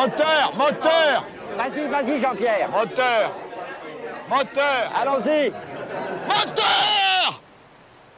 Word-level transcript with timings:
Moteur, 0.00 0.52
moteur 0.56 1.24
Vas-y, 1.58 1.86
vas-y, 1.88 2.20
Jean-Pierre. 2.22 2.70
Moteur 2.70 3.32
Moteur 4.30 4.92
Allons-y. 4.98 5.52
Moteur 6.26 6.99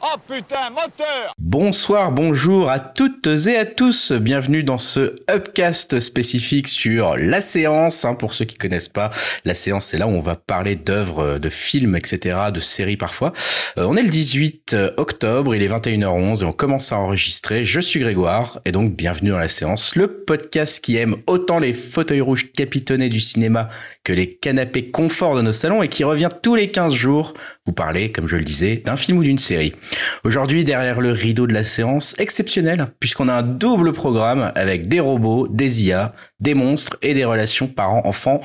Oh 0.05 0.17
putain, 0.27 0.69
moteur 0.69 1.33
Bonsoir, 1.39 2.11
bonjour 2.11 2.69
à 2.69 2.79
toutes 2.79 3.25
et 3.47 3.55
à 3.55 3.63
tous. 3.63 4.11
Bienvenue 4.11 4.61
dans 4.61 4.77
ce 4.77 5.15
upcast 5.31 6.01
spécifique 6.01 6.67
sur 6.67 7.15
la 7.15 7.39
séance. 7.39 8.03
Hein, 8.03 8.15
pour 8.15 8.33
ceux 8.33 8.43
qui 8.43 8.57
connaissent 8.57 8.89
pas, 8.89 9.11
la 9.45 9.53
séance, 9.53 9.85
c'est 9.85 9.97
là 9.97 10.05
où 10.07 10.09
on 10.09 10.19
va 10.19 10.35
parler 10.35 10.75
d'œuvres, 10.75 11.37
de 11.37 11.49
films, 11.49 11.95
etc., 11.95 12.37
de 12.53 12.59
séries 12.59 12.97
parfois. 12.97 13.31
Euh, 13.77 13.85
on 13.87 13.95
est 13.95 14.01
le 14.01 14.09
18 14.09 14.75
octobre, 14.97 15.55
il 15.55 15.63
est 15.63 15.69
21h11 15.69 16.41
et 16.41 16.45
on 16.45 16.51
commence 16.51 16.91
à 16.91 16.97
enregistrer. 16.97 17.63
Je 17.63 17.79
suis 17.79 18.01
Grégoire 18.01 18.59
et 18.65 18.73
donc 18.73 18.97
bienvenue 18.97 19.29
dans 19.29 19.39
la 19.39 19.47
séance, 19.47 19.95
le 19.95 20.09
podcast 20.09 20.83
qui 20.83 20.97
aime 20.97 21.15
autant 21.27 21.59
les 21.59 21.71
fauteuils 21.71 22.19
rouges 22.19 22.51
capitonnés 22.51 23.07
du 23.07 23.21
cinéma 23.21 23.69
que 24.03 24.11
les 24.11 24.35
canapés 24.35 24.91
confort 24.91 25.37
de 25.37 25.41
nos 25.41 25.53
salons 25.53 25.81
et 25.81 25.87
qui 25.87 26.03
revient 26.03 26.29
tous 26.41 26.55
les 26.55 26.71
15 26.71 26.93
jours 26.93 27.33
vous 27.65 27.71
parler, 27.71 28.11
comme 28.11 28.27
je 28.27 28.35
le 28.35 28.43
disais, 28.43 28.77
d'un 28.83 28.97
film 28.97 29.19
ou 29.19 29.23
d'une 29.23 29.37
série. 29.37 29.73
Aujourd'hui, 30.23 30.63
derrière 30.63 31.01
le 31.01 31.11
rideau 31.11 31.47
de 31.47 31.53
la 31.53 31.63
séance, 31.63 32.15
exceptionnel, 32.17 32.87
puisqu'on 32.99 33.27
a 33.27 33.33
un 33.33 33.43
double 33.43 33.91
programme 33.91 34.51
avec 34.55 34.87
des 34.87 34.99
robots, 34.99 35.47
des 35.47 35.85
IA, 35.85 36.13
des 36.39 36.53
monstres 36.53 36.97
et 37.01 37.13
des 37.13 37.25
relations 37.25 37.67
parents-enfants 37.67 38.41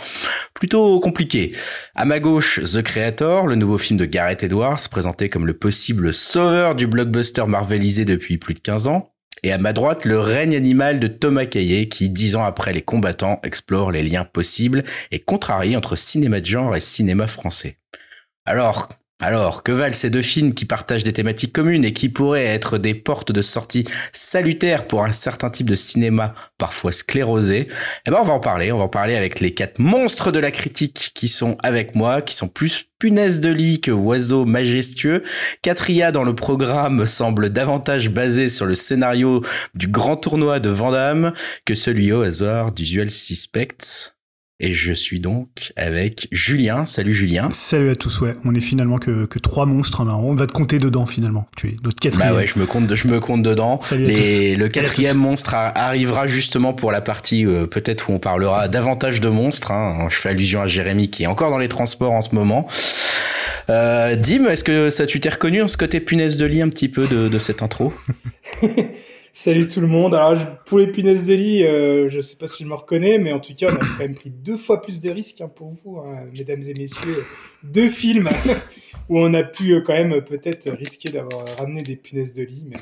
plutôt 0.54 0.98
compliquées. 1.00 1.54
À 1.94 2.04
ma 2.04 2.20
gauche, 2.20 2.60
The 2.64 2.82
Creator, 2.82 3.46
le 3.46 3.54
nouveau 3.54 3.78
film 3.78 3.98
de 3.98 4.04
Gareth 4.04 4.42
Edwards, 4.42 4.88
présenté 4.90 5.28
comme 5.28 5.46
le 5.46 5.56
possible 5.56 6.12
sauveur 6.12 6.74
du 6.74 6.86
blockbuster 6.86 7.44
marvelisé 7.46 8.04
depuis 8.04 8.38
plus 8.38 8.54
de 8.54 8.60
15 8.60 8.88
ans. 8.88 9.12
Et 9.44 9.52
à 9.52 9.58
ma 9.58 9.72
droite, 9.72 10.04
le 10.04 10.18
règne 10.18 10.56
animal 10.56 10.98
de 10.98 11.06
Thomas 11.06 11.46
Caillé, 11.46 11.88
qui, 11.88 12.10
dix 12.10 12.34
ans 12.34 12.44
après 12.44 12.72
les 12.72 12.82
combattants, 12.82 13.40
explore 13.44 13.92
les 13.92 14.02
liens 14.02 14.24
possibles 14.24 14.82
et 15.12 15.20
contrarient 15.20 15.76
entre 15.76 15.94
cinéma 15.94 16.40
de 16.40 16.46
genre 16.46 16.74
et 16.74 16.80
cinéma 16.80 17.28
français. 17.28 17.78
Alors, 18.44 18.88
alors, 19.20 19.64
que 19.64 19.72
valent 19.72 19.94
ces 19.94 20.10
deux 20.10 20.22
films 20.22 20.54
qui 20.54 20.64
partagent 20.64 21.02
des 21.02 21.12
thématiques 21.12 21.52
communes 21.52 21.84
et 21.84 21.92
qui 21.92 22.08
pourraient 22.08 22.44
être 22.44 22.78
des 22.78 22.94
portes 22.94 23.32
de 23.32 23.42
sortie 23.42 23.82
salutaires 24.12 24.86
pour 24.86 25.04
un 25.04 25.10
certain 25.10 25.50
type 25.50 25.68
de 25.68 25.74
cinéma 25.74 26.34
parfois 26.56 26.92
sclérosé? 26.92 27.66
Eh 28.06 28.10
ben, 28.12 28.18
on 28.20 28.24
va 28.24 28.34
en 28.34 28.38
parler. 28.38 28.70
On 28.70 28.78
va 28.78 28.84
en 28.84 28.88
parler 28.88 29.16
avec 29.16 29.40
les 29.40 29.52
quatre 29.52 29.80
monstres 29.80 30.30
de 30.30 30.38
la 30.38 30.52
critique 30.52 31.10
qui 31.14 31.26
sont 31.26 31.56
avec 31.64 31.96
moi, 31.96 32.22
qui 32.22 32.36
sont 32.36 32.46
plus 32.46 32.86
punaises 33.00 33.40
de 33.40 33.50
lit 33.50 33.80
que 33.80 33.90
oiseaux 33.90 34.44
majestueux. 34.44 35.24
Catria 35.62 36.12
dans 36.12 36.24
le 36.24 36.36
programme 36.36 37.04
semble 37.04 37.50
davantage 37.50 38.10
basé 38.10 38.48
sur 38.48 38.66
le 38.66 38.76
scénario 38.76 39.42
du 39.74 39.88
grand 39.88 40.16
tournoi 40.16 40.60
de 40.60 40.70
Vandame 40.70 41.32
que 41.64 41.74
celui 41.74 42.12
au 42.12 42.22
hasard 42.22 42.70
d'Usual 42.70 43.10
Suspects. 43.10 44.17
Et 44.60 44.72
je 44.72 44.92
suis 44.92 45.20
donc 45.20 45.72
avec 45.76 46.26
Julien. 46.32 46.84
Salut 46.84 47.14
Julien. 47.14 47.48
Salut 47.50 47.90
à 47.90 47.94
tous, 47.94 48.20
ouais. 48.22 48.34
On 48.44 48.56
est 48.56 48.60
finalement 48.60 48.98
que, 48.98 49.26
que 49.26 49.38
trois 49.38 49.66
monstres. 49.66 50.00
Hein. 50.00 50.18
On 50.20 50.34
va 50.34 50.48
te 50.48 50.52
compter 50.52 50.80
dedans 50.80 51.06
finalement. 51.06 51.46
Tu 51.56 51.68
es 51.68 51.76
notre 51.84 52.00
quatrième. 52.00 52.30
Bah 52.32 52.36
ouais, 52.36 52.46
je 52.48 52.58
me 52.58 52.66
compte, 52.66 52.92
je 52.92 53.06
me 53.06 53.20
compte 53.20 53.42
dedans. 53.44 53.80
Salut 53.80 54.06
à 54.06 54.14
tous. 54.14 54.56
le 54.58 54.66
quatrième 54.66 55.16
monstre 55.16 55.54
a- 55.54 55.68
arrivera 55.86 56.26
justement 56.26 56.72
pour 56.72 56.90
la 56.90 57.00
partie 57.00 57.46
euh, 57.46 57.66
peut-être 57.66 58.10
où 58.10 58.14
on 58.14 58.18
parlera 58.18 58.66
davantage 58.66 59.20
de 59.20 59.28
monstres. 59.28 59.70
Hein. 59.70 60.08
Je 60.10 60.16
fais 60.16 60.30
allusion 60.30 60.60
à 60.60 60.66
Jérémy 60.66 61.08
qui 61.08 61.22
est 61.22 61.26
encore 61.28 61.50
dans 61.50 61.58
les 61.58 61.68
transports 61.68 62.10
en 62.12 62.20
ce 62.20 62.34
moment. 62.34 62.66
Euh, 63.70 64.16
Dim, 64.16 64.44
est-ce 64.48 64.64
que 64.64 64.90
ça 64.90 65.06
tu 65.06 65.20
t'es 65.20 65.28
reconnu 65.28 65.58
dans 65.60 65.68
ce 65.68 65.76
côté 65.76 66.00
punaise 66.00 66.36
de 66.36 66.46
lit 66.46 66.62
un 66.62 66.68
petit 66.68 66.88
peu 66.88 67.06
de, 67.06 67.28
de 67.28 67.38
cette 67.38 67.62
intro? 67.62 67.92
Salut 69.32 69.68
tout 69.68 69.80
le 69.80 69.86
monde. 69.86 70.14
Alors 70.14 70.36
pour 70.64 70.78
les 70.78 70.86
punaises 70.86 71.26
de 71.26 71.34
lit, 71.34 71.64
euh, 71.64 72.08
je 72.08 72.20
sais 72.20 72.36
pas 72.36 72.48
si 72.48 72.64
je 72.64 72.68
me 72.68 72.74
reconnais, 72.74 73.18
mais 73.18 73.32
en 73.32 73.38
tout 73.38 73.54
cas, 73.54 73.68
on 73.70 73.76
a 73.76 73.78
quand 73.78 73.98
même 73.98 74.14
pris 74.14 74.30
deux 74.30 74.56
fois 74.56 74.80
plus 74.80 75.00
de 75.00 75.10
risques 75.10 75.40
hein, 75.40 75.48
pour 75.48 75.74
vous, 75.84 75.98
hein, 75.98 76.24
mesdames 76.36 76.62
et 76.62 76.74
messieurs. 76.74 77.22
Deux 77.62 77.88
films 77.88 78.28
où 79.08 79.18
on 79.18 79.32
a 79.34 79.42
pu 79.42 79.74
euh, 79.74 79.80
quand 79.80 79.92
même 79.92 80.22
peut-être 80.22 80.70
risquer 80.70 81.10
d'avoir 81.10 81.46
ramené 81.58 81.82
des 81.82 81.96
punaises 81.96 82.32
de 82.32 82.42
lit. 82.42 82.64
Mais. 82.66 82.76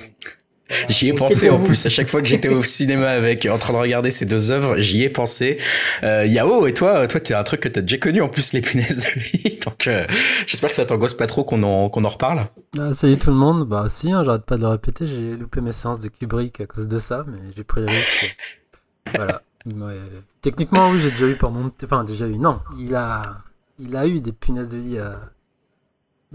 J'y 0.88 1.08
ai 1.08 1.12
pensé 1.12 1.48
en 1.48 1.62
plus 1.62 1.86
à 1.86 1.88
chaque 1.88 2.08
fois 2.08 2.20
que 2.20 2.26
j'étais 2.26 2.48
au 2.48 2.62
cinéma 2.64 3.08
avec 3.08 3.46
en 3.46 3.58
train 3.58 3.72
de 3.72 3.78
regarder 3.78 4.10
ces 4.10 4.26
deux 4.26 4.50
œuvres, 4.50 4.76
j'y 4.78 5.02
ai 5.02 5.08
pensé. 5.08 5.58
Euh, 6.02 6.26
Yao 6.26 6.66
et 6.66 6.74
toi, 6.74 7.06
toi 7.06 7.20
t'es 7.20 7.34
un 7.34 7.44
truc 7.44 7.60
que 7.60 7.68
t'as 7.68 7.82
déjà 7.82 7.98
connu 7.98 8.20
en 8.20 8.28
plus 8.28 8.52
les 8.52 8.60
punaises 8.60 9.04
de 9.04 9.20
lit, 9.20 9.58
donc 9.64 9.86
euh, 9.86 10.06
j'espère 10.46 10.70
que 10.70 10.76
ça 10.76 10.84
t'angoisse 10.84 11.14
pas 11.14 11.26
trop 11.26 11.44
qu'on 11.44 11.62
en 11.62 11.88
qu'on 11.88 12.04
en 12.04 12.08
reparle. 12.08 12.48
Ah, 12.78 12.92
salut 12.92 13.16
tout 13.16 13.30
le 13.30 13.36
monde, 13.36 13.68
bah 13.68 13.86
si, 13.88 14.10
hein, 14.10 14.24
j'arrête 14.24 14.44
pas 14.44 14.56
de 14.56 14.62
le 14.62 14.68
répéter, 14.68 15.06
j'ai 15.06 15.36
loupé 15.36 15.60
mes 15.60 15.72
séances 15.72 16.00
de 16.00 16.08
Kubrick 16.08 16.60
à 16.60 16.66
cause 16.66 16.88
de 16.88 16.98
ça, 16.98 17.24
mais 17.28 17.38
j'ai 17.56 17.64
pris 17.64 17.80
le 17.80 17.86
risque. 17.86 18.36
voilà. 19.14 19.42
Ouais. 19.66 19.98
Techniquement, 20.42 20.90
oui, 20.90 21.00
j'ai 21.00 21.10
déjà 21.10 21.26
eu 21.26 21.34
par 21.34 21.50
mon... 21.50 21.72
Enfin, 21.84 22.04
déjà 22.04 22.26
eu, 22.26 22.36
non, 22.36 22.60
il 22.78 22.94
a, 22.94 23.38
il 23.80 23.96
a 23.96 24.06
eu 24.06 24.20
des 24.20 24.32
punaises 24.32 24.68
de 24.68 24.78
lit 24.78 24.98
à, 24.98 25.18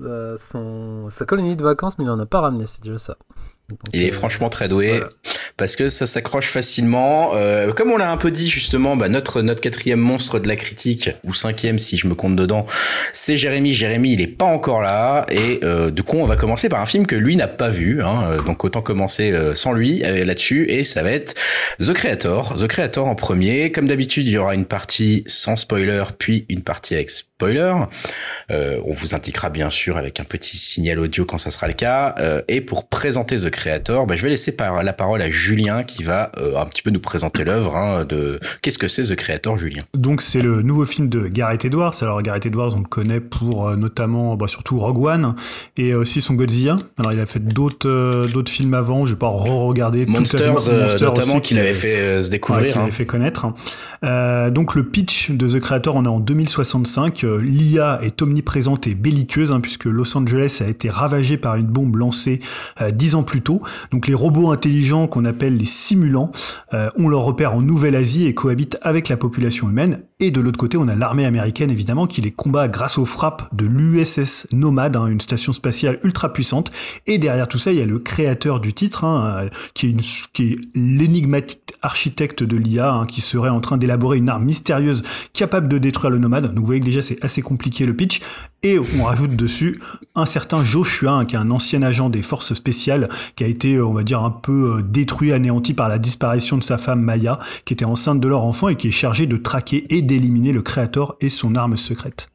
à 0.06 0.36
son... 0.40 1.10
sa 1.12 1.26
colonie 1.26 1.56
de 1.56 1.64
vacances, 1.64 1.98
mais 1.98 2.06
il 2.06 2.10
en 2.10 2.20
a 2.20 2.26
pas 2.26 2.42
ramené, 2.42 2.66
c'est 2.68 2.84
déjà 2.84 2.98
ça. 2.98 3.18
Donc, 3.70 3.80
Il 3.94 4.04
est 4.04 4.10
euh, 4.10 4.14
franchement 4.14 4.50
très 4.50 4.68
doué. 4.68 4.90
voilà. 4.90 5.08
parce 5.56 5.76
que 5.76 5.90
ça 5.90 6.06
s'accroche 6.06 6.48
facilement. 6.48 7.32
Euh, 7.36 7.72
comme 7.72 7.92
on 7.92 7.98
l'a 7.98 8.12
un 8.12 8.18
peu 8.18 8.32
dit 8.32 8.50
justement, 8.50 8.98
bah, 8.98 9.08
notre 9.08 9.42
notre 9.42 9.62
quatrième 9.62 10.00
monstre 10.00 10.40
de 10.40 10.48
la 10.48 10.58
critique 10.58 11.12
ou 11.24 11.34
cinquième 11.34 11.80
si 11.80 11.98
je 11.98 12.08
me 12.08 12.16
compte 12.16 12.36
dedans, 12.36 12.66
c'est 13.14 13.38
Jérémy. 13.38 13.72
Jérémy, 13.72 14.14
il 14.14 14.22
est 14.22 14.28
pas 14.28 14.46
encore 14.46 14.82
là 14.82 15.26
et 15.30 15.62
euh, 15.64 15.90
du 15.90 16.04
coup 16.04 16.18
on 16.18 16.26
va 16.26 16.36
commencer 16.36 16.68
par 16.68 16.82
un 16.82 16.86
film 16.86 17.08
que 17.08 17.16
lui 17.16 17.36
n'a 17.36 17.48
pas 17.48 17.70
vu. 17.70 18.02
Hein, 18.02 18.24
Euh, 18.32 18.38
donc 18.40 18.64
autant 18.66 18.82
commencer 18.82 19.32
euh, 19.32 19.56
sans 19.56 19.72
lui 19.72 20.00
là-dessus 20.00 20.66
et 20.70 20.84
ça 20.84 21.02
va 21.04 21.12
être 21.12 21.34
The 21.80 21.94
Creator. 21.94 22.56
The 22.58 22.68
Creator 22.68 23.08
en 23.08 23.16
premier. 23.16 23.72
Comme 23.72 23.88
d'habitude, 23.88 24.28
il 24.28 24.34
y 24.34 24.38
aura 24.38 24.54
une 24.54 24.66
partie 24.66 25.24
sans 25.28 25.56
spoiler 25.56 26.04
puis 26.18 26.46
une 26.50 26.62
partie 26.62 26.96
avec 26.96 27.10
spoiler. 27.10 27.31
Euh, 27.44 28.80
on 28.86 28.92
vous 28.92 29.16
indiquera 29.16 29.50
bien 29.50 29.70
sûr 29.70 29.98
avec 29.98 30.20
un 30.20 30.24
petit 30.24 30.58
signal 30.58 31.00
audio 31.00 31.26
quand 31.26 31.38
ça 31.38 31.50
sera 31.50 31.68
le 31.68 31.74
cas. 31.74 32.16
Euh, 32.20 32.42
et 32.48 32.62
pour 32.62 32.88
présenter 32.88 33.38
The 33.38 33.50
Creator, 33.50 34.06
bah, 34.06 34.16
je 34.16 34.24
vais 34.24 34.30
laisser 34.30 34.56
par 34.56 34.84
la 34.84 34.94
parole 34.94 35.22
à 35.22 35.30
Julien 35.30 35.84
qui 35.84 36.04
va 36.04 36.32
euh, 36.38 36.58
un 36.58 36.66
petit 36.66 36.82
peu 36.82 36.90
nous 36.92 37.00
présenter 37.00 37.44
l'œuvre. 37.44 37.76
Hein, 37.76 38.06
de 38.06 38.40
qu'est-ce 38.62 38.78
que 38.78 38.88
c'est 38.88 39.04
The 39.04 39.16
Creator, 39.16 39.58
Julien? 39.58 39.82
Donc 39.94 40.22
c'est 40.22 40.42
le 40.42 40.62
nouveau 40.62 40.86
film 40.86 41.10
de 41.10 41.28
Gareth 41.28 41.66
Edwards. 41.66 41.96
Alors 42.02 42.22
Gareth 42.22 42.46
Edwards, 42.46 42.76
on 42.76 42.80
le 42.80 42.88
connaît 42.88 43.20
pour 43.20 43.72
notamment, 43.78 44.36
bah, 44.36 44.48
surtout 44.48 44.80
Rogue 44.80 45.04
One 45.04 45.36
et 45.78 45.94
aussi 45.94 46.22
son 46.22 46.34
Godzilla. 46.34 46.78
Alors 46.98 47.14
il 47.14 47.20
a 47.20 47.26
fait 47.26 47.40
d'autres 47.40 47.88
euh, 47.88 48.28
d'autres 48.28 48.52
films 48.52 48.74
avant. 48.74 49.06
Je 49.06 49.14
vais 49.14 49.20
pas 49.20 49.28
re-regarder 49.28 50.06
tout 50.06 50.12
à. 50.16 50.20
Monsters, 50.20 50.70
euh, 50.70 50.82
Monsters 50.82 51.02
notamment 51.02 51.40
qu'il 51.40 51.58
avait 51.60 51.74
fait 51.74 51.96
euh, 51.96 52.22
se 52.22 52.28
Ouais, 52.28 52.32
découvrir. 52.32 52.72
qui 52.72 52.78
hein. 52.78 52.82
l'avait 52.82 52.92
fait 52.92 53.06
connaître. 53.06 53.48
Donc 54.52 54.76
le 54.76 54.84
pitch 54.84 55.32
de 55.32 55.48
The 55.48 55.60
Creator, 55.60 55.96
on 55.96 56.06
est 56.06 56.10
en 56.10 56.20
2065. 56.20 57.26
Euh, 57.32 57.42
L'IA 57.42 58.00
est 58.04 58.22
omniprésente 58.22 58.88
et 58.88 58.96
belliqueuse, 58.96 59.52
hein, 59.52 59.60
puisque 59.60 59.86
Los 59.86 60.16
Angeles 60.18 60.62
a 60.62 60.68
été 60.68 60.90
ravagé 60.90 61.38
par 61.38 61.56
une 61.56 61.68
bombe 61.68 61.96
lancée 61.96 62.40
euh, 62.82 62.92
dix 62.92 63.16
ans 63.16 63.24
plus 63.24 63.42
tôt. 63.42 63.62
Donc 63.92 64.08
les 64.08 64.14
robots 64.14 64.52
intelligents 64.52 65.08
qu'on 65.08 65.26
appelle 65.26 65.58
les 65.58 65.66
simulants 65.66 66.32
euh, 66.74 66.90
ont 66.98 67.10
leur 67.10 67.22
repère 67.22 67.56
en 67.56 67.62
Nouvelle-Asie 67.62 68.26
et 68.26 68.34
cohabitent 68.34 68.78
avec 68.82 69.10
la 69.10 69.18
population 69.18 69.70
humaine. 69.70 70.04
Et 70.20 70.30
de 70.30 70.40
l'autre 70.40 70.60
côté, 70.60 70.78
on 70.78 70.88
a 70.88 70.96
l'armée 70.96 71.26
américaine, 71.26 71.72
évidemment, 71.72 72.06
qui 72.06 72.22
les 72.22 72.32
combat 72.32 72.68
grâce 72.68 72.98
aux 73.00 73.06
frappes 73.06 73.54
de 73.56 73.66
l'USS 73.66 74.48
Nomad, 74.52 74.96
hein, 74.96 75.08
une 75.08 75.22
station 75.22 75.52
spatiale 75.52 76.00
ultra 76.04 76.32
puissante. 76.32 76.72
Et 77.08 77.18
derrière 77.18 77.48
tout 77.48 77.58
ça, 77.58 77.72
il 77.72 77.80
y 77.80 77.82
a 77.82 77.86
le 77.86 77.98
créateur 77.98 78.60
du 78.60 78.74
titre, 78.74 79.04
hein, 79.04 79.46
euh, 79.46 79.50
qui 79.74 79.88
est, 79.88 80.42
est 80.44 80.60
l'énigmatique 80.76 81.74
architecte 81.82 82.44
de 82.44 82.56
l'IA, 82.56 83.06
qui 83.08 83.22
serait 83.22 83.50
en 83.50 83.62
train 83.62 83.78
d'élaborer 83.78 84.20
une 84.20 84.30
arme 84.30 84.46
mystérieuse 84.46 85.02
capable 85.34 85.68
de 85.68 85.80
détruire 85.80 86.12
le 86.12 86.20
Nomad. 86.20 86.46
Donc 86.46 86.60
vous 86.60 86.66
voyez 86.66 86.82
que 86.82 86.86
déjà, 86.86 87.02
c'est 87.02 87.21
assez 87.26 87.42
compliqué 87.42 87.86
le 87.86 87.96
pitch. 87.96 88.22
Et 88.64 88.78
on 88.80 89.04
rajoute 89.04 89.36
dessus 89.36 89.82
un 90.16 90.26
certain 90.26 90.64
Joshua, 90.64 91.26
qui 91.26 91.36
est 91.36 91.40
un 91.40 91.52
ancien 91.52 91.82
agent 91.82 92.10
des 92.10 92.22
forces 92.22 92.54
spéciales, 92.54 93.10
qui 93.36 93.44
a 93.44 93.48
été, 93.48 93.76
euh, 93.76 93.86
on 93.86 93.94
va 93.94 94.04
dire, 94.04 94.24
un 94.24 94.32
peu 94.32 94.78
euh, 94.78 94.82
détruit, 94.82 95.32
anéanti 95.32 95.74
par 95.74 95.90
la 95.90 95.98
disparition 95.98 96.58
de 96.58 96.64
sa 96.64 96.78
femme 96.78 97.02
Maya, 97.02 97.40
qui 97.66 97.74
était 97.74 97.86
enceinte 97.86 98.20
de 98.20 98.28
leur 98.28 98.44
enfant 98.44 98.70
et 98.70 98.76
qui 98.76 98.90
est 98.90 98.92
chargé 98.92 99.26
de 99.26 99.38
traquer 99.38 99.86
et 99.90 100.02
d'éliminer 100.02 100.52
le 100.52 100.62
créateur 100.62 101.16
et 101.22 101.30
son 101.30 101.56
arme 101.56 101.76
secrète. 101.76 102.31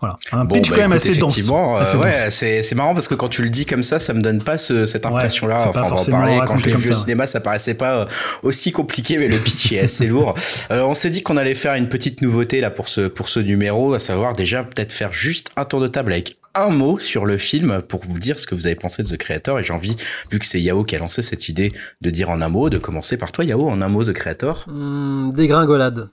Voilà, 0.00 0.18
un 0.32 0.44
Bon, 0.46 0.54
pitch 0.54 0.70
bah, 0.70 0.76
quand 0.76 0.82
même 0.88 0.92
écoute, 0.98 1.10
assez 1.10 1.18
dense. 1.20 1.38
euh, 1.50 1.76
Assez 1.76 1.96
ouais, 1.98 2.30
c'est 2.30 2.62
c'est 2.62 2.74
marrant 2.74 2.94
parce 2.94 3.06
que 3.06 3.14
quand 3.14 3.28
tu 3.28 3.42
le 3.42 3.50
dis 3.50 3.66
comme 3.66 3.82
ça, 3.82 3.98
ça 3.98 4.14
me 4.14 4.22
donne 4.22 4.42
pas 4.42 4.56
ce- 4.56 4.86
cette 4.86 5.04
impression-là. 5.04 5.56
enfin, 5.56 5.72
pas 5.72 5.86
on 5.86 5.94
va 5.94 6.00
en 6.00 6.04
parler. 6.06 6.40
Quand 6.46 6.56
je 6.56 6.66
l'ai 6.66 6.74
vu 6.76 6.90
au 6.90 6.94
ça. 6.94 7.00
cinéma, 7.02 7.26
ça 7.26 7.40
paraissait 7.40 7.74
pas 7.74 7.92
euh, 8.00 8.06
aussi 8.42 8.72
compliqué, 8.72 9.18
mais 9.18 9.28
le 9.28 9.36
pitch 9.36 9.72
est 9.72 9.80
assez 9.80 10.06
lourd. 10.06 10.34
Euh, 10.70 10.82
on 10.84 10.94
s'est 10.94 11.10
dit 11.10 11.22
qu'on 11.22 11.36
allait 11.36 11.54
faire 11.54 11.74
une 11.74 11.88
petite 11.88 12.22
nouveauté 12.22 12.60
là 12.60 12.70
pour 12.70 12.88
ce 12.88 13.02
pour 13.08 13.28
ce 13.28 13.40
numéro, 13.40 13.92
à 13.92 13.98
savoir 13.98 14.34
déjà 14.34 14.62
peut-être 14.64 14.92
faire 14.92 15.12
juste 15.12 15.50
un 15.56 15.64
tour 15.64 15.80
de 15.80 15.88
table 15.88 16.12
avec 16.12 16.36
un 16.54 16.70
mot 16.70 16.98
sur 16.98 17.26
le 17.26 17.36
film 17.38 17.82
pour 17.82 18.00
vous 18.08 18.18
dire 18.18 18.38
ce 18.40 18.46
que 18.46 18.54
vous 18.54 18.66
avez 18.66 18.76
pensé 18.76 19.02
de 19.02 19.08
The 19.08 19.16
Creator. 19.16 19.58
Et 19.60 19.64
j'ai 19.64 19.72
envie, 19.72 19.96
vu 20.30 20.38
que 20.38 20.46
c'est 20.46 20.60
Yao 20.60 20.82
qui 20.84 20.96
a 20.96 20.98
lancé 20.98 21.22
cette 21.22 21.48
idée 21.48 21.70
de 22.00 22.10
dire 22.10 22.30
en 22.30 22.40
un 22.40 22.48
mot, 22.48 22.70
de 22.70 22.78
commencer 22.78 23.16
par 23.16 23.32
toi, 23.32 23.44
Yao, 23.44 23.68
en 23.68 23.80
un 23.80 23.88
mot 23.88 24.02
The 24.04 24.12
Creator. 24.12 24.64
Hmm, 24.66 25.30
dégringolade. 25.32 26.10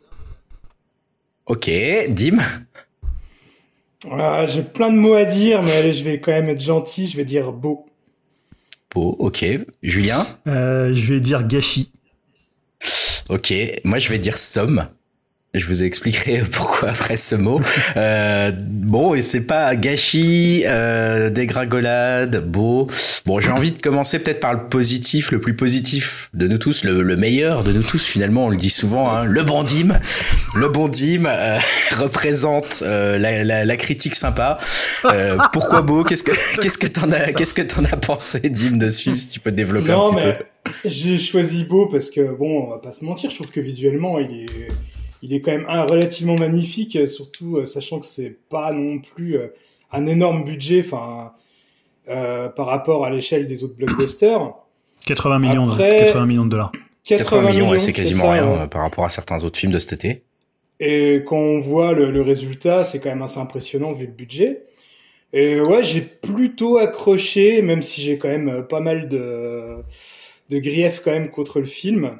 Ok, 1.45 1.69
Dim. 2.09 2.37
Ah, 4.11 4.45
J'ai 4.45 4.63
plein 4.63 4.91
de 4.91 4.97
mots 4.97 5.15
à 5.15 5.25
dire, 5.25 5.61
mais 5.63 5.71
allez, 5.75 5.93
je 5.93 6.03
vais 6.03 6.19
quand 6.19 6.31
même 6.31 6.49
être 6.49 6.61
gentil. 6.61 7.07
Je 7.07 7.17
vais 7.17 7.25
dire 7.25 7.51
beau. 7.51 7.85
Beau, 8.93 9.15
ok. 9.19 9.45
Julien? 9.81 10.25
Euh, 10.47 10.93
je 10.93 11.13
vais 11.13 11.19
dire 11.19 11.45
gâchis. 11.47 11.91
Ok, 13.29 13.53
moi 13.83 13.99
je 13.99 14.09
vais 14.09 14.19
dire 14.19 14.37
somme. 14.37 14.87
Je 15.57 15.65
vous 15.67 15.83
expliquerai 15.83 16.43
pourquoi 16.51 16.89
après 16.89 17.17
ce 17.17 17.35
mot. 17.35 17.61
Euh, 17.95 18.51
bon, 18.61 19.13
et 19.13 19.21
c'est 19.21 19.41
pas 19.41 19.75
gâchis, 19.75 20.63
euh, 20.65 21.29
dégringolade, 21.29 22.45
beau. 22.45 22.87
Bon, 23.25 23.39
j'ai 23.39 23.51
envie 23.51 23.71
de 23.71 23.81
commencer 23.81 24.19
peut-être 24.19 24.39
par 24.39 24.53
le 24.53 24.67
positif, 24.69 25.31
le 25.31 25.39
plus 25.39 25.55
positif 25.55 26.29
de 26.33 26.47
nous 26.47 26.57
tous, 26.57 26.83
le, 26.83 27.01
le 27.01 27.15
meilleur 27.15 27.63
de 27.63 27.71
nous 27.71 27.83
tous 27.83 28.05
finalement. 28.05 28.45
On 28.45 28.49
le 28.49 28.57
dit 28.57 28.69
souvent, 28.69 29.11
hein, 29.11 29.25
le 29.25 29.43
bon 29.43 29.63
dim. 29.63 29.99
Le 30.55 30.69
bon 30.69 30.87
dim 30.87 31.25
euh, 31.25 31.57
représente 31.97 32.83
euh, 32.83 33.17
la, 33.17 33.43
la, 33.43 33.65
la, 33.65 33.77
critique 33.77 34.15
sympa. 34.15 34.57
Euh, 35.05 35.37
pourquoi 35.53 35.81
beau? 35.81 36.03
Qu'est-ce 36.03 36.23
que 36.23 36.31
qu'est-ce 36.61 36.77
que 36.77 36.87
t'en 36.87 37.11
as 37.11 37.33
qu'est-ce 37.33 37.53
que 37.53 37.61
t'en 37.61 37.83
as 37.85 37.97
pensé, 37.97 38.39
dim 38.39 38.77
dessus 38.77 39.17
Si 39.17 39.29
tu 39.29 39.39
peux 39.39 39.51
développer 39.51 39.91
non, 39.91 40.07
un 40.07 40.15
petit 40.15 40.25
mais 40.25 40.33
peu. 40.33 40.45
J'ai 40.85 41.17
choisi 41.17 41.63
beau 41.63 41.87
parce 41.87 42.09
que 42.09 42.21
bon, 42.21 42.63
on 42.63 42.69
va 42.69 42.77
pas 42.79 42.91
se 42.91 43.05
mentir, 43.05 43.29
je 43.29 43.35
trouve 43.35 43.51
que 43.51 43.59
visuellement 43.59 44.19
il 44.19 44.43
est 44.43 44.67
il 45.21 45.33
est 45.33 45.41
quand 45.41 45.51
même 45.51 45.65
un, 45.67 45.83
relativement 45.83 46.35
magnifique, 46.35 47.07
surtout 47.07 47.57
euh, 47.57 47.65
sachant 47.65 47.99
que 47.99 48.05
c'est 48.05 48.37
pas 48.49 48.71
non 48.73 48.99
plus 48.99 49.37
euh, 49.37 49.47
un 49.91 50.05
énorme 50.05 50.43
budget, 50.43 50.83
enfin, 50.85 51.33
euh, 52.09 52.49
par 52.49 52.67
rapport 52.67 53.05
à 53.05 53.09
l'échelle 53.09 53.47
des 53.47 53.63
autres 53.63 53.75
blockbusters. 53.75 54.53
80 55.05 55.39
millions, 55.39 55.69
Après, 55.69 55.99
de, 56.01 56.05
80 56.05 56.25
millions 56.25 56.45
de 56.45 56.49
dollars. 56.49 56.71
80 57.05 57.49
millions, 57.49 57.69
ouais, 57.69 57.79
c'est 57.79 57.93
quasiment 57.93 58.25
ça, 58.25 58.31
rien 58.31 58.47
ouais. 58.47 58.59
euh, 58.61 58.67
par 58.67 58.81
rapport 58.81 59.05
à 59.05 59.09
certains 59.09 59.43
autres 59.43 59.57
films 59.57 59.71
de 59.71 59.79
cet 59.79 59.93
été. 59.93 60.23
Et 60.79 61.23
quand 61.25 61.37
on 61.37 61.59
voit 61.59 61.93
le, 61.93 62.11
le 62.11 62.21
résultat, 62.21 62.83
c'est 62.83 62.99
quand 62.99 63.09
même 63.09 63.21
assez 63.21 63.39
impressionnant 63.39 63.93
vu 63.93 64.05
le 64.05 64.11
budget. 64.11 64.63
Et 65.33 65.59
ouais, 65.59 65.83
j'ai 65.83 66.01
plutôt 66.01 66.77
accroché, 66.77 67.61
même 67.61 67.81
si 67.81 68.01
j'ai 68.01 68.17
quand 68.17 68.27
même 68.27 68.65
pas 68.69 68.79
mal 68.79 69.09
de, 69.09 69.77
de 70.49 70.59
griefs 70.59 71.01
quand 71.03 71.11
même 71.11 71.29
contre 71.29 71.59
le 71.59 71.65
film. 71.65 72.19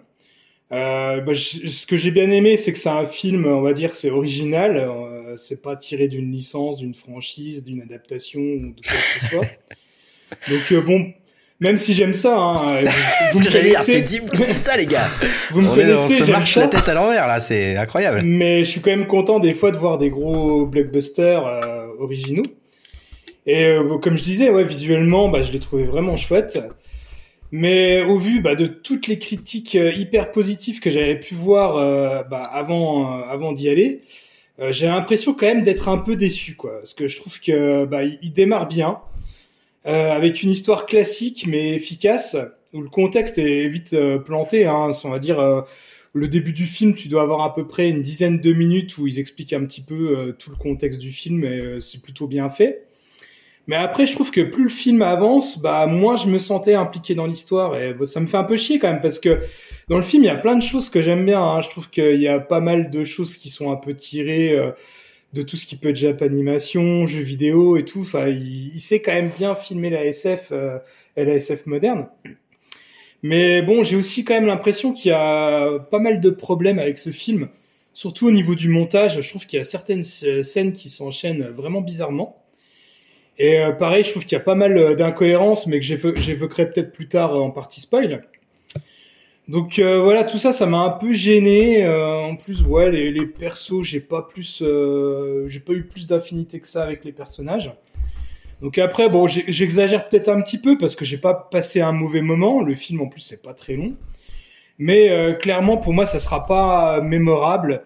Euh, 0.73 1.21
bah, 1.21 1.33
je- 1.33 1.67
ce 1.67 1.85
que 1.87 1.95
j'ai 1.95 2.11
bien 2.11 2.29
aimé, 2.29 2.57
c'est 2.57 2.73
que 2.73 2.79
c'est 2.79 2.89
un 2.89 3.05
film, 3.05 3.45
on 3.45 3.61
va 3.61 3.73
dire, 3.73 3.95
c'est 3.95 4.09
original. 4.09 4.75
Euh, 4.77 5.35
c'est 5.37 5.61
pas 5.61 5.75
tiré 5.75 6.07
d'une 6.07 6.31
licence, 6.31 6.77
d'une 6.79 6.93
franchise, 6.95 7.63
d'une 7.63 7.81
adaptation 7.81 8.41
ou 8.41 8.73
de 8.73 8.81
quoi 8.81 8.91
que 8.95 9.19
ce 9.19 9.25
soit. 9.27 9.45
Donc 10.49 10.71
euh, 10.73 10.81
bon, 10.81 11.13
même 11.61 11.77
si 11.77 11.93
j'aime 11.93 12.13
ça, 12.13 12.35
hein, 12.37 12.81
vous, 12.81 12.87
vous 13.31 13.43
Ce 13.43 13.49
que 13.49 13.57
me 13.77 13.81
c'est 13.81 14.03
qui 14.03 14.19
dit 14.45 14.53
ça, 14.53 14.75
les 14.75 14.85
gars. 14.87 15.07
vous 15.51 15.61
me 15.61 15.69
On, 15.69 15.75
connaissez, 15.75 16.17
se 16.17 16.23
j'aime 16.25 16.35
marche 16.35 16.53
ça. 16.55 16.59
la 16.61 16.67
tête 16.67 16.89
à 16.89 16.93
l'envers 16.93 17.27
là, 17.27 17.39
c'est 17.39 17.77
incroyable. 17.77 18.21
Mais 18.25 18.63
je 18.65 18.69
suis 18.69 18.81
quand 18.81 18.89
même 18.91 19.07
content 19.07 19.39
des 19.39 19.53
fois 19.53 19.71
de 19.71 19.77
voir 19.77 19.97
des 19.97 20.09
gros 20.09 20.65
blockbusters 20.65 21.45
euh, 21.47 21.87
originaux. 21.99 22.43
Et 23.45 23.67
euh, 23.67 23.97
comme 23.99 24.17
je 24.17 24.23
disais, 24.23 24.49
ouais, 24.49 24.65
visuellement, 24.65 25.29
bah, 25.29 25.41
je 25.41 25.53
l'ai 25.53 25.59
trouvé 25.59 25.83
vraiment 25.85 26.17
chouette. 26.17 26.59
Mais 27.51 28.01
au 28.03 28.17
vu 28.17 28.41
bah, 28.41 28.55
de 28.55 28.65
toutes 28.65 29.07
les 29.07 29.17
critiques 29.17 29.75
euh, 29.75 29.94
hyper 29.94 30.31
positives 30.31 30.79
que 30.79 30.89
j'avais 30.89 31.19
pu 31.19 31.33
voir 31.33 31.77
euh, 31.77 32.23
bah, 32.23 32.44
avant, 32.44 33.21
euh, 33.21 33.23
avant 33.29 33.53
d'y 33.53 33.69
aller, 33.69 34.01
j'ai 34.71 34.88
l'impression 34.88 35.35
quand 35.35 35.45
même 35.45 35.61
d'être 35.61 35.88
un 35.88 35.99
peu 35.99 36.15
déçu, 36.15 36.55
quoi. 36.55 36.79
Parce 36.79 36.95
que 36.95 37.07
je 37.07 37.15
trouve 37.17 37.39
que 37.39 37.85
bah, 37.85 38.03
il, 38.03 38.33
démarre 38.33 38.67
bien, 38.67 38.97
avec 39.85 40.41
une 40.41 40.49
histoire 40.49 40.88
classique 40.88 41.45
mais 41.47 41.75
efficace, 41.75 42.35
où 42.73 42.81
le 42.81 42.89
contexte 42.89 43.38
est 43.38 43.67
vite 43.67 43.95
planté. 44.25 44.65
Hein, 44.65 44.89
on 45.03 45.09
va 45.11 45.19
dire 45.19 45.63
le 46.13 46.27
début 46.27 46.53
du 46.53 46.65
film, 46.65 46.95
tu 46.95 47.07
dois 47.07 47.21
avoir 47.21 47.43
à 47.43 47.53
peu 47.53 47.67
près 47.67 47.88
une 47.88 48.01
dizaine 48.01 48.39
de 48.39 48.51
minutes 48.51 48.97
où 48.97 49.05
ils 49.05 49.19
expliquent 49.19 49.53
un 49.53 49.63
petit 49.63 49.81
peu 49.81 50.35
tout 50.39 50.50
le 50.50 50.55
contexte 50.55 51.00
du 51.00 51.11
film 51.11 51.43
et 51.43 51.77
c'est 51.79 52.01
plutôt 52.01 52.25
bien 52.25 52.50
fait. 52.50 52.87
Mais 53.67 53.75
après, 53.75 54.05
je 54.05 54.13
trouve 54.13 54.31
que 54.31 54.41
plus 54.41 54.63
le 54.63 54.69
film 54.69 55.01
avance, 55.01 55.59
bah 55.59 55.85
moins 55.87 56.15
je 56.15 56.27
me 56.27 56.39
sentais 56.39 56.73
impliqué 56.73 57.15
dans 57.15 57.27
l'histoire 57.27 57.77
et 57.77 57.93
bah, 57.93 58.05
ça 58.05 58.21
me 58.21 58.25
fait 58.25 58.37
un 58.37 58.45
peu 58.45 58.55
chier 58.55 58.79
quand 58.79 58.89
même 58.89 59.01
parce 59.01 59.19
que 59.19 59.41
dans 59.89 59.97
le 59.97 60.03
film 60.03 60.23
il 60.23 60.27
y 60.27 60.29
a 60.29 60.37
plein 60.37 60.55
de 60.55 60.63
choses 60.63 60.89
que 60.89 61.01
j'aime 61.01 61.25
bien. 61.25 61.43
Hein. 61.43 61.61
Je 61.61 61.69
trouve 61.69 61.89
qu'il 61.89 62.21
y 62.21 62.29
a 62.29 62.39
pas 62.39 62.61
mal 62.61 62.89
de 62.89 63.03
choses 63.03 63.35
qui 63.37 63.49
sont 63.49 63.69
un 63.69 63.75
peu 63.75 63.93
tirées 63.93 64.53
euh, 64.57 64.71
de 65.33 65.41
tout 65.41 65.57
ce 65.57 65.65
qui 65.65 65.75
peut 65.75 65.89
être 65.89 65.97
Jap 65.97 66.21
animation, 66.21 67.07
jeux 67.07 67.21
vidéo 67.21 67.75
et 67.75 67.83
tout. 67.83 68.01
Enfin, 68.01 68.29
il, 68.29 68.79
sait 68.79 69.01
quand 69.01 69.13
même 69.13 69.31
bien 69.37 69.53
filmer 69.53 69.89
la 69.89 70.05
SF 70.05 70.49
euh, 70.51 70.79
et 71.17 71.25
la 71.25 71.35
SF 71.35 71.65
moderne. 71.65 72.07
Mais 73.21 73.61
bon, 73.61 73.83
j'ai 73.83 73.97
aussi 73.97 74.23
quand 74.23 74.35
même 74.35 74.45
l'impression 74.45 74.93
qu'il 74.93 75.09
y 75.09 75.13
a 75.13 75.79
pas 75.91 75.99
mal 75.99 76.21
de 76.21 76.29
problèmes 76.29 76.79
avec 76.79 76.97
ce 76.97 77.09
film, 77.09 77.49
surtout 77.93 78.27
au 78.27 78.31
niveau 78.31 78.55
du 78.55 78.69
montage. 78.69 79.21
Je 79.21 79.29
trouve 79.29 79.45
qu'il 79.45 79.57
y 79.57 79.61
a 79.61 79.65
certaines 79.65 80.03
euh, 80.23 80.43
scènes 80.43 80.71
qui 80.71 80.89
s'enchaînent 80.89 81.47
vraiment 81.49 81.81
bizarrement. 81.81 82.37
Et 83.39 83.60
euh, 83.60 83.72
pareil, 83.72 84.04
je 84.04 84.12
trouve 84.12 84.24
qu'il 84.24 84.34
y 84.34 84.42
a 84.42 84.44
pas 84.44 84.56
mal 84.56 84.78
euh, 84.78 84.95
d'incohérences, 84.95 85.68
mais 85.68 85.80
que 85.80 85.86
j'évo- 85.86 86.18
j'évoquerai 86.18 86.72
peut-être 86.72 86.92
plus 86.92 87.07
tard 87.07 87.36
euh, 87.36 87.39
en 87.39 87.51
partie 87.51 87.81
spoil. 87.81 88.24
Donc 89.48 89.80
voilà, 89.80 90.25
tout 90.25 90.38
ça, 90.38 90.51
ça 90.51 90.66
m'a 90.66 90.80
un 90.80 90.89
peu 90.89 91.13
gêné. 91.13 91.88
En 91.88 92.36
plus, 92.36 92.66
les, 92.92 93.12
les 93.12 93.25
persos, 93.25 93.81
j'ai 93.81 94.01
pas 94.01 94.22
plus, 94.22 94.62
j'ai 94.62 95.60
pas 95.62 95.72
eu 95.72 95.84
plus 95.84 96.06
d'affinité 96.06 96.60
que 96.60 96.68
ça 96.68 96.84
avec 96.84 97.06
les 97.06 97.13
personnages. 97.13 97.72
Donc 98.62 98.78
après, 98.78 99.07
bon, 99.07 99.25
j'exagère 99.25 100.10
peut-être 100.10 100.28
un 100.28 100.42
petit 100.42 100.57
peu 100.57 100.78
parce 100.78 100.98
que 100.98 101.06
j'ai 101.06 101.18
pas 101.18 101.34
passé 101.34 101.80
un 101.80 101.94
mauvais 101.94 102.22
moment. 102.22 102.62
Le 102.62 102.75
film, 102.75 103.00
en 103.00 103.07
plus, 103.07 103.22
c'est 103.22 103.42
pas 103.42 103.54
très 103.54 103.78
long. 103.78 103.95
Mais 104.80 105.38
clairement, 105.39 105.78
pour 105.78 105.94
moi, 105.94 106.06
ça 106.06 106.19
sera 106.19 106.45
pas 106.45 107.00
mémorable. 107.00 107.84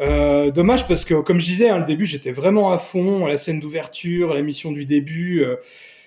Euh, 0.00 0.50
dommage 0.50 0.88
parce 0.88 1.04
que, 1.04 1.14
comme 1.14 1.40
je 1.40 1.46
disais, 1.46 1.68
hein, 1.68 1.78
le 1.78 1.84
début, 1.84 2.06
j'étais 2.06 2.32
vraiment 2.32 2.72
à 2.72 2.78
fond. 2.78 3.26
La 3.26 3.36
scène 3.36 3.60
d'ouverture, 3.60 4.34
la 4.34 4.42
mission 4.42 4.72
du 4.72 4.84
début. 4.84 5.42
euh, 5.42 5.56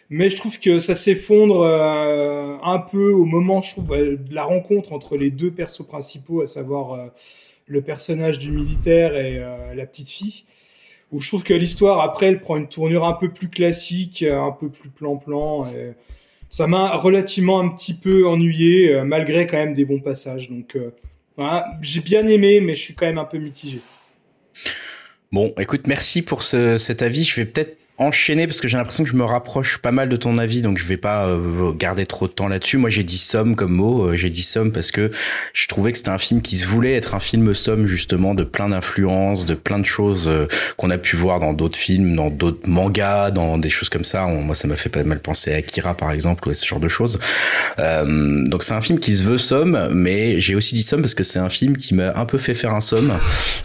mais 0.10 0.30
je 0.30 0.36
trouve 0.36 0.60
que 0.60 0.78
ça 0.78 0.94
s'effondre 0.94 1.62
euh, 1.62 2.58
un 2.62 2.78
peu 2.78 3.10
au 3.10 3.26
moment, 3.26 3.62
je 3.62 3.72
trouve, 3.72 3.88
de 3.88 4.20
la 4.32 4.44
rencontre 4.44 4.94
entre 4.94 5.18
les 5.18 5.32
deux 5.32 5.50
persos 5.50 5.86
principaux, 5.86 6.42
à 6.42 6.46
savoir 6.46 7.10
le 7.66 7.82
personnage 7.82 8.38
du 8.38 8.52
militaire 8.52 9.16
et 9.16 9.40
la 9.76 9.86
petite 9.88 10.10
fille. 10.10 10.44
Où 11.12 11.20
je 11.20 11.28
trouve 11.28 11.44
que 11.44 11.56
l'histoire, 11.56 12.02
après, 12.02 12.28
elle 12.28 12.40
prend 12.40 12.58
une 12.58 12.68
tournure 12.68 13.06
un 13.06 13.14
peu 13.14 13.30
plus 13.30 13.50
classique, 13.50 14.22
un 14.22 14.52
peu 14.52 14.70
plus 14.70 14.90
plan-plan. 14.90 15.64
et 15.66 15.94
Ça 16.52 16.68
m'a 16.68 16.96
relativement 16.98 17.60
un 17.60 17.70
petit 17.70 17.96
peu 17.96 18.28
ennuyé, 18.28 19.02
malgré 19.04 19.48
quand 19.48 19.58
même 19.58 19.74
des 19.74 19.86
bons 19.86 20.02
passages. 20.02 20.50
Donc, 20.50 20.78
voilà, 21.38 21.68
j'ai 21.82 22.02
bien 22.02 22.28
aimé, 22.28 22.62
mais 22.62 22.76
je 22.76 22.82
suis 22.82 22.94
quand 22.94 23.06
même 23.06 23.18
un 23.18 23.26
peu 23.26 23.38
mitigé. 23.38 23.82
Bon, 25.32 25.54
écoute, 25.60 25.88
merci 25.88 26.22
pour 26.22 26.44
ce, 26.44 26.78
cet 26.78 27.02
avis. 27.02 27.24
Je 27.24 27.36
vais 27.36 27.46
peut-être 27.46 27.78
enchaîner 27.98 28.48
parce 28.48 28.60
que 28.60 28.68
j'ai 28.68 28.78
l'impression 28.78 29.04
que 29.04 29.10
je 29.10 29.16
me 29.16 29.24
rapproche 29.24 29.78
pas 29.78 29.92
mal 29.92 30.10
de 30.10 30.16
ton 30.16 30.38
avis, 30.38 30.62
donc 30.62 30.78
je 30.78 30.84
vais 30.84 30.98
pas 30.98 31.28
euh, 31.28 31.72
garder 31.72 32.06
trop 32.06 32.28
de 32.28 32.34
temps 32.34 32.48
là-dessus. 32.48 32.78
Moi, 32.78 32.90
j'ai 32.90 33.04
dit 33.04 33.18
somme 33.18 33.56
comme 33.56 33.72
mot. 33.72 34.08
Euh, 34.08 34.16
j'ai 34.16 34.30
dit 34.30 34.44
somme 34.44 34.72
parce 34.72 34.92
que 34.92 35.12
je 35.54 35.68
trouvais 35.68 35.92
que 35.92 35.98
c'était 35.98 36.10
un 36.10 36.18
film 36.18 36.42
qui 36.42 36.58
se 36.58 36.66
voulait 36.66 36.96
être 36.96 37.16
un 37.16 37.20
film 37.20 37.54
somme 37.54 37.88
justement 37.88 38.36
de 38.36 38.44
plein 38.44 38.70
d'influences, 38.70 39.46
de 39.46 39.56
plein 39.56 39.80
de 39.80 39.86
choses 39.86 40.28
euh, 40.28 40.48
qu'on 40.78 40.90
a 40.90 40.98
pu 40.98 41.16
voir 41.16 41.40
dans 41.40 41.54
d'autres 41.54 41.78
films, 41.78 42.16
dans 42.16 42.30
d'autres 42.30 42.68
mangas, 42.68 43.32
dans 43.32 43.58
des 43.58 43.70
choses 43.70 43.90
comme 43.90 44.04
ça. 44.04 44.26
Moi, 44.26 44.56
ça 44.56 44.68
m'a 44.68 44.76
fait 44.76 44.90
pas 44.90 45.04
mal 45.04 45.20
penser 45.20 45.54
à 45.54 45.58
Akira 45.58 45.96
par 45.96 46.12
exemple 46.12 46.48
ou 46.50 46.54
ce 46.54 46.66
genre 46.66 46.80
de 46.80 46.88
choses. 46.88 47.20
Euh, 47.80 48.44
donc 48.48 48.64
c'est 48.64 48.74
un 48.74 48.82
film 48.82 49.00
qui 49.00 49.16
se 49.16 49.24
veut 49.24 49.38
somme, 49.38 49.90
mais 49.94 50.40
j'ai 50.40 50.56
aussi 50.56 50.76
dit 50.76 50.84
somme 50.84 51.02
parce 51.02 51.16
que 51.16 51.24
c'est 51.24 51.40
un 51.40 51.50
film 51.50 51.78
qui 51.78 51.94
m'a 51.94 52.18
un 52.18 52.26
peu 52.26 52.38
fait 52.38 52.54
faire 52.54 52.74
un 52.74 52.82
somme. 52.82 53.12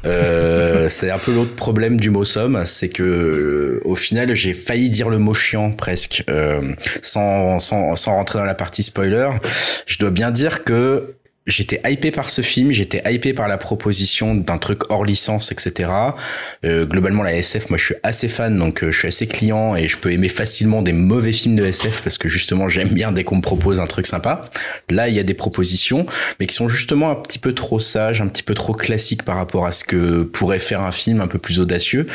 Euh, 0.04 0.88
c'est 0.90 1.10
un 1.10 1.18
peu 1.18 1.34
l'autre 1.34 1.56
problème 1.56 1.98
du 1.98 2.10
mot 2.10 2.24
somme, 2.24 2.62
c'est 2.64 2.88
que 2.88 3.80
au 3.84 3.94
final 3.94 4.19
j'ai 4.32 4.54
failli 4.54 4.88
dire 4.88 5.08
le 5.08 5.18
mot 5.18 5.34
chiant 5.34 5.72
presque, 5.72 6.24
euh, 6.28 6.74
sans, 7.02 7.58
sans 7.58 7.96
sans 7.96 8.12
rentrer 8.12 8.38
dans 8.38 8.44
la 8.44 8.54
partie 8.54 8.82
spoiler. 8.82 9.30
Je 9.86 9.98
dois 9.98 10.10
bien 10.10 10.30
dire 10.30 10.64
que 10.64 11.16
J'étais 11.46 11.80
hypé 11.90 12.10
par 12.10 12.28
ce 12.28 12.42
film, 12.42 12.70
j'étais 12.70 13.02
hypé 13.12 13.32
par 13.32 13.48
la 13.48 13.56
proposition 13.56 14.34
d'un 14.34 14.58
truc 14.58 14.90
hors 14.90 15.04
licence, 15.06 15.50
etc. 15.52 15.90
Euh, 16.66 16.84
globalement, 16.84 17.22
la 17.22 17.34
SF, 17.34 17.70
moi, 17.70 17.78
je 17.78 17.84
suis 17.86 17.94
assez 18.02 18.28
fan, 18.28 18.58
donc 18.58 18.84
euh, 18.84 18.90
je 18.90 18.98
suis 18.98 19.08
assez 19.08 19.26
client 19.26 19.74
et 19.74 19.88
je 19.88 19.96
peux 19.96 20.12
aimer 20.12 20.28
facilement 20.28 20.82
des 20.82 20.92
mauvais 20.92 21.32
films 21.32 21.56
de 21.56 21.64
SF 21.64 22.02
parce 22.02 22.18
que 22.18 22.28
justement, 22.28 22.68
j'aime 22.68 22.88
bien 22.90 23.10
dès 23.10 23.24
qu'on 23.24 23.36
me 23.36 23.42
propose 23.42 23.80
un 23.80 23.86
truc 23.86 24.06
sympa. 24.06 24.44
Là, 24.90 25.08
il 25.08 25.14
y 25.14 25.18
a 25.18 25.22
des 25.22 25.34
propositions, 25.34 26.04
mais 26.38 26.46
qui 26.46 26.54
sont 26.54 26.68
justement 26.68 27.10
un 27.10 27.14
petit 27.16 27.38
peu 27.38 27.54
trop 27.54 27.78
sages, 27.80 28.20
un 28.20 28.28
petit 28.28 28.42
peu 28.42 28.54
trop 28.54 28.74
classiques 28.74 29.22
par 29.24 29.36
rapport 29.36 29.66
à 29.66 29.72
ce 29.72 29.82
que 29.84 30.22
pourrait 30.24 30.58
faire 30.58 30.82
un 30.82 30.92
film 30.92 31.20
un 31.22 31.26
peu 31.26 31.38
plus 31.38 31.58
audacieux 31.58 32.06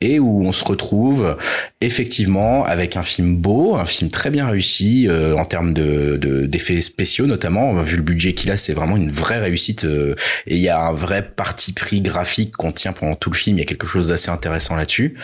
et 0.00 0.18
où 0.18 0.44
on 0.44 0.52
se 0.52 0.64
retrouve 0.64 1.36
effectivement 1.80 2.64
avec 2.64 2.96
un 2.96 3.02
film 3.02 3.36
beau, 3.36 3.76
un 3.76 3.86
film 3.86 4.10
très 4.10 4.30
bien 4.30 4.46
réussi 4.48 5.06
euh, 5.08 5.34
en 5.36 5.44
termes 5.46 5.72
de 5.72 6.18
de- 6.20 6.44
d'effets 6.46 6.80
spéciaux 6.80 7.26
notamment. 7.26 7.72
Vu 7.82 7.96
le 7.96 8.02
budget 8.02 8.34
qu'il 8.34 8.50
a, 8.50 8.56
c'est 8.64 8.72
vraiment 8.72 8.96
une 8.96 9.10
vraie 9.10 9.38
réussite 9.38 9.84
euh, 9.84 10.14
et 10.46 10.56
il 10.56 10.62
y 10.62 10.68
a 10.68 10.80
un 10.80 10.92
vrai 10.92 11.22
parti 11.22 11.72
pris 11.72 12.00
graphique 12.00 12.56
qu'on 12.56 12.72
tient 12.72 12.92
pendant 12.92 13.14
tout 13.14 13.30
le 13.30 13.36
film. 13.36 13.58
Il 13.58 13.60
y 13.60 13.62
a 13.62 13.66
quelque 13.66 13.86
chose 13.86 14.08
d'assez 14.08 14.30
intéressant 14.30 14.76
là-dessus. 14.76 15.16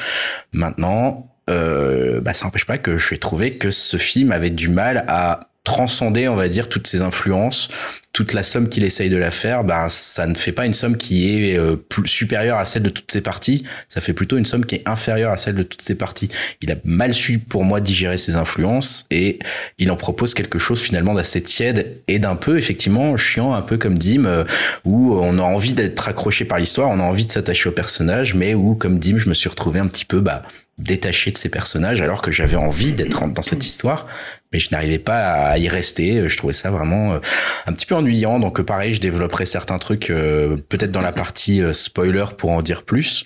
Maintenant, 0.53 1.30
euh, 1.51 2.21
bah, 2.21 2.35
ça 2.35 2.47
n'empêche 2.47 2.67
pas 2.67 2.79
que 2.79 2.99
j'ai 2.99 3.19
trouvé 3.19 3.59
que 3.59 3.71
ce 3.71 3.97
film 3.97 4.33
avait 4.33 4.51
du 4.51 4.69
mal 4.69 5.05
à 5.09 5.41
transcender, 5.65 6.27
on 6.29 6.37
va 6.37 6.49
dire, 6.49 6.69
toutes 6.69 6.87
ces 6.87 7.03
influences, 7.03 7.69
toute 8.13 8.33
la 8.33 8.43
somme 8.43 8.69
qu'il 8.69 8.83
essaye 8.83 9.11
de 9.11 9.17
la 9.17 9.31
faire, 9.31 9.63
ben 9.63 9.89
ça 9.89 10.27
ne 10.27 10.35
fait 10.35 10.53
pas 10.53 10.65
une 10.65 10.73
somme 10.73 10.97
qui 10.97 11.31
est 11.31 11.57
euh, 11.57 11.77
plus 11.77 12.09
supérieure 12.09 12.59
à 12.59 12.65
celle 12.65 12.83
de 12.83 12.89
toutes 12.89 13.13
ses 13.13 13.21
parties, 13.21 13.65
ça 13.87 14.01
fait 14.01 14.15
plutôt 14.15 14.37
une 14.37 14.47
somme 14.47 14.65
qui 14.65 14.77
est 14.77 14.89
inférieure 14.89 15.31
à 15.31 15.37
celle 15.37 15.55
de 15.55 15.63
toutes 15.63 15.83
ses 15.83 15.95
parties. 15.95 16.29
Il 16.61 16.73
a 16.73 16.77
mal 16.85 17.13
su 17.13 17.39
pour 17.39 17.63
moi 17.65 17.81
digérer 17.81 18.17
ses 18.17 18.37
influences 18.37 19.07
et 19.11 19.39
il 19.79 19.91
en 19.91 19.97
propose 19.97 20.35
quelque 20.35 20.59
chose 20.59 20.81
finalement 20.81 21.15
d'assez 21.15 21.43
tiède 21.43 22.03
et 22.09 22.19
d'un 22.19 22.37
peu 22.37 22.59
effectivement 22.59 23.17
chiant, 23.17 23.53
un 23.53 23.63
peu 23.63 23.77
comme 23.77 23.97
Dim, 23.97 24.25
euh, 24.25 24.45
où 24.85 25.15
on 25.15 25.39
a 25.39 25.43
envie 25.43 25.75
d'être 25.75 26.09
accroché 26.09 26.45
par 26.45 26.59
l'histoire, 26.59 26.89
on 26.89 26.99
a 26.99 27.05
envie 27.05 27.27
de 27.27 27.31
s'attacher 27.31 27.69
au 27.69 27.73
personnage, 27.73 28.35
mais 28.35 28.55
où 28.55 28.75
comme 28.75 28.99
Dim, 28.99 29.19
je 29.19 29.29
me 29.29 29.35
suis 29.35 29.49
retrouvé 29.49 29.79
un 29.79 29.87
petit 29.87 30.07
peu 30.07 30.21
bah 30.21 30.43
détaché 30.83 31.31
de 31.31 31.39
ces 31.39 31.49
personnages 31.49 32.01
alors 32.01 32.23
que 32.23 32.31
j'avais 32.31 32.57
envie 32.57 32.93
d'être 32.93 33.27
dans 33.29 33.43
cette 33.43 33.65
histoire 33.65 34.07
mais 34.53 34.59
je 34.59 34.69
n'arrivais 34.73 34.99
pas 34.99 35.45
à 35.45 35.59
y 35.59 35.69
rester. 35.69 36.29
Je 36.29 36.37
trouvais 36.37 36.53
ça 36.53 36.71
vraiment 36.71 37.15
euh, 37.15 37.19
un 37.67 37.73
petit 37.73 37.87
peu 37.87 37.95
ennuyant. 37.95 38.41
Donc 38.41 38.61
pareil 38.63 38.95
je 38.95 39.01
développerai 39.01 39.47
certains 39.47 39.79
trucs 39.79 40.11
euh, 40.11 40.57
peut-être 40.69 40.91
dans 40.91 41.01
la 41.01 41.13
partie 41.13 41.63
euh, 41.63 41.73
spoiler 41.73 42.25
pour 42.37 42.51
en 42.51 42.63
dire 42.63 42.83
plus 42.85 43.25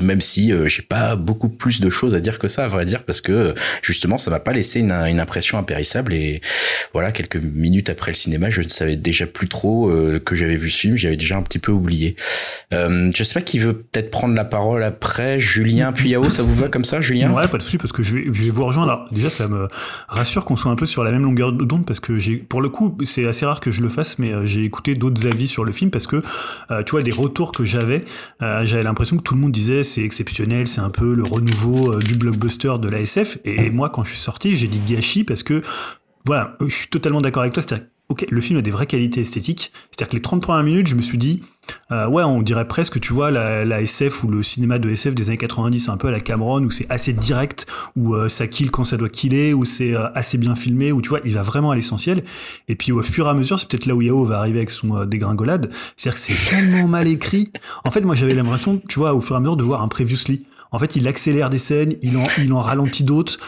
même 0.00 0.20
si 0.20 0.52
euh, 0.52 0.66
j'ai 0.66 0.82
pas 0.82 1.16
beaucoup 1.16 1.48
plus 1.48 1.80
de 1.80 1.90
choses 1.90 2.14
à 2.14 2.20
dire 2.20 2.38
que 2.38 2.48
ça 2.48 2.64
à 2.64 2.68
vrai 2.68 2.84
dire 2.84 3.04
parce 3.04 3.20
que 3.20 3.54
justement 3.82 4.18
ça 4.18 4.30
m'a 4.30 4.40
pas 4.40 4.52
laissé 4.52 4.80
une, 4.80 4.92
une, 4.92 5.20
impression 5.20 5.58
impérissable 5.58 6.12
et 6.12 6.40
voilà 6.92 7.12
quelques 7.12 7.36
minutes 7.36 7.90
après 7.90 8.10
le 8.10 8.16
cinéma 8.16 8.50
je 8.50 8.62
ne 8.62 8.68
savais 8.68 8.96
déjà 8.96 9.26
plus 9.26 9.48
trop 9.48 9.90
euh, 9.90 10.18
que 10.18 10.34
j'avais 10.34 10.56
vu 10.56 10.70
ce 10.70 10.80
film 10.80 10.96
j'avais 10.96 11.16
déjà 11.16 11.36
un 11.36 11.42
petit 11.42 11.58
peu 11.58 11.72
oublié. 11.72 12.16
Euh, 12.72 13.10
je 13.14 13.22
sais 13.22 13.34
pas 13.34 13.42
qui 13.42 13.58
veut 13.58 13.74
peut-être 13.74 14.10
prendre 14.10 14.34
la 14.34 14.44
parole 14.44 14.82
après. 14.82 15.38
Julien 15.38 15.92
puis 15.92 16.10
Yao 16.10 16.28
ça 16.30 16.42
vous 16.42 16.54
va 16.54 16.68
comme 16.68 16.84
ça 16.84 17.00
Julien? 17.00 17.32
Ouais 17.32 17.48
pas 17.48 17.58
de 17.58 17.62
souci 17.62 17.78
parce 17.78 17.92
que 17.92 18.02
je 18.02 18.14
vais, 18.14 18.24
je 18.26 18.42
vais 18.44 18.50
vous 18.50 18.64
rejoindre. 18.64 18.92
Alors, 18.92 19.08
déjà 19.12 19.30
ça 19.30 19.48
me 19.48 19.68
rassure 20.08 20.44
qu'on 20.44 20.56
soit 20.56 20.70
un 20.70 20.76
peu 20.76 20.86
sur 20.86 21.04
la 21.04 21.12
même 21.12 21.22
longueur 21.22 21.52
d'onde 21.52 21.86
parce 21.86 22.00
que 22.00 22.16
j'ai 22.16 22.36
pour 22.36 22.60
le 22.60 22.68
coup 22.68 22.96
c'est 23.04 23.26
assez 23.26 23.46
rare 23.46 23.60
que 23.60 23.70
je 23.70 23.82
le 23.82 23.88
fasse 23.88 24.18
mais 24.18 24.32
euh, 24.32 24.44
j'ai 24.44 24.64
écouté 24.64 24.94
d'autres 24.94 25.26
avis 25.26 25.46
sur 25.46 25.64
le 25.64 25.72
film 25.72 25.90
parce 25.90 26.06
que 26.06 26.22
euh, 26.70 26.82
tu 26.82 26.92
vois 26.92 27.02
des 27.02 27.12
retours 27.12 27.52
que 27.52 27.64
j'avais 27.64 28.04
j'avais 28.40 28.82
l'impression 28.82 29.16
que 29.16 29.22
tout 29.22 29.34
le 29.34 29.40
monde 29.40 29.52
disait 29.52 29.83
c'est 29.84 30.02
exceptionnel, 30.02 30.66
c'est 30.66 30.80
un 30.80 30.90
peu 30.90 31.14
le 31.14 31.22
renouveau 31.22 31.92
euh, 31.92 31.98
du 32.00 32.16
blockbuster 32.16 32.74
de 32.80 32.88
la 32.88 32.98
SF. 33.00 33.38
Et 33.44 33.70
moi, 33.70 33.90
quand 33.90 34.04
je 34.04 34.10
suis 34.10 34.20
sorti, 34.20 34.56
j'ai 34.56 34.66
dit 34.66 34.80
gâchis 34.80 35.24
parce 35.24 35.42
que, 35.42 35.62
voilà, 36.24 36.56
je 36.60 36.74
suis 36.74 36.88
totalement 36.88 37.20
d'accord 37.20 37.42
avec 37.42 37.54
toi. 37.54 37.62
C'est-à-dire, 37.62 37.86
ok, 38.10 38.26
le 38.28 38.40
film 38.40 38.58
a 38.58 38.62
des 38.62 38.70
vraies 38.70 38.86
qualités 38.86 39.22
esthétiques. 39.22 39.72
C'est-à-dire 39.90 40.10
que 40.10 40.16
les 40.16 40.22
30 40.22 40.42
premières 40.42 40.62
minutes, 40.62 40.86
je 40.86 40.94
me 40.94 41.00
suis 41.00 41.16
dit, 41.16 41.40
euh, 41.90 42.06
ouais, 42.06 42.22
on 42.22 42.42
dirait 42.42 42.68
presque, 42.68 43.00
tu 43.00 43.12
vois, 43.12 43.30
la, 43.30 43.64
la, 43.64 43.80
SF 43.80 44.24
ou 44.24 44.28
le 44.28 44.42
cinéma 44.42 44.78
de 44.78 44.90
SF 44.90 45.14
des 45.14 45.28
années 45.28 45.38
90, 45.38 45.88
un 45.88 45.96
peu 45.96 46.08
à 46.08 46.10
la 46.10 46.20
Cameron, 46.20 46.62
où 46.62 46.70
c'est 46.70 46.86
assez 46.90 47.12
direct, 47.14 47.66
où 47.96 48.14
euh, 48.14 48.28
ça 48.28 48.46
kill 48.46 48.70
quand 48.70 48.84
ça 48.84 48.96
doit 48.96 49.08
killer, 49.08 49.54
où 49.54 49.64
c'est 49.64 49.94
euh, 49.94 50.08
assez 50.14 50.36
bien 50.36 50.54
filmé, 50.54 50.92
où 50.92 51.00
tu 51.00 51.08
vois, 51.08 51.20
il 51.24 51.32
va 51.32 51.42
vraiment 51.42 51.70
à 51.70 51.76
l'essentiel. 51.76 52.24
Et 52.68 52.76
puis 52.76 52.92
au 52.92 53.02
fur 53.02 53.26
et 53.26 53.30
à 53.30 53.34
mesure, 53.34 53.58
c'est 53.58 53.68
peut-être 53.68 53.86
là 53.86 53.94
où 53.94 54.02
Yao 54.02 54.24
va 54.24 54.38
arriver 54.38 54.58
avec 54.58 54.70
son 54.70 54.96
euh, 54.96 55.06
dégringolade, 55.06 55.70
c'est-à-dire 55.96 56.20
que 56.20 56.26
c'est 56.26 56.50
tellement 56.56 56.86
mal 56.86 57.08
écrit. 57.08 57.52
En 57.84 57.90
fait, 57.90 58.02
moi 58.02 58.14
j'avais 58.14 58.34
l'impression, 58.34 58.82
tu 58.88 58.98
vois, 58.98 59.14
au 59.14 59.20
fur 59.22 59.34
et 59.34 59.38
à 59.38 59.40
mesure 59.40 59.56
de 59.56 59.64
voir 59.64 59.82
un 59.82 59.88
previously. 59.88 60.44
En 60.72 60.78
fait, 60.80 60.96
il 60.96 61.06
accélère 61.06 61.50
des 61.50 61.58
scènes, 61.58 61.94
il 62.02 62.16
en, 62.16 62.24
il 62.36 62.52
en 62.52 62.60
ralentit 62.60 63.04
d'autres. 63.04 63.38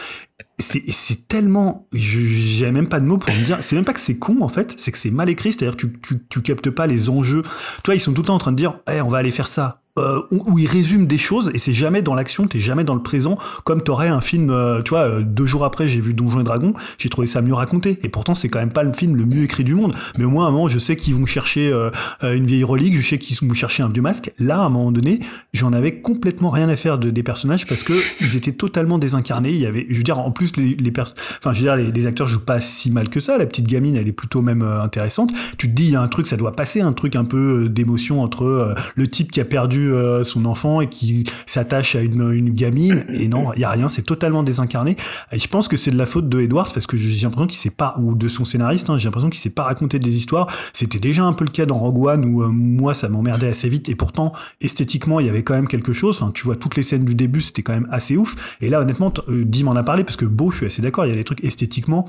C'est 0.59 1.27
tellement, 1.27 1.87
j'ai 1.93 2.71
même 2.71 2.89
pas 2.89 2.99
de 2.99 3.05
mots 3.05 3.19
pour 3.19 3.31
me 3.31 3.45
dire. 3.45 3.57
C'est 3.61 3.75
même 3.75 3.85
pas 3.85 3.93
que 3.93 3.99
c'est 3.99 4.17
con 4.17 4.37
en 4.41 4.49
fait, 4.49 4.73
c'est 4.79 4.91
que 4.91 4.97
c'est 4.97 5.11
mal 5.11 5.29
écrit. 5.29 5.53
C'est-à-dire 5.53 5.77
que 5.77 5.85
tu, 5.85 5.99
tu, 5.99 6.25
tu 6.27 6.41
captes 6.41 6.71
pas 6.71 6.87
les 6.87 7.09
enjeux. 7.09 7.43
Tu 7.43 7.81
vois, 7.85 7.95
ils 7.95 8.01
sont 8.01 8.13
tout 8.13 8.23
le 8.23 8.27
temps 8.27 8.35
en 8.35 8.39
train 8.39 8.51
de 8.51 8.57
dire, 8.57 8.79
hey, 8.87 9.01
on 9.01 9.09
va 9.09 9.19
aller 9.19 9.31
faire 9.31 9.47
ça 9.47 9.83
euh, 9.97 10.21
où, 10.31 10.59
il 10.59 10.67
résume 10.67 11.07
des 11.07 11.17
choses 11.17 11.51
et 11.53 11.57
c'est 11.57 11.73
jamais 11.73 12.01
dans 12.01 12.15
l'action, 12.15 12.47
t'es 12.47 12.59
jamais 12.59 12.83
dans 12.83 12.95
le 12.95 13.01
présent, 13.01 13.37
comme 13.63 13.81
t'aurais 13.81 14.07
un 14.07 14.21
film, 14.21 14.49
euh, 14.49 14.81
tu 14.81 14.91
vois, 14.91 15.01
euh, 15.01 15.21
deux 15.21 15.45
jours 15.45 15.65
après 15.65 15.87
j'ai 15.87 15.99
vu 15.99 16.13
Donjons 16.13 16.39
et 16.39 16.43
Dragons, 16.43 16.73
j'ai 16.97 17.09
trouvé 17.09 17.27
ça 17.27 17.41
mieux 17.41 17.53
raconté. 17.53 17.99
Et 18.03 18.09
pourtant 18.09 18.33
c'est 18.33 18.49
quand 18.49 18.59
même 18.59 18.71
pas 18.71 18.83
le 18.83 18.93
film 18.93 19.15
le 19.15 19.25
mieux 19.25 19.43
écrit 19.43 19.63
du 19.63 19.75
monde, 19.75 19.95
mais 20.17 20.25
au 20.25 20.29
moins 20.29 20.45
à 20.45 20.49
un 20.49 20.51
moment 20.51 20.67
je 20.67 20.79
sais 20.79 20.95
qu'ils 20.95 21.15
vont 21.15 21.25
chercher 21.25 21.71
euh, 21.71 21.89
une 22.21 22.45
vieille 22.45 22.63
relique, 22.63 22.95
je 22.95 23.01
sais 23.01 23.17
qu'ils 23.17 23.37
vont 23.47 23.53
chercher 23.53 23.83
un 23.83 23.89
vieux 23.89 24.01
masque, 24.01 24.31
là 24.39 24.59
à 24.59 24.61
un 24.61 24.69
moment 24.69 24.91
donné 24.91 25.19
j'en 25.53 25.73
avais 25.73 26.01
complètement 26.01 26.49
rien 26.49 26.69
à 26.69 26.75
faire 26.75 26.97
de, 26.97 27.09
des 27.09 27.23
personnages 27.23 27.65
parce 27.65 27.83
que 27.83 27.93
ils 28.21 28.35
étaient 28.35 28.53
totalement 28.53 28.97
désincarnés, 28.97 29.51
il 29.51 29.59
y 29.59 29.65
avait, 29.65 29.85
je 29.89 29.97
veux 29.97 30.03
dire 30.03 30.19
en 30.19 30.31
plus 30.31 30.55
les, 30.57 30.75
les 30.75 30.93
enfin 30.99 31.53
je 31.53 31.59
veux 31.59 31.63
dire 31.63 31.75
les, 31.75 31.91
les, 31.91 32.07
acteurs 32.07 32.27
jouent 32.27 32.39
pas 32.39 32.59
si 32.59 32.91
mal 32.91 33.09
que 33.09 33.19
ça, 33.19 33.37
la 33.37 33.45
petite 33.45 33.67
gamine 33.67 33.95
elle 33.95 34.07
est 34.07 34.13
plutôt 34.13 34.41
même 34.41 34.61
intéressante, 34.61 35.31
tu 35.57 35.67
te 35.67 35.73
dis 35.73 35.85
il 35.85 35.91
y 35.91 35.95
a 35.95 36.01
un 36.01 36.07
truc 36.07 36.27
ça 36.27 36.37
doit 36.37 36.55
passer, 36.55 36.81
un 36.81 36.93
truc 36.93 37.15
un 37.15 37.25
peu 37.25 37.69
d'émotion 37.69 38.21
entre 38.21 38.75
le 38.95 39.07
type 39.07 39.31
qui 39.31 39.39
a 39.39 39.45
perdu 39.45 39.86
euh, 39.93 40.23
son 40.23 40.45
enfant 40.45 40.81
et 40.81 40.89
qui 40.89 41.23
s'attache 41.45 41.95
à 41.95 42.01
une, 42.01 42.49
gamine. 42.49 43.05
Et 43.09 43.27
non 43.27 43.51
il 43.55 43.61
y 43.61 43.63
a 43.63 43.69
rien 43.69 43.87
c'est 43.89 44.03
totalement 44.03 44.43
désincarné. 44.43 44.95
Et 45.31 45.39
je 45.39 45.47
pense 45.47 45.67
que 45.67 45.77
c'est 45.77 45.91
de 45.91 45.97
la 45.97 46.05
faute 46.05 46.29
de 46.29 46.39
Edwards 46.39 46.71
parce 46.73 46.87
que 46.87 46.97
j'ai 46.97 47.23
l'impression 47.23 47.47
qu'il 47.47 47.57
sait 47.57 47.69
pas 47.69 47.95
ou 47.99 48.15
de 48.15 48.27
son 48.27 48.45
scénariste 48.45 48.89
hein, 48.89 48.97
j'ai 48.97 49.05
l'impression 49.05 49.29
qu'il 49.29 49.39
sait 49.39 49.49
pas 49.49 49.63
raconter 49.63 49.99
des 49.99 50.17
histoires. 50.17 50.47
C'était 50.73 50.99
déjà 50.99 51.23
un 51.23 51.33
peu 51.33 51.45
le 51.45 51.51
cas 51.51 51.65
dans 51.65 51.77
Rogue 51.77 52.05
One 52.05 52.25
où 52.25 52.43
euh, 52.43 52.49
moi 52.49 52.93
ça 52.93 53.09
m'emmerdait 53.09 53.47
assez 53.47 53.69
vite. 53.69 53.89
Et 53.89 53.95
pourtant 53.95 54.33
esthétiquement 54.61 55.19
il 55.19 55.25
y 55.25 55.29
avait 55.29 55.43
quand 55.43 55.53
même 55.53 55.67
quelque 55.67 55.93
chose. 55.93 56.23
Tu 56.33 56.43
vois 56.43 56.55
toutes 56.55 56.75
les 56.75 56.83
scènes 56.83 57.05
du 57.05 57.15
début 57.15 57.41
c'était 57.41 57.63
quand 57.63 57.73
même 57.73 57.87
assez 57.91 58.17
ouf. 58.17 58.57
Et 58.61 58.69
là 58.69 58.81
honnêtement 58.81 59.13
euh, 59.29 59.45
Dim 59.45 59.67
en 59.67 59.75
a 59.75 59.83
parlé 59.83 60.03
parce 60.03 60.17
que 60.17 60.25
beau 60.25 60.51
je 60.51 60.57
suis 60.57 60.65
assez 60.65 60.81
d'accord 60.81 61.05
il 61.05 61.09
y 61.09 61.13
a 61.13 61.15
des 61.15 61.23
trucs 61.23 61.43
esthétiquement 61.43 62.05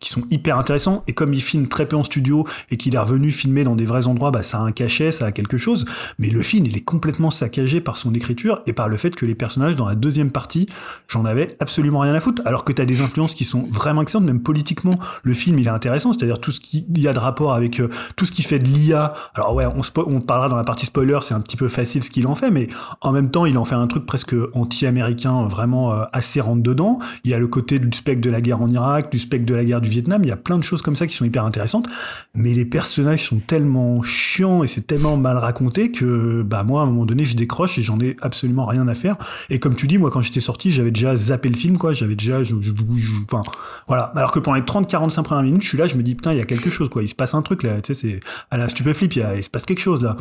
qui 0.00 0.10
sont 0.10 0.22
hyper 0.30 0.58
intéressants. 0.58 1.04
Et 1.06 1.12
comme 1.12 1.32
il 1.34 1.42
filme 1.42 1.68
très 1.68 1.86
peu 1.86 1.96
en 1.96 2.02
studio 2.02 2.46
et 2.70 2.76
qu'il 2.76 2.94
est 2.94 2.98
revenu 2.98 3.30
filmer 3.30 3.64
dans 3.64 3.76
des 3.76 3.84
vrais 3.84 4.06
endroits 4.06 4.30
bah 4.30 4.42
ça 4.42 4.58
a 4.58 4.62
un 4.62 4.72
cachet 4.72 5.12
ça 5.12 5.26
a 5.26 5.32
quelque 5.32 5.58
chose. 5.58 5.84
Mais 6.18 6.28
le 6.28 6.42
film 6.42 6.66
il 6.66 6.76
est 6.76 6.84
complètement 6.84 7.21
saccagé 7.30 7.80
par 7.80 7.96
son 7.96 8.14
écriture 8.14 8.62
et 8.66 8.72
par 8.72 8.88
le 8.88 8.96
fait 8.96 9.14
que 9.14 9.26
les 9.26 9.34
personnages 9.34 9.76
dans 9.76 9.86
la 9.86 9.94
deuxième 9.94 10.30
partie, 10.30 10.66
j'en 11.08 11.24
avais 11.24 11.56
absolument 11.60 12.00
rien 12.00 12.14
à 12.14 12.20
foutre. 12.20 12.42
Alors 12.44 12.64
que 12.64 12.72
tu 12.72 12.82
as 12.82 12.86
des 12.86 13.00
influences 13.00 13.34
qui 13.34 13.44
sont 13.44 13.68
vraiment 13.70 14.02
excellentes, 14.02 14.26
même 14.26 14.42
politiquement, 14.42 14.98
le 15.22 15.34
film 15.34 15.58
il 15.58 15.66
est 15.66 15.70
intéressant, 15.70 16.12
c'est-à-dire 16.12 16.40
tout 16.40 16.52
ce 16.52 16.60
qui 16.60 16.84
y 16.96 17.08
a 17.08 17.12
de 17.12 17.18
rapport 17.18 17.54
avec 17.54 17.80
euh, 17.80 17.88
tout 18.16 18.26
ce 18.26 18.32
qui 18.32 18.42
fait 18.42 18.58
de 18.58 18.68
l'IA. 18.68 19.12
Alors 19.34 19.54
ouais, 19.54 19.66
on, 19.66 19.80
on 20.06 20.20
parlera 20.20 20.48
dans 20.48 20.56
la 20.56 20.64
partie 20.64 20.86
spoiler, 20.86 21.18
c'est 21.22 21.34
un 21.34 21.40
petit 21.40 21.56
peu 21.56 21.68
facile 21.68 22.02
ce 22.02 22.10
qu'il 22.10 22.26
en 22.26 22.34
fait, 22.34 22.50
mais 22.50 22.68
en 23.00 23.12
même 23.12 23.30
temps, 23.30 23.46
il 23.46 23.58
en 23.58 23.64
fait 23.64 23.74
un 23.74 23.86
truc 23.86 24.06
presque 24.06 24.34
anti-américain, 24.54 25.46
vraiment 25.46 25.92
euh, 25.92 26.04
assez 26.12 26.40
rentre 26.40 26.62
dedans. 26.62 26.98
Il 27.24 27.30
y 27.30 27.34
a 27.34 27.38
le 27.38 27.48
côté 27.48 27.78
du 27.78 27.96
spectre 27.96 28.20
de 28.20 28.30
la 28.30 28.40
guerre 28.40 28.60
en 28.62 28.68
Irak, 28.68 29.10
du 29.10 29.18
spectre 29.18 29.46
de 29.46 29.54
la 29.54 29.64
guerre 29.64 29.80
du 29.80 29.88
Vietnam, 29.88 30.22
il 30.24 30.28
y 30.28 30.32
a 30.32 30.36
plein 30.36 30.58
de 30.58 30.64
choses 30.64 30.82
comme 30.82 30.96
ça 30.96 31.06
qui 31.06 31.14
sont 31.14 31.24
hyper 31.24 31.44
intéressantes, 31.44 31.88
mais 32.34 32.54
les 32.54 32.64
personnages 32.64 33.26
sont 33.26 33.40
tellement 33.40 34.02
chiants 34.02 34.62
et 34.62 34.66
c'est 34.66 34.86
tellement 34.86 35.16
mal 35.16 35.36
raconté 35.36 35.90
que 35.90 36.42
bah 36.42 36.64
moi 36.64 36.80
à 36.80 36.84
un 36.84 36.86
moment 36.86 37.06
donné 37.06 37.11
je 37.20 37.36
décroche 37.36 37.78
et 37.78 37.82
j'en 37.82 38.00
ai 38.00 38.16
absolument 38.20 38.66
rien 38.66 38.88
à 38.88 38.94
faire. 38.94 39.16
Et 39.50 39.58
comme 39.58 39.74
tu 39.74 39.86
dis, 39.86 39.98
moi, 39.98 40.10
quand 40.10 40.20
j'étais 40.22 40.40
sorti, 40.40 40.72
j'avais 40.72 40.90
déjà 40.90 41.14
zappé 41.16 41.48
le 41.48 41.56
film, 41.56 41.78
quoi. 41.78 41.92
J'avais 41.92 42.16
déjà, 42.16 42.42
je, 42.42 42.54
je, 42.60 42.72
enfin, 43.30 43.42
voilà. 43.86 44.12
Alors 44.16 44.32
que 44.32 44.38
pendant 44.38 44.56
les 44.56 44.64
30, 44.64 44.86
45 44.86 45.22
premières 45.22 45.44
minutes, 45.44 45.62
je 45.62 45.68
suis 45.68 45.78
là, 45.78 45.86
je 45.86 45.96
me 45.96 46.02
dis, 46.02 46.14
putain, 46.14 46.32
il 46.32 46.38
y 46.38 46.40
a 46.40 46.44
quelque 46.44 46.70
chose, 46.70 46.88
quoi. 46.88 47.02
Il 47.02 47.08
se 47.08 47.14
passe 47.14 47.34
un 47.34 47.42
truc, 47.42 47.62
là. 47.62 47.80
Tu 47.80 47.94
sais, 47.94 48.00
c'est 48.00 48.20
à 48.50 48.56
la 48.56 48.68
stupéflip, 48.68 49.14
il, 49.16 49.26
il 49.36 49.44
se 49.44 49.50
passe 49.50 49.64
quelque 49.64 49.80
chose, 49.80 50.02
là. 50.02 50.16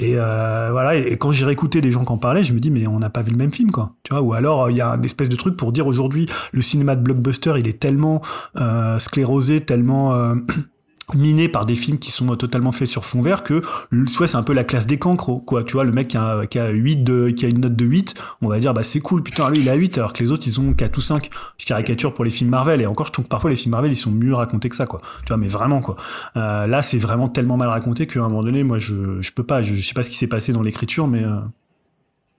Et 0.00 0.14
euh, 0.16 0.68
voilà. 0.72 0.96
Et, 0.96 1.16
quand 1.16 1.32
j'ai 1.32 1.44
réécouté 1.44 1.80
des 1.80 1.90
gens 1.90 2.04
qui 2.04 2.12
en 2.12 2.18
parlaient, 2.18 2.44
je 2.44 2.52
me 2.52 2.60
dis, 2.60 2.70
mais 2.70 2.86
on 2.86 2.98
n'a 2.98 3.10
pas 3.10 3.22
vu 3.22 3.30
le 3.30 3.38
même 3.38 3.52
film, 3.52 3.70
quoi. 3.70 3.92
Tu 4.02 4.12
vois, 4.12 4.22
ou 4.22 4.32
alors, 4.34 4.70
il 4.70 4.76
y 4.76 4.80
a 4.80 4.90
une 4.90 5.04
espèce 5.04 5.28
de 5.28 5.36
truc 5.36 5.56
pour 5.56 5.72
dire 5.72 5.86
aujourd'hui, 5.86 6.28
le 6.52 6.62
cinéma 6.62 6.96
de 6.96 7.02
blockbuster, 7.02 7.54
il 7.58 7.68
est 7.68 7.78
tellement 7.78 8.22
euh, 8.60 8.98
sclérosé, 8.98 9.60
tellement. 9.60 10.14
Euh, 10.14 10.34
miné 11.14 11.48
par 11.48 11.66
des 11.66 11.76
films 11.76 11.98
qui 11.98 12.10
sont 12.10 12.34
totalement 12.36 12.72
faits 12.72 12.88
sur 12.88 13.04
fond 13.04 13.20
vert 13.20 13.42
que 13.42 13.62
soit 14.06 14.26
c'est 14.26 14.36
un 14.36 14.42
peu 14.42 14.54
la 14.54 14.64
classe 14.64 14.86
des 14.86 14.98
cancres 14.98 15.44
quoi 15.44 15.62
tu 15.62 15.74
vois 15.74 15.84
le 15.84 15.92
mec 15.92 16.08
qui 16.08 16.16
a, 16.16 16.46
qui 16.46 16.58
a 16.58 16.70
8 16.70 17.04
de, 17.04 17.30
qui 17.30 17.44
a 17.44 17.48
une 17.48 17.60
note 17.60 17.76
de 17.76 17.84
8 17.84 18.14
on 18.40 18.48
va 18.48 18.58
dire 18.58 18.72
bah 18.72 18.82
c'est 18.82 19.00
cool 19.00 19.22
putain 19.22 19.50
lui 19.50 19.60
il 19.60 19.68
a 19.68 19.74
8 19.74 19.98
alors 19.98 20.12
que 20.12 20.22
les 20.22 20.32
autres 20.32 20.46
ils 20.46 20.60
ont 20.60 20.72
4 20.72 20.96
ou 20.96 21.00
5 21.00 21.30
je 21.58 21.66
caricature 21.66 22.14
pour 22.14 22.24
les 22.24 22.30
films 22.30 22.50
Marvel 22.50 22.80
et 22.80 22.86
encore 22.86 23.06
je 23.06 23.12
trouve 23.12 23.26
que 23.26 23.30
parfois 23.30 23.50
les 23.50 23.56
films 23.56 23.72
Marvel 23.72 23.92
ils 23.92 23.96
sont 23.96 24.10
mieux 24.10 24.34
racontés 24.34 24.68
que 24.68 24.76
ça 24.76 24.86
quoi. 24.86 25.00
Tu 25.24 25.28
vois 25.28 25.36
mais 25.36 25.48
vraiment 25.48 25.80
quoi. 25.80 25.96
Euh, 26.36 26.66
là 26.66 26.82
c'est 26.82 26.98
vraiment 26.98 27.28
tellement 27.28 27.56
mal 27.56 27.68
raconté 27.68 28.06
qu'à 28.06 28.20
un 28.20 28.28
moment 28.28 28.42
donné 28.42 28.62
moi 28.64 28.78
je, 28.78 29.20
je 29.20 29.32
peux 29.32 29.44
pas 29.44 29.62
je, 29.62 29.74
je 29.74 29.86
sais 29.86 29.94
pas 29.94 30.02
ce 30.02 30.10
qui 30.10 30.16
s'est 30.16 30.26
passé 30.26 30.52
dans 30.52 30.62
l'écriture 30.62 31.06
mais 31.06 31.24
euh, 31.24 31.40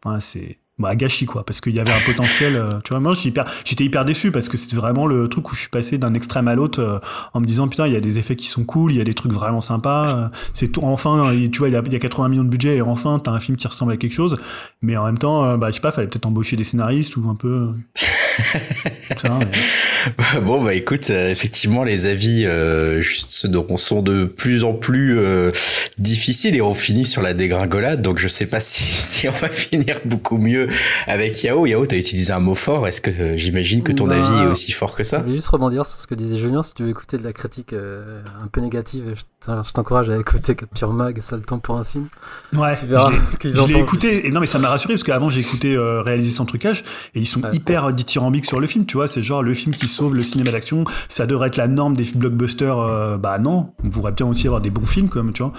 ouais, 0.06 0.20
c'est 0.20 0.58
bah, 0.78 0.94
gâchis 0.96 1.26
quoi 1.26 1.46
parce 1.46 1.62
qu'il 1.62 1.74
y 1.74 1.80
avait 1.80 1.92
un 1.92 2.06
potentiel 2.06 2.56
euh, 2.58 2.68
tu 2.84 2.90
vois 2.90 3.00
moi 3.00 3.14
j'étais 3.14 3.30
hyper, 3.30 3.46
j'étais 3.64 3.86
hyper 3.86 4.04
déçu 4.04 4.32
parce 4.32 4.50
que 4.50 4.58
c'était 4.58 4.76
vraiment 4.76 5.08
le 5.08 5.30
truc 5.30 5.50
où 5.50 5.56
je 5.56 5.62
suis 5.62 5.70
passé 5.70 5.98
d'un 5.98 6.14
extrême 6.14 6.50
à 6.50 6.56
l'autre 6.56 6.82
euh, 6.82 7.00
en 7.34 7.40
me 7.40 7.46
disant 7.46 7.70
putain 7.70 7.88
il 7.88 7.94
y 7.94 7.96
a 7.96 8.02
des 8.02 8.20
effets 8.20 8.36
qui 8.36 8.48
sont 8.48 8.66
cool 8.66 8.92
il 8.92 8.98
y 8.98 9.02
a 9.02 9.06
des 9.06 9.14
trucs 9.14 9.32
vraiment 9.32 9.62
sympas 9.62 10.16
euh, 10.16 10.28
c'est 10.54 10.68
tout 10.68 10.82
enfin 10.84 11.32
tu 11.50 11.60
vois 11.60 11.70
il 11.70 11.74
y, 11.74 11.78
a, 11.78 11.84
il 11.86 11.94
y 11.94 11.96
a 11.96 12.00
80 12.00 12.28
millions 12.28 12.44
de 12.44 12.50
budget 12.50 12.76
et 12.76 12.82
enfin 12.82 13.20
t'as 13.20 13.32
un 13.32 13.40
film 13.40 13.56
qui 13.58 13.68
ressemble 13.68 13.94
à 13.94 13.98
quelque 13.98 14.14
chose 14.14 14.38
mais 14.82 14.98
en 14.98 15.06
même 15.06 15.18
temps 15.18 15.58
bah 15.58 15.70
je 15.70 15.76
sais 15.76 15.82
pas 15.82 15.92
fallait 15.92 16.08
peut-être 16.08 16.26
embaucher 16.26 16.58
des 16.58 16.66
scénaristes 16.66 17.16
ou 17.16 17.30
un 17.30 17.36
peu 17.36 17.70
bon 20.42 20.64
bah 20.64 20.74
écoute 20.74 21.10
euh, 21.10 21.30
effectivement 21.30 21.84
les 21.84 22.06
avis 22.06 22.46
euh, 22.46 23.02
juste 23.02 23.48
sont 23.78 24.02
de 24.02 24.26
plus 24.26 24.64
en 24.64 24.74
plus 24.74 25.20
euh, 25.20 25.52
difficiles 25.98 26.56
et 26.56 26.62
on 26.62 26.74
finit 26.74 27.06
sur 27.06 27.22
la 27.22 27.34
dégringolade. 27.34 28.02
Donc 28.02 28.20
je 28.20 28.28
sais 28.28 28.46
pas 28.46 28.60
si, 28.60 28.84
si 28.84 29.28
on 29.28 29.32
va 29.32 29.50
finir 29.50 30.00
beaucoup 30.06 30.38
mieux 30.38 30.68
avec 31.08 31.44
Yao. 31.44 31.66
Yao 31.66 31.86
t'as 31.86 31.98
utilisé 31.98 32.34
un 32.34 32.40
mot 32.40 32.56
fort. 32.56 32.88
Est-ce 32.88 33.02
que 33.02 33.12
euh, 33.12 33.38
j'imagine 33.38 33.84
que 33.84 33.92
ton 33.92 34.08
bah, 34.08 34.16
avis 34.16 34.46
est 34.46 34.52
aussi 34.52 34.72
fort 34.72 34.96
que 34.96 35.04
ça? 35.04 35.24
je 35.26 35.32
vais 35.32 35.36
juste 35.36 35.48
rebondir 35.48 35.86
sur 35.86 36.00
ce 36.00 36.08
que 36.08 36.16
disait 36.16 36.38
Julien. 36.38 36.64
Si 36.64 36.74
tu 36.74 36.84
veux 36.84 36.90
écouter 36.90 37.18
de 37.18 37.24
la 37.24 37.34
critique 37.34 37.74
euh, 37.74 38.22
un 38.42 38.48
peu 38.48 38.62
négative 38.62 39.16
je 39.48 39.72
t'encourage 39.74 40.10
à 40.10 40.18
écouter 40.18 40.56
Capture 40.56 40.92
Mag 40.92 41.20
ça 41.20 41.36
le 41.36 41.44
temps 41.44 41.60
pour 41.60 41.78
un 41.78 41.84
film. 41.84 42.08
Ouais 42.54 42.76
tu 42.80 42.88
verras 42.88 43.12
je 43.44 43.68
l'ai 43.68 43.80
écouté. 43.80 44.28
Et 44.28 44.32
non 44.32 44.40
mais 44.40 44.48
ça 44.48 44.60
m'a 44.60 44.70
rassuré 44.70 44.96
parce 44.96 45.04
qu'avant 45.04 45.30
j'ai 45.30 45.42
écouté 45.42 45.78
réaliser 45.78 46.32
sans 46.32 46.46
trucage 46.46 46.84
et 47.14 47.20
ils 47.20 47.28
sont 47.28 47.42
ouais, 47.42 47.50
hyper 47.54 47.86
ouais. 47.86 47.94
Dithyrambique 48.32 48.46
sur 48.46 48.60
le 48.60 48.68
film, 48.68 48.86
tu 48.86 48.98
vois. 48.98 49.08
C'est 49.08 49.22
genre 49.22 49.44
le 49.44 49.54
film 49.54 49.76
qui 49.76 49.88
sauve 49.88 50.16
le 50.16 50.24
cinéma 50.24 50.52
d'action. 50.52 50.84
Ça 51.10 51.26
devrait 51.26 51.48
être 51.48 51.58
la 51.58 51.68
norme 51.68 51.96
des 51.96 52.06
blockbusters. 52.16 52.78
euh, 52.80 53.18
bah 53.18 53.40
non, 53.40 53.70
on 53.84 53.90
pourrait 53.90 54.12
bien 54.12 54.26
aussi 54.28 54.48
avoir 54.48 54.62
des 54.62 54.70
bons 54.70 54.86
films, 54.86 55.10
quand 55.10 55.24
même, 55.24 55.34
tu 55.34 55.44
vois. 55.44 55.54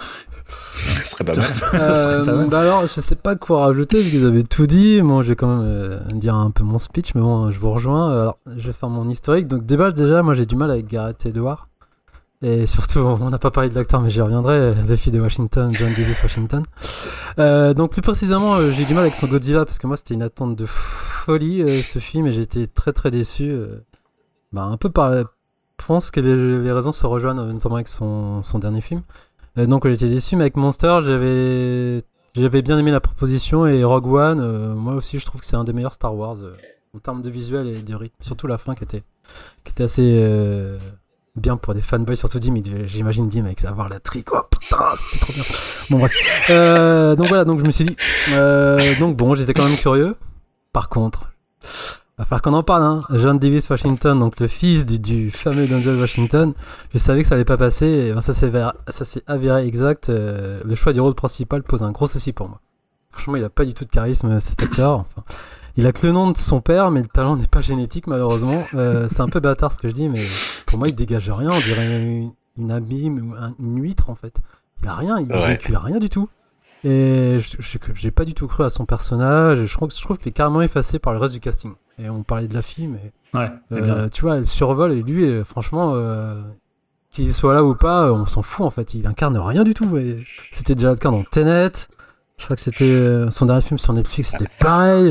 Ce 1.03 1.11
serait 1.11 1.25
pas 1.25 1.35
mal. 1.35 1.45
Euh, 1.75 2.25
pas 2.25 2.35
mal. 2.35 2.49
bah 2.49 2.61
alors, 2.61 2.87
je 2.87 3.01
sais 3.01 3.17
pas 3.17 3.37
quoi 3.37 3.67
rajouter, 3.67 4.03
que 4.03 4.17
vous 4.17 4.25
avez 4.25 4.45
tout 4.45 4.67
dit. 4.67 5.03
Moi, 5.03 5.23
je 5.23 5.29
vais 5.31 5.37
quand 5.37 5.57
même 5.57 5.67
euh, 5.67 5.99
dire 6.15 6.35
un 6.35 6.51
peu 6.51 6.65
mon 6.65 6.79
speech, 6.79 7.15
mais 7.15 7.21
bon, 7.21 7.51
je 7.51 7.59
vous 7.59 7.71
rejoins. 7.71 8.13
Alors, 8.13 8.39
je 8.57 8.67
vais 8.67 8.73
faire 8.73 8.89
mon 8.89 9.09
historique. 9.09 9.49
Donc, 9.49 9.67
de 9.67 9.77
base, 9.77 9.95
déjà, 9.95 10.23
moi, 10.23 10.35
j'ai 10.35 10.47
du 10.47 10.57
mal 10.57 10.71
avec 10.71 10.87
Gareth 10.87 11.27
Edwards. 11.27 11.67
Et 12.43 12.67
surtout, 12.67 12.99
on 13.01 13.31
n'a 13.31 13.39
pas 13.39 13.51
parlé 13.51 13.71
de 13.71 13.75
l'acteur, 13.75 14.01
mais 14.03 14.11
j'y 14.11 14.21
reviendrai. 14.21 14.75
Le 14.87 14.97
fils 14.97 15.13
de 15.13 15.21
Washington, 15.21 15.73
John 15.73 15.89
Davis 15.89 16.23
Washington. 16.23 16.63
Euh, 17.39 17.73
donc, 17.75 17.93
plus 17.93 18.03
précisément, 18.03 18.55
euh, 18.57 18.71
j'ai 18.73 18.85
du 18.85 18.93
mal 18.95 19.05
avec 19.05 19.15
son 19.17 19.27
Godzilla, 19.27 19.65
parce 19.65 19.79
que 19.79 19.87
moi, 19.87 19.97
c'était 19.97 20.15
une 20.15 20.23
attente 20.23 20.55
de 20.55 20.67
folie, 20.67 21.63
euh, 21.63 21.69
ce 21.69 21.99
film, 21.99 22.27
et 22.27 22.33
j'ai 22.33 22.43
été 22.43 22.67
très, 22.67 22.93
très 22.93 23.11
déçu. 23.11 23.51
euh, 23.51 23.81
bah, 24.53 24.63
un 24.65 24.77
peu 24.77 24.91
par. 24.91 25.11
la- 25.11 25.25
Je 25.81 25.87
pense 25.87 26.11
que 26.11 26.21
les, 26.21 26.73
raisons 26.73 26.93
se 26.93 27.07
rejoignent, 27.07 27.43
notamment 27.53 27.77
avec 27.77 27.89
son, 27.89 28.43
son 28.43 28.59
dernier 28.59 28.81
film. 28.81 29.03
Euh, 29.59 29.67
donc 29.67 29.87
j'étais 29.89 30.09
déçu, 30.09 30.37
mais 30.37 30.43
avec 30.45 30.57
Monster, 30.57 31.01
j'avais 31.03 32.63
bien 32.63 32.79
aimé 32.79 32.91
la 32.91 33.01
proposition 33.01 33.67
et 33.67 33.83
Rogue 33.85 34.07
One, 34.13 34.41
euh, 34.41 34.75
moi 34.75 34.95
aussi 34.95 35.19
je 35.19 35.25
trouve 35.27 35.41
que 35.41 35.47
c'est 35.47 35.57
un 35.57 35.65
des 35.65 35.73
meilleurs 35.73 35.95
Star 35.95 36.15
Wars 36.15 36.37
euh, 36.43 36.53
en 36.95 36.99
termes 36.99 37.23
de 37.23 37.31
visuel 37.31 37.67
et 37.69 37.83
de 37.83 37.95
rythme, 37.95 38.15
surtout 38.21 38.47
la 38.47 38.59
fin 38.59 38.75
qui 38.75 38.85
était 38.85 39.03
qui 39.65 39.73
était 39.73 39.85
assez 39.85 40.19
euh, 40.23 40.77
bien 41.37 41.57
pour 41.57 41.75
des 41.75 41.83
fanboys, 41.83 42.17
surtout 42.17 42.39
Dim, 42.39 42.55
j'imagine 42.87 43.29
Dim 43.29 43.45
avec 43.45 43.65
avoir 43.65 43.89
la 43.89 44.01
trique, 44.01 44.33
oh 44.33 44.41
putain, 44.51 44.77
c'était 44.97 45.25
trop 45.25 45.33
bien. 45.33 45.43
Bon 45.91 45.99
bref, 45.99 46.47
Euh, 46.51 47.15
donc 47.17 47.29
voilà, 47.29 47.45
donc 47.45 47.61
je 47.61 47.65
me 47.65 47.71
suis 47.71 47.85
dit, 47.85 47.97
euh, 48.33 48.81
donc 48.99 49.17
bon, 49.17 49.35
j'étais 49.35 49.55
quand 49.55 49.65
même 49.65 49.77
curieux. 49.77 50.17
Par 50.73 50.89
contre, 50.89 51.31
va 52.19 52.25
falloir 52.25 52.43
qu'on 52.43 52.55
en 52.55 52.63
parle, 52.63 52.83
hein. 52.83 53.01
John 53.11 53.39
Davis 53.39 53.69
Washington, 53.69 54.19
donc 54.19 54.41
le 54.41 54.49
fils 54.49 54.87
du, 54.87 55.31
fameux 55.31 55.67
Denzel 55.67 55.97
Washington. 55.97 56.55
Je 56.93 56.99
savais 56.99 57.23
que 57.23 57.29
ça 57.29 57.35
allait 57.35 57.45
pas 57.45 57.59
passer, 57.59 58.13
ben, 58.15 58.21
ça 58.89 59.05
s'est 59.05 59.23
avéré, 59.27 59.67
exact. 59.67 60.09
euh, 60.09 60.61
le 60.65 60.75
choix 60.75 60.93
du 60.93 61.01
rôle 61.01 61.15
principal 61.15 61.63
pose 61.63 61.83
un 61.83 61.93
gros 61.93 62.07
souci 62.07 62.33
pour 62.33 62.49
moi. 62.49 62.61
Franchement, 63.11 63.37
il 63.37 63.45
a 63.45 63.51
pas 63.51 63.65
du 63.65 63.75
tout 63.75 63.85
de 63.85 63.91
charisme, 63.91 64.41
cet 64.41 64.63
acteur. 64.63 65.05
Il 65.79 65.87
a 65.87 65.93
que 65.93 66.07
le 66.07 66.13
nom 66.13 66.31
de 66.31 66.39
son 66.39 66.63
père, 66.63 66.91
mais 66.91 67.03
le 67.03 67.09
talent 67.09 67.37
n'est 67.37 67.47
pas 67.47 67.61
génétique, 67.61 68.07
malheureusement. 68.07 68.65
C'est 68.73 69.21
un 69.21 69.29
peu 69.29 69.41
bâtard 69.41 69.73
ce 69.73 69.79
que 69.79 69.89
je 69.91 69.95
dis, 69.95 70.09
mais 70.09 70.21
pour 70.67 70.79
moi, 70.79 70.89
il 70.89 70.95
dégage 70.95 71.31
rien. 71.31 71.51
On 71.51 71.59
dirait 71.61 72.03
une, 72.03 72.33
une 72.59 72.71
abîme 72.71 73.31
ou 73.31 73.35
un- 73.35 73.55
une 73.61 73.81
huître, 73.83 74.11
en 74.11 74.15
fait. 74.15 74.37
Il 74.83 74.89
a 74.89 74.95
rien, 74.95 75.19
il, 75.21 75.31
Ouais. 75.33 75.59
il 75.69 75.75
a 75.75 75.81
rien 75.81 75.99
du 75.99 76.09
tout. 76.11 76.29
Et 76.85 77.39
j'ai 77.95 78.11
pas 78.11 78.25
du 78.25 78.35
tout 78.35 78.47
cru 78.47 78.63
à 78.65 78.71
son 78.71 78.85
personnage. 78.87 79.65
Je 79.65 79.73
trouve, 79.73 79.91
je 79.91 80.01
trouve 80.03 80.19
qu'il 80.19 80.29
est 80.29 80.33
carrément 80.33 80.63
effacé 80.63 80.99
par 80.99 81.13
le 81.13 81.19
reste 81.19 81.35
du 81.35 81.41
casting. 81.41 81.73
Et 81.99 82.11
on 82.11 82.23
parlait 82.23 82.47
de 82.47 82.55
la 82.55 82.63
fille, 82.63 82.87
mais 82.89 83.13
Ouais, 83.35 83.51
euh, 83.73 83.81
bien. 83.81 84.09
tu 84.11 84.23
vois, 84.23 84.37
elle 84.37 84.47
survole 84.47 84.93
et 84.93 85.03
lui, 85.03 85.25
euh, 85.25 85.43
franchement, 85.45 85.93
euh, 85.95 86.43
qu'il 87.11 87.33
soit 87.33 87.55
là 87.55 87.65
ou 87.65 87.75
pas, 87.75 88.13
on 88.13 88.27
s'en 88.27 88.43
fout 88.43 88.67
en 88.67 88.71
fait. 88.71 88.93
Il 88.95 89.07
incarne 89.07 89.37
rien 89.39 89.65
du 89.65 89.73
tout. 89.75 89.97
et 89.97 90.23
C'était 90.53 90.75
déjà 90.75 90.91
le 90.91 90.97
cas 90.97 91.11
dans 91.11 91.25
Tenet. 91.25 91.73
Je 92.39 92.45
crois 92.45 92.55
que 92.57 92.63
c'était 92.63 93.25
son 93.31 93.47
dernier 93.47 93.63
film 93.63 93.79
sur 93.79 93.95
Netflix, 93.95 94.33
c'était 94.33 94.51
pareil. 94.61 95.11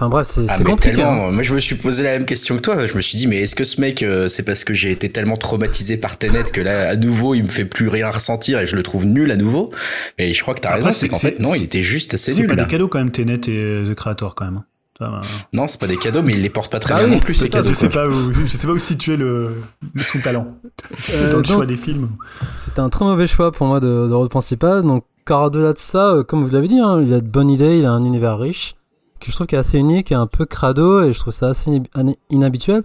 Enfin 0.00 0.08
bref, 0.10 0.28
c'est 0.30 0.42
Ah, 0.48 0.54
c'est 0.56 0.62
mais 0.64 0.70
compliqué. 0.70 0.94
tellement. 0.96 1.26
hein. 1.26 1.30
Moi, 1.32 1.42
je 1.42 1.52
me 1.52 1.58
suis 1.58 1.74
posé 1.74 2.04
la 2.04 2.12
même 2.12 2.24
question 2.24 2.54
que 2.56 2.60
toi. 2.60 2.86
Je 2.86 2.94
me 2.94 3.00
suis 3.00 3.18
dit, 3.18 3.26
mais 3.26 3.38
est-ce 3.40 3.56
que 3.56 3.64
ce 3.64 3.80
mec, 3.80 4.04
euh, 4.04 4.28
c'est 4.28 4.44
parce 4.44 4.62
que 4.62 4.72
j'ai 4.72 4.92
été 4.92 5.08
tellement 5.08 5.36
traumatisé 5.36 5.96
par 5.96 6.16
Tenet 6.18 6.44
que 6.52 6.60
là, 6.60 6.90
à 6.90 6.94
nouveau, 6.96 7.34
il 7.34 7.42
me 7.42 7.48
fait 7.48 7.64
plus 7.64 7.88
rien 7.88 8.08
ressentir 8.08 8.60
et 8.60 8.66
je 8.66 8.76
le 8.76 8.84
trouve 8.84 9.06
nul 9.06 9.30
à 9.32 9.36
nouveau? 9.36 9.70
Mais 10.18 10.32
je 10.32 10.40
crois 10.42 10.54
que 10.54 10.60
t'as 10.60 10.74
raison, 10.74 10.92
c'est- 10.92 11.00
c'est 11.00 11.08
qu'en 11.08 11.16
c'est- 11.16 11.30
fait, 11.32 11.40
non, 11.40 11.52
il 11.54 11.58
c'est- 11.58 11.64
était 11.64 11.82
juste 11.82 12.14
assez 12.14 12.30
C'est 12.30 12.42
nul. 12.42 12.48
pas 12.48 12.54
là. 12.54 12.64
des 12.64 12.70
cadeaux 12.70 12.86
quand 12.86 12.98
même, 12.98 13.10
Tenet 13.10 13.40
et 13.48 13.56
euh, 13.56 13.84
The 13.84 13.94
Creator 13.94 14.36
quand 14.36 14.44
même. 14.44 14.62
Ça, 15.00 15.08
bah, 15.10 15.20
Non, 15.52 15.66
c'est 15.66 15.80
pas 15.80 15.86
des 15.88 15.96
cadeaux, 15.96 16.22
mais 16.22 16.32
il 16.32 16.42
les 16.42 16.48
porte 16.48 16.70
pas 16.72 16.78
très 16.78 16.94
Ah 16.94 16.98
bien 17.04 17.14
non 17.14 17.18
plus, 17.20 17.34
ces 17.34 17.48
cadeaux. 17.48 17.68
je 17.68 17.74
sais 17.74 17.88
pas 17.88 18.06
où, 18.08 18.32
je 18.32 18.46
sais 18.46 18.66
pas 18.66 18.72
où 18.72 18.78
situer 18.78 19.16
le, 19.16 19.50
le- 19.94 20.02
son 20.02 20.18
talent 20.20 20.56
Euh, 21.12 21.30
dans 21.30 21.36
le 21.38 21.42
donc, 21.42 21.54
choix 21.56 21.66
des 21.66 21.76
films. 21.76 22.08
C'était 22.56 22.80
un 22.80 22.88
très 22.88 23.04
mauvais 23.04 23.26
choix 23.26 23.50
pour 23.52 23.66
moi 23.66 23.80
de, 23.80 24.06
de 24.08 24.12
rôle 24.12 24.28
principal. 24.28 24.82
Donc, 24.82 25.04
car 25.26 25.42
au-delà 25.42 25.72
de 25.72 25.78
ça, 25.78 26.14
euh, 26.14 26.22
comme 26.24 26.44
vous 26.44 26.52
l'avez 26.54 26.68
dit, 26.68 26.78
hein, 26.80 27.00
il 27.04 27.12
a 27.14 27.20
de 27.20 27.26
bonnes 27.28 27.50
idées, 27.50 27.78
il 27.78 27.84
a 27.84 27.90
un 27.92 28.04
univers 28.04 28.38
riche, 28.38 28.74
que 29.18 29.26
je 29.26 29.32
trouve 29.32 29.46
qui 29.46 29.54
est 29.54 29.58
assez 29.58 29.78
unique 29.78 30.12
et 30.12 30.14
un 30.14 30.26
peu 30.26 30.46
crado, 30.46 31.02
et 31.02 31.12
je 31.12 31.18
trouve 31.18 31.32
ça 31.32 31.48
assez 31.48 31.82
inhabituel. 32.30 32.82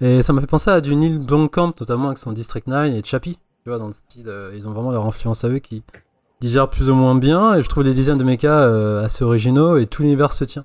Et 0.00 0.22
ça 0.22 0.32
m'a 0.32 0.40
fait 0.40 0.46
penser 0.46 0.70
à 0.70 0.80
du 0.80 0.96
Neil 0.96 1.18
Blomkamp, 1.18 1.74
notamment 1.78 2.06
avec 2.06 2.18
son 2.18 2.32
District 2.32 2.66
9 2.66 2.94
et 2.94 3.02
Chappie. 3.04 3.38
Tu 3.64 3.68
vois, 3.68 3.78
dans 3.78 3.88
le 3.88 3.92
style, 3.92 4.28
euh, 4.28 4.52
ils 4.54 4.66
ont 4.66 4.72
vraiment 4.72 4.90
leur 4.90 5.04
influence 5.04 5.44
à 5.44 5.48
eux 5.48 5.58
qui 5.58 5.82
digèrent 6.40 6.70
plus 6.70 6.88
ou 6.88 6.94
moins 6.94 7.14
bien, 7.14 7.54
et 7.54 7.62
je 7.62 7.68
trouve 7.68 7.84
les 7.84 7.92
designs 7.92 8.16
de 8.16 8.24
mecha 8.24 9.00
assez 9.02 9.24
originaux, 9.24 9.76
et 9.76 9.86
tout 9.86 10.02
l'univers 10.02 10.32
se 10.32 10.44
tient. 10.44 10.64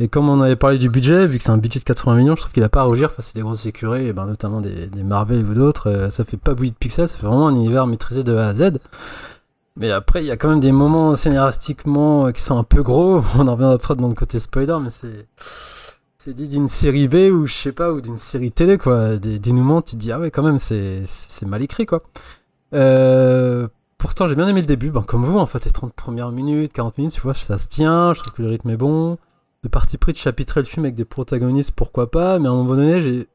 Et 0.00 0.08
comme 0.08 0.28
on 0.28 0.40
avait 0.40 0.56
parlé 0.56 0.76
du 0.76 0.88
budget, 0.88 1.28
vu 1.28 1.38
que 1.38 1.44
c'est 1.44 1.50
un 1.50 1.56
budget 1.56 1.78
de 1.78 1.84
80 1.84 2.16
millions, 2.16 2.34
je 2.34 2.40
trouve 2.40 2.52
qu'il 2.52 2.64
a 2.64 2.68
pas 2.68 2.80
à 2.80 2.84
rougir 2.84 3.12
face 3.12 3.30
à 3.30 3.32
des 3.34 3.42
grosses 3.42 3.64
écuries, 3.64 4.08
et 4.08 4.12
ben, 4.12 4.26
notamment 4.26 4.60
des, 4.60 4.88
Marvel 5.04 5.44
ou 5.46 5.54
d'autres. 5.54 5.88
euh, 5.88 6.10
ça 6.10 6.24
fait 6.24 6.36
pas 6.36 6.52
bouillir 6.54 6.72
de 6.72 6.78
pixels, 6.78 7.08
ça 7.08 7.16
fait 7.16 7.26
vraiment 7.26 7.46
un 7.46 7.54
univers 7.54 7.86
maîtrisé 7.86 8.24
de 8.24 8.34
A 8.34 8.48
à 8.48 8.54
Z. 8.54 8.72
Mais 9.76 9.90
après, 9.90 10.22
il 10.22 10.26
y 10.26 10.30
a 10.30 10.36
quand 10.36 10.48
même 10.48 10.60
des 10.60 10.72
moments 10.72 11.16
scénaristiquement 11.16 12.26
euh, 12.26 12.30
qui 12.32 12.42
sont 12.42 12.56
un 12.56 12.64
peu 12.64 12.82
gros. 12.82 13.22
On 13.38 13.48
en 13.48 13.52
reviendra 13.52 13.78
peut-être 13.78 13.96
dans 13.96 14.08
le 14.08 14.14
côté 14.14 14.38
spoiler, 14.38 14.76
mais 14.80 14.90
c'est. 14.90 15.26
C'est 16.18 16.32
dit 16.32 16.48
d'une 16.48 16.70
série 16.70 17.06
B 17.06 17.30
ou 17.30 17.46
je 17.46 17.52
sais 17.52 17.72
pas, 17.72 17.92
ou 17.92 18.00
d'une 18.00 18.16
série 18.16 18.50
télé, 18.50 18.78
quoi. 18.78 19.16
Des 19.18 19.38
dénouements, 19.38 19.82
tu 19.82 19.92
te 19.92 20.00
dis, 20.00 20.10
ah 20.10 20.18
ouais, 20.18 20.30
quand 20.30 20.42
même, 20.42 20.58
c'est 20.58 21.02
c'est 21.06 21.44
mal 21.44 21.60
écrit, 21.60 21.84
quoi. 21.84 22.02
Euh, 22.72 23.68
pourtant, 23.98 24.26
j'ai 24.26 24.34
bien 24.34 24.48
aimé 24.48 24.62
le 24.62 24.66
début, 24.66 24.90
ben, 24.90 25.02
comme 25.02 25.24
vous, 25.24 25.38
en 25.38 25.44
fait, 25.46 25.66
les 25.66 25.70
30 25.70 25.92
premières 25.92 26.32
minutes, 26.32 26.72
40 26.72 26.96
minutes, 26.96 27.12
tu 27.12 27.20
vois, 27.20 27.34
ça 27.34 27.58
se 27.58 27.68
tient, 27.68 28.14
je 28.14 28.20
trouve 28.20 28.32
que 28.32 28.42
le 28.42 28.48
rythme 28.48 28.70
est 28.70 28.76
bon. 28.78 29.18
Le 29.62 29.68
parti 29.68 29.98
pris 29.98 30.12
de 30.12 30.18
chapitrer 30.18 30.60
le 30.60 30.66
film 30.66 30.86
avec 30.86 30.94
des 30.94 31.04
protagonistes, 31.04 31.72
pourquoi 31.72 32.10
pas, 32.10 32.38
mais 32.38 32.48
à 32.48 32.52
un 32.52 32.54
moment 32.54 32.74
donné, 32.76 33.00
j'ai. 33.02 33.28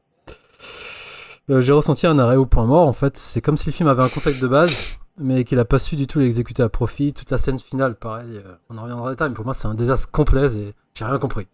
Euh, 1.50 1.60
j'ai 1.60 1.72
ressenti 1.72 2.06
un 2.06 2.18
arrêt 2.18 2.36
au 2.36 2.46
point 2.46 2.64
mort, 2.66 2.86
en 2.86 2.92
fait. 2.92 3.16
C'est 3.16 3.40
comme 3.40 3.56
si 3.56 3.66
le 3.66 3.72
film 3.72 3.88
avait 3.88 4.02
un 4.02 4.08
concept 4.08 4.40
de 4.40 4.46
base, 4.48 4.98
mais 5.18 5.44
qu'il 5.44 5.58
a 5.58 5.64
pas 5.64 5.78
su 5.78 5.96
du 5.96 6.06
tout 6.06 6.18
l'exécuter 6.18 6.62
à 6.62 6.68
profit. 6.68 7.12
Toute 7.12 7.30
la 7.30 7.38
scène 7.38 7.58
finale, 7.58 7.94
pareil, 7.94 8.36
euh, 8.36 8.54
on 8.70 8.78
en 8.78 8.82
reviendra 8.82 9.06
en 9.06 9.10
détail, 9.10 9.28
mais 9.30 9.34
pour 9.34 9.44
moi, 9.44 9.54
c'est 9.54 9.68
un 9.68 9.74
désastre 9.74 10.10
complet 10.10 10.46
et 10.56 10.74
j'ai 10.94 11.04
rien 11.04 11.18
compris. 11.18 11.46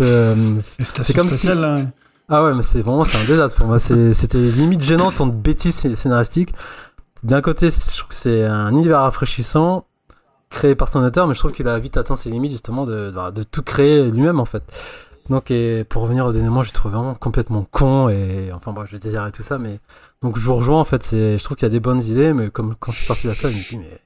Euh, 0.00 0.34
Les 0.78 0.84
stations 0.84 1.18
comme 1.20 1.28
si- 1.30 1.36
spatiales, 1.38 1.60
là. 1.60 1.78
ah 2.28 2.44
ouais, 2.44 2.54
mais 2.54 2.62
c'est 2.62 2.82
vraiment 2.82 3.04
c'est 3.04 3.18
un 3.18 3.24
désastre 3.24 3.56
pour 3.58 3.66
moi. 3.68 3.78
C'est- 3.78 4.14
C'était 4.14 4.38
limite 4.38 4.80
gênant 4.82 5.10
tant 5.10 5.26
de 5.26 5.32
bêtises 5.32 5.74
scé- 5.76 5.96
scénaristiques. 5.96 6.54
D'un 7.22 7.40
côté, 7.40 7.70
je 7.70 7.96
trouve 7.98 8.08
que 8.10 8.14
c'est 8.14 8.44
un 8.44 8.70
univers 8.70 9.00
rafraîchissant 9.00 9.86
créé 10.50 10.76
par 10.76 10.88
son 10.88 11.02
auteur, 11.02 11.26
mais 11.26 11.34
je 11.34 11.40
trouve 11.40 11.50
qu'il 11.52 11.66
a 11.66 11.76
vite 11.78 11.96
atteint 11.96 12.14
ses 12.14 12.30
limites 12.30 12.52
justement 12.52 12.86
de, 12.86 13.10
de, 13.10 13.30
de 13.32 13.42
tout 13.42 13.62
créer 13.62 14.08
lui-même 14.10 14.38
en 14.38 14.44
fait. 14.44 14.62
Donc, 15.28 15.50
et 15.50 15.84
pour 15.84 16.02
revenir 16.02 16.24
au 16.26 16.32
dénouement, 16.32 16.62
j'ai 16.62 16.72
trouvé 16.72 16.94
vraiment 16.94 17.14
complètement 17.14 17.66
con 17.70 18.08
et 18.08 18.52
enfin 18.52 18.72
bref, 18.72 18.88
je 18.92 18.96
désirais 18.96 19.32
tout 19.32 19.42
ça, 19.42 19.58
mais 19.58 19.80
donc 20.22 20.38
je 20.38 20.46
vous 20.46 20.54
rejoins 20.54 20.80
en 20.80 20.84
fait. 20.84 21.02
C'est, 21.02 21.38
je 21.38 21.44
trouve 21.44 21.56
qu'il 21.56 21.66
y 21.66 21.70
a 21.70 21.72
des 21.72 21.80
bonnes 21.80 22.02
idées, 22.02 22.32
mais 22.32 22.50
comme 22.50 22.74
quand 22.78 22.92
je 22.92 22.98
suis 22.98 23.06
sorti 23.06 23.24
de 23.24 23.30
la 23.30 23.34
salle, 23.34 23.50
je 23.50 23.56
me 23.56 23.62
dis 23.62 23.78
mais 23.78 24.00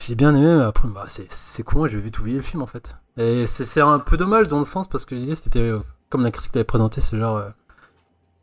j'ai 0.00 0.14
bien 0.14 0.34
aimé, 0.34 0.56
mais 0.56 0.64
après 0.64 0.88
bah, 0.88 1.04
c'est, 1.08 1.30
c'est 1.30 1.62
con 1.62 1.84
et 1.84 1.88
je 1.88 1.96
vais 1.96 2.04
vite 2.04 2.18
oublier 2.18 2.36
le 2.36 2.42
film 2.42 2.62
en 2.62 2.66
fait. 2.66 2.96
Et 3.18 3.46
c'est, 3.46 3.66
c'est 3.66 3.80
un 3.80 3.98
peu 3.98 4.16
dommage 4.16 4.48
dans 4.48 4.58
le 4.58 4.64
sens 4.64 4.88
parce 4.88 5.04
que 5.04 5.14
l'idée 5.14 5.34
c'était 5.34 5.58
euh, 5.58 5.80
comme 6.08 6.22
la 6.22 6.30
critique 6.30 6.54
l'avait 6.54 6.64
présenté, 6.64 7.00
c'est 7.00 7.18
genre 7.18 7.36
euh, 7.36 7.50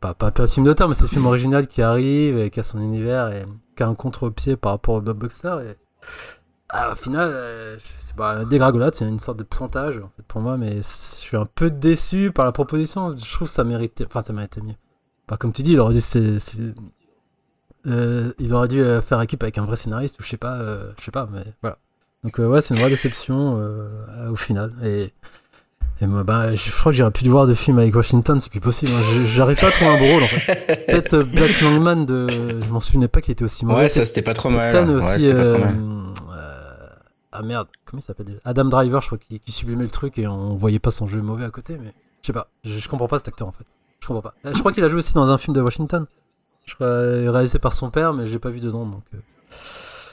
pas, 0.00 0.14
pas, 0.14 0.30
pas 0.30 0.44
un 0.44 0.46
film 0.46 0.66
d'auteur, 0.66 0.88
mais 0.88 0.94
c'est 0.94 1.02
le 1.02 1.08
film 1.08 1.26
original 1.26 1.66
qui 1.66 1.82
arrive 1.82 2.38
et 2.38 2.50
qui 2.50 2.60
a 2.60 2.62
son 2.62 2.80
univers 2.80 3.32
et 3.32 3.44
qui 3.76 3.82
a 3.82 3.88
un 3.88 3.94
contre-pied 3.94 4.56
par 4.56 4.72
rapport 4.72 4.94
au 4.94 5.00
blockbuster. 5.00 5.56
Et 5.64 5.76
ah, 6.68 6.92
au 6.92 6.94
final, 6.96 7.28
euh, 7.32 7.76
c'est 7.80 8.16
bah, 8.16 8.44
dégringolade, 8.44 8.94
c'est 8.94 9.06
une 9.08 9.20
sorte 9.20 9.38
de 9.38 9.46
en 9.60 9.68
fait, 9.68 10.22
pour 10.26 10.40
moi, 10.40 10.56
mais 10.56 10.76
je 10.78 10.82
suis 10.82 11.36
un 11.36 11.46
peu 11.46 11.70
déçu 11.70 12.32
par 12.32 12.44
la 12.44 12.52
proposition. 12.52 13.16
Je 13.16 13.32
trouve 13.32 13.48
que 13.48 13.54
ça 13.54 13.64
méritait, 13.64 14.04
enfin 14.06 14.22
ça 14.22 14.32
méritait 14.32 14.60
mieux. 14.60 14.74
Bah, 15.28 15.36
comme 15.36 15.52
tu 15.52 15.62
dis, 15.62 15.72
il 15.72 15.80
aurait 15.80 15.94
dû, 15.94 16.00
c'est, 16.00 16.38
c'est- 16.38 16.74
euh, 17.86 18.32
il 18.38 18.52
aurait 18.52 18.68
dû 18.68 18.80
euh, 18.80 19.00
faire 19.00 19.20
équipe 19.22 19.42
avec 19.42 19.58
un 19.58 19.64
vrai 19.64 19.76
scénariste 19.76 20.18
ou 20.18 20.22
je 20.24 20.28
sais 20.28 20.36
pas, 20.36 20.56
euh, 20.56 20.90
je 20.98 21.04
sais 21.04 21.10
pas, 21.12 21.28
mais 21.32 21.44
voilà. 21.62 21.78
Donc 22.24 22.38
ouais, 22.38 22.60
c'est 22.60 22.74
une 22.74 22.80
vraie 22.80 22.90
déception 22.90 23.54
au 24.30 24.36
final. 24.36 24.72
Et 24.84 25.12
et 26.02 26.06
moi, 26.06 26.24
bah, 26.24 26.54
je 26.54 26.70
crois 26.72 26.92
que 26.92 27.08
plus 27.10 27.22
du 27.24 27.30
voir 27.30 27.46
de 27.46 27.54
film 27.54 27.78
avec 27.78 27.94
Washington, 27.94 28.38
c'est 28.40 28.50
plus 28.50 28.60
possible. 28.60 28.90
hein. 28.92 29.24
J'arrive 29.34 29.58
pas 29.58 29.68
à 29.68 29.70
trouver 29.70 29.90
un 29.92 29.98
bon 29.98 30.12
rôle 30.12 30.22
en 30.24 30.26
fait. 30.26 30.86
Peut-être 30.88 31.18
Black 31.22 31.60
Longman 31.62 32.04
de. 32.04 32.26
Je 32.28 32.68
m'en 32.70 32.80
souvenais 32.80 33.08
pas 33.08 33.20
qu'il 33.22 33.32
était 33.32 33.44
aussi 33.44 33.64
mauvais. 33.64 33.82
Ouais, 33.82 33.88
ça 33.88 34.04
c'était 34.04 34.22
pas 34.22 34.34
trop 34.34 34.50
Ouais, 34.50 34.72
pas 35.52 35.58
mal. 35.58 35.76
Ah 37.38 37.42
merde, 37.42 37.68
comment 37.84 38.00
il 38.00 38.04
s'appelle 38.04 38.26
déjà? 38.26 38.38
Adam 38.44 38.64
Driver, 38.66 39.00
je 39.02 39.06
crois, 39.06 39.18
qui, 39.18 39.38
qui 39.40 39.52
sublimait 39.52 39.84
le 39.84 39.90
truc 39.90 40.18
et 40.18 40.26
on 40.26 40.56
voyait 40.56 40.78
pas 40.78 40.90
son 40.90 41.06
jeu 41.06 41.20
mauvais 41.20 41.44
à 41.44 41.50
côté, 41.50 41.76
mais 41.78 41.92
je 42.22 42.26
sais 42.28 42.32
pas. 42.32 42.48
Je, 42.64 42.74
je 42.78 42.88
comprends 42.88 43.08
pas 43.08 43.18
cet 43.18 43.28
acteur 43.28 43.48
en 43.48 43.52
fait. 43.52 43.64
Je 44.00 44.06
comprends 44.06 44.22
pas. 44.22 44.34
Euh, 44.44 44.52
Je 44.54 44.58
crois 44.60 44.72
qu'il 44.72 44.84
a 44.84 44.88
joué 44.88 44.98
aussi 44.98 45.14
dans 45.14 45.30
un 45.30 45.38
film 45.38 45.54
de 45.54 45.60
Washington. 45.60 46.06
Je 46.64 46.74
crois 46.74 46.86
euh, 46.86 47.30
réalisé 47.30 47.58
par 47.58 47.72
son 47.72 47.90
père, 47.90 48.12
mais 48.12 48.26
j'ai 48.26 48.38
pas 48.38 48.50
vu 48.50 48.60
dedans 48.60 48.86
donc. 48.86 49.02
euh. 49.14 49.18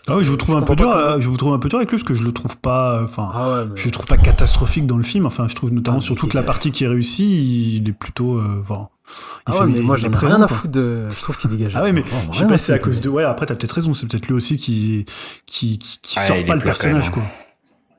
Ah 0.09 0.17
oui, 0.17 0.25
je 0.25 0.31
vous 0.31 0.37
trouve 0.37 0.55
Je 0.55 0.59
un 0.59 0.63
peu 0.65 0.75
dur, 0.75 1.21
je 1.21 1.29
vous 1.29 1.37
trouve 1.37 1.53
un 1.53 1.59
peu 1.59 1.69
dur 1.69 1.77
avec 1.77 1.89
lui 1.89 1.97
parce 1.97 2.05
que 2.07 2.13
je 2.13 2.23
le 2.23 2.33
trouve 2.33 2.57
pas, 2.57 3.01
enfin, 3.01 3.31
Ah 3.33 3.49
ouais, 3.53 3.65
mais. 3.67 3.77
je 3.77 3.85
le 3.85 3.91
trouve 3.91 4.05
pas 4.05 4.17
catastrophique 4.17 4.85
dans 4.85 4.97
le 4.97 5.03
film. 5.03 5.25
Enfin, 5.25 5.47
je 5.47 5.55
trouve 5.55 5.71
notamment 5.71 5.99
Ah, 5.99 6.01
sur 6.01 6.15
toute 6.15 6.33
la 6.33 6.43
partie 6.43 6.71
qui 6.71 6.83
est 6.83 6.87
réussie, 6.89 7.77
il 7.77 7.87
est 7.87 7.93
plutôt, 7.93 8.35
euh, 8.35 8.61
enfin, 8.61 8.89
il 9.05 9.53
Ah 9.53 9.59
ouais, 9.59 9.65
mais 9.67 9.79
moi 9.81 9.97
j'en 9.97 10.11
ai 10.11 10.15
rien 10.15 10.41
à 10.41 10.47
foutre 10.47 10.67
de. 10.71 11.07
Je 11.09 11.21
trouve 11.21 11.37
qu'il 11.37 11.49
dégage. 11.49 11.73
Ah 11.75 11.83
ouais, 11.83 11.91
mais 11.91 12.03
je 12.31 12.37
sais 12.39 12.47
pas 12.47 12.53
à 12.53 12.57
si 12.57 12.65
c'est 12.65 12.73
à 12.73 12.79
cause 12.79 13.01
de. 13.01 13.09
Ouais, 13.09 13.23
après, 13.23 13.45
t'as 13.45 13.55
peut-être 13.55 13.73
raison, 13.73 13.93
c'est 13.93 14.07
peut-être 14.07 14.27
lui 14.27 14.33
aussi 14.33 14.57
qui, 14.57 15.05
qui, 15.45 15.77
qui, 15.77 15.99
qui 16.01 16.15
Ah, 16.19 16.27
sort 16.27 16.37
il 16.37 16.45
pas 16.45 16.55
le 16.55 16.61
personnage, 16.61 17.03
même. 17.05 17.11
quoi. 17.11 17.23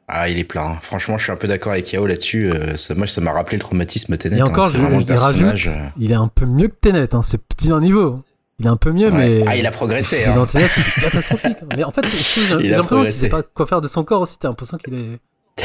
Ah, 0.09 0.29
il 0.29 0.39
est 0.39 0.45
plein. 0.45 0.77
Franchement, 0.83 1.17
je 1.17 1.23
suis 1.25 1.33
un 1.33 1.37
peu 1.37 1.49
d'accord 1.49 1.73
avec 1.73 1.91
Yao 1.93 2.07
là-dessus. 2.07 2.51
Euh, 2.51 2.77
ça, 2.77 2.95
moi, 2.95 3.07
ça 3.07 3.21
m'a 3.23 3.33
rappelé 3.33 3.57
le 3.57 3.63
traumatisme 3.63 4.17
Tenet. 4.19 4.39
Et 4.39 4.43
encore, 4.43 4.67
hein, 4.67 4.69
c'est 4.71 4.77
je, 4.77 5.15
rajoute, 5.45 5.71
il 5.99 6.11
est 6.13 6.15
un 6.15 6.29
peu 6.29 6.45
mieux 6.47 6.69
que 6.69 6.75
Tenet, 6.81 7.15
hein, 7.15 7.23
c'est 7.23 7.39
petit 7.43 7.69
d'un 7.69 7.81
niveau. 7.81 8.23
Il 8.59 8.67
est 8.67 8.69
un 8.69 8.77
peu 8.77 8.93
mieux, 8.93 9.11
Ouais. 9.11 9.41
mais. 9.41 9.45
Ah, 9.47 9.57
il 9.57 9.67
a 9.67 9.71
progressé. 9.71 10.25
Hein. 10.27 10.35
dans 10.37 10.47
Tenet, 10.47 10.69
c'était 10.69 11.01
catastrophique. 11.01 11.57
hein. 11.63 11.67
Mais 11.77 11.85
en 11.85 11.91
fait, 11.91 12.05
c'est- 12.07 12.41
j'ai 12.41 12.41
Il 12.51 12.53
a 12.55 12.61
j'ai 12.61 12.69
l'impression 12.69 12.79
qu'il 12.81 12.87
progressé. 12.87 13.19
sait 13.19 13.29
pas 13.31 13.43
quoi 13.43 13.67
faire 13.67 13.81
de 13.81 13.89
son 13.89 14.05
corps 14.05 14.21
aussi. 14.23 14.37
T'as 14.39 14.49
l'impression 14.49 14.77
qu'il 14.79 14.95
est. 14.95 15.19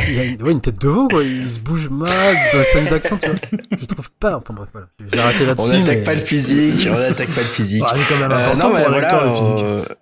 Il 0.08 0.20
a 0.20 0.24
une, 0.24 0.42
ouais, 0.44 0.52
une 0.52 0.62
tête 0.62 0.80
de 0.80 0.88
veau, 0.88 1.08
quoi. 1.08 1.24
Il 1.24 1.50
se 1.50 1.60
bouge 1.60 1.90
mal 1.90 2.08
dans 2.08 2.58
la 2.60 2.64
scène 2.66 2.86
d'action, 2.86 3.18
tu 3.18 3.28
vois. 3.28 3.36
Je 3.80 3.86
trouve 3.86 4.10
pas. 4.20 4.38
Enfin 4.38 4.54
bref, 4.54 4.70
voilà. 4.72 4.88
J'ai 5.12 5.20
raté 5.20 5.46
là-dessus. 5.46 5.68
On 5.68 5.74
n'attaque 5.74 5.98
mais- 5.98 6.04
pas 6.04 6.14
le 6.14 6.20
physique. 6.20 6.88
On 6.92 6.98
n'attaque 7.00 7.30
pas 7.30 7.42
le 7.42 7.48
physique. 7.48 7.84
Ah, 7.88 7.94
c'est 7.96 8.14
quand 8.14 8.20
même 8.22 8.32
Euh, 8.32 8.46
important 8.46 8.70
mais 8.74 8.84
pour 8.84 8.94
un 8.94 8.98
acteur, 8.98 9.26
le 9.26 9.32
physique. 9.34 9.98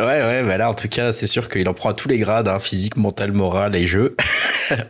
Ouais, 0.00 0.22
ouais, 0.22 0.42
bah 0.42 0.56
là, 0.56 0.70
en 0.70 0.74
tout 0.74 0.88
cas, 0.88 1.12
c'est 1.12 1.26
sûr 1.26 1.50
qu'il 1.50 1.68
en 1.68 1.74
prend 1.74 1.90
à 1.90 1.92
tous 1.92 2.08
les 2.08 2.16
grades, 2.16 2.48
hein, 2.48 2.58
physique, 2.58 2.96
mental, 2.96 3.32
moral 3.32 3.76
et 3.76 3.86
jeu. 3.86 4.16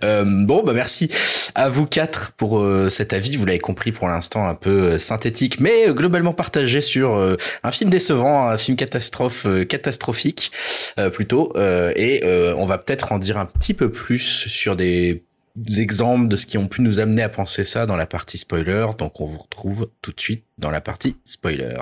Euh, 0.04 0.24
bon, 0.26 0.62
bah 0.62 0.74
merci 0.74 1.08
à 1.54 1.70
vous 1.70 1.86
quatre 1.86 2.32
pour 2.32 2.60
euh, 2.60 2.90
cet 2.90 3.14
avis. 3.14 3.36
Vous 3.36 3.46
l'avez 3.46 3.58
compris 3.58 3.92
pour 3.92 4.08
l'instant 4.08 4.46
un 4.46 4.54
peu 4.54 4.70
euh, 4.70 4.98
synthétique, 4.98 5.58
mais 5.58 5.86
globalement 5.88 6.34
partagé 6.34 6.82
sur 6.82 7.16
un 7.62 7.70
film 7.70 7.88
décevant, 7.88 8.46
un 8.46 8.58
film 8.58 8.76
catastrophe, 8.76 9.46
catastrophique 9.70 10.52
plutôt. 11.14 11.54
et 11.56 12.20
on 12.58 12.66
va 12.66 12.76
peut-être 12.76 13.12
en 13.12 13.18
dire 13.18 13.38
un 13.38 13.46
petit 13.46 13.72
peu 13.72 13.90
plus 13.90 14.46
sur 14.48 14.76
des 14.76 15.24
exemples 15.78 16.28
de 16.28 16.36
ce 16.36 16.44
qui 16.44 16.58
ont 16.58 16.68
pu 16.68 16.82
nous 16.82 17.00
amener 17.00 17.22
à 17.22 17.30
penser 17.30 17.64
ça 17.64 17.86
dans 17.86 17.96
la 17.96 18.06
partie 18.06 18.36
spoiler. 18.36 18.86
Donc 18.98 19.18
on 19.22 19.24
vous 19.24 19.38
retrouve 19.38 19.88
tout 20.02 20.12
de 20.12 20.20
suite 20.20 20.44
dans 20.58 20.70
la 20.70 20.82
partie 20.82 21.16
spoiler. 21.24 21.78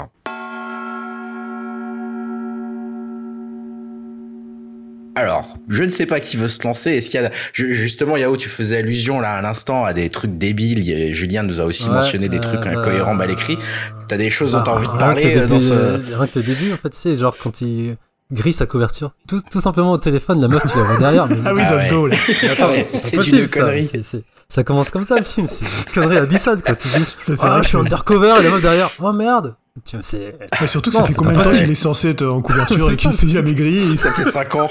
Alors, 5.18 5.56
je 5.68 5.82
ne 5.82 5.88
sais 5.88 6.06
pas 6.06 6.20
qui 6.20 6.36
veut 6.36 6.46
se 6.48 6.62
lancer. 6.62 6.92
Est-ce 6.92 7.10
qu'il 7.10 7.20
y 7.20 7.24
a 7.24 7.30
justement 7.52 8.16
Yao, 8.16 8.36
tu 8.36 8.48
faisais 8.48 8.78
allusion 8.78 9.18
là 9.18 9.32
à 9.34 9.42
l'instant 9.42 9.84
à 9.84 9.92
des 9.92 10.10
trucs 10.10 10.38
débiles. 10.38 11.12
Julien 11.12 11.42
nous 11.42 11.60
a 11.60 11.64
aussi 11.64 11.88
Ouais, 11.88 11.94
mentionné 11.96 12.28
des 12.28 12.36
euh, 12.36 12.40
trucs 12.40 12.66
incohérents 12.66 13.14
mal 13.14 13.30
écrits. 13.30 13.58
T'as 14.06 14.16
des 14.16 14.30
choses 14.30 14.52
dont 14.52 14.58
Bah, 14.58 14.62
t'as 14.66 14.72
envie 14.74 14.86
de 14.86 14.92
parler 14.96 15.36
euh, 15.36 15.40
dans 15.40 15.46
début, 15.56 15.60
ce 15.60 15.74
euh, 15.74 15.98
Rien 16.16 16.26
que 16.28 16.38
le 16.38 16.44
début, 16.44 16.72
en 16.72 16.76
fait, 16.76 16.94
c'est 16.94 17.16
genre 17.16 17.36
quand 17.36 17.60
il 17.60 17.96
grille 18.30 18.52
sa 18.52 18.66
couverture. 18.66 19.12
Tout, 19.26 19.40
tout 19.50 19.60
simplement 19.60 19.92
au 19.92 19.98
téléphone, 19.98 20.40
la 20.40 20.46
meuf, 20.48 20.62
tu 20.70 20.78
la 20.78 20.84
vois 20.84 20.98
derrière. 20.98 21.26
Mais 21.26 21.36
Ah 21.44 21.52
oui, 21.52 21.62
Ah 21.66 21.70
dans 21.70 21.76
ouais. 21.76 21.84
le 21.84 21.90
dos, 21.90 22.06
là. 22.06 22.16
c'est 22.92 23.16
une 23.16 23.48
ça. 23.48 23.58
connerie. 23.60 23.86
C'est- 24.04 24.22
Ça 24.48 24.62
commence 24.64 24.90
comme 24.90 25.04
ça 25.04 25.16
le 25.16 25.24
film, 25.24 25.46
c'est 25.50 25.64
une 25.88 25.94
connerie 25.94 26.18
abyssale 26.18 26.62
quoi. 26.62 26.74
Tu 26.76 26.88
dis, 26.88 27.04
Ça, 27.20 27.32
ah, 27.40 27.48
vrai 27.50 27.62
je 27.64 27.68
suis 27.68 27.76
undercover 27.76 28.34
et 28.40 28.42
la 28.44 28.50
meuf 28.50 28.62
derrière, 28.62 28.90
oh 29.00 29.12
merde. 29.12 29.56
Tu 29.84 29.96
vois, 29.96 30.02
c'est. 30.02 30.34
Mais 30.60 30.66
surtout, 30.66 30.90
Non, 30.90 31.00
ça 31.00 31.04
fait 31.06 31.14
combien 31.14 31.38
de 31.38 31.42
temps 31.42 31.50
qu'il 31.52 31.70
est 31.70 31.74
censé 31.74 32.10
être 32.10 32.26
en 32.26 32.40
couverture 32.42 32.90
et 32.92 32.96
qu'il 32.96 33.12
s'est 33.12 33.28
jamais 33.28 33.54
grillé 33.54 33.96
Ça 33.96 34.12
fait 34.12 34.24
5 34.24 34.54
ans. 34.56 34.70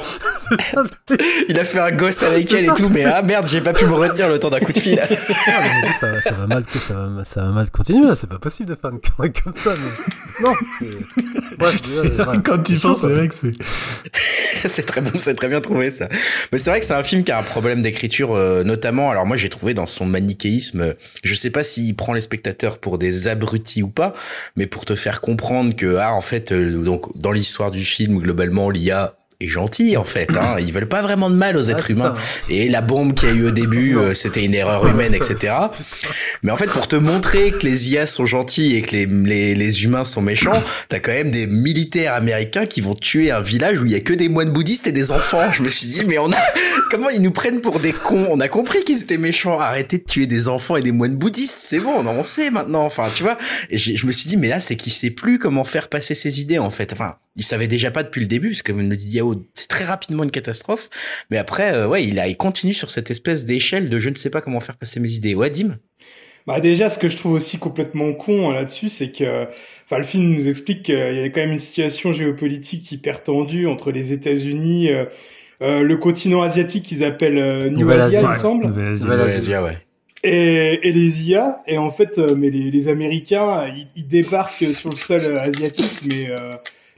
Il 1.49 1.57
a 1.59 1.65
fait 1.65 1.79
un 1.79 1.91
gosse 1.91 2.23
avec 2.23 2.51
elle 2.53 2.65
et 2.65 2.73
tout, 2.75 2.89
mais 2.89 3.03
ah 3.05 3.21
merde, 3.21 3.47
j'ai 3.47 3.61
pas 3.61 3.73
pu 3.73 3.85
me 3.85 3.93
retenir 3.93 4.29
le 4.29 4.39
temps 4.39 4.49
d'un 4.49 4.59
coup 4.59 4.73
de 4.73 4.79
fil. 4.79 4.99
Ça, 5.99 6.11
va- 6.11 6.21
ça 6.21 6.31
va 6.31 6.47
mal, 6.47 6.63
ça 6.67 6.93
va, 6.93 7.25
ça 7.25 7.41
va 7.41 7.49
mal 7.51 7.71
continuer. 7.71 8.07
C'est 8.15 8.29
pas 8.29 8.37
possible 8.39 8.69
de 8.69 8.75
faire 8.79 8.91
une 8.91 8.99
connerie 8.99 9.33
comme 9.33 9.53
ça. 9.55 9.71
Mais... 9.71 10.45
Non. 10.45 10.51
ouais, 11.65 12.25
ouais. 12.25 12.37
quand 12.43 12.61
tu 12.63 12.75
penses, 12.77 13.01
c'est 13.01 13.07
vrai 13.07 13.27
que 13.27 13.33
c'est. 13.33 13.51
c'est 14.67 14.85
très 14.85 15.01
bon, 15.01 15.11
c'est 15.19 15.33
très 15.35 15.49
bien 15.49 15.61
trouvé 15.61 15.89
ça. 15.89 16.07
Mais 16.51 16.59
c'est 16.59 16.69
vrai 16.69 16.79
que 16.79 16.85
c'est 16.85 16.93
un 16.93 17.03
film 17.03 17.23
qui 17.23 17.31
a 17.31 17.39
un 17.39 17.43
problème 17.43 17.81
d'écriture, 17.81 18.35
euh, 18.35 18.63
notamment. 18.63 19.09
Alors 19.09 19.25
moi 19.25 19.37
j'ai 19.37 19.49
trouvé 19.49 19.73
dans 19.73 19.85
son 19.85 20.05
manichéisme, 20.05 20.93
je 21.23 21.33
sais 21.35 21.49
pas 21.49 21.63
s'il 21.63 21.95
prend 21.95 22.13
les 22.13 22.21
spectateurs 22.21 22.77
pour 22.79 22.97
des 22.97 23.27
abrutis 23.27 23.83
ou 23.83 23.89
pas, 23.89 24.13
mais 24.55 24.67
pour 24.67 24.85
te 24.85 24.95
faire 24.97 25.21
comprendre 25.21 25.75
que 25.75 25.97
ah 25.97 26.13
en 26.13 26.21
fait 26.21 26.51
euh, 26.51 26.99
dans 27.15 27.31
l'histoire 27.31 27.71
du 27.71 27.83
film 27.83 28.19
globalement 28.19 28.69
l'IA 28.69 29.15
est 29.39 29.47
gentil 29.47 29.97
en 29.97 30.03
fait. 30.03 30.35
Hein, 30.35 30.55
ils 30.59 30.73
veulent 30.73 30.87
pas 30.87 31.01
vraiment 31.01 31.29
de 31.29 31.35
mal 31.35 31.57
aux 31.57 31.63
êtres 31.69 31.91
humains. 31.91 32.15
ça, 32.15 32.21
hein. 32.21 32.45
Et 32.49 32.69
la 32.69 32.81
bombe 32.81 33.13
qu'il 33.13 33.29
y 33.29 33.31
a 33.31 33.35
eu 33.35 33.47
au 33.47 33.51
début, 33.51 33.97
euh, 33.97 34.13
c'était 34.13 34.43
une 34.43 34.55
erreur 34.55 34.87
humaine, 34.87 35.11
Ça, 35.11 35.17
etc. 35.17 35.53
Mais 36.43 36.51
en 36.51 36.57
fait, 36.57 36.67
pour 36.67 36.87
te 36.87 36.95
montrer 36.95 37.51
que 37.51 37.65
les 37.65 37.91
IA 37.91 38.05
sont 38.05 38.25
gentils 38.25 38.75
et 38.75 38.81
que 38.81 38.91
les, 38.95 39.05
les, 39.05 39.55
les 39.55 39.83
humains 39.83 40.03
sont 40.03 40.21
méchants, 40.21 40.63
t'as 40.89 40.99
quand 40.99 41.11
même 41.11 41.31
des 41.31 41.47
militaires 41.47 42.13
américains 42.13 42.65
qui 42.65 42.81
vont 42.81 42.95
tuer 42.95 43.31
un 43.31 43.41
village 43.41 43.81
où 43.81 43.85
il 43.85 43.91
y 43.91 43.95
a 43.95 43.99
que 43.99 44.13
des 44.13 44.29
moines 44.29 44.49
bouddhistes 44.49 44.87
et 44.87 44.91
des 44.91 45.11
enfants. 45.11 45.41
Je 45.53 45.61
me 45.61 45.69
suis 45.69 45.87
dit, 45.87 46.03
mais 46.05 46.17
on 46.17 46.31
a, 46.31 46.37
comment 46.89 47.09
ils 47.09 47.21
nous 47.21 47.31
prennent 47.31 47.61
pour 47.61 47.79
des 47.79 47.93
cons? 47.93 48.27
On 48.31 48.39
a 48.39 48.47
compris 48.47 48.83
qu'ils 48.83 49.01
étaient 49.03 49.17
méchants. 49.17 49.59
Arrêtez 49.59 49.99
de 49.99 50.03
tuer 50.03 50.25
des 50.25 50.47
enfants 50.47 50.77
et 50.77 50.81
des 50.81 50.91
moines 50.91 51.15
bouddhistes. 51.15 51.59
C'est 51.59 51.79
bon, 51.79 51.93
on 51.97 52.07
en 52.07 52.23
sait 52.23 52.49
maintenant. 52.49 52.83
Enfin, 52.83 53.09
tu 53.13 53.23
vois. 53.23 53.37
Et 53.69 53.77
je 53.77 54.05
me 54.05 54.11
suis 54.11 54.29
dit, 54.29 54.37
mais 54.37 54.47
là, 54.47 54.59
c'est 54.59 54.75
qu'il 54.75 54.93
sait 54.93 55.11
plus 55.11 55.37
comment 55.39 55.63
faire 55.63 55.89
passer 55.89 56.15
ses 56.15 56.41
idées, 56.41 56.59
en 56.59 56.71
fait. 56.71 56.93
Enfin, 56.93 57.15
il 57.35 57.43
savait 57.43 57.67
déjà 57.67 57.91
pas 57.91 58.03
depuis 58.03 58.21
le 58.21 58.27
début, 58.27 58.49
parce 58.49 58.63
que 58.63 58.71
comme 58.71 58.81
le 58.81 58.95
dit 58.95 59.21
C'est 59.53 59.67
très 59.67 59.85
rapidement 59.85 60.23
une 60.23 60.31
catastrophe. 60.31 60.89
Mais 61.31 61.37
après, 61.37 61.73
euh, 61.73 61.87
ouais, 61.87 62.03
il 62.05 62.19
a, 62.19 62.27
il 62.27 62.37
continue 62.37 62.73
sur 62.73 62.89
cette 62.91 63.11
espèce 63.11 63.45
d'échelle 63.45 63.89
de 63.89 63.99
je 63.99 64.09
ne 64.09 64.15
sais 64.15 64.29
pas 64.29 64.41
comment 64.41 64.59
faire 64.59 64.77
passer 64.77 64.99
mes 64.99 65.11
idées. 65.13 65.35
Ouais, 65.35 65.49
Dim? 65.49 65.77
Bah 66.45 66.61
déjà, 66.61 66.89
ce 66.89 66.97
que 66.97 67.09
je 67.09 67.17
trouve 67.17 67.33
aussi 67.33 67.57
complètement 67.57 68.13
con 68.13 68.51
euh, 68.51 68.53
là-dessus, 68.53 68.87
c'est 68.87 69.11
que, 69.11 69.47
enfin, 69.85 69.97
le 69.97 70.05
film 70.05 70.33
nous 70.33 70.47
explique 70.47 70.83
qu'il 70.83 70.95
y 70.95 71.23
a 71.23 71.29
quand 71.29 71.41
même 71.41 71.51
une 71.51 71.57
situation 71.57 72.13
géopolitique 72.13 72.89
hyper 72.89 73.21
tendue 73.21 73.67
entre 73.67 73.91
les 73.91 74.13
États-Unis, 74.13 74.89
euh, 74.89 75.05
euh, 75.61 75.81
le 75.81 75.97
continent 75.97 76.43
asiatique 76.43 76.85
qu'ils 76.85 77.03
appellent 77.03 77.37
euh, 77.37 77.69
New 77.69 77.89
Asia, 77.89 78.21
il 78.21 78.27
me 78.29 78.35
semble, 78.35 78.67
Ouais, 78.67 79.77
et, 80.23 80.87
et 80.87 80.91
les 80.93 81.29
IA. 81.29 81.59
Et 81.67 81.77
en 81.77 81.91
fait, 81.91 82.17
euh, 82.17 82.33
mais 82.35 82.49
les, 82.49 82.71
les 82.71 82.87
Américains, 82.87 83.67
ils, 83.67 83.87
ils 83.97 84.07
débarquent 84.07 84.73
sur 84.73 84.89
le 84.89 84.95
sol 84.95 85.37
asiatique, 85.37 86.01
mais 86.09 86.29
euh, 86.29 86.51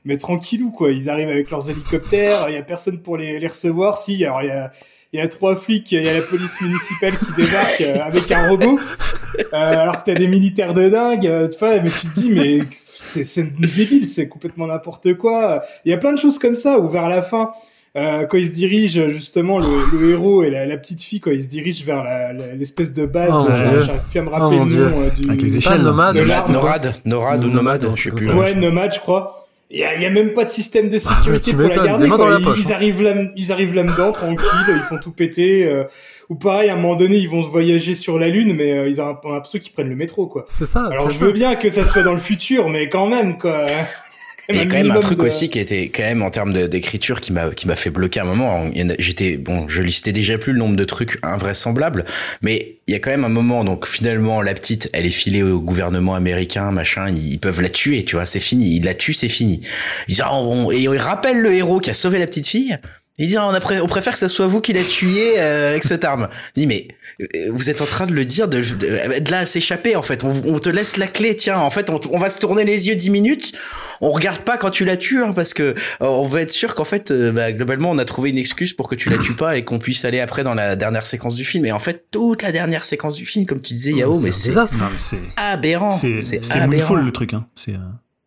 mais 0.06 0.18
tranquillou 0.18 0.72
quoi. 0.72 0.92
Ils 0.92 1.10
arrivent 1.10 1.30
avec 1.30 1.50
leurs 1.52 1.70
hélicoptères. 1.70 2.46
Il 2.50 2.54
y 2.56 2.58
a 2.58 2.62
personne 2.64 3.00
pour 3.00 3.18
les, 3.18 3.40
les 3.40 3.48
recevoir. 3.48 3.98
Si, 3.98 4.24
alors 4.26 4.42
il 4.42 4.48
y 4.48 4.52
a 4.52 4.72
il 5.12 5.20
y 5.20 5.22
a 5.24 5.28
trois 5.28 5.56
flics, 5.56 5.92
il 5.92 6.04
y 6.04 6.08
a 6.08 6.14
la 6.14 6.22
police 6.22 6.62
municipale 6.62 7.14
qui 7.18 7.34
débarque 7.36 7.82
euh, 7.82 8.00
avec 8.04 8.32
un 8.32 8.48
robot, 8.48 8.80
euh, 9.40 9.44
alors 9.54 9.98
que 9.98 10.04
t'as 10.06 10.14
des 10.14 10.28
militaires 10.28 10.74
de 10.76 10.88
dingue. 10.88 11.26
euh, 11.26 11.48
tu 11.48 11.58
vois, 11.58 11.80
mais 11.80 11.90
tu 11.90 12.08
te 12.08 12.14
dis 12.20 12.32
mais 12.36 12.60
c'est 12.94 13.24
c'est 13.24 13.44
débile, 13.56 14.06
c'est 14.06 14.28
complètement 14.28 14.68
n'importe 14.68 15.16
quoi. 15.16 15.62
Il 15.84 15.90
y 15.90 15.94
a 15.94 15.98
plein 15.98 16.14
de 16.14 16.20
choses 16.20 16.38
comme 16.38 16.56
ça 16.56 16.78
où 16.78 16.88
vers 16.90 17.10
la 17.10 17.22
fin. 17.24 17.52
Euh, 17.96 18.28
quand 18.28 18.38
ils 18.38 18.46
se 18.50 18.52
dirigent 18.54 19.10
justement 19.10 19.58
le, 19.58 19.66
le 20.00 20.12
héros 20.12 20.44
et 20.44 20.52
la, 20.52 20.68
la 20.68 20.78
petite 20.78 21.02
fille 21.02 21.20
quand 21.20 21.32
ils 21.32 21.42
se 21.42 21.48
dirigent 21.50 21.84
vers 21.84 22.04
la- 22.04 22.34
la- 22.34 22.54
l'espèce 22.54 22.94
de 22.94 23.08
base, 23.08 23.32
Oh, 23.34 23.48
j'arrive 23.50 24.02
plus 24.12 24.20
à 24.20 24.22
me 24.22 24.28
Oh, 24.28 24.32
rappeler 24.32 24.60
mon 24.60 24.66
le 24.66 24.76
nom 24.92 25.02
euh, 25.02 25.10
du 25.10 25.28
Avec 25.28 25.42
les 25.42 25.58
échelles. 25.58 25.82
nomade. 25.82 26.16
De 26.16 26.22
Nomade, 26.22 26.50
Norad, 26.52 26.94
Norad 27.06 27.44
ou 27.44 27.48
Nomade, 27.50 27.82
Nomade, 27.82 27.98
je 27.98 28.04
sais 28.04 28.12
plus. 28.12 28.32
Ouais, 28.32 28.54
Nomad, 28.54 28.94
je 28.94 29.00
crois. 29.00 29.49
Il 29.72 29.78
y 29.78 29.82
y 29.82 30.06
a 30.06 30.10
même 30.10 30.34
pas 30.34 30.46
de 30.46 30.50
système 30.50 30.88
de 30.88 30.94
mais 30.94 31.00
sécurité 31.00 31.52
pour 31.54 31.62
la 31.62 31.76
garder. 31.86 32.08
quoi. 32.10 32.30
la 32.32 32.40
Ils, 32.40 32.44
poche, 32.46 32.60
ils 32.60 32.72
hein. 32.72 32.76
arrivent 32.76 33.02
là, 33.04 33.14
ils 33.36 33.52
arrivent 33.52 33.76
là-dedans, 33.76 34.12
tranquilles, 34.12 34.48
ils 34.68 34.80
font 34.90 34.98
tout 34.98 35.12
péter. 35.12 35.64
euh, 35.66 35.84
ou 36.30 36.36
pareil, 36.36 36.70
à 36.70 36.74
un 36.74 36.76
moment 36.76 36.96
donné, 36.96 37.18
ils 37.18 37.30
vont 37.30 37.44
se 37.44 37.50
voyager 37.50 37.94
sur 37.94 38.18
la 38.18 38.30
Lune, 38.30 38.56
mais 38.56 38.72
euh, 38.72 38.88
ils 38.88 39.00
ont 39.00 39.06
l'impression 39.24 39.60
qu'ils 39.60 39.72
prennent 39.72 39.90
le 39.90 39.96
métro, 39.96 40.26
quoi. 40.28 40.46
C'est 40.50 40.66
ça. 40.66 40.86
Alors 40.92 41.10
je 41.12 41.18
ça. 41.20 41.26
veux 41.26 41.32
bien 41.34 41.56
que 41.56 41.70
ça 41.70 41.86
soit 41.86 42.02
dans 42.04 42.14
le 42.14 42.20
futur, 42.20 42.68
mais 42.70 42.90
quand 42.90 43.08
même, 43.08 43.38
quoi. 43.38 43.66
Il 44.50 44.56
y 44.56 44.60
a 44.60 44.66
quand 44.66 44.78
même 44.78 44.92
un 44.92 45.00
truc 45.00 45.20
de- 45.20 45.26
aussi 45.26 45.50
qui 45.50 45.60
était 45.60 45.90
quand 45.90 46.04
même 46.04 46.24
en 46.24 46.32
termes 46.32 46.68
d'écriture 46.68 47.22
qui 47.22 47.32
m'a 47.34 47.52
qui 47.52 47.68
m'a 47.68 47.76
fait 47.76 47.90
bloquer 47.92 48.20
un 48.22 48.26
moment. 48.26 48.70
J'étais 48.98 49.38
bon, 49.38 49.68
je 49.68 49.82
listais 49.82 50.12
déjà 50.12 50.38
plus 50.38 50.54
le 50.54 50.60
nombre 50.60 50.76
de 50.76 50.86
trucs 50.86 51.20
invraisemblables, 51.24 52.06
mais 52.42 52.78
il 52.88 52.94
y 52.94 52.96
a 52.96 53.00
quand 53.00 53.12
même 53.12 53.26
un 53.26 53.30
moment 53.30 53.64
donc 53.64 53.86
finalement 53.88 54.42
la 54.42 54.54
petite, 54.54 54.90
elle 54.94 55.06
est 55.06 55.10
filée 55.12 55.44
au 55.44 55.60
gouvernement 55.60 56.16
américain, 56.16 56.72
machin, 56.72 57.10
ils 57.10 57.40
peuvent 57.40 57.62
la 57.62 57.70
tuer, 57.70 58.04
tu 58.06 58.16
vois, 58.16 58.26
c'est 58.26 58.40
fini, 58.40 58.76
ils 58.78 58.84
la 58.84 58.94
tuent, 58.96 59.14
c'est 59.14 59.30
fini. 59.30 59.62
Ils 60.08 60.12
disent, 60.14 60.22
ah, 60.26 60.36
on- 60.36 60.72
et 60.72 60.78
ils 60.80 60.98
rappellent 60.98 61.42
le 61.42 61.54
héros 61.54 61.80
qui 61.80 61.90
a 61.90 61.94
sauvé 61.94 62.18
la 62.20 62.26
petite 62.26 62.48
fille. 62.48 62.78
Il 63.22 63.28
dit, 63.28 63.36
ah, 63.38 63.48
on, 63.50 63.54
a 63.54 63.82
on 63.84 63.88
préfère 63.88 64.14
que 64.14 64.20
ça 64.20 64.30
soit 64.30 64.48
vous 64.48 64.62
qui 64.62 64.72
la 64.72 64.82
tuiez 64.84 65.34
euh, 65.40 65.72
avec 65.72 65.84
cette 65.84 66.06
arme. 66.06 66.30
Il 66.56 66.62
dit, 66.62 66.68
mais 66.68 66.88
vous 67.52 67.70
êtes 67.70 67.82
en 67.82 67.86
train 67.86 68.06
de 68.06 68.14
le 68.14 68.24
dire, 68.24 68.48
de, 68.48 68.60
de, 68.62 69.20
de 69.20 69.32
là 69.32 69.40
à 69.40 69.46
s'échapper 69.46 69.96
en 69.96 70.02
fait. 70.02 70.24
On, 70.24 70.32
on 70.46 70.60
te 70.60 70.70
laisse 70.70 70.96
la 70.98 71.08
clé, 71.08 71.36
tiens. 71.36 71.58
En 71.60 71.70
fait, 71.70 71.90
on, 71.90 72.00
on 72.12 72.18
va 72.18 72.30
se 72.30 72.38
tourner 72.40 72.64
les 72.64 72.88
yeux 72.88 72.96
dix 72.96 73.10
minutes. 73.10 73.52
On 74.02 74.12
regarde 74.12 74.40
pas 74.40 74.58
quand 74.58 74.70
tu 74.70 74.86
la 74.86 74.96
tues, 74.96 75.24
hein, 75.24 75.34
parce 75.34 75.54
que 75.54 75.64
euh, 75.64 75.74
on 76.00 76.26
veut 76.26 76.40
être 76.40 76.52
sûr 76.52 76.76
qu'en 76.76 76.86
fait, 76.86 77.12
euh, 77.12 77.32
bah, 77.32 77.52
globalement, 77.52 77.92
on 77.92 77.98
a 77.98 78.06
trouvé 78.06 78.30
une 78.30 78.38
excuse 78.38 78.72
pour 78.74 78.88
que 78.88 78.96
tu 78.96 79.10
la 79.10 79.18
tues 79.18 79.34
pas 79.34 79.58
et 79.58 79.64
qu'on 79.64 79.80
puisse 79.80 80.06
aller 80.06 80.20
après 80.22 80.44
dans 80.44 80.54
la 80.54 80.76
dernière 80.76 81.06
séquence 81.06 81.36
du 81.36 81.44
film. 81.44 81.66
Et 81.66 81.72
en 81.72 81.80
fait, 81.80 82.06
toute 82.12 82.42
la 82.42 82.52
dernière 82.52 82.86
séquence 82.86 83.16
du 83.16 83.26
film, 83.26 83.46
comme 83.46 83.60
tu 83.60 83.74
disais, 83.74 83.92
Yao, 83.92 84.18
mais 84.20 84.32
c'est. 84.32 84.54
Non, 84.54 84.66
mais 84.80 84.98
c'est. 84.98 85.20
aberrant. 85.36 85.92
C'est 85.92 86.40
aberrant. 86.52 86.96
Le 86.96 87.12
truc, 87.12 87.34
hein. 87.34 87.46
C'est 87.56 87.74
euh, 87.74 87.78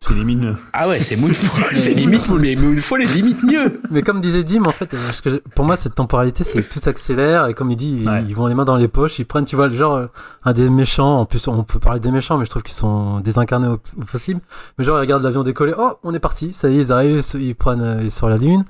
c'est 0.05 0.15
les 0.15 0.25
mines. 0.25 0.57
Ah 0.73 0.89
ouais, 0.89 0.99
c'est 0.99 1.17
Moonfall, 1.21 1.77
c'est 1.77 1.95
limite, 1.95 2.29
mais 2.41 2.57
Moonfall 2.57 3.03
est 3.03 3.15
limite 3.15 3.43
mieux. 3.45 3.81
Mais 3.91 4.03
comme 4.03 4.21
disait 4.21 4.43
Dim, 4.43 4.65
en 4.67 4.73
fait, 4.73 4.93
euh, 4.95 4.99
ce 5.13 5.23
que 5.23 5.37
pour 5.55 5.65
moi, 5.65 5.77
cette 5.77 5.95
temporalité, 5.95 6.43
c'est 6.45 6.63
que 6.63 6.79
tout 6.79 6.89
accélère 6.89 7.47
et 7.47 7.55
comme 7.55 7.71
il 7.71 7.77
dit, 7.77 7.99
ils, 8.03 8.09
Ouais. 8.09 8.25
ils 8.29 8.35
vont 8.35 8.47
les 8.49 8.55
mains 8.55 8.65
dans 8.65 8.77
les 8.77 8.89
poches, 8.89 9.19
ils 9.21 9.25
prennent, 9.25 9.45
tu 9.45 9.55
vois, 9.57 9.69
le 9.69 9.75
genre, 9.77 9.95
euh, 9.95 10.07
un 10.45 10.53
des 10.53 10.69
méchants, 10.69 11.21
en 11.21 11.25
plus, 11.25 11.47
on 11.49 11.63
peut 11.63 11.79
parler 11.79 12.01
des 12.01 12.11
méchants, 12.11 12.37
mais 12.37 12.45
je 12.45 12.51
trouve 12.51 12.63
qu'ils 12.63 12.75
sont 12.75 13.21
désincarnés 13.21 13.69
au, 13.69 13.75
au 13.75 14.05
possible. 14.11 14.41
Mais 14.77 14.85
genre, 14.85 14.99
ils 14.99 15.03
regardent 15.03 15.23
l'avion 15.23 15.45
décoller, 15.45 15.73
oh, 15.79 15.93
on 16.03 16.13
est 16.15 16.19
parti, 16.19 16.53
ça 16.53 16.69
y 16.69 16.79
est, 16.79 16.83
ils 16.83 16.93
arrivent, 16.93 17.23
ils 17.35 17.55
prennent, 17.55 17.81
euh, 17.81 18.01
ils 18.03 18.11
sont 18.11 18.19
sur 18.19 18.29
la 18.29 18.37
lune. 18.39 18.65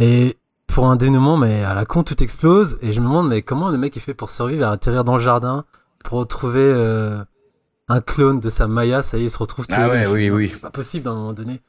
Et 0.00 0.36
pour 0.66 0.88
un 0.90 0.96
dénouement, 0.96 1.36
mais 1.36 1.62
à 1.62 1.74
la 1.74 1.84
con, 1.84 2.02
tout 2.02 2.20
explose. 2.22 2.78
Et 2.82 2.90
je 2.90 2.98
me 3.00 3.06
demande, 3.06 3.28
mais 3.28 3.42
comment 3.42 3.68
le 3.68 3.78
mec 3.78 3.94
il 3.94 4.00
fait 4.02 4.14
pour 4.14 4.30
survivre, 4.30 4.66
à 4.66 4.72
atterrir 4.72 5.04
dans 5.04 5.14
le 5.16 5.22
jardin, 5.22 5.64
pour 6.02 6.18
retrouver 6.18 6.60
euh, 6.64 7.22
un 7.88 8.00
clone 8.00 8.40
de 8.40 8.50
sa 8.50 8.66
Maya, 8.66 9.02
ça 9.02 9.18
y 9.18 9.22
est, 9.22 9.24
il 9.26 9.30
se 9.30 9.38
retrouve 9.38 9.66
tout 9.66 9.74
Ah 9.76 9.88
ouais, 9.88 10.06
oui, 10.06 10.30
oui. 10.30 10.48
C'est 10.48 10.60
pas 10.60 10.70
possible 10.70 11.08
à 11.08 11.12
un 11.12 11.14
moment 11.14 11.32
donné. 11.32 11.60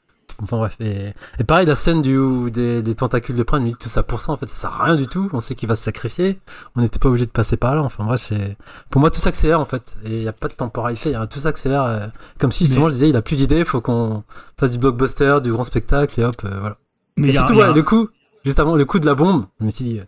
Enfin 0.42 0.58
bref, 0.58 0.76
et, 0.82 1.14
et 1.40 1.44
pareil, 1.46 1.66
la 1.66 1.76
scène 1.76 2.02
du, 2.02 2.52
des, 2.52 2.82
des 2.82 2.96
tentacules 2.96 3.38
de 3.38 3.44
prenne, 3.44 3.64
lui 3.64 3.70
dit 3.70 3.78
tout 3.80 3.88
ça 3.88 4.04
pour 4.04 4.22
ça, 4.22 4.34
en 4.34 4.38
fait, 4.38 4.48
ça 4.50 4.56
sert 4.56 4.82
à 4.82 4.84
rien 4.86 4.96
du 4.96 5.08
tout. 5.08 5.30
On 5.32 5.40
sait 5.40 5.56
qu'il 5.56 5.70
va 5.70 5.76
se 5.78 5.84
sacrifier. 5.84 6.40
On 6.76 6.82
n'était 6.82 7.00
pas 7.00 7.08
obligé 7.08 7.26
de 7.26 7.32
passer 7.32 7.56
par 7.56 7.74
là. 7.76 7.82
Enfin 7.84 8.04
bref, 8.04 8.26
c'est, 8.28 8.58
pour 8.90 9.00
moi, 9.00 9.12
tout 9.12 9.22
s'accélère, 9.22 9.62
en 9.62 9.66
fait. 9.66 9.96
Et 10.04 10.18
il 10.18 10.22
n'y 10.24 10.28
a 10.28 10.34
pas 10.34 10.50
de 10.50 10.54
temporalité, 10.54 11.12
y 11.12 11.16
a, 11.16 11.26
tout 11.28 11.40
s'accélère. 11.40 11.84
euh, 11.84 12.08
comme 12.38 12.52
si, 12.52 12.66
Mais- 12.66 12.70
souvent, 12.72 12.88
je 12.90 12.94
disais, 12.96 13.10
il 13.10 13.16
a 13.16 13.22
plus 13.22 13.38
d'idées, 13.38 13.64
faut 13.64 13.80
qu'on 13.80 14.24
fasse 14.60 14.72
du 14.72 14.78
blockbuster, 14.78 15.38
du 15.42 15.52
grand 15.54 15.64
spectacle, 15.64 16.20
et 16.20 16.26
hop, 16.26 16.36
euh, 16.44 16.60
voilà. 16.60 16.78
Mais 17.16 17.30
et 17.30 17.34
surtout, 17.34 17.54
a- 17.62 17.68
ouais, 17.70 17.74
le 17.74 17.84
coup, 17.84 18.10
juste 18.44 18.60
avant, 18.60 18.76
le 18.76 18.84
coup 18.84 19.00
de 19.00 19.06
la 19.06 19.16
bombe, 19.16 19.46
je 19.62 19.66
me 19.66 19.70
suis 19.70 19.86
dit, 19.86 20.00
euh, 20.00 20.04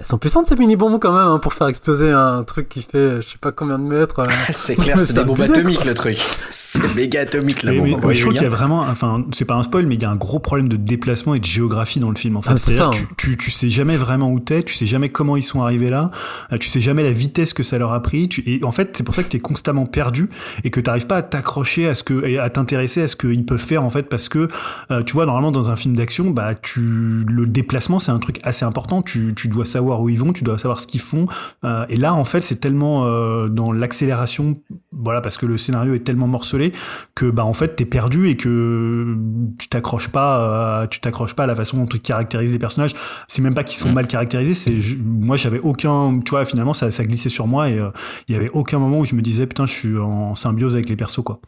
elles 0.00 0.06
sont 0.06 0.16
puissantes 0.18 0.48
ces 0.48 0.56
mini-bombes 0.56 0.98
quand 0.98 1.12
même, 1.12 1.28
hein, 1.28 1.38
pour 1.38 1.52
faire 1.52 1.66
exploser 1.68 2.10
un 2.10 2.42
truc 2.42 2.68
qui 2.70 2.80
fait, 2.80 2.96
euh, 2.98 3.20
je 3.20 3.28
sais 3.28 3.38
pas 3.38 3.52
combien 3.52 3.78
de 3.78 3.84
mètres. 3.84 4.20
euh. 4.20 4.24
c'est 4.50 4.74
clair, 4.74 4.98
c'est 4.98 5.12
des 5.12 5.24
bombes 5.24 5.40
atomiques 5.42 5.84
le 5.84 5.92
truc. 5.94 6.16
C'est 6.50 6.94
méga 6.94 7.20
atomique 7.20 7.62
la 7.62 7.72
Mais, 7.72 7.80
mais- 7.80 7.90
bombe. 7.90 8.00
mais 8.00 8.06
Ouais, 8.06 8.14
je 8.14 8.22
trouve 8.22 8.32
qu'il 8.32 8.42
y 8.42 8.46
a 8.46 8.48
vraiment, 8.48 8.80
enfin, 8.80 9.24
c'est 9.32 9.44
pas 9.44 9.54
un 9.56 9.62
spoil, 9.62 9.84
mais 9.86 9.96
il 9.96 10.02
y 10.02 10.04
a 10.06 10.10
un 10.10 10.16
gros 10.16 10.38
problème 10.38 10.68
de 10.70 10.76
déplacement 10.76 11.34
et 11.34 11.38
de 11.38 11.44
géographie 11.44 12.00
dans 12.00 12.08
le 12.10 12.16
film. 12.16 12.36
En 12.38 12.42
fait, 12.42 12.50
Ah, 12.52 12.56
c'est 12.56 12.72
c'est-à-dire 12.72 12.90
tu, 12.90 13.06
tu, 13.18 13.36
tu 13.36 13.50
sais 13.50 13.68
jamais 13.68 13.96
vraiment 13.98 14.30
où 14.32 14.40
t'es, 14.40 14.62
tu 14.62 14.74
sais 14.74 14.86
jamais 14.86 15.10
comment 15.10 15.36
ils 15.36 15.42
sont 15.44 15.62
arrivés 15.62 15.90
là, 15.90 16.10
euh, 16.52 16.56
tu 16.58 16.68
sais 16.70 16.80
jamais 16.80 17.02
la 17.02 17.12
vitesse 17.12 17.52
que 17.52 17.62
ça 17.62 17.76
leur 17.76 17.92
a 17.92 18.00
pris. 18.02 18.28
Tu, 18.30 18.42
et 18.46 18.64
en 18.64 18.72
fait, 18.72 18.96
c'est 18.96 19.02
pour 19.02 19.14
ça 19.14 19.22
que 19.22 19.28
t'es 19.28 19.38
constamment 19.40 19.84
perdu 19.84 20.30
et 20.64 20.70
que 20.70 20.80
t'arrives 20.80 21.06
pas 21.08 21.16
à 21.18 21.22
t'accrocher 21.22 21.86
à 21.88 21.94
ce 21.94 22.04
que, 22.04 22.24
et 22.24 22.38
à 22.38 22.48
t'intéresser 22.48 23.02
à 23.02 23.08
ce 23.08 23.16
qu'ils 23.16 23.44
peuvent 23.44 23.58
faire 23.58 23.84
en 23.84 23.90
fait, 23.90 24.04
parce 24.04 24.30
que 24.30 24.48
euh, 24.90 25.02
tu 25.02 25.12
vois, 25.12 25.26
normalement 25.26 25.50
dans 25.52 25.68
un 25.68 25.76
film 25.76 25.94
d'action, 25.94 26.30
bah, 26.30 26.54
tu, 26.54 26.80
le 26.80 27.46
déplacement 27.46 27.98
c'est 27.98 28.12
un 28.12 28.18
truc 28.18 28.38
assez 28.44 28.64
important. 28.64 29.02
Tu, 29.02 29.34
tu 29.34 29.48
dois 29.48 29.64
savoir 29.66 29.89
où 29.98 30.08
ils 30.08 30.18
vont, 30.18 30.32
tu 30.32 30.44
dois 30.44 30.58
savoir 30.58 30.78
ce 30.78 30.86
qu'ils 30.86 31.00
font. 31.00 31.26
Euh, 31.64 31.84
et 31.88 31.96
là, 31.96 32.14
en 32.14 32.24
fait, 32.24 32.40
c'est 32.42 32.60
tellement 32.60 33.06
euh, 33.06 33.48
dans 33.48 33.72
l'accélération, 33.72 34.60
voilà, 34.92 35.20
parce 35.20 35.36
que 35.36 35.46
le 35.46 35.58
scénario 35.58 35.94
est 35.94 36.04
tellement 36.04 36.28
morcelé 36.28 36.72
que 37.14 37.30
bah 37.30 37.44
en 37.44 37.52
fait 37.54 37.76
t'es 37.76 37.84
perdu 37.84 38.28
et 38.28 38.36
que 38.36 39.16
tu 39.58 39.68
t'accroches 39.68 40.08
pas, 40.08 40.40
euh, 40.82 40.86
tu 40.86 41.00
t'accroches 41.00 41.34
pas 41.34 41.44
à 41.44 41.46
la 41.46 41.56
façon 41.56 41.78
dont 41.78 41.86
tu 41.86 41.98
caractérises 41.98 42.52
les 42.52 42.58
personnages. 42.58 42.94
C'est 43.26 43.42
même 43.42 43.54
pas 43.54 43.64
qu'ils 43.64 43.78
sont 43.78 43.90
Mm. 43.90 43.94
mal 43.94 44.06
caractérisés. 44.06 44.54
C'est 44.54 44.74
moi 45.02 45.36
j'avais 45.36 45.60
aucun, 45.60 46.20
tu 46.20 46.30
vois, 46.30 46.44
finalement 46.44 46.74
ça, 46.74 46.90
ça 46.90 47.04
glissait 47.04 47.28
sur 47.28 47.46
moi 47.46 47.68
et 47.70 47.80
il 48.28 48.34
y 48.34 48.38
avait 48.38 48.50
aucun 48.50 48.78
moment 48.78 49.00
où 49.00 49.04
je 49.04 49.14
me 49.14 49.22
disais 49.22 49.46
putain 49.46 49.66
je 49.66 49.72
suis 49.72 49.98
en 49.98 50.34
symbiose 50.34 50.74
avec 50.74 50.88
les 50.88 50.96
persos 50.96 51.22
quoi. 51.24 51.40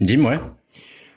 Dis-moi. 0.00 0.34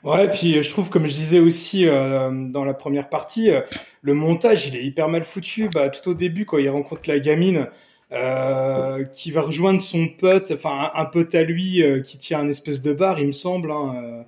Ouais. 0.04 0.28
Puis 0.28 0.56
euh, 0.58 0.62
je 0.62 0.70
trouve, 0.70 0.88
comme 0.90 1.06
je 1.06 1.12
disais 1.12 1.40
aussi 1.40 1.86
euh, 1.86 2.30
dans 2.32 2.64
la 2.64 2.74
première 2.74 3.08
partie, 3.08 3.50
euh, 3.50 3.60
le 4.02 4.14
montage, 4.14 4.66
il 4.68 4.76
est 4.76 4.84
hyper 4.84 5.08
mal 5.08 5.24
foutu. 5.24 5.68
Bah, 5.72 5.88
tout 5.90 6.10
au 6.10 6.14
début, 6.14 6.44
quand 6.46 6.58
il 6.58 6.68
rencontre 6.70 7.02
la 7.06 7.18
gamine, 7.18 7.66
euh, 8.12 9.04
qui 9.12 9.30
va 9.30 9.40
rejoindre 9.42 9.80
son 9.80 10.08
pote, 10.08 10.52
enfin 10.54 10.90
un, 10.94 11.00
un 11.02 11.04
pote 11.04 11.34
à 11.34 11.42
lui 11.42 11.82
euh, 11.82 12.00
qui 12.00 12.18
tient 12.18 12.40
un 12.40 12.48
espèce 12.48 12.80
de 12.80 12.92
bar, 12.92 13.20
il 13.20 13.28
me 13.28 13.32
semble. 13.32 13.70
hein, 13.70 13.94
euh, 14.02 14.22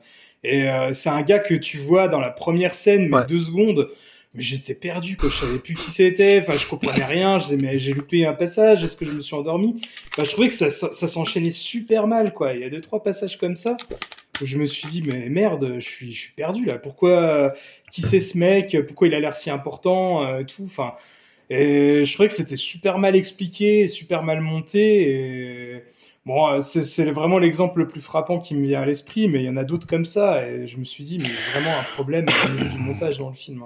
et 0.45 0.69
euh, 0.69 0.93
c'est 0.93 1.09
un 1.09 1.23
gars 1.23 1.39
que 1.39 1.55
tu 1.55 1.79
vois 1.79 2.09
dans 2.09 2.21
la 2.21 2.31
première 2.31 2.75
scène, 2.75 3.09
mais 3.09 3.17
Ouais. 3.19 3.27
deux 3.27 3.41
secondes. 3.41 3.89
Mais 4.35 4.43
j'étais 4.43 4.75
perdu, 4.75 5.17
quoi. 5.19 5.29
Je 5.29 5.37
savais 5.45 5.59
plus 5.59 5.75
qui 5.75 5.91
c'était. 5.91 6.39
Enfin, 6.41 6.57
je 6.59 6.67
comprenais 6.67 7.05
rien. 7.05 7.39
Je 7.39 7.45
disais, 7.45 7.57
mais 7.59 7.79
j'ai 7.79 7.93
loupé 7.93 8.25
un 8.25 8.33
passage. 8.33 8.83
Est-ce 8.83 8.97
que 8.97 9.05
je 9.05 9.11
me 9.11 9.21
suis 9.21 9.35
endormi? 9.37 9.81
Bah, 10.17 10.25
Je 10.25 10.31
trouvais 10.31 10.49
que 10.49 10.55
ça, 10.55 10.71
ça, 10.71 10.91
ça 10.93 11.07
s'enchaînait 11.07 11.51
super 11.51 12.07
mal, 12.07 12.33
quoi. 12.33 12.55
Il 12.55 12.61
y 12.61 12.65
a 12.65 12.71
deux, 12.71 12.81
trois 12.81 13.03
passages 13.03 13.37
comme 13.37 13.57
ça 13.57 13.77
je 14.43 14.57
me 14.57 14.67
suis 14.67 14.89
dit, 14.89 15.03
mais 15.03 15.29
merde, 15.29 15.75
je 15.79 15.85
suis, 15.85 16.13
je 16.13 16.19
suis 16.19 16.33
perdu 16.33 16.65
là. 16.65 16.79
Pourquoi, 16.79 17.53
qui 17.91 18.03
c'est 18.03 18.21
ce 18.21 18.37
mec? 18.39 18.77
Pourquoi 18.87 19.09
il 19.09 19.15
a 19.15 19.21
l'air 19.21 19.35
si 19.35 19.51
important 19.51 20.25
euh, 20.25 20.43
Tout? 20.43 20.65
Enfin, 20.65 20.95
et 21.51 22.05
je 22.05 22.13
trouvais 22.15 22.29
que 22.29 22.35
c'était 22.35 22.57
super 22.57 22.99
mal 22.99 23.15
expliqué, 23.15 23.87
super 23.87 24.23
mal 24.23 24.41
monté. 24.41 25.03
Et 25.09 25.85
bon, 26.25 26.49
euh, 26.49 26.61
c'est 26.61 27.05
vraiment 27.11 27.39
l'exemple 27.39 27.81
le 27.81 27.89
plus 27.89 28.01
frappant 28.01 28.39
qui 28.39 28.55
me 28.55 28.65
vient 28.67 28.83
à 28.83 28.87
l'esprit, 28.87 29.29
mais 29.29 29.41
il 29.41 29.45
y 29.45 29.51
en 29.51 29.57
a 29.57 29.65
d'autres 29.65 29.87
comme 29.87 30.07
ça. 30.07 30.47
Et 30.49 30.67
je 30.67 30.79
me 30.79 30.85
suis 30.85 31.05
dit, 31.05 31.19
mais 31.19 31.29
vraiment 31.53 31.79
un 31.79 31.83
problème 31.95 32.27
du 32.73 32.79
montage 32.79 33.19
dans 33.19 33.29
le 33.29 33.35
film. 33.35 33.65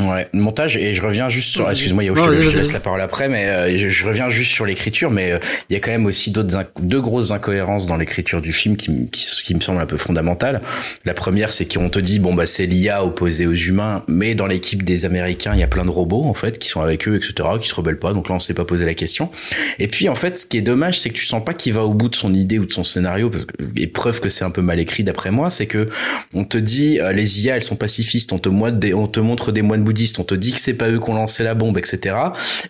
Ouais, 0.00 0.26
montage 0.32 0.76
et 0.78 0.94
je 0.94 1.02
reviens 1.02 1.28
juste 1.28 1.50
sur. 1.52 1.70
Excuse-moi, 1.70 2.02
Yao, 2.04 2.16
je, 2.16 2.22
te, 2.22 2.26
je 2.42 2.50
te 2.50 2.56
laisse 2.56 2.72
la 2.72 2.80
parole 2.80 3.00
après, 3.02 3.28
mais 3.28 3.46
euh, 3.46 3.78
je, 3.78 3.88
je 3.90 4.06
reviens 4.06 4.28
juste 4.30 4.50
sur 4.50 4.64
l'écriture. 4.64 5.10
Mais 5.10 5.32
euh, 5.32 5.38
il 5.68 5.74
y 5.74 5.76
a 5.76 5.80
quand 5.80 5.90
même 5.90 6.06
aussi 6.06 6.30
d'autres 6.30 6.64
deux 6.80 7.00
grosses 7.02 7.30
incohérences 7.30 7.86
dans 7.86 7.96
l'écriture 7.96 8.40
du 8.40 8.52
film 8.54 8.76
qui, 8.76 9.08
qui, 9.12 9.26
qui 9.44 9.54
me 9.54 9.60
semblent 9.60 9.80
un 9.82 9.86
peu 9.86 9.98
fondamentales. 9.98 10.62
La 11.04 11.12
première, 11.12 11.52
c'est 11.52 11.72
qu'on 11.72 11.90
te 11.90 11.98
dit 11.98 12.18
bon 12.20 12.32
bah 12.34 12.46
c'est 12.46 12.64
l'IA 12.66 13.04
opposée 13.04 13.46
aux 13.46 13.52
humains, 13.54 14.02
mais 14.08 14.34
dans 14.34 14.46
l'équipe 14.46 14.82
des 14.82 15.04
Américains, 15.04 15.52
il 15.52 15.60
y 15.60 15.62
a 15.62 15.68
plein 15.68 15.84
de 15.84 15.90
robots 15.90 16.24
en 16.24 16.34
fait 16.34 16.58
qui 16.58 16.68
sont 16.68 16.80
avec 16.80 17.06
eux, 17.06 17.16
etc., 17.16 17.34
qui 17.60 17.68
se 17.68 17.74
rebellent 17.74 17.98
pas. 17.98 18.14
Donc 18.14 18.28
là, 18.30 18.34
on 18.34 18.40
s'est 18.40 18.54
pas 18.54 18.64
posé 18.64 18.86
la 18.86 18.94
question. 18.94 19.30
Et 19.78 19.88
puis 19.88 20.08
en 20.08 20.14
fait, 20.14 20.38
ce 20.38 20.46
qui 20.46 20.56
est 20.56 20.62
dommage, 20.62 20.98
c'est 21.00 21.10
que 21.10 21.14
tu 21.16 21.26
sens 21.26 21.44
pas 21.44 21.52
qu'il 21.52 21.74
va 21.74 21.84
au 21.84 21.92
bout 21.92 22.08
de 22.08 22.16
son 22.16 22.32
idée 22.32 22.58
ou 22.58 22.64
de 22.64 22.72
son 22.72 22.82
scénario, 22.84 23.28
parce 23.28 23.44
que, 23.44 23.52
et 23.76 23.86
preuve 23.86 24.20
que 24.20 24.30
c'est 24.30 24.44
un 24.44 24.50
peu 24.50 24.62
mal 24.62 24.80
écrit 24.80 25.04
d'après 25.04 25.30
moi, 25.30 25.50
c'est 25.50 25.66
que 25.66 25.88
on 26.34 26.44
te 26.44 26.56
dit 26.56 26.98
euh, 26.98 27.12
les 27.12 27.44
IA 27.44 27.56
elles 27.56 27.62
sont 27.62 27.76
pacifistes, 27.76 28.32
on 28.32 28.38
te, 28.38 28.48
des- 28.70 28.94
on 28.94 29.06
te 29.06 29.20
montre 29.20 29.52
des 29.52 29.60
moines 29.62 29.81
bouddhistes, 29.82 30.18
on 30.18 30.24
te 30.24 30.34
dit 30.34 30.52
que 30.52 30.60
c'est 30.60 30.74
pas 30.74 30.88
eux 30.88 30.98
qui 30.98 31.10
ont 31.10 31.14
lancé 31.14 31.44
la 31.44 31.54
bombe, 31.54 31.78
etc. 31.78 32.16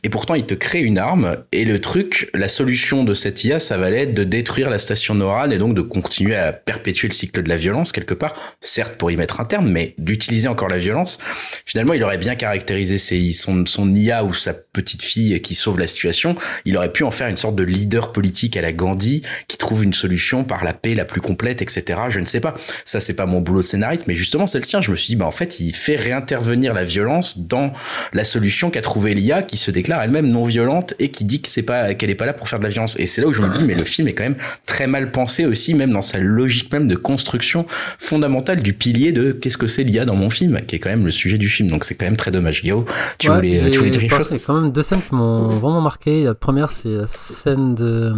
Et 0.03 0.09
pourtant 0.09 0.35
ils 0.35 0.47
te 0.47 0.55
créent 0.55 0.83
une 0.83 0.99
arme 0.99 1.37
et 1.53 1.65
le 1.65 1.81
truc, 1.81 2.31
la 2.35 2.49
solution 2.49 3.05
de 3.05 3.15
cette 3.15 3.45
IA, 3.45 3.59
ça 3.59 3.77
va 3.77 3.91
être 3.91 4.15
de 4.15 4.25
détruire 4.25 4.71
la 4.71 4.79
station 4.79 5.15
Noran 5.15 5.51
et 5.51 5.59
donc 5.59 5.75
de 5.75 5.83
continuer 5.83 6.37
à 6.37 6.53
perpétuer 6.53 7.09
le 7.09 7.15
cycle 7.15 7.43
de 7.43 7.49
la 7.49 7.57
violence 7.57 7.93
quelque 7.93 8.15
part, 8.15 8.35
certes 8.61 8.97
pour 8.97 9.11
y 9.11 9.17
mettre 9.17 9.41
un 9.41 9.45
terme, 9.45 9.69
mais 9.69 9.95
d'utiliser 9.99 10.49
encore 10.49 10.69
la 10.69 10.79
violence. 10.79 11.19
Finalement, 11.67 11.95
il 11.95 12.03
aurait 12.03 12.19
bien 12.19 12.35
caractérisé 12.35 12.99
son 12.99 13.95
IA 13.95 14.25
ou 14.25 14.35
sa 14.35 14.55
petite 14.55 15.03
fille 15.03 15.41
qui 15.41 15.55
sauve 15.55 15.79
la 15.79 15.87
situation. 15.87 16.35
Il 16.65 16.77
aurait 16.77 16.93
pu 16.93 17.05
en 17.05 17.11
faire 17.11 17.29
une 17.29 17.37
sorte 17.37 17.57
de 17.57 17.63
leader 17.63 18.13
politique 18.13 18.57
à 18.57 18.63
la 18.63 18.73
Gandhi 18.73 19.23
qui 19.49 19.57
trouve 19.57 19.85
une 19.85 19.93
solution 19.93 20.45
par 20.45 20.65
la 20.65 20.73
paix 20.73 20.95
la 20.95 21.05
plus 21.05 21.21
complète, 21.21 21.63
etc. 21.63 22.01
Je 22.09 22.21
ne 22.21 22.25
sais 22.25 22.41
pas. 22.41 22.55
Ça, 22.85 23.01
c'est 23.01 23.15
pas 23.15 23.27
mon 23.27 23.41
boulot 23.41 23.61
de 23.61 23.67
scénariste, 23.67 24.07
mais 24.07 24.15
justement, 24.15 24.47
c'est 24.47 24.59
le 24.59 24.65
sien. 24.65 24.81
Je 24.81 24.91
me 24.91 24.97
suis 24.97 25.09
dit, 25.09 25.17
bah, 25.17 25.27
en 25.27 25.31
fait, 25.31 25.61
il 25.61 25.75
fait 25.75 25.97
réintervenir 25.97 26.75
la 26.75 26.85
violence 26.85 27.02
dans 27.39 27.73
la 28.13 28.25
solution 28.25 28.71
qu'a 28.71 28.83
trouvé 28.83 29.15
l'IA 29.15 29.43
qui 29.43 29.57
se 29.57 29.71
déclare 29.71 30.01
elle-même 30.03 30.31
non 30.31 30.45
violente 30.45 30.95
et 30.99 31.11
qui 31.11 31.25
dit 31.25 31.41
que 31.43 31.49
c'est 31.49 31.63
pas, 31.63 31.95
qu'elle 31.95 32.11
est 32.11 32.15
pas 32.15 32.27
là 32.27 32.33
pour 32.33 32.49
faire 32.49 32.59
de 32.59 32.65
la 32.65 32.71
violence. 32.71 32.97
Et 32.99 33.07
c'est 33.07 33.21
là 33.21 33.27
où 33.29 33.33
je 33.33 33.41
me 33.41 33.49
dis, 33.57 33.65
mais 33.65 33.75
le 33.75 33.85
film 33.85 34.09
est 34.09 34.15
quand 34.15 34.23
même 34.25 34.37
très 34.67 34.87
mal 34.87 35.11
pensé 35.11 35.45
aussi, 35.47 35.75
même 35.75 35.91
dans 35.93 36.03
sa 36.03 36.19
logique 36.19 36.73
même 36.73 36.87
de 36.87 36.97
construction 36.97 37.67
fondamentale 37.99 38.63
du 38.63 38.73
pilier 38.73 39.13
de 39.13 39.33
qu'est-ce 39.33 39.59
que 39.59 39.67
c'est 39.67 39.85
l'IA 39.85 40.05
dans 40.05 40.17
mon 40.17 40.31
film, 40.31 40.61
qui 40.67 40.77
est 40.77 40.79
quand 40.79 40.91
même 40.91 41.05
le 41.05 41.11
sujet 41.11 41.39
du 41.39 41.49
film. 41.49 41.69
Donc 41.69 41.85
c'est 41.85 41.95
quand 41.95 42.07
même 42.07 42.17
très 42.17 42.31
dommage. 42.31 42.63
Yao, 42.65 42.85
tu 43.19 43.29
Ouais, 43.29 43.37
voulais, 43.37 43.61
j'ai 43.65 43.71
tu 43.71 43.79
voulais 43.79 43.91
dire 43.91 44.01
quelque 44.01 44.17
chose? 44.17 44.29
Il 44.31 44.37
y 44.39 44.41
a 44.41 44.43
quand 44.45 44.61
même 44.61 44.73
deux 44.73 44.83
scènes 44.83 45.03
qui 45.03 45.15
m'ont 45.15 45.49
vraiment 45.49 45.81
marqué. 45.81 46.25
La 46.25 46.35
première, 46.35 46.71
c'est 46.71 46.89
la 46.95 47.07
scène 47.07 47.75
de, 47.75 48.13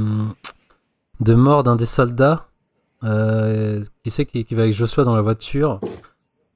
de 1.21 1.35
mort 1.35 1.63
d'un 1.63 1.77
des 1.77 1.87
soldats. 1.87 2.47
Euh, 3.03 3.83
qui 4.03 4.11
sait 4.11 4.25
qui, 4.25 4.45
qui 4.45 4.55
va 4.55 4.63
avec 4.63 4.75
Joshua 4.75 5.05
dans 5.05 5.15
la 5.15 5.21
voiture. 5.21 5.79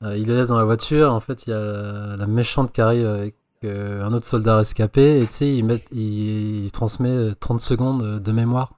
Euh, 0.02 0.16
il 0.16 0.26
le 0.26 0.37
laisse 0.37 0.48
dans 0.48 0.58
la 0.58 0.64
voiture. 0.64 1.12
En 1.12 1.20
fait, 1.20 1.46
il 1.46 1.50
y 1.50 1.52
a 1.52 2.16
la 2.16 2.26
méchante 2.26 2.72
qui 2.72 2.80
arrive 2.80 3.06
avec 3.06 3.37
euh, 3.64 4.04
un 4.04 4.12
autre 4.12 4.26
soldat 4.26 4.56
rescapé. 4.56 5.20
Et 5.20 5.26
tu 5.26 5.32
sais, 5.32 5.56
il, 5.56 5.64
met, 5.64 5.84
il, 5.92 6.64
il 6.64 6.72
transmet 6.72 7.11
euh, 7.11 7.34
30 7.38 7.61
secondes 7.61 8.20
de 8.20 8.32
mémoire. 8.32 8.74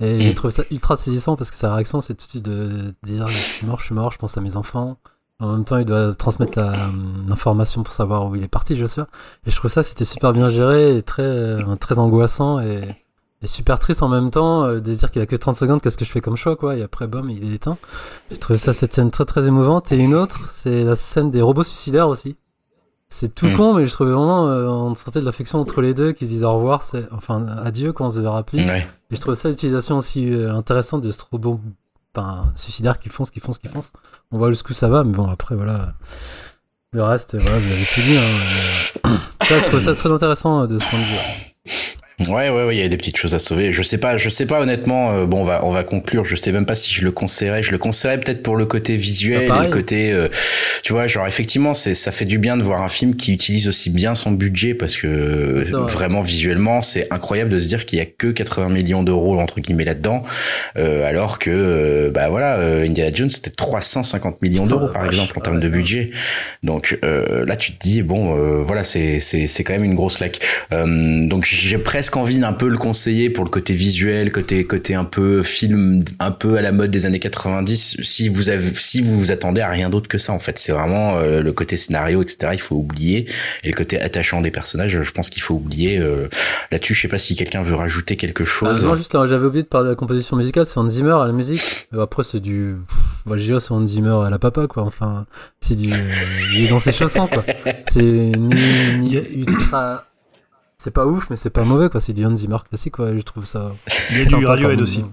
Et 0.00 0.20
j'ai 0.20 0.34
trouvé 0.34 0.52
ça 0.52 0.62
ultra 0.70 0.96
saisissant 0.96 1.34
parce 1.34 1.50
que 1.50 1.56
sa 1.56 1.74
réaction, 1.74 2.00
c'est 2.00 2.14
tout 2.14 2.26
de 2.26 2.30
suite 2.30 2.44
de 2.44 2.94
dire 3.02 3.26
Je 3.26 3.36
suis 3.36 3.66
mort, 3.66 3.80
je 3.80 3.84
suis 3.86 3.94
mort, 3.94 4.12
je 4.12 4.18
pense 4.18 4.38
à 4.38 4.40
mes 4.40 4.56
enfants. 4.56 4.96
En 5.40 5.52
même 5.52 5.64
temps, 5.64 5.78
il 5.78 5.84
doit 5.84 6.14
transmettre 6.14 6.58
l'information 7.28 7.82
pour 7.82 7.92
savoir 7.92 8.26
où 8.26 8.36
il 8.36 8.42
est 8.42 8.48
parti, 8.48 8.76
Joshua. 8.76 9.08
Et 9.46 9.50
je 9.50 9.56
trouve 9.56 9.70
ça, 9.70 9.82
c'était 9.82 10.04
super 10.04 10.32
bien 10.32 10.50
géré 10.50 10.96
et 10.96 11.02
très, 11.02 11.22
euh, 11.22 11.76
très 11.76 11.98
angoissant 11.98 12.60
et, 12.60 12.80
et 13.42 13.46
super 13.46 13.78
triste 13.78 14.02
en 14.02 14.08
même 14.08 14.30
temps 14.30 14.64
euh, 14.64 14.80
de 14.80 14.92
se 14.92 14.98
dire 14.98 15.10
qu'il 15.10 15.22
a 15.22 15.26
que 15.26 15.36
30 15.36 15.56
secondes, 15.56 15.80
qu'est-ce 15.80 15.96
que 15.98 16.04
je 16.04 16.10
fais 16.10 16.20
comme 16.20 16.36
choix, 16.36 16.56
quoi. 16.56 16.76
Et 16.76 16.82
après, 16.82 17.06
bam, 17.06 17.30
il 17.30 17.50
est 17.50 17.54
éteint. 17.54 17.78
J'ai 18.30 18.36
trouvé 18.36 18.58
ça, 18.58 18.72
cette 18.74 18.94
scène 18.94 19.10
très, 19.10 19.24
très 19.24 19.46
émouvante. 19.46 19.92
Et 19.92 19.96
une 19.96 20.14
autre, 20.14 20.50
c'est 20.52 20.82
la 20.84 20.96
scène 20.96 21.30
des 21.30 21.40
robots 21.40 21.62
suicidaires 21.62 22.08
aussi. 22.08 22.36
C'est 23.10 23.34
tout 23.34 23.46
Mm. 23.46 23.56
con, 23.56 23.74
mais 23.74 23.86
je 23.86 23.92
trouvais 23.92 24.10
vraiment, 24.10 24.48
euh, 24.48 24.66
on 24.66 24.94
sentait 24.94 25.20
de 25.20 25.24
l'affection 25.24 25.60
entre 25.60 25.80
les 25.80 25.94
deux 25.94 26.12
qui 26.12 26.26
se 26.26 26.30
disent 26.30 26.44
au 26.44 26.52
revoir, 26.52 26.82
c'est, 26.82 27.06
enfin, 27.12 27.46
adieu 27.46 27.92
quand 27.92 28.06
on 28.06 28.10
se 28.10 28.20
verra 28.20 28.42
plus. 28.42 28.58
Ouais. 28.58 28.86
Et 29.10 29.16
je 29.16 29.20
trouve 29.20 29.34
ça 29.34 29.48
l'utilisation 29.48 29.96
aussi 29.98 30.30
euh, 30.30 30.52
intéressante 30.54 31.00
de 31.02 31.10
ce 31.10 31.22
robot 31.30 31.60
enfin, 32.14 32.52
suicidaire 32.56 32.98
qui 32.98 33.08
fonce, 33.08 33.30
qui 33.30 33.40
fonce, 33.40 33.58
qui 33.58 33.68
fonce. 33.68 33.92
On 34.30 34.38
voit 34.38 34.50
jusqu'où 34.50 34.74
ça 34.74 34.88
va, 34.88 35.04
mais 35.04 35.12
bon, 35.12 35.30
après, 35.30 35.54
voilà. 35.54 35.94
Le 36.92 37.02
reste, 37.02 37.36
voilà, 37.40 37.58
vous 37.58 37.72
avez 37.72 37.84
tout 37.84 38.00
dit. 38.00 38.16
Hein, 38.16 39.10
mais... 39.40 39.46
ça, 39.46 39.58
je 39.58 39.64
trouve 39.66 39.80
ça 39.80 39.94
très 39.94 40.12
intéressant 40.12 40.62
euh, 40.62 40.66
de 40.66 40.78
ce 40.78 40.84
point 40.84 40.98
de 40.98 41.04
vue. 41.04 41.97
Ouais, 42.26 42.50
ouais, 42.50 42.64
ouais, 42.64 42.76
il 42.76 42.80
y 42.80 42.82
a 42.82 42.88
des 42.88 42.96
petites 42.96 43.16
choses 43.16 43.34
à 43.34 43.38
sauver. 43.38 43.72
Je 43.72 43.80
sais 43.80 43.98
pas, 43.98 44.16
je 44.16 44.28
sais 44.28 44.44
pas 44.44 44.60
honnêtement. 44.60 45.12
euh, 45.12 45.26
bon, 45.26 45.42
on 45.42 45.44
va, 45.44 45.64
on 45.64 45.70
va 45.70 45.84
conclure. 45.84 46.24
Je 46.24 46.34
sais 46.34 46.50
même 46.50 46.66
pas 46.66 46.74
si 46.74 46.92
je 46.92 47.04
le 47.04 47.12
conseillerais. 47.12 47.62
Je 47.62 47.70
le 47.70 47.78
conseillerais 47.78 48.18
peut-être 48.18 48.42
pour 48.42 48.56
le 48.56 48.66
côté 48.66 48.96
visuel 48.96 49.48
Ah, 49.52 49.60
et 49.60 49.66
le 49.66 49.70
côté, 49.70 50.10
euh, 50.10 50.28
tu 50.82 50.92
vois, 50.92 51.06
genre 51.06 51.28
effectivement, 51.28 51.74
c'est, 51.74 51.94
ça 51.94 52.10
fait 52.10 52.24
du 52.24 52.38
bien 52.38 52.56
de 52.56 52.64
voir 52.64 52.82
un 52.82 52.88
film 52.88 53.14
qui 53.14 53.32
utilise 53.32 53.68
aussi 53.68 53.90
bien 53.90 54.16
son 54.16 54.32
budget 54.32 54.74
parce 54.74 54.96
que 54.96 55.62
vraiment 55.86 56.20
visuellement, 56.20 56.80
c'est 56.80 57.06
incroyable 57.12 57.50
de 57.50 57.60
se 57.60 57.68
dire 57.68 57.86
qu'il 57.86 58.00
y 58.00 58.02
a 58.02 58.06
que 58.06 58.26
80 58.32 58.68
millions 58.68 59.04
d'euros 59.04 59.38
entre 59.38 59.60
guillemets 59.60 59.84
là-dedans, 59.84 60.24
euh, 60.76 61.04
alors 61.08 61.38
que, 61.38 61.50
euh, 61.50 62.10
bah 62.10 62.30
voilà, 62.30 62.56
euh, 62.56 62.84
Indiana 62.84 63.12
Jones 63.14 63.30
c'était 63.30 63.50
350 63.50 64.42
millions 64.42 64.66
d'euros 64.66 64.88
par 64.88 65.06
exemple 65.06 65.38
en 65.38 65.40
termes 65.40 65.60
de 65.60 65.68
budget. 65.68 66.10
Donc 66.64 66.98
euh, 67.04 67.44
là, 67.46 67.54
tu 67.54 67.72
te 67.72 67.78
dis 67.78 68.02
bon, 68.02 68.36
euh, 68.36 68.62
voilà, 68.62 68.82
c'est, 68.82 69.20
c'est, 69.20 69.46
c'est 69.46 69.62
quand 69.62 69.74
même 69.74 69.84
une 69.84 69.94
grosse 69.94 70.18
laque. 70.18 70.40
Euh, 70.72 71.26
donc 71.28 71.44
j'ai 71.44 71.78
presque 71.78 72.07
presque 72.08 72.16
envie 72.16 72.38
d'un 72.38 72.54
peu 72.54 72.68
le 72.68 72.78
conseiller 72.78 73.28
pour 73.28 73.44
le 73.44 73.50
côté 73.50 73.74
visuel, 73.74 74.32
côté 74.32 74.64
côté 74.64 74.94
un 74.94 75.04
peu 75.04 75.42
film, 75.42 76.02
un 76.20 76.30
peu 76.30 76.56
à 76.56 76.62
la 76.62 76.72
mode 76.72 76.90
des 76.90 77.04
années 77.04 77.18
90. 77.18 77.98
Si 78.02 78.30
vous 78.30 78.48
avez, 78.48 78.72
si 78.72 79.02
vous 79.02 79.18
vous 79.18 79.30
attendez 79.30 79.60
à 79.60 79.68
rien 79.68 79.90
d'autre 79.90 80.08
que 80.08 80.16
ça, 80.16 80.32
en 80.32 80.38
fait, 80.38 80.58
c'est 80.58 80.72
vraiment 80.72 81.18
euh, 81.18 81.42
le 81.42 81.52
côté 81.52 81.76
scénario, 81.76 82.22
etc. 82.22 82.52
Il 82.54 82.60
faut 82.60 82.76
oublier 82.76 83.28
et 83.62 83.68
le 83.68 83.74
côté 83.74 84.00
attachant 84.00 84.40
des 84.40 84.50
personnages. 84.50 85.02
Je 85.02 85.10
pense 85.10 85.28
qu'il 85.28 85.42
faut 85.42 85.54
oublier. 85.56 85.98
euh, 85.98 86.28
Là-dessus, 86.72 86.94
je 86.94 87.02
sais 87.02 87.08
pas 87.08 87.18
si 87.18 87.36
quelqu'un 87.36 87.62
veut 87.62 87.74
rajouter 87.74 88.16
quelque 88.16 88.44
Ah, 88.44 88.46
chose. 88.46 88.86
non, 88.86 88.94
juste 88.96 89.12
là, 89.12 89.26
j'avais 89.26 89.44
oublié 89.44 89.62
de 89.64 89.68
parler 89.68 89.84
de 89.88 89.90
la 89.90 89.96
composition 89.96 90.34
musicale, 90.34 90.64
c'est 90.64 90.78
Hans 90.78 90.88
Zimmer 90.88 91.12
à 91.20 91.26
la 91.26 91.32
musique. 91.34 91.88
Euh, 91.92 92.00
Après, 92.04 92.22
c'est 92.22 92.40
du. 92.40 92.76
Dirais 93.26 93.60
c'est 93.60 93.72
Hans 93.72 93.86
Zimmer 93.86 94.16
à 94.26 94.30
la 94.30 94.38
papa, 94.38 94.66
quoi. 94.66 94.84
Enfin, 94.84 95.26
c'est 95.60 95.76
du. 95.76 95.90
Il 96.54 96.64
est 96.64 96.70
dans 96.70 96.80
ses 96.80 96.92
chaussons, 96.92 97.26
quoi. 97.26 97.44
C'est 97.92 98.00
ni, 98.02 98.54
ni 99.00 99.14
ultra. 99.14 100.06
C'est 100.80 100.92
pas 100.92 101.06
ouf, 101.06 101.28
mais 101.30 101.36
c'est 101.36 101.50
pas 101.50 101.64
mauvais, 101.64 101.88
quoi. 101.90 102.00
C'est 102.00 102.12
du 102.12 102.24
Hans 102.24 102.36
Zimmer 102.36 102.58
classique, 102.68 102.94
quoi. 102.94 103.14
Je 103.16 103.22
trouve 103.22 103.44
ça. 103.46 103.72
Il 104.10 104.18
y 104.18 104.22
a 104.22 104.38
du 104.38 104.46
Radiohead 104.46 104.80
aussi. 104.80 105.04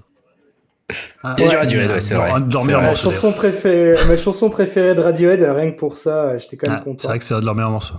Ah, 1.23 1.35
Il 1.39 1.45
y 1.45 1.47
a 1.47 1.49
du. 1.49 1.55
Radiohead, 1.57 1.91
ouais, 1.91 1.99
c'est 1.99 2.13
vrai. 2.15 2.29
Vrai. 2.31 2.39
Ma 2.71 2.81
morceaux, 2.81 3.11
chanson, 3.11 3.31
préférée, 3.31 4.05
ma 4.07 4.15
chanson 4.15 4.49
préférée 4.49 4.93
de 4.93 5.01
Radiohead, 5.01 5.41
rien 5.41 5.71
que 5.71 5.77
pour 5.77 5.97
ça, 5.97 6.37
j'étais 6.37 6.55
quand 6.57 6.69
même 6.69 6.79
Ah, 6.81 6.83
content. 6.83 6.97
c'est 6.99 7.07
vrai 7.07 7.19
que 7.19 7.25
c'est 7.25 7.33
un 7.33 7.39
de 7.39 7.45
leurs 7.45 7.55
meilleurs 7.55 7.71
morceaux. 7.71 7.95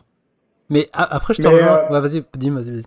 Mais 0.71 0.89
a- 0.93 1.13
après, 1.15 1.35
je 1.35 1.43
te 1.43 1.49
rejoins. 1.49 1.81
euh, 1.91 1.93
Ouais, 1.93 2.01
vas-y, 2.01 2.25
dis, 2.37 2.51
vas-y, 2.51 2.71
vas-y. 2.71 2.83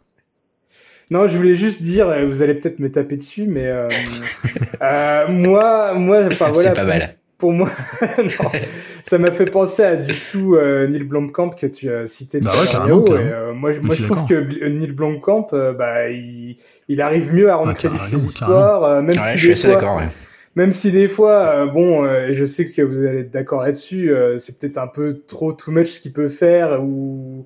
Non, 1.12 1.28
je 1.28 1.36
voulais 1.38 1.56
juste 1.56 1.82
dire, 1.82 2.08
euh, 2.08 2.26
vous 2.28 2.42
allez 2.42 2.54
peut-être 2.54 2.80
me 2.80 2.90
taper 2.92 3.18
dessus, 3.18 3.48
mais 3.48 3.66
euh, 3.68 3.90
euh, 4.82 5.28
moi, 5.28 5.94
moi, 5.96 6.24
enfin 6.28 6.52
voilà, 6.52 6.70
c'est 6.70 6.74
pas 6.76 6.86
mal. 6.86 7.18
Pour 7.40 7.52
moi, 7.54 7.72
non, 8.20 8.52
ça 9.04 9.18
m'a 9.18 9.32
fait 9.32 9.48
penser 9.48 9.84
à 9.84 9.96
du 9.96 10.14
sous 10.14 10.56
euh, 10.56 10.88
Neil 10.88 11.04
Blomkamp 11.04 11.52
que 11.52 11.68
tu 11.68 11.92
as 11.92 12.06
cité. 12.06 12.42
Bah 12.42 12.52
tout 12.52 12.58
à 12.58 12.60
ouais, 12.60 12.66
l'heure, 12.66 12.72
carrément, 12.72 13.02
Léo, 13.04 13.04
carrément. 13.04 13.30
et, 13.30 13.32
euh, 13.34 13.54
moi, 13.54 13.72
je, 13.72 13.80
moi, 13.82 13.96
je 13.96 14.04
trouve 14.04 14.26
que 14.26 14.36
Bl- 14.36 14.68
Neil 14.70 14.92
Blomkamp, 14.92 15.48
euh, 15.54 15.74
bah, 15.74 16.10
il, 16.10 16.58
il 16.90 17.02
arrive 17.02 17.34
mieux 17.34 17.50
à 17.50 17.56
rendre 17.56 17.74
carrément, 17.76 18.06
ses 18.06 18.18
histoires, 18.18 18.84
euh, 18.84 19.02
même 19.02 19.18
Ouais, 19.18 19.24
si 19.24 19.38
je 19.38 19.38
suis 19.40 19.48
des 19.48 19.54
assez 19.54 19.68
fois, 19.68 19.78
d'accord. 19.78 19.98
Ouais. 19.98 20.10
même 20.56 20.74
si 20.74 20.92
des 20.92 21.08
fois, 21.08 21.64
euh, 21.64 21.66
bon, 21.68 22.04
euh, 22.06 22.30
je 22.32 22.46
sais 22.46 22.70
que 22.72 22.82
vous 22.82 23.04
allez 23.06 23.20
être 23.22 23.32
d'accord 23.32 23.64
là-dessus, 23.64 24.12
euh, 24.12 24.38
c'est 24.38 24.60
peut-être 24.60 24.78
un 24.78 24.88
peu 24.88 25.22
trop 25.28 25.54
too 25.54 25.72
much 25.72 25.88
ce 25.90 26.00
qu'il 26.02 26.14
peut 26.14 26.28
faire 26.30 26.84
ou, 26.84 27.46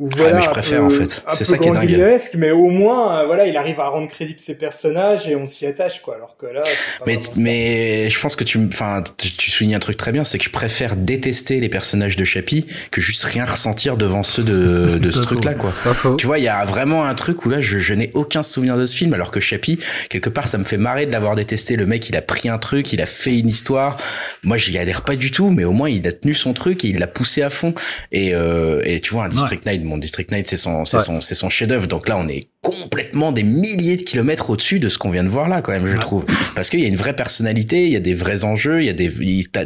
voilà. 0.00 0.30
Ah, 0.32 0.36
mais 0.36 0.42
je 0.42 0.50
préfère, 0.50 0.78
peu- 0.80 0.84
en 0.86 0.90
fait. 0.90 1.22
C'est 1.28 1.44
ça 1.44 1.58
qui 1.58 1.68
est 1.68 1.72
dingue. 1.72 2.20
mais 2.36 2.50
au 2.50 2.68
moins, 2.70 3.20
euh, 3.20 3.26
voilà, 3.26 3.46
il 3.46 3.56
arrive 3.56 3.78
à 3.80 3.88
rendre 3.88 4.08
crédible 4.08 4.40
ses 4.40 4.54
personnages 4.54 5.28
et 5.28 5.36
on 5.36 5.44
s'y 5.46 5.66
attache, 5.66 6.00
quoi. 6.00 6.14
Alors 6.16 6.36
que 6.38 6.46
là, 6.46 6.62
Mais, 7.06 7.16
vraiment- 7.16 7.32
mais 7.36 8.08
je 8.10 8.20
pense 8.20 8.34
que 8.34 8.44
tu, 8.44 8.58
enfin, 8.72 9.02
tu, 9.18 9.50
soulignes 9.50 9.74
un 9.74 9.78
truc 9.80 9.96
très 9.96 10.12
bien, 10.12 10.24
c'est 10.24 10.38
que 10.38 10.44
je 10.44 10.50
préfère 10.50 10.96
détester 10.96 11.60
les 11.60 11.68
personnages 11.68 12.16
de 12.16 12.24
Chappie 12.24 12.66
que 12.90 13.00
juste 13.00 13.24
rien 13.24 13.44
ressentir 13.44 13.96
devant 13.96 14.22
ceux 14.22 14.42
de, 14.42 14.98
de 14.98 15.10
ce 15.10 15.20
truc-là, 15.20 15.52
faux. 15.54 15.68
quoi. 16.02 16.16
Tu 16.16 16.26
vois, 16.26 16.38
il 16.38 16.44
y 16.44 16.48
a 16.48 16.64
vraiment 16.64 17.04
un 17.04 17.14
truc 17.14 17.44
où 17.44 17.50
là, 17.50 17.60
je, 17.60 17.78
je 17.78 17.94
n'ai 17.94 18.10
aucun 18.14 18.42
souvenir 18.42 18.76
de 18.78 18.86
ce 18.86 18.96
film, 18.96 19.12
alors 19.14 19.30
que 19.30 19.40
Chappie, 19.40 19.78
quelque 20.08 20.30
part, 20.30 20.48
ça 20.48 20.56
me 20.58 20.64
fait 20.64 20.78
marrer 20.78 21.06
de 21.06 21.12
l'avoir 21.12 21.36
détesté. 21.36 21.76
Le 21.76 21.84
mec, 21.86 22.08
il 22.08 22.16
a 22.16 22.22
pris 22.22 22.48
un 22.48 22.58
truc, 22.58 22.92
il 22.92 23.02
a 23.02 23.06
fait 23.06 23.38
une 23.38 23.48
histoire. 23.48 23.96
Moi, 24.44 24.56
j'y 24.56 24.78
adhère 24.78 25.02
pas 25.02 25.16
du 25.16 25.30
tout, 25.30 25.50
mais 25.50 25.64
au 25.64 25.72
moins, 25.72 25.90
il 25.90 26.06
a 26.06 26.12
tenu 26.12 26.32
son 26.34 26.52
truc 26.54 26.84
et 26.84 26.88
il 26.88 26.98
l'a 26.98 27.06
poussé 27.06 27.42
à 27.42 27.50
fond. 27.50 27.74
Et, 28.12 28.34
euh, 28.34 28.80
et 28.84 29.00
tu 29.00 29.12
vois, 29.12 29.24
un 29.24 29.28
District 29.28 29.64
9, 29.66 29.89
mon 29.90 29.98
District 29.98 30.30
9, 30.30 30.42
c'est 30.46 30.56
son, 30.56 30.84
c'est 30.84 30.96
Ouais. 30.98 31.02
son, 31.02 31.20
c'est 31.20 31.34
son 31.34 31.48
chef-d'œuvre. 31.48 31.86
Donc 31.86 32.08
là, 32.08 32.16
on 32.18 32.28
est 32.28 32.46
complètement 32.62 33.32
des 33.32 33.42
milliers 33.42 33.96
de 33.96 34.02
kilomètres 34.02 34.50
au-dessus 34.50 34.80
de 34.80 34.88
ce 34.88 34.98
qu'on 34.98 35.10
vient 35.10 35.24
de 35.24 35.28
voir 35.28 35.48
là, 35.48 35.62
quand 35.62 35.72
même, 35.72 35.86
je 35.86 35.92
Ouais. 35.94 35.98
trouve. 35.98 36.24
Parce 36.54 36.68
qu'il 36.70 36.80
y 36.80 36.84
a 36.84 36.88
une 36.88 36.96
vraie 36.96 37.14
personnalité, 37.16 37.84
il 37.86 37.92
y 37.92 37.96
a 37.96 38.00
des 38.00 38.14
vrais 38.14 38.44
enjeux, 38.44 38.82
il 38.82 38.86
y 38.86 38.90
a 38.90 38.92
des, 38.92 39.10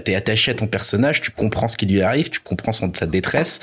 t'es 0.05 0.15
attaché 0.15 0.53
à 0.53 0.55
ton 0.55 0.67
personnage, 0.67 1.21
tu 1.21 1.31
comprends 1.31 1.69
ce 1.69 1.77
qui 1.77 1.87
lui 1.87 2.03
arrive, 2.03 2.31
tu 2.31 2.41
comprends 2.41 2.73
son, 2.73 2.93
sa 2.95 3.07
détresse. 3.07 3.61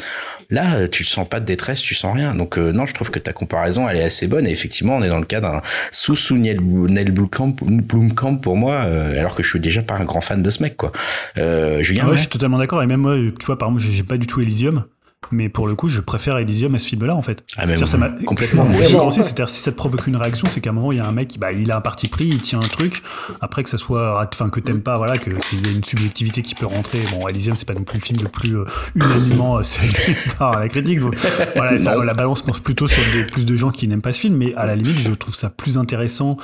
Là, 0.49 0.75
euh, 0.75 0.87
tu 0.87 1.03
sens 1.03 1.27
pas 1.27 1.39
de 1.39 1.45
détresse, 1.45 1.81
tu 1.81 1.95
sens 1.95 2.13
rien. 2.13 2.35
Donc 2.35 2.57
euh, 2.57 2.71
non, 2.71 2.85
je 2.85 2.93
trouve 2.93 3.09
que 3.11 3.19
ta 3.19 3.33
comparaison, 3.33 3.87
elle 3.89 3.97
est 3.97 4.03
assez 4.03 4.27
bonne. 4.27 4.45
Et 4.47 4.51
effectivement, 4.51 4.95
on 4.97 5.03
est 5.03 5.09
dans 5.09 5.19
le 5.19 5.25
cas 5.25 5.39
d'un 5.41 5.61
sous 5.91 6.15
sous 6.15 6.35
Blomkamp, 6.37 7.55
Blomkamp 7.61 8.35
pour 8.37 8.57
moi, 8.57 8.83
euh, 8.85 9.17
alors 9.19 9.35
que 9.35 9.43
je 9.43 9.49
suis 9.49 9.59
déjà 9.59 9.81
pas 9.81 9.95
un 9.95 10.03
grand 10.03 10.21
fan 10.21 10.43
de 10.43 10.49
ce 10.49 10.61
mec, 10.61 10.75
quoi. 10.77 10.91
Euh, 11.37 11.81
Julien, 11.81 12.03
Ouais, 12.03 12.09
ouais. 12.11 12.15
je 12.15 12.21
suis 12.21 12.29
totalement 12.29 12.57
d'accord. 12.57 12.83
Et 12.83 12.87
même 12.87 12.99
moi, 13.01 13.15
tu 13.39 13.45
vois, 13.45 13.57
par 13.57 13.69
exemple, 13.69 13.83
j'ai 13.93 14.03
pas 14.03 14.17
du 14.17 14.27
tout 14.27 14.41
Elysium. 14.41 14.85
Mais 15.29 15.49
pour 15.49 15.67
le 15.67 15.75
coup, 15.75 15.87
je 15.87 16.01
préfère 16.01 16.37
Elysium 16.37 16.73
à 16.75 16.79
ce 16.79 16.87
film-là, 16.87 17.15
en 17.15 17.21
fait. 17.21 17.43
Ah, 17.55 17.63
C'est-à-dire, 17.63 17.87
ça 17.87 17.97
m'a- 17.97 18.09
complètement, 18.25 18.65
aussi, 19.07 19.23
C'est-à-dire, 19.23 19.49
si 19.49 19.61
ça 19.61 19.71
te 19.71 19.77
provoque 19.77 20.07
une 20.07 20.15
réaction, 20.17 20.47
c'est 20.49 20.59
qu'à 20.59 20.71
un 20.71 20.73
moment, 20.73 20.91
il 20.91 20.97
y 20.97 21.01
a 21.01 21.07
un 21.07 21.11
mec, 21.11 21.37
bah, 21.39 21.51
il 21.53 21.71
a 21.71 21.77
un 21.77 21.81
parti 21.81 22.07
pris, 22.07 22.25
il 22.25 22.41
tient 22.41 22.59
un 22.59 22.67
truc. 22.67 23.01
Après, 23.39 23.63
que 23.63 23.69
ça 23.69 23.77
soit, 23.77 24.27
enfin, 24.33 24.49
que 24.49 24.59
t'aimes 24.59 24.81
pas, 24.81 24.95
voilà, 24.95 25.17
que 25.17 25.31
s'il 25.41 25.65
y 25.65 25.69
a 25.69 25.73
une 25.73 25.83
subjectivité 25.83 26.41
qui 26.41 26.55
peut 26.55 26.65
rentrer. 26.65 26.99
Bon, 27.11 27.27
Elysium, 27.27 27.55
c'est 27.55 27.67
pas 27.67 27.73
non 27.73 27.83
plus 27.83 27.99
le 27.99 28.03
film 28.03 28.19
le 28.21 28.27
plus 28.27 28.57
euh, 28.57 28.65
unanimement 28.95 29.59
euh, 29.59 29.61
par 30.39 30.59
la 30.59 30.67
critique. 30.67 30.99
Donc, 30.99 31.15
voilà, 31.55 31.77
ça, 31.77 31.95
la 31.95 32.13
balance 32.13 32.41
pense 32.41 32.59
plutôt 32.59 32.87
sur 32.87 33.03
des, 33.13 33.25
plus 33.25 33.45
de 33.45 33.55
gens 33.55 33.71
qui 33.71 33.87
n'aiment 33.87 34.01
pas 34.01 34.13
ce 34.13 34.19
film. 34.19 34.35
Mais 34.35 34.53
à 34.55 34.65
la 34.65 34.75
limite, 34.75 34.99
je 34.99 35.13
trouve 35.13 35.35
ça 35.35 35.49
plus 35.49 35.77
intéressant 35.77 36.35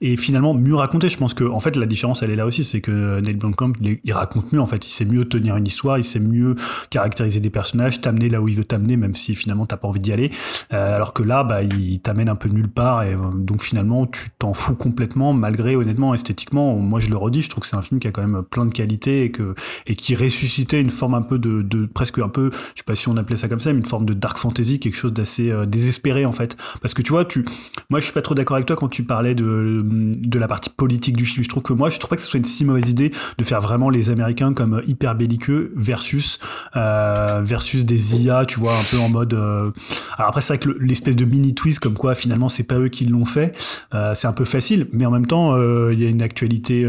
et 0.00 0.16
finalement 0.16 0.54
mieux 0.54 0.76
raconté. 0.76 1.08
Je 1.10 1.18
pense 1.18 1.34
que, 1.34 1.44
en 1.44 1.60
fait, 1.60 1.76
la 1.76 1.86
différence, 1.86 2.22
elle 2.22 2.30
est 2.30 2.36
là 2.36 2.46
aussi, 2.46 2.64
c'est 2.64 2.80
que 2.80 3.20
Neil 3.20 3.34
Blomkamp, 3.34 3.72
il, 3.82 4.12
raconte 4.12 4.52
mieux, 4.52 4.60
en 4.60 4.66
fait. 4.66 4.86
Il 4.86 4.90
sait 4.90 5.04
mieux 5.04 5.26
tenir 5.28 5.56
une 5.56 5.66
histoire, 5.66 5.98
il 5.98 6.04
sait 6.04 6.20
mieux 6.20 6.54
caractériser 6.90 7.40
des 7.40 7.50
personnages, 7.50 8.00
t'amener 8.00 8.19
là 8.28 8.40
où 8.40 8.48
il 8.48 8.56
veut 8.56 8.64
t'amener, 8.64 8.96
même 8.96 9.14
si 9.14 9.34
finalement 9.34 9.66
t'as 9.66 9.76
pas 9.76 9.88
envie 9.88 10.00
d'y 10.00 10.12
aller. 10.12 10.30
Euh, 10.72 10.96
alors 10.96 11.12
que 11.12 11.22
là, 11.22 11.44
bah, 11.44 11.62
il 11.62 12.00
t'amène 12.00 12.28
un 12.28 12.34
peu 12.34 12.48
nulle 12.48 12.68
part, 12.68 13.02
et 13.02 13.14
euh, 13.14 13.30
donc 13.34 13.62
finalement, 13.62 14.06
tu 14.06 14.28
t'en 14.38 14.54
fous 14.54 14.74
complètement, 14.74 15.32
malgré 15.32 15.76
honnêtement, 15.76 16.14
esthétiquement, 16.14 16.76
moi 16.76 17.00
je 17.00 17.08
le 17.08 17.16
redis, 17.16 17.42
je 17.42 17.50
trouve 17.50 17.62
que 17.62 17.68
c'est 17.68 17.76
un 17.76 17.82
film 17.82 18.00
qui 18.00 18.08
a 18.08 18.10
quand 18.10 18.26
même 18.26 18.42
plein 18.42 18.66
de 18.66 18.72
qualités 18.72 19.24
et 19.24 19.30
que 19.30 19.54
et 19.86 19.96
qui 19.96 20.14
ressuscitait 20.14 20.80
une 20.80 20.90
forme 20.90 21.14
un 21.14 21.22
peu 21.22 21.38
de, 21.38 21.62
de 21.62 21.86
presque 21.86 22.18
un 22.18 22.28
peu, 22.28 22.50
je 22.74 22.80
sais 22.80 22.84
pas 22.84 22.94
si 22.94 23.08
on 23.08 23.16
appelait 23.16 23.36
ça 23.36 23.48
comme 23.48 23.60
ça, 23.60 23.72
mais 23.72 23.78
une 23.78 23.86
forme 23.86 24.06
de 24.06 24.14
dark 24.14 24.38
fantasy, 24.38 24.78
quelque 24.80 24.96
chose 24.96 25.12
d'assez 25.12 25.50
euh, 25.50 25.66
désespéré 25.66 26.24
en 26.24 26.32
fait. 26.32 26.56
Parce 26.80 26.94
que 26.94 27.02
tu 27.02 27.12
vois, 27.12 27.24
tu, 27.24 27.44
moi 27.88 28.00
je 28.00 28.04
suis 28.04 28.14
pas 28.14 28.22
trop 28.22 28.34
d'accord 28.34 28.56
avec 28.56 28.66
toi 28.66 28.76
quand 28.76 28.88
tu 28.88 29.04
parlais 29.04 29.34
de 29.34 29.82
de 29.82 30.38
la 30.38 30.46
partie 30.48 30.70
politique 30.70 31.16
du 31.16 31.24
film. 31.24 31.44
Je 31.44 31.48
trouve 31.48 31.62
que 31.62 31.72
moi, 31.72 31.90
je 31.90 31.98
trouve 31.98 32.10
pas 32.10 32.16
que 32.16 32.22
ce 32.22 32.28
soit 32.28 32.38
une 32.38 32.44
si 32.44 32.64
mauvaise 32.64 32.88
idée 32.88 33.10
de 33.38 33.44
faire 33.44 33.60
vraiment 33.60 33.90
les 33.90 34.10
Américains 34.10 34.52
comme 34.52 34.82
hyper 34.86 35.14
belliqueux 35.14 35.72
versus 35.76 36.38
versus 36.74 37.84
des 37.84 38.09
IA, 38.16 38.44
tu 38.46 38.58
vois, 38.60 38.72
un 38.72 38.82
peu 38.90 38.98
en 38.98 39.08
mode. 39.08 39.34
euh, 39.34 39.70
Alors 40.16 40.28
après, 40.28 40.40
c'est 40.40 40.54
vrai 40.54 40.58
que 40.58 40.68
le- 40.68 40.78
l'espèce 40.80 41.16
de 41.16 41.24
mini 41.24 41.54
twist 41.54 41.78
comme 41.80 41.94
quoi 41.94 42.14
finalement 42.14 42.48
c'est 42.48 42.62
pas 42.64 42.76
eux 42.78 42.88
qui 42.88 43.04
l'ont 43.06 43.24
fait, 43.24 43.54
euh, 43.94 44.14
c'est 44.14 44.26
un 44.26 44.32
peu 44.32 44.44
facile. 44.44 44.88
Mais 44.92 45.06
en 45.06 45.10
même 45.10 45.26
temps, 45.26 45.54
euh, 45.54 45.90
il 45.92 46.00
y 46.00 46.06
a 46.06 46.08
une 46.08 46.22
actualité 46.22 46.88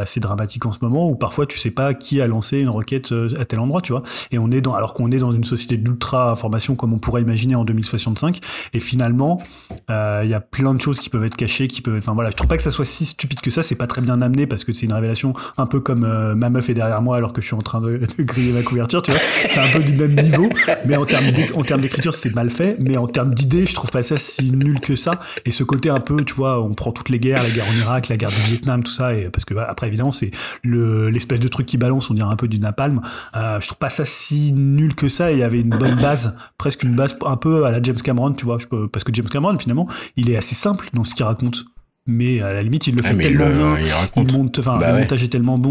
assez 0.00 0.20
dramatique 0.20 0.66
en 0.66 0.72
ce 0.72 0.78
moment 0.82 1.08
où 1.08 1.14
parfois 1.14 1.46
tu 1.46 1.58
sais 1.58 1.70
pas 1.70 1.94
qui 1.94 2.20
a 2.20 2.26
lancé 2.26 2.58
une 2.58 2.68
requête 2.68 3.12
à 3.38 3.44
tel 3.44 3.58
endroit, 3.58 3.80
tu 3.80 3.92
vois. 3.92 4.02
Et 4.30 4.38
on 4.38 4.50
est 4.50 4.60
dans, 4.60 4.74
alors 4.74 4.94
qu'on 4.94 5.10
est 5.10 5.18
dans 5.18 5.32
une 5.32 5.44
société 5.44 5.76
d'ultra 5.76 6.30
information 6.30 6.74
comme 6.76 6.92
on 6.92 6.98
pourrait 6.98 7.22
imaginer 7.22 7.54
en 7.54 7.64
2065. 7.64 8.40
Et 8.74 8.80
finalement, 8.80 9.40
il 9.88 10.28
y 10.28 10.34
a 10.34 10.40
plein 10.40 10.74
de 10.74 10.80
choses 10.80 10.98
qui 10.98 11.10
peuvent 11.10 11.24
être 11.24 11.36
cachées, 11.36 11.68
qui 11.68 11.80
peuvent. 11.80 11.96
Enfin 11.98 12.12
voilà, 12.14 12.30
je 12.30 12.36
trouve 12.36 12.48
pas 12.48 12.56
que 12.56 12.62
ça 12.62 12.70
soit 12.70 12.84
si 12.84 13.04
stupide 13.06 13.40
que 13.40 13.50
ça. 13.50 13.62
C'est 13.62 13.74
pas 13.76 13.86
très 13.86 14.00
bien 14.02 14.20
amené 14.20 14.46
parce 14.46 14.64
que 14.64 14.72
c'est 14.72 14.86
une 14.86 14.92
révélation 14.92 15.32
un 15.58 15.66
peu 15.66 15.80
comme 15.80 16.00
ma 16.34 16.50
meuf 16.50 16.68
est 16.70 16.74
derrière 16.74 17.02
moi 17.02 17.16
alors 17.16 17.32
que 17.32 17.40
je 17.40 17.46
suis 17.46 17.56
en 17.56 17.62
train 17.62 17.80
de, 17.80 17.98
de 18.18 18.22
griller 18.22 18.52
ma 18.52 18.62
couverture, 18.62 19.02
tu 19.02 19.10
vois. 19.10 19.20
C'est 19.20 19.58
un 19.60 19.68
peu 19.72 19.80
du 19.82 19.92
même 19.92 20.14
niveau, 20.22 20.48
mais 20.84 20.96
en 20.96 21.04
termes 21.04 21.80
d'écriture 21.80 22.14
c'est 22.14 22.34
mal 22.34 22.50
fait, 22.50 22.76
mais 22.80 22.96
en 22.96 23.06
termes 23.06 23.34
d'idées 23.34 23.66
je 23.66 23.74
trouve 23.74 23.90
pas 23.90 24.02
ça 24.02 24.18
si 24.18 24.52
nul 24.52 24.80
que 24.80 24.94
ça. 24.94 25.18
Et 25.44 25.50
ce 25.50 25.64
côté 25.64 25.90
un 25.90 26.00
peu, 26.00 26.22
tu 26.24 26.34
vois, 26.34 26.62
on 26.62 26.74
prend 26.74 26.92
toutes 26.92 27.08
les 27.08 27.18
guerres, 27.18 27.42
la 27.42 27.50
guerre 27.50 27.66
en 27.68 27.78
Irak, 27.80 28.08
la 28.08 28.16
guerre 28.16 28.30
du 28.30 28.40
Vietnam, 28.40 28.82
tout 28.82 28.92
ça, 28.92 29.14
et 29.14 29.30
parce 29.30 29.44
que 29.44 29.54
après 29.54 29.88
évidemment 29.88 30.12
c'est 30.12 30.30
le 30.62 31.10
l'espèce 31.10 31.40
de 31.40 31.48
truc 31.48 31.66
qui 31.66 31.76
balance, 31.76 32.10
on 32.10 32.14
dirait 32.14 32.30
un 32.30 32.36
peu 32.36 32.48
du 32.48 32.58
napalm. 32.58 33.00
Euh, 33.36 33.60
je 33.60 33.66
trouve 33.66 33.78
pas 33.78 33.90
ça 33.90 34.04
si 34.04 34.52
nul 34.52 34.94
que 34.94 35.08
ça. 35.08 35.30
Et 35.30 35.34
il 35.34 35.38
y 35.40 35.42
avait 35.42 35.60
une 35.60 35.70
bonne 35.70 35.96
base, 35.96 36.36
presque 36.58 36.82
une 36.82 36.94
base 36.94 37.16
un 37.24 37.36
peu 37.36 37.64
à 37.64 37.70
la 37.70 37.82
James 37.82 37.96
Cameron, 37.96 38.32
tu 38.32 38.44
vois, 38.44 38.58
parce 38.92 39.04
que 39.04 39.12
James 39.14 39.28
Cameron 39.28 39.58
finalement 39.58 39.88
il 40.16 40.30
est 40.30 40.36
assez 40.36 40.54
simple 40.54 40.88
dans 40.92 41.04
ce 41.04 41.14
qu'il 41.14 41.24
raconte. 41.24 41.64
Mais 42.06 42.40
à 42.40 42.52
la 42.54 42.62
limite, 42.62 42.86
il 42.86 42.94
le 42.96 43.02
Ah, 43.04 43.08
fait 43.08 43.16
tellement 43.18 43.44
le- 43.46 43.52
bien. 43.54 43.78
il 43.78 43.92
raconte. 43.92 44.32
Il 44.32 44.38
monte, 44.38 44.58
enfin, 44.58 44.78
Bah 44.78 44.88
le 44.88 44.94
ouais. 44.94 45.00
montage 45.02 45.22
est 45.22 45.28
tellement 45.28 45.58
bon, 45.58 45.70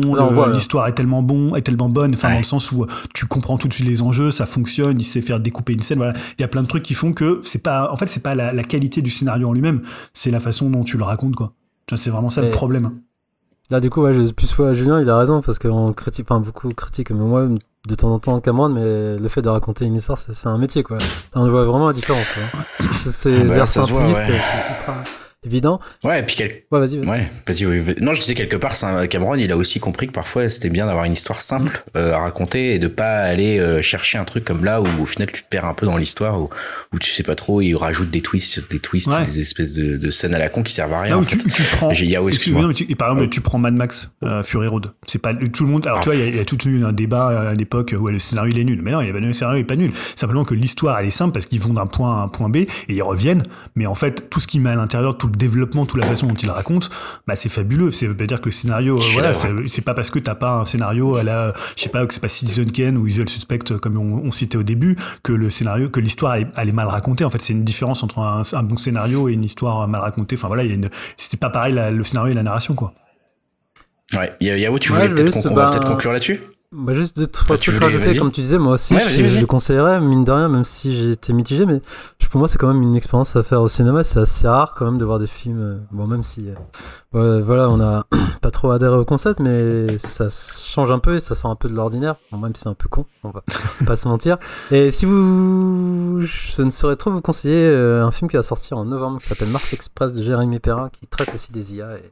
l'histoire 0.53 0.87
est 0.87 0.93
tellement 0.93 1.21
bon, 1.23 1.55
est 1.55 1.61
tellement 1.61 1.89
bonne, 1.89 2.11
enfin 2.13 2.27
Ouais. 2.29 2.33
dans 2.35 2.39
le 2.39 2.45
sens 2.45 2.71
où 2.71 2.83
euh, 2.83 2.87
tu 3.13 3.25
comprends 3.25 3.57
tout 3.57 3.67
de 3.67 3.73
suite 3.73 3.87
les 3.87 4.01
enjeux, 4.01 4.31
ça 4.31 4.45
fonctionne, 4.45 4.99
il 4.99 5.03
sait 5.03 5.21
faire 5.21 5.39
découper 5.39 5.73
une 5.73 5.81
scène, 5.81 5.97
voilà. 5.97 6.13
Il 6.37 6.41
y 6.41 6.45
a 6.45 6.47
plein 6.47 6.61
de 6.61 6.67
trucs 6.67 6.83
qui 6.83 6.93
font 6.93 7.13
que 7.13 7.41
c'est 7.43 7.63
pas, 7.63 7.91
en 7.91 7.97
fait, 7.97 8.07
c'est 8.07 8.21
pas 8.23 8.35
la, 8.35 8.53
la 8.53 8.63
qualité 8.63 9.01
du 9.01 9.09
scénario 9.09 9.49
en 9.49 9.53
lui-même, 9.53 9.81
c'est 10.13 10.31
la 10.31 10.39
façon 10.39 10.69
dont 10.69 10.83
tu 10.83 10.97
le 10.97 11.03
racontes, 11.03 11.35
quoi. 11.35 11.53
C'est 11.95 12.11
vraiment 12.11 12.29
ça 12.29 12.41
le 12.43 12.51
problème. 12.51 12.91
Là, 13.71 13.79
du 13.79 13.89
coup, 13.89 14.01
ouais, 14.03 14.13
je 14.13 14.31
plus 14.31 14.55
ouais, 14.59 14.75
Julien, 14.75 15.01
il 15.01 15.09
a 15.09 15.17
raison 15.17 15.41
parce 15.41 15.57
qu'on 15.59 15.91
critique, 15.93 16.25
enfin, 16.29 16.39
beaucoup 16.39 16.69
critiquent, 16.69 17.09
mais 17.11 17.17
moi, 17.25 17.47
de 17.87 17.95
temps 17.95 18.13
en 18.13 18.19
temps, 18.19 18.39
Cameron, 18.39 18.69
mais 18.69 19.17
le 19.17 19.27
fait 19.29 19.41
de 19.41 19.49
raconter 19.49 19.85
une 19.85 19.95
histoire, 19.95 20.17
c'est 20.19 20.33
c'est 20.35 20.47
un 20.47 20.57
métier, 20.59 20.83
quoi. 20.83 20.97
Là, 20.99 21.05
on 21.35 21.49
voit 21.49 21.65
vraiment 21.65 21.87
la 21.87 21.93
différence, 21.93 22.25
quoi. 22.33 22.87
Sous 23.03 23.11
ces 23.11 23.41
Ah 23.41 23.43
bah 23.45 23.55
airs 23.57 23.67
simplistes, 23.67 23.99
ouais. 24.19 24.25
c'est 24.25 24.33
ultra. 24.33 25.03
Évident. 25.45 25.79
Ouais, 26.03 26.19
et 26.19 26.23
puis 26.23 26.35
quel... 26.35 26.49
Ouais, 26.71 26.79
vas-y. 26.79 26.97
vas-y. 26.97 27.07
Ouais, 27.09 27.31
vas-y, 27.47 27.65
oui, 27.65 27.79
vas- 27.79 27.93
Non, 28.01 28.13
je 28.13 28.19
disais 28.21 28.35
quelque 28.35 28.57
part, 28.57 28.73
un- 28.83 29.07
Cameron, 29.07 29.35
il 29.35 29.51
a 29.51 29.57
aussi 29.57 29.79
compris 29.79 30.07
que 30.07 30.11
parfois 30.11 30.49
c'était 30.49 30.69
bien 30.69 30.85
d'avoir 30.85 31.05
une 31.05 31.13
histoire 31.13 31.41
simple 31.41 31.83
euh, 31.95 32.13
à 32.13 32.19
raconter 32.19 32.73
et 32.75 32.79
de 32.79 32.87
pas 32.87 33.19
aller 33.23 33.57
euh, 33.59 33.81
chercher 33.81 34.17
un 34.17 34.25
truc 34.25 34.43
comme 34.43 34.65
là 34.65 34.81
où 34.81 34.87
au 35.01 35.05
final 35.05 35.29
tu 35.31 35.41
te 35.43 35.47
perds 35.47 35.65
un 35.65 35.73
peu 35.73 35.85
dans 35.85 35.97
l'histoire 35.97 36.41
où, 36.41 36.49
où 36.93 36.99
tu 36.99 37.09
sais 37.09 37.23
pas 37.23 37.35
trop, 37.35 37.61
il 37.61 37.75
rajoute 37.75 38.09
des 38.09 38.21
twists 38.21 38.51
sur 38.51 38.63
des 38.69 38.79
twists, 38.79 39.07
Ouais. 39.07 39.23
des 39.23 39.39
espèces 39.39 39.73
de, 39.73 39.97
de 39.97 40.09
scènes 40.09 40.35
à 40.35 40.39
la 40.39 40.49
con 40.49 40.61
qui 40.63 40.73
servent 40.73 40.93
à 40.93 41.01
rien. 41.01 41.11
Là 41.11 41.17
où 41.19 41.25
tu, 41.25 41.37
tu 41.37 41.63
prends. 41.71 41.89
Excuse-moi, 41.89 42.67
mais 42.67 42.73
tu- 42.73 42.95
par 42.95 43.11
exemple, 43.13 43.29
tu 43.29 43.41
prends 43.41 43.59
Mad 43.59 43.73
Max, 43.73 44.11
euh, 44.23 44.43
Fury 44.43 44.67
Road. 44.67 44.91
C'est 45.07 45.19
pas 45.21 45.33
tout 45.33 45.65
le 45.65 45.71
monde. 45.71 45.85
Alors, 45.87 46.01
tu 46.01 46.05
vois, 46.09 46.15
il 46.15 46.19
y 46.21 46.23
a- 46.23 46.27
il 46.27 46.35
y, 46.35 46.39
a 46.39 46.45
tout 46.45 46.57
eu 46.67 46.83
un 46.83 46.91
débat 46.93 47.49
à 47.51 47.53
l'époque 47.53 47.95
où 47.97 48.07
le 48.09 48.19
scénario 48.19 48.51
il 48.53 48.59
est 48.59 48.63
nul. 48.65 48.81
Mais 48.83 48.91
non, 48.91 49.01
il 49.01 49.09
le 49.11 49.33
scénario 49.33 49.59
est 49.61 49.63
pas 49.63 49.75
nul. 49.77 49.91
Simplement 50.15 50.43
que 50.43 50.53
l'histoire 50.53 50.99
elle 50.99 51.05
est 51.07 51.11
simple 51.11 51.33
parce 51.33 51.45
qu'ils 51.45 51.59
vont 51.61 51.73
d'un 51.73 51.85
point 51.87 52.17
A 52.17 52.21
à 52.21 52.23
un 52.23 52.27
point 52.27 52.49
B 52.49 52.57
et 52.57 52.67
ils 52.89 53.01
reviennent. 53.01 53.43
Mais 53.75 53.85
en 53.85 53.95
fait, 53.95 54.29
tout 54.29 54.39
ce 54.39 54.47
qui 54.47 54.59
met 54.59 54.69
à 54.71 54.75
l'intérieur, 54.75 55.17
tout 55.17 55.28
le 55.29 55.35
développement, 55.37 55.85
toute 55.85 55.99
la 55.99 56.05
façon 56.05 56.27
dont 56.27 56.33
ils 56.33 56.49
racontent, 56.49 56.87
bah 57.27 57.35
c'est 57.35 57.49
fabuleux. 57.49 57.91
Ça 57.91 58.07
veut 58.07 58.15
pas 58.17 58.25
dire 58.25 58.41
que 58.41 58.45
le 58.45 58.51
scénario, 58.51 58.95
euh, 58.97 59.01
voilà, 59.13 59.33
c'est 59.33 59.49
c'est 59.67 59.81
pas 59.81 59.93
parce 59.93 60.09
que 60.11 60.19
t'as 60.19 60.35
pas 60.35 60.51
un 60.51 60.65
scénario 60.65 61.15
à 61.15 61.23
la, 61.23 61.53
je 61.75 61.83
sais 61.83 61.89
pas, 61.89 62.05
que 62.05 62.13
c'est 62.13 62.19
pas 62.19 62.27
Citizen 62.27 62.71
Kane 62.71 62.97
ou 62.97 63.07
Usual 63.07 63.29
Suspect 63.29 63.59
comme 63.81 63.97
on, 63.97 64.21
on 64.25 64.31
citait 64.31 64.57
au 64.57 64.63
début, 64.63 64.95
que 65.23 65.31
le 65.33 65.49
scénario, 65.49 65.89
que 65.89 65.99
l'histoire 65.99 66.35
elle, 66.35 66.43
est- 66.43 66.51
elle 66.57 66.69
est 66.69 66.73
mal 66.73 66.87
racontée. 66.87 67.23
En 67.23 67.29
fait, 67.29 67.41
c'est 67.41 67.53
une 67.53 67.63
différence 67.63 68.03
entre 68.03 68.19
un, 68.19 68.41
un 68.51 68.63
bon 68.63 68.77
scénario 68.77 69.29
et 69.29 69.33
une 69.33 69.43
histoire 69.43 69.87
mal 69.87 70.01
racontée. 70.01 70.35
Enfin 70.35 70.47
voilà, 70.47 70.63
il 70.63 70.89
c'était 71.17 71.37
pas 71.37 71.49
pareil 71.49 71.73
la- 71.73 71.91
le 71.91 72.03
scénario 72.03 72.31
et 72.31 72.35
la 72.35 72.43
narration 72.43 72.73
quoi. 72.75 72.93
Ouais, 74.15 74.31
Ya- 74.39 74.57
Yao, 74.57 74.79
tu 74.79 74.91
Ouais, 74.91 75.07
voulais 75.07 75.09
je 75.09 75.13
peut-être 75.15 75.49
va 75.49 75.65
bah, 75.65 75.69
peut-être 75.71 75.87
conclure 75.87 76.11
là-dessus? 76.11 76.39
Bah 76.71 76.93
juste 76.93 77.17
deux, 77.17 77.25
trois 77.25 77.55
Ah, 77.55 77.59
trucs 77.59 77.79
rajouter, 77.79 78.15
comme 78.19 78.31
tu 78.31 78.41
disais, 78.41 78.59
moi 78.59 78.73
aussi, 78.73 78.93
Ouais, 78.93 79.01
je, 79.09 79.39
le 79.39 79.45
conseillerais, 79.47 79.99
mine 79.99 80.23
de 80.23 80.31
rien, 80.31 80.49
même 80.49 80.63
si 80.63 81.13
été 81.13 81.33
mitigé, 81.33 81.65
mais 81.65 81.81
pour 82.29 82.37
moi, 82.37 82.47
c'est 82.47 82.59
quand 82.59 82.71
même 82.71 82.83
une 82.83 82.95
expérience 82.95 83.35
à 83.35 83.41
faire 83.41 83.61
au 83.61 83.67
cinéma, 83.67 84.03
c'est 84.03 84.19
assez 84.19 84.47
rare 84.47 84.75
quand 84.75 84.85
même 84.85 84.99
de 84.99 85.05
voir 85.05 85.17
des 85.17 85.25
films, 85.25 85.59
euh, 85.59 85.77
bon, 85.89 86.05
même 86.05 86.21
si, 86.21 86.45
euh, 87.15 87.41
voilà, 87.41 87.69
on 87.71 87.81
a 87.81 88.05
pas 88.41 88.51
trop 88.51 88.69
adhéré 88.69 88.95
au 88.95 89.03
concept, 89.03 89.39
mais 89.39 89.97
ça 89.97 90.27
change 90.29 90.91
un 90.91 90.99
peu 90.99 91.15
et 91.15 91.19
ça 91.19 91.33
sort 91.33 91.49
un 91.49 91.55
peu 91.55 91.69
de 91.69 91.73
l'ordinaire, 91.73 92.17
bon, 92.31 92.37
même 92.37 92.53
si 92.53 92.61
c'est 92.61 92.69
un 92.69 92.75
peu 92.75 92.87
con, 92.87 93.07
on 93.23 93.31
va 93.31 93.43
pas 93.87 93.95
se 93.95 94.07
mentir. 94.07 94.37
Et 94.69 94.91
si 94.91 95.07
vous, 95.07 96.21
je 96.21 96.61
ne 96.61 96.69
saurais 96.69 96.97
trop 96.97 97.09
vous 97.09 97.21
conseiller 97.21 97.65
euh, 97.65 98.05
un 98.05 98.11
film 98.11 98.29
qui 98.29 98.37
va 98.37 98.43
sortir 98.43 98.77
en 98.77 98.85
novembre, 98.85 99.19
qui 99.19 99.27
s'appelle 99.27 99.49
Mars 99.49 99.73
Express 99.73 100.13
de 100.13 100.21
Jérémy 100.21 100.59
Perrin, 100.59 100.89
qui 100.89 101.07
traite 101.07 101.33
aussi 101.33 101.51
des 101.51 101.73
IA 101.73 101.97
et 101.97 102.11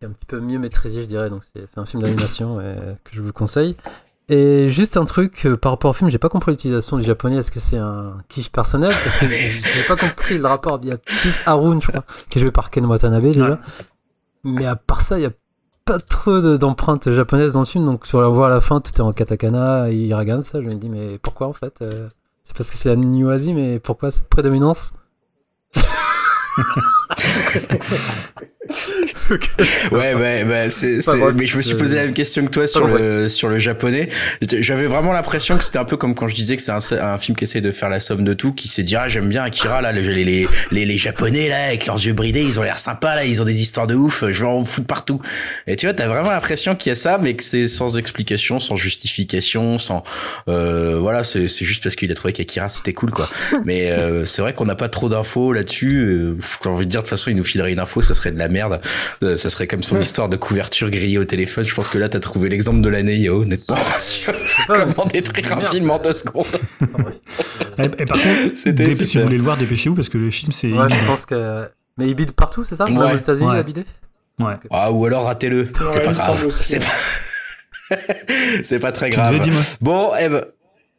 est 0.00 0.06
un 0.06 0.10
petit 0.10 0.24
peu 0.26 0.40
mieux 0.40 0.58
maîtrisé, 0.58 1.02
je 1.02 1.06
dirais. 1.06 1.28
Donc 1.30 1.42
c'est 1.54 1.78
un 1.78 1.84
film 1.86 2.02
d'animation 2.02 2.58
que 3.04 3.10
je 3.12 3.20
vous 3.20 3.32
conseille. 3.32 3.76
Et 4.32 4.68
juste 4.68 4.96
un 4.96 5.04
truc 5.06 5.44
euh, 5.44 5.56
par 5.56 5.72
rapport 5.72 5.90
au 5.90 5.94
film, 5.94 6.08
j'ai 6.08 6.18
pas 6.18 6.28
compris 6.28 6.52
l'utilisation 6.52 6.96
du 6.96 7.02
japonais. 7.02 7.36
Est-ce 7.38 7.50
que 7.50 7.58
c'est 7.58 7.78
un 7.78 8.16
kiff 8.28 8.52
personnel? 8.52 8.88
Parce 8.90 9.18
que 9.18 9.26
j'ai 9.28 9.82
pas 9.88 9.96
compris 9.96 10.38
le 10.38 10.46
rapport. 10.46 10.78
Il 10.82 10.88
y 10.88 10.92
a 10.92 10.96
Chris 10.98 11.32
Harun, 11.46 11.80
je 11.80 11.88
crois, 11.88 12.04
qui 12.28 12.38
est 12.38 12.42
joué 12.42 12.52
par 12.52 12.70
Ken 12.70 12.86
Watanabe 12.86 13.22
déjà. 13.24 13.58
Mais 14.44 14.66
à 14.66 14.76
part 14.76 15.00
ça, 15.00 15.18
il 15.18 15.22
y 15.22 15.26
a 15.26 15.32
pas 15.84 15.98
trop 15.98 16.38
de- 16.40 16.56
d'empreintes 16.56 17.10
japonaises 17.12 17.54
dans 17.54 17.60
le 17.60 17.66
film. 17.66 17.84
Donc 17.84 18.06
sur 18.06 18.20
la 18.20 18.28
voix 18.28 18.46
à 18.46 18.50
la 18.50 18.60
fin, 18.60 18.80
tout 18.80 18.92
est 18.94 19.00
en 19.00 19.12
katakana 19.12 19.90
et 19.90 19.96
hiragana. 19.96 20.44
Ça, 20.44 20.62
je 20.62 20.66
me 20.66 20.74
dis 20.74 20.88
mais 20.88 21.18
pourquoi 21.18 21.48
en 21.48 21.52
fait 21.52 21.74
Euh, 21.82 22.08
C'est 22.44 22.56
parce 22.56 22.70
que 22.70 22.76
c'est 22.76 22.88
la 22.88 22.96
New 22.96 23.28
Asie, 23.30 23.52
mais 23.52 23.80
pourquoi 23.80 24.12
cette 24.12 24.28
prédominance? 24.28 24.92
Ouais, 29.90 30.14
ouais, 30.14 30.44
bah, 30.44 30.70
c'est, 30.70 30.96
Pas 31.04 31.12
c'est- 31.12 31.32
mais 31.34 31.46
je 31.46 31.56
me 31.56 31.62
suis 31.62 31.74
euh, 31.74 31.78
posé 31.78 31.96
la 31.96 32.04
même 32.04 32.14
question 32.14 32.44
que 32.44 32.50
toi 32.50 32.66
sur 32.66 32.86
le, 32.86 33.28
sur 33.28 33.48
le 33.48 33.58
japonais. 33.58 34.08
J'avais 34.60 34.86
vraiment 34.86 35.12
l'impression 35.12 35.56
que 35.58 35.64
c'était 35.64 35.78
un 35.78 35.84
peu 35.84 35.96
comme 35.96 36.14
quand 36.14 36.28
je 36.28 36.34
disais 36.34 36.56
que 36.56 36.62
c'est 36.62 36.70
un, 36.72 36.78
un 37.02 37.18
film 37.18 37.36
qui 37.36 37.44
essaie 37.44 37.60
de 37.60 37.70
faire 37.72 37.88
la 37.88 38.00
somme 38.00 38.24
de 38.24 38.32
tout, 38.34 38.52
qui 38.52 38.68
s'est 38.68 38.82
dit, 38.82 38.96
ah, 38.96 39.08
j'aime 39.08 39.28
bien 39.28 39.42
Akira, 39.42 39.80
là, 39.80 39.92
les, 39.92 40.02
les, 40.24 40.46
les, 40.70 40.84
les 40.84 40.98
japonais, 40.98 41.48
là, 41.48 41.66
avec 41.66 41.86
leurs 41.86 41.96
yeux 42.04 42.12
bridés, 42.12 42.42
ils 42.42 42.60
ont 42.60 42.62
l'air 42.62 42.78
sympas, 42.78 43.14
là, 43.14 43.24
ils 43.24 43.42
ont 43.42 43.44
des 43.44 43.60
histoires 43.60 43.86
de 43.86 43.94
ouf, 43.94 44.24
je 44.30 44.40
vais 44.40 44.48
en 44.48 44.64
foutre 44.64 44.86
partout. 44.86 45.20
Et 45.66 45.76
tu 45.76 45.86
vois, 45.86 45.94
t'as 45.94 46.06
vraiment 46.08 46.30
l'impression 46.30 46.74
qu'il 46.76 46.90
y 46.90 46.92
a 46.92 46.96
ça, 46.96 47.18
mais 47.20 47.34
que 47.34 47.42
c'est 47.42 47.66
sans 47.66 47.96
explication, 47.98 48.60
sans 48.60 48.76
justification, 48.76 49.78
sans, 49.78 50.04
euh, 50.48 50.98
voilà, 51.00 51.24
c'est, 51.24 51.48
c'est 51.48 51.64
juste 51.64 51.82
parce 51.82 51.96
qu'il 51.96 52.10
a 52.10 52.14
trouvé 52.14 52.32
qu'Akira 52.32 52.68
c'était 52.68 52.92
cool, 52.92 53.10
quoi. 53.10 53.28
Mais, 53.64 53.90
euh, 53.90 54.24
c'est 54.24 54.42
vrai 54.42 54.54
qu'on 54.54 54.66
n'a 54.66 54.76
pas 54.76 54.88
trop 54.88 55.08
d'infos 55.08 55.52
là-dessus. 55.52 55.96
Euh, 55.98 56.34
J'ai 56.62 56.68
envie 56.70 56.86
de 56.86 56.90
dire, 56.90 57.00
de 57.00 57.04
toute 57.04 57.10
façon, 57.10 57.30
il 57.30 57.36
nous 57.36 57.44
filerait 57.44 57.72
une 57.72 57.78
info, 57.80 58.00
ça 58.00 58.14
serait 58.14 58.32
de 58.32 58.38
la 58.38 58.48
merde. 58.48 58.80
Euh, 59.22 59.36
ça 59.36 59.50
serait 59.50 59.66
comme 59.66 59.82
son 59.82 59.98
histoire 59.98 60.28
de 60.28 60.36
couverture 60.36 60.90
grillée 60.90 61.18
au 61.18 61.24
téléphone. 61.24 61.64
Je 61.64 61.74
pense 61.74 61.90
que 61.90 61.98
là, 61.98 62.08
t'as 62.08 62.20
trouvé 62.20 62.48
l'exemple 62.48 62.80
de 62.80 62.88
l'année, 62.88 63.16
Yao, 63.16 63.42
honnêtement. 63.42 63.76
Sur 63.98 64.32
comment 64.66 65.06
détruire 65.06 65.56
un 65.56 65.60
film 65.60 65.90
en 65.90 65.98
deux 65.98 66.14
secondes. 66.14 66.46
Bref. 66.80 67.14
Et, 67.78 68.02
et 68.02 68.06
par 68.06 68.18
contre, 68.20 68.54
si 68.54 68.70
vous 69.18 69.22
voulez 69.24 69.36
le 69.38 69.42
voir, 69.42 69.56
dépêchez-vous 69.56 69.94
parce 69.94 70.08
que 70.08 70.18
le 70.18 70.30
film 70.30 70.52
c'est. 70.52 70.72
Ouais, 70.72 70.88
je 70.88 71.06
pense 71.06 71.26
que. 71.26 71.68
Mais 71.98 72.06
il 72.08 72.14
bide 72.14 72.32
partout, 72.32 72.64
c'est 72.64 72.76
ça 72.76 72.84
Ouais. 72.84 73.12
aux 73.12 73.16
États-Unis, 73.16 73.46
Ouais. 73.48 73.56
il 73.56 73.60
a 73.60 73.62
bidé 73.62 73.84
Ouais. 74.40 74.54
Ah, 74.70 74.90
ou 74.90 75.04
alors 75.04 75.24
ratez-le. 75.24 75.68
c'est 75.92 76.02
pas 76.04 76.12
grave. 76.12 76.56
C'est 76.60 76.78
pas... 76.78 77.96
c'est 78.62 78.78
pas 78.78 78.92
très 78.92 79.10
grave. 79.10 79.38
Bon, 79.80 80.12
eh 80.18 80.28
ben, 80.28 80.44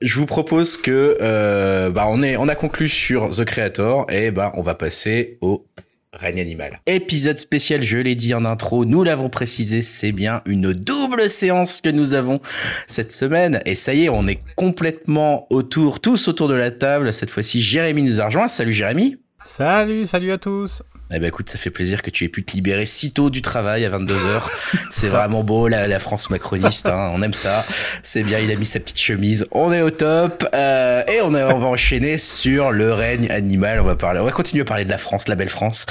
je 0.01 0.15
vous 0.19 0.25
propose 0.25 0.77
que 0.77 1.17
euh, 1.21 1.89
bah 1.89 2.05
on 2.07 2.21
est 2.21 2.37
on 2.37 2.47
a 2.47 2.55
conclu 2.55 2.89
sur 2.89 3.29
The 3.29 3.45
Creator 3.45 4.05
et 4.09 4.31
bah 4.31 4.51
on 4.55 4.61
va 4.61 4.75
passer 4.75 5.37
au 5.41 5.65
règne 6.13 6.41
animal. 6.41 6.81
Épisode 6.87 7.37
spécial, 7.37 7.83
je 7.83 7.97
l'ai 7.97 8.15
dit 8.15 8.33
en 8.33 8.43
intro, 8.45 8.85
nous 8.85 9.03
l'avons 9.03 9.29
précisé, 9.29 9.81
c'est 9.81 10.11
bien 10.11 10.41
une 10.45 10.73
double 10.73 11.29
séance 11.29 11.81
que 11.81 11.89
nous 11.89 12.13
avons 12.13 12.41
cette 12.85 13.11
semaine 13.11 13.61
et 13.65 13.75
ça 13.75 13.93
y 13.93 14.05
est, 14.05 14.09
on 14.09 14.27
est 14.27 14.39
complètement 14.55 15.47
autour, 15.49 15.99
tous 16.01 16.27
autour 16.27 16.47
de 16.47 16.55
la 16.55 16.71
table. 16.71 17.13
Cette 17.13 17.29
fois-ci, 17.29 17.61
Jérémy 17.61 18.03
nous 18.03 18.21
a 18.21 18.25
rejoint. 18.25 18.47
Salut 18.47 18.73
Jérémy. 18.73 19.17
Salut, 19.45 20.05
salut 20.05 20.31
à 20.31 20.37
tous. 20.37 20.83
Eh 21.13 21.19
ben 21.19 21.27
écoute, 21.27 21.49
ça 21.49 21.57
fait 21.57 21.69
plaisir 21.71 22.01
que 22.01 22.09
tu 22.09 22.23
aies 22.23 22.29
pu 22.29 22.43
te 22.43 22.53
libérer 22.53 22.85
si 22.85 23.11
tôt 23.11 23.29
du 23.29 23.41
travail 23.41 23.83
à 23.85 23.89
22h. 23.89 24.41
C'est 24.89 25.07
vraiment 25.07 25.43
beau 25.43 25.67
la, 25.67 25.87
la 25.87 25.99
France 25.99 26.29
macroniste, 26.29 26.87
hein, 26.87 27.11
on 27.13 27.21
aime 27.21 27.33
ça. 27.33 27.65
C'est 28.01 28.23
bien, 28.23 28.39
il 28.39 28.49
a 28.51 28.55
mis 28.55 28.65
sa 28.65 28.79
petite 28.79 28.99
chemise. 28.99 29.45
On 29.51 29.73
est 29.73 29.81
au 29.81 29.89
top 29.89 30.45
euh, 30.55 31.01
et 31.07 31.19
on, 31.21 31.33
a- 31.33 31.53
on 31.53 31.59
va 31.59 31.67
enchaîner 31.67 32.17
sur 32.17 32.71
le 32.71 32.93
règne 32.93 33.29
animal. 33.29 33.79
On 33.81 33.83
va 33.83 33.95
parler, 33.97 34.19
on 34.21 34.23
va 34.23 34.31
continuer 34.31 34.61
à 34.61 34.65
parler 34.65 34.85
de 34.85 34.89
la 34.89 34.97
France, 34.97 35.27
la 35.27 35.35
belle 35.35 35.49
France, 35.49 35.85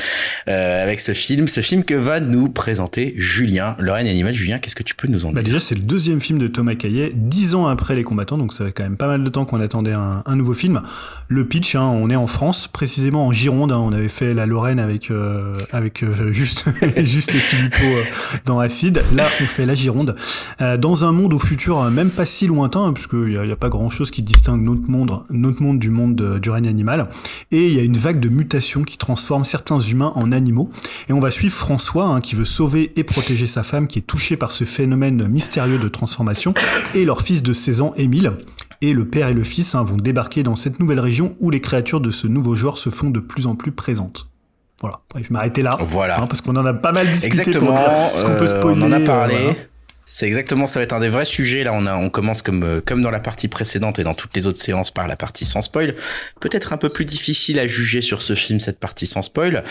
euh, 0.49 0.83
avec 0.83 1.01
ce 1.01 1.13
film, 1.13 1.49
ce 1.49 1.61
film 1.61 1.85
que 1.85 1.95
va 1.95 2.21
nous 2.21 2.49
présenter 2.49 3.13
Julien, 3.17 3.77
le 3.79 3.93
règne 3.93 4.09
animal. 4.09 4.33
Julien, 4.33 4.59
qu'est-ce 4.59 4.77
que 4.77 4.83
tu 4.83 4.95
peux 4.95 5.09
nous 5.09 5.27
en 5.27 5.33
Bah 5.33 5.41
dire? 5.43 5.49
déjà, 5.53 5.61
c'est 5.61 5.75
le 5.75 5.83
deuxième 5.83 6.21
film 6.21 6.39
de 6.39 6.49
Thomas 6.49 6.75
Caillet, 6.77 7.13
dix 7.15 7.55
ans 7.55 7.67
après 7.67 7.95
Les 7.95 8.05
Combattants, 8.05 8.39
donc 8.39 8.53
ça 8.55 8.65
fait 8.65 8.73
quand 8.73 8.85
même 8.85 8.97
pas 8.97 9.09
mal 9.09 9.23
de 9.23 9.29
temps 9.29 9.45
qu'on 9.45 9.61
attendait 9.61 9.93
un, 9.93 10.23
un 10.25 10.37
nouveau 10.37 10.55
film. 10.55 10.81
Le 11.29 11.45
pitch, 11.47 11.75
hein, 11.75 11.83
on 11.83 12.09
est 12.11 12.17
en 12.17 12.27
France, 12.27 12.69
précisément 12.69 13.27
en 13.27 13.33
Gironde. 13.33 13.73
hein, 13.73 13.79
on 13.85 13.93
avait 13.93 14.09
fait 14.09 14.33
la 14.35 14.47
Lorraine 14.47 14.79
avec 14.79 15.10
euh, 15.11 15.53
euh, 16.03 16.33
juste 16.33 16.65
juste 16.99 17.33
Philippot 17.33 17.77
euh, 17.85 18.03
dans 18.45 18.59
Acide. 18.59 19.03
Là, 19.15 19.27
on 19.41 19.45
fait 19.45 19.67
la 19.67 19.75
Gironde 19.75 20.17
dans 20.79 21.05
un 21.05 21.13
monde 21.13 21.33
au 21.33 21.39
futur 21.39 21.83
même 21.91 22.11
pas 22.11 22.27
si 22.27 22.47
lointain, 22.47 22.85
hein, 22.85 22.93
a, 22.93 23.45
il 23.45 23.49
y 23.49 23.53
a 23.53 23.57
pas 23.57 23.69
grand 23.69 23.89
chose 23.89 24.11
qui 24.11 24.23
distingue 24.23 24.63
notre 24.63 24.89
monde 24.91 25.23
notre 25.31 25.63
monde 25.63 25.79
du 25.79 25.91
monde 25.91 26.15
de- 26.17 26.39
du 26.39 26.51
règne 26.51 26.69
animal. 26.69 27.09
Et 27.51 27.69
il 27.69 27.75
y 27.75 27.81
a 27.81 27.83
une 27.83 27.97
vague 27.97 28.21
de 28.21 28.29
mutations 28.29 28.83
qui 28.83 28.99
transforme 28.99 29.45
certains 29.45 29.79
humains 29.79 30.13
en 30.15 30.33
animaux. 30.33 30.71
Et 31.09 31.13
on 31.13 31.21
va 31.21 31.31
suivre 31.31 31.55
François, 31.55 32.07
hein, 32.07 32.21
qui 32.21 32.35
veut 32.35 32.45
sauver 32.45 32.93
et 32.97 33.05
protéger 33.05 33.47
sa 33.47 33.63
femme, 33.63 33.87
qui 33.87 33.99
est 33.99 34.03
touchée 34.03 34.37
par 34.37 34.53
ce 34.53 34.65
phénomène 34.65 35.27
mystérieux 35.29 35.79
de 35.79 35.89
transformation, 35.89 36.55
et 36.95 37.05
leur 37.05 37.23
fils 37.23 37.43
de 37.43 37.53
16 37.53 37.81
ans, 37.81 37.93
Émile. 37.97 38.33
Et 38.83 38.95
le 38.95 39.07
père 39.07 39.29
et 39.29 39.35
le 39.35 39.45
fils 39.45 39.75
hein, 39.75 39.83
vont 39.83 39.99
débarquer 39.99 40.43
dans 40.43 40.57
cette 40.57 40.81
nouvelle 40.81 41.01
région 41.01 41.37
où 41.41 41.51
les 41.51 41.61
créatures 41.61 42.01
de 42.01 42.11
ce 42.11 42.27
nouveau 42.27 42.55
genre 42.55 42.79
se 42.79 42.89
font 42.89 43.11
de 43.11 43.21
plus 43.21 43.47
en 43.47 43.55
plus 43.55 43.73
présentes. 43.73 44.30
Voilà, 44.81 45.01
je 45.15 45.21
vais 45.21 45.27
m'arrêter 45.31 45.63
là, 45.63 45.77
Voilà. 45.81 46.21
hein, 46.21 46.27
parce 46.27 46.41
qu'on 46.41 46.57
en 46.57 46.65
a 46.65 46.73
pas 46.75 46.93
mal 46.93 47.07
discuté 47.07 47.27
Exactement. 47.27 47.67
pour 47.67 47.77
dire 47.77 48.25
qu'on 48.25 48.37
peut 48.37 48.45
euh, 48.45 48.61
spoiler. 48.61 48.81
on 48.83 48.87
en 48.87 48.93
a 48.93 49.01
euh, 49.01 49.05
parlé. 49.07 49.37
voilà. 49.39 49.55
C'est 50.07 50.27
exactement, 50.27 50.67
ça 50.67 50.81
va 50.81 50.83
être 50.85 50.93
un 50.93 50.99
des 50.99 51.09
vrais 51.09 51.25
sujets. 51.25 51.63
Là, 51.63 51.71
on 51.73 51.87
a, 51.87 51.95
on 51.95 52.11
commence 52.11 52.43
comme, 52.43 52.65
euh, 52.65 52.81
comme 52.85 53.01
dans 53.01 53.13
la 53.13 53.21
partie 53.21 53.47
précédente 53.47 54.01
et 54.01 54.03
dans 54.03 54.15
toutes 54.15 54.35
les 54.35 54.45
autres 54.47 54.59
séances 54.59 54.91
par 54.91 55.07
la 55.07 55.15
partie 55.15 55.45
sans 55.45 55.63
spoil. 55.63 55.95
Peut-être 56.41 56.73
un 56.73 56.79
peu 56.79 56.89
plus 56.89 57.05
difficile 57.05 57.61
à 57.61 57.67
juger 57.69 58.03
sur 58.03 58.21
ce 58.21 58.35
film, 58.35 58.59
cette 58.59 58.81
partie 58.81 59.07
sans 59.07 59.23
spoil. 59.23 59.63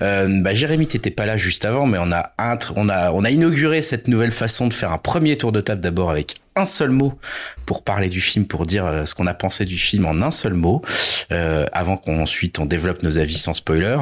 Euh, 0.00 0.40
bah, 0.40 0.54
Jérémy, 0.54 0.86
t'étais 0.86 1.10
pas 1.10 1.26
là 1.26 1.36
juste 1.36 1.66
avant, 1.66 1.84
mais 1.84 1.98
on 2.00 2.10
a, 2.10 2.32
on 2.76 2.88
a, 2.88 3.10
on 3.10 3.22
a 3.24 3.30
inauguré 3.30 3.82
cette 3.82 4.08
nouvelle 4.08 4.30
façon 4.32 4.66
de 4.66 4.72
faire 4.72 4.92
un 4.92 4.98
premier 4.98 5.36
tour 5.36 5.52
de 5.52 5.60
table 5.60 5.82
d'abord 5.82 6.10
avec 6.10 6.36
un 6.56 6.64
seul 6.64 6.90
mot 6.90 7.18
pour 7.66 7.82
parler 7.82 8.08
du 8.08 8.22
film, 8.22 8.46
pour 8.46 8.64
dire 8.64 9.02
ce 9.04 9.14
qu'on 9.14 9.26
a 9.26 9.34
pensé 9.34 9.66
du 9.66 9.76
film 9.76 10.06
en 10.06 10.22
un 10.22 10.30
seul 10.30 10.54
mot, 10.54 10.80
euh, 11.32 11.66
avant 11.72 11.98
qu'ensuite 11.98 12.58
on 12.60 12.64
développe 12.64 13.02
nos 13.02 13.18
avis 13.18 13.36
sans 13.36 13.52
spoiler. 13.52 13.98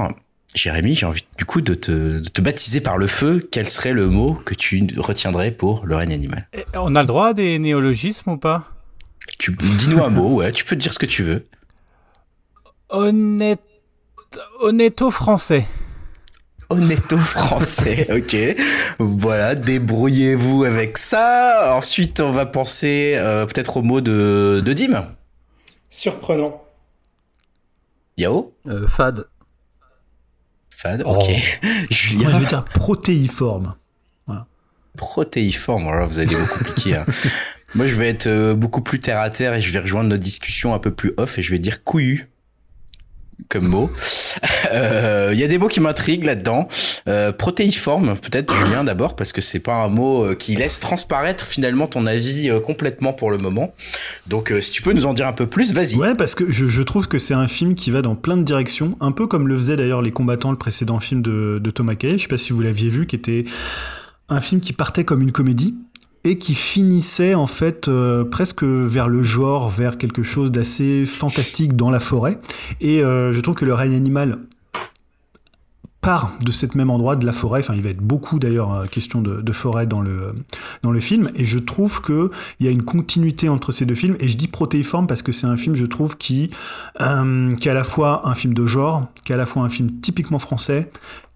Jérémy, 0.54 0.94
j'ai 0.94 1.06
envie 1.06 1.24
du 1.38 1.44
coup 1.44 1.60
de 1.60 1.74
te, 1.74 1.90
de 1.92 2.28
te 2.28 2.40
baptiser 2.40 2.80
par 2.80 2.98
le 2.98 3.06
feu. 3.06 3.48
Quel 3.52 3.68
serait 3.68 3.92
le 3.92 4.08
mot 4.08 4.34
que 4.34 4.54
tu 4.54 4.86
retiendrais 4.98 5.52
pour 5.52 5.86
le 5.86 5.94
règne 5.96 6.12
animal? 6.12 6.48
Et 6.52 6.64
On 6.74 6.94
a 6.96 7.02
le 7.02 7.06
droit 7.06 7.28
à 7.28 7.34
des 7.34 7.58
néologismes 7.58 8.32
ou 8.32 8.36
pas? 8.36 8.68
Tu, 9.38 9.52
Dis-nous 9.52 10.02
un 10.02 10.10
mot, 10.10 10.36
ouais, 10.36 10.50
tu 10.52 10.64
peux 10.64 10.74
te 10.76 10.80
dire 10.80 10.92
ce 10.92 10.98
que 10.98 11.06
tu 11.06 11.22
veux. 11.22 11.46
Honnête... 12.88 13.60
Honnêto 14.60 15.10
français. 15.10 15.66
Honnêto 16.68 17.16
français, 17.16 18.06
ok. 18.16 18.36
Voilà, 18.98 19.56
débrouillez-vous 19.56 20.64
avec 20.64 20.98
ça. 20.98 21.74
Ensuite, 21.74 22.20
on 22.20 22.30
va 22.30 22.46
penser 22.46 23.14
euh, 23.16 23.44
peut-être 23.46 23.78
au 23.78 23.82
mot 23.82 24.00
de, 24.00 24.62
de 24.64 24.72
Dim. 24.72 25.04
Surprenant. 25.90 26.62
Yao? 28.16 28.52
Euh, 28.68 28.86
fade. 28.86 29.26
Fad, 30.80 31.02
Oh. 31.04 31.16
ok. 31.20 31.28
Moi, 31.28 31.70
Julien, 31.90 32.30
je 32.30 32.36
vais 32.38 32.46
dire 32.46 32.64
protéiforme. 32.64 33.74
protéiforme. 34.96 35.88
Alors, 35.88 36.08
vous 36.08 36.18
avez 36.18 36.26
des 36.26 36.36
mots 36.36 36.46
compliqués. 36.46 36.96
hein. 36.96 37.06
Moi, 37.74 37.86
je 37.86 37.94
vais 37.94 38.08
être 38.08 38.26
euh, 38.26 38.54
beaucoup 38.54 38.80
plus 38.82 38.98
terre 38.98 39.20
à 39.20 39.30
terre 39.30 39.54
et 39.54 39.60
je 39.62 39.70
vais 39.70 39.78
rejoindre 39.78 40.08
notre 40.10 40.22
discussion 40.24 40.74
un 40.74 40.78
peu 40.80 40.90
plus 40.90 41.12
off 41.16 41.38
et 41.38 41.42
je 41.42 41.50
vais 41.52 41.58
dire 41.60 41.84
couillu 41.84 42.28
comme 43.48 43.66
mot. 43.66 43.90
Euh, 44.72 45.30
Il 45.32 45.38
y 45.38 45.44
a 45.44 45.46
des 45.46 45.58
mots 45.58 45.68
qui 45.68 45.80
m'intriguent 45.80 46.24
là-dedans. 46.24 46.68
Euh, 47.08 47.32
protéiforme, 47.32 48.16
peut-être 48.16 48.54
Julien 48.54 48.84
d'abord, 48.84 49.16
parce 49.16 49.32
que 49.32 49.40
c'est 49.40 49.58
pas 49.60 49.74
un 49.74 49.88
mot 49.88 50.24
euh, 50.24 50.34
qui 50.34 50.54
laisse 50.54 50.80
transparaître 50.80 51.44
finalement 51.44 51.86
ton 51.86 52.06
avis 52.06 52.50
euh, 52.50 52.60
complètement 52.60 53.12
pour 53.12 53.30
le 53.30 53.38
moment. 53.38 53.74
Donc, 54.26 54.52
euh, 54.52 54.60
si 54.60 54.72
tu 54.72 54.82
peux 54.82 54.92
nous 54.92 55.06
en 55.06 55.14
dire 55.14 55.26
un 55.26 55.32
peu 55.32 55.46
plus, 55.46 55.72
vas-y. 55.72 55.96
Ouais, 55.96 56.14
parce 56.14 56.34
que 56.34 56.50
je, 56.50 56.66
je 56.66 56.82
trouve 56.82 57.08
que 57.08 57.18
c'est 57.18 57.34
un 57.34 57.48
film 57.48 57.74
qui 57.74 57.90
va 57.90 58.02
dans 58.02 58.14
plein 58.14 58.36
de 58.36 58.42
directions, 58.42 58.96
un 59.00 59.12
peu 59.12 59.26
comme 59.26 59.48
le 59.48 59.56
faisaient 59.56 59.76
d'ailleurs 59.76 60.02
les 60.02 60.12
combattants, 60.12 60.50
le 60.50 60.58
précédent 60.58 61.00
film 61.00 61.22
de, 61.22 61.58
de 61.62 61.70
Thomas 61.70 61.94
Kaye. 61.94 62.18
Je 62.18 62.22
sais 62.22 62.28
pas 62.28 62.38
si 62.38 62.52
vous 62.52 62.60
l'aviez 62.60 62.88
vu, 62.88 63.06
qui 63.06 63.16
était 63.16 63.44
un 64.28 64.40
film 64.40 64.60
qui 64.60 64.72
partait 64.72 65.04
comme 65.04 65.22
une 65.22 65.32
comédie 65.32 65.74
et 66.24 66.36
qui 66.36 66.54
finissait 66.54 67.34
en 67.34 67.46
fait 67.46 67.88
euh, 67.88 68.24
presque 68.24 68.62
vers 68.62 69.08
le 69.08 69.22
genre, 69.22 69.70
vers 69.70 69.98
quelque 69.98 70.22
chose 70.22 70.50
d'assez 70.50 71.06
fantastique 71.06 71.76
dans 71.76 71.90
la 71.90 72.00
forêt. 72.00 72.38
Et 72.80 73.02
euh, 73.02 73.32
je 73.32 73.40
trouve 73.40 73.54
que 73.54 73.64
le 73.64 73.74
règne 73.74 73.94
animal 73.94 74.38
part 76.02 76.32
de 76.42 76.50
cet 76.50 76.74
même 76.74 76.88
endroit 76.88 77.14
de 77.14 77.26
la 77.26 77.32
forêt. 77.32 77.60
Enfin, 77.60 77.74
il 77.74 77.82
va 77.82 77.90
être 77.90 78.00
beaucoup 78.00 78.38
d'ailleurs 78.38 78.72
euh, 78.72 78.86
question 78.86 79.20
de, 79.20 79.52
forêt 79.52 79.86
dans 79.86 80.00
le 80.00 80.34
dans 80.82 80.90
le 80.90 81.00
film. 81.00 81.30
Et 81.34 81.44
je 81.44 81.58
trouve 81.58 82.02
que 82.02 82.30
il 82.58 82.66
y 82.66 82.68
a 82.68 82.72
une 82.72 82.82
continuité 82.82 83.48
entre 83.48 83.72
ces 83.72 83.86
deux 83.86 83.94
films. 83.94 84.16
Et 84.20 84.28
je 84.28 84.36
dis 84.36 84.48
protéiforme 84.48 85.06
parce 85.06 85.22
que 85.22 85.32
c'est 85.32 85.46
un 85.46 85.56
film, 85.56 85.74
je 85.74 85.86
trouve, 85.86 86.18
qui 86.18 86.50
qui 86.98 87.68
est 87.68 87.70
à 87.70 87.74
la 87.74 87.84
fois 87.84 88.28
un 88.28 88.34
film 88.34 88.52
de 88.52 88.66
genre, 88.66 89.06
qui 89.24 89.32
est 89.32 89.34
à 89.34 89.38
la 89.38 89.46
fois 89.46 89.62
un 89.62 89.70
film 89.70 90.00
typiquement 90.00 90.38
français, 90.38 90.90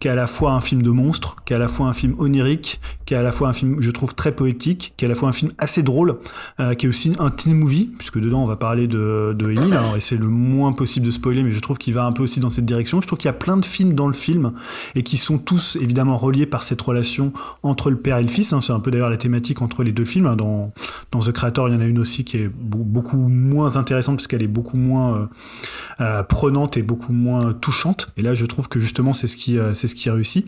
qui 0.05 0.09
est 0.09 0.11
à 0.11 0.15
la 0.15 0.27
fois 0.27 0.53
un 0.53 0.61
film 0.61 0.83
de 0.83 0.91
monstre, 0.91 1.37
qui 1.47 1.55
est 1.55 1.57
à 1.57 1.59
la 1.59 1.67
fois 1.67 1.87
un 1.87 1.95
film 1.95 2.15
onirique, 2.19 2.79
qui 3.07 3.15
est 3.15 3.17
à 3.17 3.23
la 3.23 3.33
fois 3.33 3.49
un 3.49 3.55
film, 3.55 3.81
je 3.81 3.91
trouve, 3.91 4.15
très 4.15 4.33
poétique, 4.33 4.93
qui 4.99 5.07
est 5.07 5.09
à 5.09 5.09
la 5.09 5.15
fois 5.15 5.31
un 5.31 5.33
film 5.33 5.53
assez 5.57 5.83
drôle, 5.83 6.19
euh, 6.61 6.75
qui 6.75 6.85
est 6.85 6.89
aussi 6.91 7.15
un 7.19 7.31
teen 7.31 7.55
movie, 7.55 7.91
puisque 7.97 8.21
dedans 8.21 8.43
on 8.43 8.47
va 8.47 8.57
parler 8.57 8.87
de, 8.87 9.35
de 9.35 9.51
Émile, 9.51 9.73
alors 9.73 9.97
essayer 9.97 10.21
le 10.21 10.29
moins 10.29 10.73
possible 10.73 11.07
de 11.07 11.11
spoiler, 11.11 11.43
mais 11.43 11.53
je 11.53 11.61
trouve 11.61 11.79
qu'il 11.79 11.95
va 11.95 12.05
un 12.05 12.13
peu 12.13 12.23
aussi 12.23 12.39
dans 12.39 12.51
cette 12.51 12.67
direction. 12.67 13.01
Je 13.01 13.07
trouve 13.07 13.19
qu'il 13.19 13.29
y 13.29 13.31
a 13.31 13.33
plein 13.33 13.57
de 13.57 13.65
films 13.65 13.95
dans 13.95 14.07
le 14.07 14.13
film 14.13 14.53
et 14.95 15.05
qui 15.05 15.17
sont 15.17 15.39
tous 15.39 15.77
évidemment 15.81 16.19
reliés 16.19 16.45
par 16.45 16.65
cette 16.65 16.83
relation 16.83 17.33
entre 17.63 17.89
le 17.89 17.97
père 17.97 18.19
et 18.19 18.23
le 18.23 18.29
fils. 18.29 18.53
hein. 18.53 18.61
C'est 18.61 18.75
un 18.75 18.81
peu 18.81 18.91
d'ailleurs 18.91 19.09
la 19.09 19.17
thématique 19.17 19.63
entre 19.63 19.85
les 19.85 19.93
deux 19.93 20.05
films. 20.05 20.27
hein. 20.27 20.37
Dans, 20.37 20.75
dans 21.13 21.21
The 21.21 21.33
Creator, 21.33 21.71
il 21.71 21.75
y 21.77 21.77
en 21.79 21.81
a 21.81 21.87
une 21.87 21.99
aussi 21.99 22.25
qui 22.25 22.37
est 22.37 22.49
beau- 22.49 22.85
beaucoup 22.85 23.27
moins 23.27 23.77
intéressante 23.77 24.17
parce 24.17 24.27
qu'elle 24.27 24.43
est 24.43 24.49
beaucoup 24.49 24.77
moins 24.77 25.17
euh, 25.17 25.27
euh, 26.01 26.23
prenante 26.25 26.77
et 26.77 26.83
beaucoup 26.83 27.15
moins 27.15 27.55
touchante. 27.55 28.11
Et 28.19 28.23
là, 28.23 28.35
je 28.35 28.45
trouve 28.45 28.69
que 28.69 28.81
justement, 28.81 29.15
c'est 29.15 29.29
ce 29.29 29.39
qui, 29.39 29.57
c'est 29.73 29.87
ce 29.87 29.94
qui 29.95 30.11
réussit. 30.11 30.47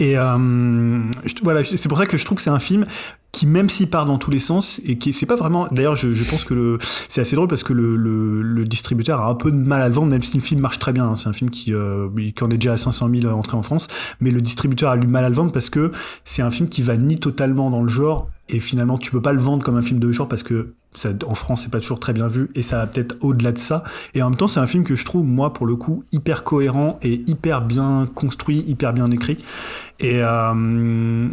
Et 0.00 0.16
euh, 0.16 1.02
voilà, 1.42 1.64
c'est 1.64 1.88
pour 1.88 1.98
ça 1.98 2.06
que 2.06 2.16
je 2.16 2.24
trouve 2.24 2.36
que 2.36 2.42
c'est 2.42 2.50
un 2.50 2.60
film 2.60 2.86
qui, 3.32 3.46
même 3.46 3.68
s'il 3.68 3.90
part 3.90 4.06
dans 4.06 4.16
tous 4.16 4.30
les 4.30 4.38
sens, 4.38 4.80
et 4.84 4.96
qui 4.96 5.12
c'est 5.12 5.26
pas 5.26 5.34
vraiment. 5.34 5.66
D'ailleurs, 5.70 5.96
je, 5.96 6.30
pense 6.30 6.44
que 6.44 6.78
c'est 7.08 7.20
assez 7.20 7.36
drôle 7.36 7.48
parce 7.48 7.64
que 7.64 7.72
le, 7.72 8.64
distributeur 8.64 9.20
a 9.20 9.28
un 9.28 9.34
peu 9.34 9.50
de 9.50 9.56
mal 9.56 9.82
à 9.82 9.88
le 9.88 9.94
vendre, 9.94 10.08
même 10.08 10.22
si 10.22 10.36
le 10.36 10.42
film 10.42 10.60
marche 10.60 10.78
très 10.78 10.92
bien. 10.92 11.06
hein. 11.06 11.16
C'est 11.16 11.28
un 11.28 11.32
film 11.32 11.50
qui, 11.50 11.74
euh, 11.74 12.08
qui 12.34 12.44
en 12.44 12.48
est 12.48 12.56
déjà 12.56 12.72
à 12.72 12.76
500 12.76 13.10
000 13.22 13.32
entrées 13.32 13.56
en 13.56 13.62
France, 13.62 13.88
mais 14.20 14.30
le 14.30 14.40
distributeur 14.40 14.90
a 14.90 14.96
eu 14.96 15.06
mal 15.06 15.24
à 15.24 15.28
le 15.28 15.34
vendre 15.34 15.52
parce 15.52 15.68
que 15.68 15.90
c'est 16.24 16.42
un 16.42 16.50
film 16.50 16.68
qui 16.68 16.82
va 16.82 16.96
ni 16.96 17.18
totalement 17.18 17.70
dans 17.70 17.82
le 17.82 17.88
genre, 17.88 18.30
et 18.48 18.60
finalement, 18.60 18.98
tu 18.98 19.10
peux 19.10 19.22
pas 19.22 19.32
le 19.32 19.40
vendre 19.40 19.64
comme 19.64 19.76
un 19.76 19.82
film 19.82 19.98
de 19.98 20.10
genre 20.12 20.28
parce 20.28 20.42
que 20.42 20.74
en 21.26 21.34
France, 21.34 21.62
c'est 21.62 21.70
pas 21.70 21.80
toujours 21.80 22.00
très 22.00 22.12
bien 22.12 22.28
vu, 22.28 22.48
et 22.54 22.62
ça 22.62 22.78
va 22.78 22.86
peut-être 22.86 23.16
au-delà 23.20 23.52
de 23.52 23.58
ça. 23.58 23.84
Et 24.14 24.22
en 24.22 24.30
même 24.30 24.36
temps, 24.36 24.48
c'est 24.48 24.60
un 24.60 24.66
film 24.66 24.84
que 24.84 24.96
je 24.96 25.04
trouve, 25.04 25.24
moi, 25.24 25.52
pour 25.52 25.66
le 25.66 25.76
coup, 25.76 26.04
hyper 26.12 26.44
cohérent 26.44 26.98
et 27.02 27.22
hyper 27.26 27.62
bien 27.62 28.06
construit, 28.14 28.64
hyper 28.66 28.92
bien 28.92 29.10
écrit. 29.10 29.38
Et, 30.00 30.20
euh, 30.22 31.28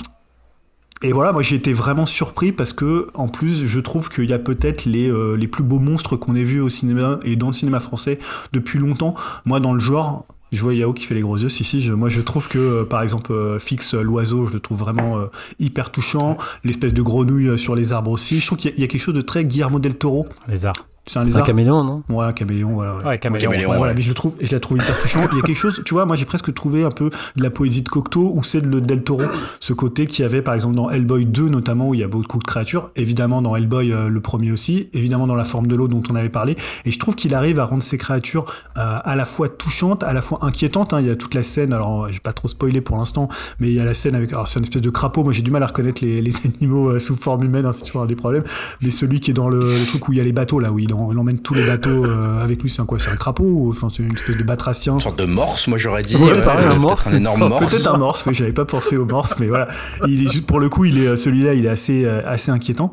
voilà, 1.12 1.32
moi 1.34 1.43
j'ai 1.43 1.56
été 1.56 1.72
vraiment 1.72 2.08
surpris 2.08 2.51
parce 2.51 2.74
que, 2.74 3.10
en 3.14 3.28
plus, 3.28 3.68
je 3.68 3.80
trouve 3.80 4.10
qu'il 4.10 4.30
y 4.30 4.34
a 4.34 4.39
peut-être 4.39 4.86
les, 4.86 5.08
euh, 5.10 5.36
les 5.36 5.47
plus 5.47 5.64
beaux 5.64 5.80
monstres 5.80 6.16
qu'on 6.18 6.36
ait 6.36 6.43
vus 6.43 6.62
au 6.62 6.70
cinéma 6.70 7.20
et 7.24 7.36
dans 7.36 7.47
le 7.47 7.53
cinéma 7.53 7.80
français 7.80 8.18
depuis 8.53 8.80
longtemps. 8.80 9.14
Moi, 9.45 9.60
dans 9.60 9.74
le 9.74 9.80
genre, 9.80 10.26
je 10.52 10.62
vois 10.62 10.74
Yao 10.74 10.93
qui 10.93 11.06
fait 11.06 11.16
les 11.16 11.22
gros 11.22 11.38
yeux. 11.38 11.50
Si, 11.50 11.64
si, 11.64 11.82
je- 11.82 11.93
moi 11.93 12.10
je 12.10 12.22
trouve 12.22 12.48
que, 12.48 12.58
euh, 12.58 12.86
par 12.86 13.02
exemple, 13.02 13.32
euh, 13.34 13.60
Fix, 13.60 13.93
euh, 13.93 14.02
l'oiseau, 14.02 14.48
je 14.48 14.54
le 14.54 14.60
trouve 14.60 14.78
vraiment 14.80 15.18
euh, 15.18 15.28
hyper 15.60 15.91
touchant. 15.91 16.38
L'espèce 16.64 16.93
de 16.93 17.02
grenouille 17.02 17.58
sur 17.58 17.76
les 17.76 17.91
arbres 17.93 18.12
aussi. 18.12 18.39
Je 18.39 18.46
trouve 18.46 18.58
qu'il 18.58 18.72
y, 18.80 18.84
a- 18.84 18.88
quelque 18.88 19.02
chose 19.02 19.14
de 19.16 19.22
très 19.22 19.43
Guillermo 19.46 19.80
del 19.80 19.96
Toro. 19.96 20.28
Les 20.48 20.66
arts. 20.66 20.88
C'est 21.08 21.20
un 21.20 21.22
C'est 21.22 21.24
un 21.24 21.24
lézard. 21.26 21.43
caméléon, 21.43 21.84
non? 21.84 22.03
Ouais, 22.10 22.26
un 22.26 22.34
caméléon, 22.34 22.74
voilà. 22.74 22.97
ouais. 22.97 23.06
Ouais, 23.06 23.18
caméléon. 23.20 23.49
Caméléon, 23.51 23.70
Ouais, 23.70 23.74
ouais. 23.74 23.78
voilà, 23.78 23.93
mais 23.93 24.01
je 24.01 24.10
le 24.10 24.16
trouve, 24.16 24.36
et 24.39 24.47
je 24.47 24.51
la 24.53 24.60
trouve 24.60 24.78
hyper 24.78 24.99
touchante. 24.99 25.30
Il 25.34 25.38
y 25.38 25.39
a 25.39 25.43
quelque 25.43 25.56
chose, 25.58 25.82
tu 25.86 25.93
vois, 25.93 26.06
moi 26.06 26.16
j'ai 26.16 26.26
presque 26.26 26.53
trouvé 26.53 26.84
un 26.84 26.89
peu 26.91 27.10
de 27.36 27.43
la 27.43 27.49
poésie 27.51 27.84
de 27.84 27.89
Cocteau 27.89 28.32
ou 28.36 28.43
c'est 28.43 28.62
de 28.62 28.68
le 28.68 28.82
Del 28.82 29.03
Toro, 29.03 29.22
ce 29.60 29.74
côté 29.74 30.08
qu'il 30.08 30.24
y 30.24 30.26
avait 30.26 30.41
par 30.41 30.53
exemple 30.56 30.76
dans 30.76 30.89
Hellboy 30.89 31.26
2 31.26 31.49
notamment 31.49 31.89
où 31.89 31.93
il 31.93 31.99
y 31.99 32.03
a 32.03 32.08
beaucoup 32.08 32.39
de 32.39 32.43
créatures, 32.43 32.89
évidemment 32.95 33.41
dans 33.41 33.56
Hellboy 33.56 33.91
euh, 33.91 34.10
le 34.10 34.20
premier 34.22 34.51
aussi, 34.51 34.89
évidemment 34.93 35.28
dans 35.28 35.36
la 35.36 35.43
forme 35.45 35.68
de 35.68 35.76
l'eau 35.76 35.88
dont 35.88 36.01
on 36.10 36.16
avait 36.16 36.30
parlé, 36.30 36.56
et 36.86 36.91
je 36.91 36.97
trouve 36.99 37.16
qu'il 37.16 37.34
arrive 37.36 37.60
à 37.60 37.66
rendre 37.66 37.84
ces 37.84 37.97
créatures 37.97 38.45
euh, 38.78 38.97
à 39.03 39.16
la 39.16 39.26
fois 39.26 39.47
touchantes, 39.49 40.03
à 40.03 40.12
la 40.14 40.22
fois 40.22 40.39
inquiétantes. 40.41 40.93
hein. 40.93 41.01
Il 41.01 41.08
y 41.08 41.12
a 41.12 41.16
toute 41.16 41.34
la 41.36 41.43
scène, 41.43 41.72
alors 41.74 42.08
je 42.08 42.14
vais 42.14 42.20
pas 42.20 42.34
trop 42.34 42.47
spoiler 42.47 42.82
pour 42.82 42.97
l'instant, 42.97 43.30
mais 43.60 43.68
il 43.70 43.76
y 43.76 43.80
a 43.80 43.86
la 43.86 43.93
scène 43.93 44.16
avec, 44.16 44.32
alors 44.34 44.47
c'est 44.47 44.58
une 44.60 44.64
espèce 44.66 44.82
de 44.82 44.89
crapaud. 44.89 45.24
Moi 45.24 45.34
j'ai 45.34 45.43
du 45.43 45.51
mal 45.51 45.62
à 45.64 45.68
reconnaître 45.68 46.03
les, 46.03 46.22
les 46.22 46.32
animaux 46.45 46.89
euh, 46.89 46.99
sous 46.99 47.16
forme 47.16 47.43
humaine, 47.43 47.66
hein, 47.66 47.72
c'est 47.74 47.84
toujours 47.86 48.01
un 48.01 48.08
des 48.08 48.16
problèmes. 48.16 48.43
Mais 48.82 48.89
celui 48.91 49.20
qui 49.20 49.32
est 49.32 49.36
dans 49.36 49.49
le, 49.49 49.60
le 49.60 49.86
truc 49.88 50.08
où 50.10 50.14
il 50.14 50.18
y 50.18 50.22
a 50.22 50.24
les 50.24 50.34
bateaux 50.34 50.60
là, 50.60 50.72
où 50.72 50.80
il, 50.80 50.95
il 51.12 51.18
emmène 51.18 51.39
tous 51.39 51.54
les 51.54 51.66
bateau 51.66 52.06
euh, 52.06 52.43
avec 52.43 52.62
lui, 52.62 52.70
c'est 52.70 52.82
un 52.82 52.86
quoi 52.86 53.00
C'est 53.00 53.10
un 53.10 53.16
crapaud 53.16 53.68
enfin 53.70 53.88
c'est 53.91 54.04
une 54.04 54.14
espèce 54.14 54.38
de 54.38 54.43
batracien 54.43 54.93
Une 54.93 55.00
sorte 55.00 55.20
de 55.20 55.26
morse, 55.26 55.68
moi 55.68 55.78
j'aurais 55.78 56.04
dit. 56.04 56.16
Ouais, 56.16 56.32
euh, 56.38 56.41
pareil, 56.43 56.66
un 56.66 56.70
peut-être 56.70 56.80
morse, 56.82 57.08
un 57.08 57.10
c'est 57.12 57.18
énorme 57.18 57.48
morse. 57.50 57.66
Peut-être 57.66 57.93
un 57.93 57.98
morse, 57.98 58.24
oui, 58.26 58.34
j'avais 58.36 58.54
pas 58.54 58.66
pensé 58.66 58.98
au 58.98 59.06
morse, 59.06 59.36
mais 59.39 59.48
voilà. 59.48 59.68
Il 60.08 60.26
est 60.26 60.32
juste 60.32 60.46
pour 60.46 60.60
le 60.60 60.70
coup, 60.70 60.86
il 60.86 60.98
est 61.00 61.16
celui-là, 61.16 61.54
il 61.54 61.66
est 61.66 61.70
assez 61.70 62.06
euh, 62.06 62.22
assez 62.26 62.52
inquiétant. 62.52 62.91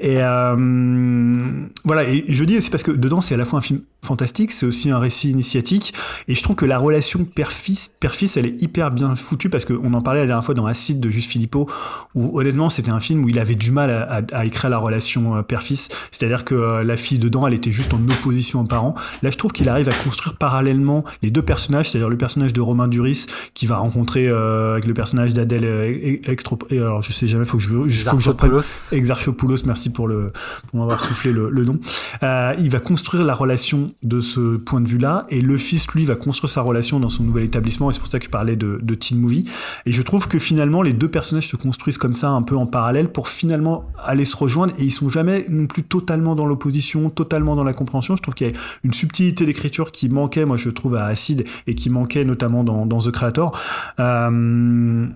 Et 0.00 0.18
euh, 0.22 1.66
voilà, 1.84 2.04
et 2.04 2.24
je 2.28 2.44
dis 2.44 2.58
aussi 2.58 2.70
parce 2.70 2.82
que 2.82 2.90
dedans 2.92 3.20
c'est 3.20 3.34
à 3.34 3.38
la 3.38 3.44
fois 3.44 3.58
un 3.58 3.62
film 3.62 3.80
fantastique, 4.02 4.52
c'est 4.52 4.66
aussi 4.66 4.90
un 4.90 4.98
récit 4.98 5.30
initiatique, 5.30 5.94
et 6.28 6.34
je 6.34 6.42
trouve 6.42 6.56
que 6.56 6.66
la 6.66 6.76
relation 6.78 7.24
père-fils, 7.24 7.90
père-fils, 8.00 8.36
elle 8.36 8.44
est 8.46 8.60
hyper 8.62 8.90
bien 8.90 9.16
foutue 9.16 9.48
parce 9.48 9.64
qu'on 9.64 9.94
en 9.94 10.02
parlait 10.02 10.20
la 10.20 10.26
dernière 10.26 10.44
fois 10.44 10.54
dans 10.54 10.66
Acide 10.66 11.00
de 11.00 11.08
Juste 11.08 11.30
Philippot, 11.30 11.66
où 12.14 12.38
honnêtement 12.38 12.68
c'était 12.68 12.90
un 12.90 13.00
film 13.00 13.24
où 13.24 13.28
il 13.30 13.38
avait 13.38 13.54
du 13.54 13.70
mal 13.70 13.90
à, 13.90 14.02
à- 14.02 14.40
à 14.40 14.44
écrire 14.44 14.68
la 14.68 14.76
relation 14.78 15.36
euh, 15.36 15.42
père-fils, 15.42 15.88
c'est-à-dire 16.10 16.44
que 16.44 16.54
euh, 16.54 16.84
la 16.84 16.96
fille 16.98 17.18
dedans, 17.18 17.43
elle 17.46 17.54
était 17.54 17.72
juste 17.72 17.94
en 17.94 17.98
opposition 18.08 18.60
aux 18.60 18.64
parents. 18.64 18.94
Là, 19.22 19.30
je 19.30 19.38
trouve 19.38 19.52
qu'il 19.52 19.68
arrive 19.68 19.88
à 19.88 19.92
construire 19.92 20.36
parallèlement 20.36 21.04
les 21.22 21.30
deux 21.30 21.42
personnages, 21.42 21.90
c'est-à-dire 21.90 22.08
le 22.08 22.18
personnage 22.18 22.52
de 22.52 22.60
Romain 22.60 22.88
Duris 22.88 23.26
qui 23.54 23.66
va 23.66 23.76
rencontrer 23.76 24.28
euh, 24.28 24.72
avec 24.72 24.86
le 24.86 24.94
personnage 24.94 25.34
d'Adèle 25.34 25.64
euh, 25.64 26.16
Extra. 26.26 26.56
et 26.70 26.78
Alors, 26.78 27.02
je 27.02 27.12
sais 27.12 27.26
jamais, 27.26 27.44
faut 27.44 27.56
que 27.58 27.62
je, 27.62 27.70
je- 27.88 28.04
faut 28.04 28.16
que 28.16 28.22
je 28.22 28.30
reprenne. 28.30 28.50
Exarchopoulos, 28.92 29.64
merci 29.66 29.90
pour 29.90 30.08
le 30.08 30.32
pour 30.70 30.78
m'avoir 30.80 31.00
soufflé 31.00 31.32
le, 31.32 31.50
le 31.50 31.64
nom. 31.64 31.78
Euh, 32.22 32.54
il 32.58 32.70
va 32.70 32.80
construire 32.80 33.24
la 33.24 33.34
relation 33.34 33.92
de 34.02 34.20
ce 34.20 34.56
point 34.56 34.80
de 34.80 34.88
vue-là, 34.88 35.26
et 35.28 35.40
le 35.40 35.56
fils, 35.56 35.86
lui, 35.92 36.04
va 36.04 36.14
construire 36.16 36.50
sa 36.50 36.60
relation 36.62 37.00
dans 37.00 37.08
son 37.08 37.22
nouvel 37.24 37.44
établissement, 37.44 37.90
et 37.90 37.92
c'est 37.92 38.00
pour 38.00 38.08
ça 38.08 38.18
que 38.18 38.24
je 38.24 38.30
parlais 38.30 38.56
de, 38.56 38.78
de 38.82 38.94
teen 38.94 39.18
movie. 39.18 39.44
Et 39.86 39.92
je 39.92 40.02
trouve 40.02 40.28
que 40.28 40.38
finalement, 40.38 40.82
les 40.82 40.92
deux 40.92 41.08
personnages 41.08 41.48
se 41.48 41.56
construisent 41.56 41.98
comme 41.98 42.14
ça, 42.14 42.30
un 42.30 42.42
peu 42.42 42.56
en 42.56 42.66
parallèle, 42.66 43.08
pour 43.10 43.28
finalement 43.28 43.84
aller 44.04 44.24
se 44.24 44.36
rejoindre, 44.36 44.72
et 44.78 44.84
ils 44.84 44.90
sont 44.92 45.08
jamais 45.08 45.46
non 45.48 45.66
plus 45.66 45.82
totalement 45.82 46.34
dans 46.34 46.46
l'opposition, 46.46 47.10
totalement 47.10 47.33
dans 47.40 47.64
la 47.64 47.72
compréhension. 47.72 48.16
Je 48.16 48.22
trouve 48.22 48.34
qu'il 48.34 48.48
y 48.48 48.50
a 48.50 48.52
une 48.82 48.92
subtilité 48.92 49.46
d'écriture 49.46 49.92
qui 49.92 50.08
manquait, 50.08 50.44
moi, 50.44 50.56
je 50.56 50.70
trouve, 50.70 50.96
à 50.96 51.06
Acide, 51.06 51.46
et 51.66 51.74
qui 51.74 51.90
manquait 51.90 52.24
notamment 52.24 52.64
dans, 52.64 52.86
dans 52.86 52.98
The 52.98 53.10
Creator. 53.10 53.58
Euh, 53.98 55.06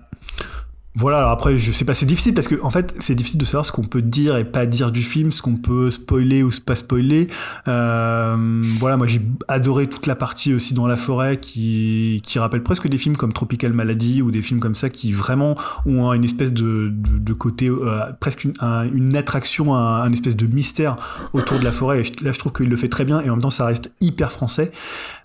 voilà, 0.95 1.19
alors 1.19 1.29
après, 1.29 1.55
je 1.57 1.71
sais 1.71 1.85
pas, 1.85 1.93
c'est 1.93 2.07
difficile 2.07 2.33
parce 2.33 2.47
que, 2.47 2.55
en 2.63 2.71
fait, 2.71 2.95
c'est 2.99 3.13
difficile 3.15 3.39
de 3.39 3.45
savoir 3.45 3.65
ce 3.65 3.71
qu'on 3.71 3.83
peut 3.83 4.01
dire 4.01 4.35
et 4.37 4.43
pas 4.43 4.65
dire 4.65 4.91
du 4.91 5.03
film, 5.03 5.29
ce 5.31 5.41
qu'on 5.41 5.55
peut 5.55 5.91
spoiler 5.91 6.41
ou 6.43 6.49
pas 6.65 6.75
spoiler. 6.75 7.27
Euh, 7.67 8.61
voilà, 8.79 8.97
moi 8.97 9.05
j'ai 9.07 9.21
adoré 9.47 9.87
toute 9.87 10.07
la 10.07 10.15
partie 10.15 10.53
aussi 10.53 10.73
dans 10.73 10.87
la 10.87 10.97
forêt 10.97 11.37
qui, 11.39 12.21
qui 12.25 12.39
rappelle 12.39 12.63
presque 12.63 12.87
des 12.87 12.97
films 12.97 13.15
comme 13.17 13.31
Tropical 13.33 13.71
Malady 13.71 14.21
ou 14.21 14.31
des 14.31 14.41
films 14.41 14.59
comme 14.59 14.75
ça 14.75 14.89
qui 14.89 15.11
vraiment 15.11 15.55
ont 15.85 16.11
une 16.11 16.23
espèce 16.23 16.51
de, 16.51 16.91
de, 16.91 17.33
côté, 17.33 17.67
euh, 17.69 17.99
presque 18.19 18.43
une, 18.45 18.53
un- 18.59 18.83
une 18.91 19.15
attraction, 19.15 19.75
un, 19.75 20.01
un 20.01 20.11
espèce 20.11 20.35
de 20.35 20.47
mystère 20.47 20.95
autour 21.33 21.59
de 21.59 21.63
la 21.63 21.71
forêt. 21.71 22.01
Et 22.01 22.23
là, 22.23 22.31
je 22.31 22.39
trouve 22.39 22.51
qu'il 22.51 22.67
le 22.67 22.75
fait 22.77 22.89
très 22.89 23.05
bien 23.05 23.21
et 23.21 23.29
en 23.29 23.33
même 23.35 23.43
temps, 23.43 23.49
ça 23.51 23.65
reste 23.65 23.91
hyper 24.01 24.31
français. 24.31 24.71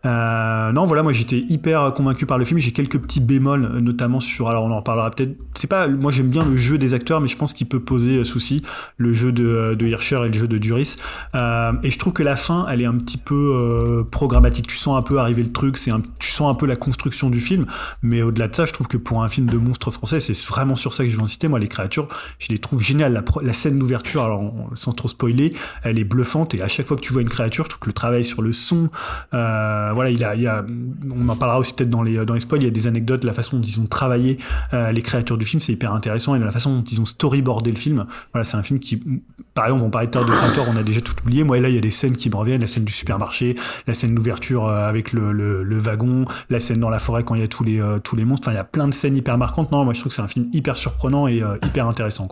Euh, 0.05 0.73
non, 0.73 0.85
voilà, 0.85 1.03
moi 1.03 1.13
j'étais 1.13 1.45
hyper 1.49 1.93
convaincu 1.95 2.27
par 2.27 2.39
le 2.39 2.45
film. 2.45 2.59
J'ai 2.59 2.73
quelques 2.73 2.99
petits 2.99 3.21
bémols, 3.21 3.65
euh, 3.65 3.81
notamment 3.81 4.21
sur. 4.21 4.49
Alors 4.49 4.65
on 4.65 4.71
en 4.71 4.77
reparlera 4.77 5.11
peut-être. 5.11 5.37
C'est 5.55 5.67
pas. 5.67 5.89
Moi 5.89 6.13
j'aime 6.13 6.29
bien 6.29 6.45
le 6.45 6.57
jeu 6.57 6.79
des 6.79 6.95
acteurs, 6.95 7.21
mais 7.21 7.29
je 7.29 7.37
pense 7.37 7.53
qu'il 7.53 7.69
peut 7.69 7.81
poser 7.81 8.19
euh, 8.19 8.25
souci. 8.25 8.63
Le 8.97 9.13
jeu 9.15 9.33
de, 9.33 9.75
de 9.79 9.87
Hirscher 9.87 10.21
et 10.25 10.29
le 10.29 10.35
jeu 10.35 10.49
de 10.49 10.59
Duris. 10.59 10.97
Euh, 11.35 11.73
et 11.83 11.91
je 11.91 11.99
trouve 11.99 12.13
que 12.13 12.23
la 12.23 12.37
fin, 12.37 12.67
elle 12.71 12.83
est 12.83 12.87
un 12.87 12.97
petit 12.97 13.19
peu 13.19 13.35
euh, 13.35 14.05
programmatique. 14.05 14.67
Tu 14.67 14.77
sens 14.77 14.97
un 14.99 15.03
peu 15.03 15.19
arriver 15.19 15.43
le 15.43 15.53
truc. 15.53 15.77
C'est 15.77 15.91
un, 15.91 16.01
tu 16.19 16.29
sens 16.29 16.51
un 16.51 16.55
peu 16.55 16.67
la 16.67 16.77
construction 16.77 17.31
du 17.31 17.41
film. 17.41 17.67
Mais 18.03 18.23
au-delà 18.23 18.49
de 18.49 18.55
ça, 18.55 18.67
je 18.67 18.73
trouve 18.73 18.89
que 18.89 18.97
pour 18.97 19.23
un 19.23 19.29
film 19.29 19.49
de 19.49 19.57
monstres 19.57 19.91
français, 19.91 20.21
c'est 20.21 20.39
vraiment 20.47 20.75
sur 20.75 20.93
ça 20.93 21.05
que 21.05 21.11
je 21.11 21.17
veux 21.17 21.23
inciter. 21.23 21.49
Moi, 21.49 21.59
les 21.59 21.69
créatures, 21.69 22.09
je 22.39 22.49
les 22.49 22.59
trouve 22.59 22.83
géniales. 22.83 23.13
La, 23.13 23.25
la 23.43 23.53
scène 23.53 23.79
d'ouverture, 23.79 24.23
alors 24.23 24.53
sans 24.75 24.93
trop 24.93 25.09
spoiler, 25.09 25.55
elle 25.83 25.99
est 25.99 26.05
bluffante. 26.05 26.55
Et 26.55 26.63
à 26.63 26.69
chaque 26.69 26.87
fois 26.87 26.97
que 26.97 27.03
tu 27.03 27.13
vois 27.13 27.23
une 27.23 27.29
créature, 27.29 27.65
je 27.65 27.71
trouve 27.71 27.81
que 27.81 27.89
le 27.89 27.95
travail 27.95 28.25
sur 28.25 28.43
le 28.43 28.53
son, 28.53 28.91
euh, 29.33 29.94
voilà, 29.95 30.11
il 30.11 30.23
a, 30.25 30.65
on 31.15 31.29
en 31.29 31.37
parlera 31.37 31.59
aussi 31.59 31.73
peut-être 31.73 31.91
dans 31.91 32.03
les 32.03 32.25
dans 32.25 32.35
les 32.35 32.41
spoils. 32.41 32.63
Il 32.63 32.65
y 32.65 32.69
a 32.69 32.71
des 32.71 32.87
anecdotes, 32.87 33.25
la 33.25 33.33
façon 33.33 33.59
dont 33.59 33.63
ils 33.63 33.81
ont 33.81 33.87
travaillé 33.87 34.39
euh, 34.73 34.93
les 34.93 35.03
créatures 35.03 35.39
du 35.39 35.45
film, 35.45 35.61
c'est 35.61 35.73
hyper 35.73 35.93
intéressant, 35.93 36.35
et 36.35 36.39
la 36.39 36.53
façon 36.53 36.77
dont 36.77 36.85
ils 36.85 37.01
ont 37.01 37.05
storyboardé 37.05 37.71
le 37.71 37.77
film. 37.77 38.07
Voilà, 38.33 38.45
c'est 38.45 38.57
un 38.57 38.63
film 38.63 38.81
qui, 38.81 39.03
par 39.55 39.67
exemple, 39.67 39.83
on 39.83 39.91
parlait 39.91 40.07
de 40.07 40.13
Terre 40.13 40.25
de 40.25 40.31
créateurs, 40.31 40.67
on 40.69 40.77
a 40.77 40.83
déjà 40.83 41.01
tout 41.01 41.15
oublié. 41.23 41.45
Moi, 41.45 41.61
là, 41.61 41.69
il 41.69 41.75
y 41.75 41.79
a 41.79 41.81
des 41.81 41.91
scènes 41.91 42.17
qui 42.17 42.31
me 42.31 42.37
reviennent, 42.37 42.61
la 42.61 42.67
scène 42.67 42.85
du 42.85 42.93
supermarché, 42.93 43.55
la 43.87 43.95
scène 43.95 44.15
d'ouverture 44.15 44.67
euh, 44.67 44.89
avec 44.89 45.13
le, 45.13 45.33
le, 45.33 45.79
wagon, 45.79 46.25
la 46.51 46.61
scène 46.61 46.81
dans 46.81 46.91
la 46.91 46.99
forêt 46.99 47.25
quand 47.25 47.35
il 47.35 47.41
y 47.41 47.45
a 47.45 47.49
tous 47.49 47.65
les 47.65 47.81
euh, 47.81 47.99
tous 47.99 48.17
les 48.17 48.25
monstres. 48.25 48.49
Enfin, 48.49 48.55
il 48.55 48.59
y 48.59 48.61
a 48.61 48.65
plein 48.65 48.89
de 48.89 48.95
scènes 48.95 49.17
hyper 49.17 49.39
marquantes. 49.39 49.73
Non, 49.73 49.85
moi, 49.85 49.95
je 49.95 50.01
trouve 50.01 50.11
que 50.11 50.17
c'est 50.17 50.23
un 50.23 50.29
film 50.29 50.49
hyper 50.53 50.77
surprenant 50.77 51.29
et 51.29 51.43
hyper 51.65 51.87
intéressant. 51.87 52.29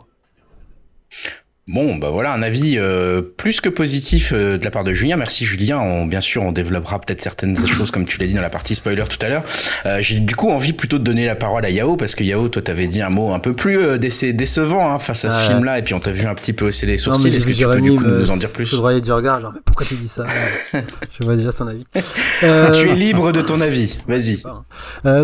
Bon, 1.68 1.94
bah 1.94 2.10
voilà, 2.10 2.32
un 2.32 2.42
avis 2.42 2.74
euh, 2.76 3.22
plus 3.22 3.60
que 3.60 3.68
positif 3.68 4.32
euh, 4.34 4.58
de 4.58 4.64
la 4.64 4.72
part 4.72 4.82
de 4.82 4.92
Julien. 4.92 5.16
Merci 5.16 5.44
Julien. 5.44 5.78
On, 5.78 6.06
bien 6.06 6.20
sûr, 6.20 6.42
on 6.42 6.50
développera 6.50 6.98
peut-être 6.98 7.22
certaines 7.22 7.56
choses 7.56 7.92
comme 7.92 8.04
tu 8.04 8.18
l'as 8.18 8.26
dit 8.26 8.34
dans 8.34 8.40
la 8.40 8.50
partie 8.50 8.74
spoiler 8.74 9.04
tout 9.08 9.24
à 9.24 9.28
l'heure. 9.28 9.44
Euh, 9.86 9.98
J'ai 10.00 10.18
du 10.18 10.34
coup 10.34 10.50
envie 10.50 10.72
plutôt 10.72 10.98
de 10.98 11.04
donner 11.04 11.24
la 11.24 11.36
parole 11.36 11.64
à 11.64 11.70
Yao 11.70 11.96
parce 11.96 12.16
que 12.16 12.24
Yao, 12.24 12.48
toi, 12.48 12.62
t'avais 12.62 12.88
dit 12.88 13.00
un 13.00 13.10
mot 13.10 13.32
un 13.32 13.38
peu 13.38 13.54
plus 13.54 13.96
décevant 14.00 14.92
hein, 14.92 14.98
face 14.98 15.24
à 15.24 15.30
ce 15.30 15.38
film-là 15.50 15.78
et 15.78 15.82
puis 15.82 15.94
on 15.94 16.00
t'a 16.00 16.10
vu 16.10 16.26
un 16.26 16.34
petit 16.34 16.52
peu 16.52 16.66
hausser 16.66 16.84
les 16.86 16.96
sourcils. 16.96 17.32
Est-ce 17.32 17.46
que 17.46 17.52
tu 17.52 17.64
peux 17.64 17.80
du 17.80 17.94
coup 17.94 18.04
nous 18.04 18.30
en 18.30 18.36
dire 18.36 18.50
plus? 18.50 18.68
Je 18.68 18.74
voudrais 18.74 19.00
du 19.00 19.12
regard, 19.12 19.40
genre 19.40 19.52
mais 19.54 19.60
pourquoi 19.64 19.86
tu 19.86 19.94
dis 19.94 20.08
ça? 20.08 20.24
Je 20.72 21.24
vois 21.24 21.36
déjà 21.36 21.52
son 21.52 21.68
avis. 21.68 21.86
tu 22.40 22.88
es 22.88 22.94
libre 22.96 23.30
de 23.30 23.40
ton 23.40 23.60
avis. 23.60 23.98
Vas-y. 24.08 24.42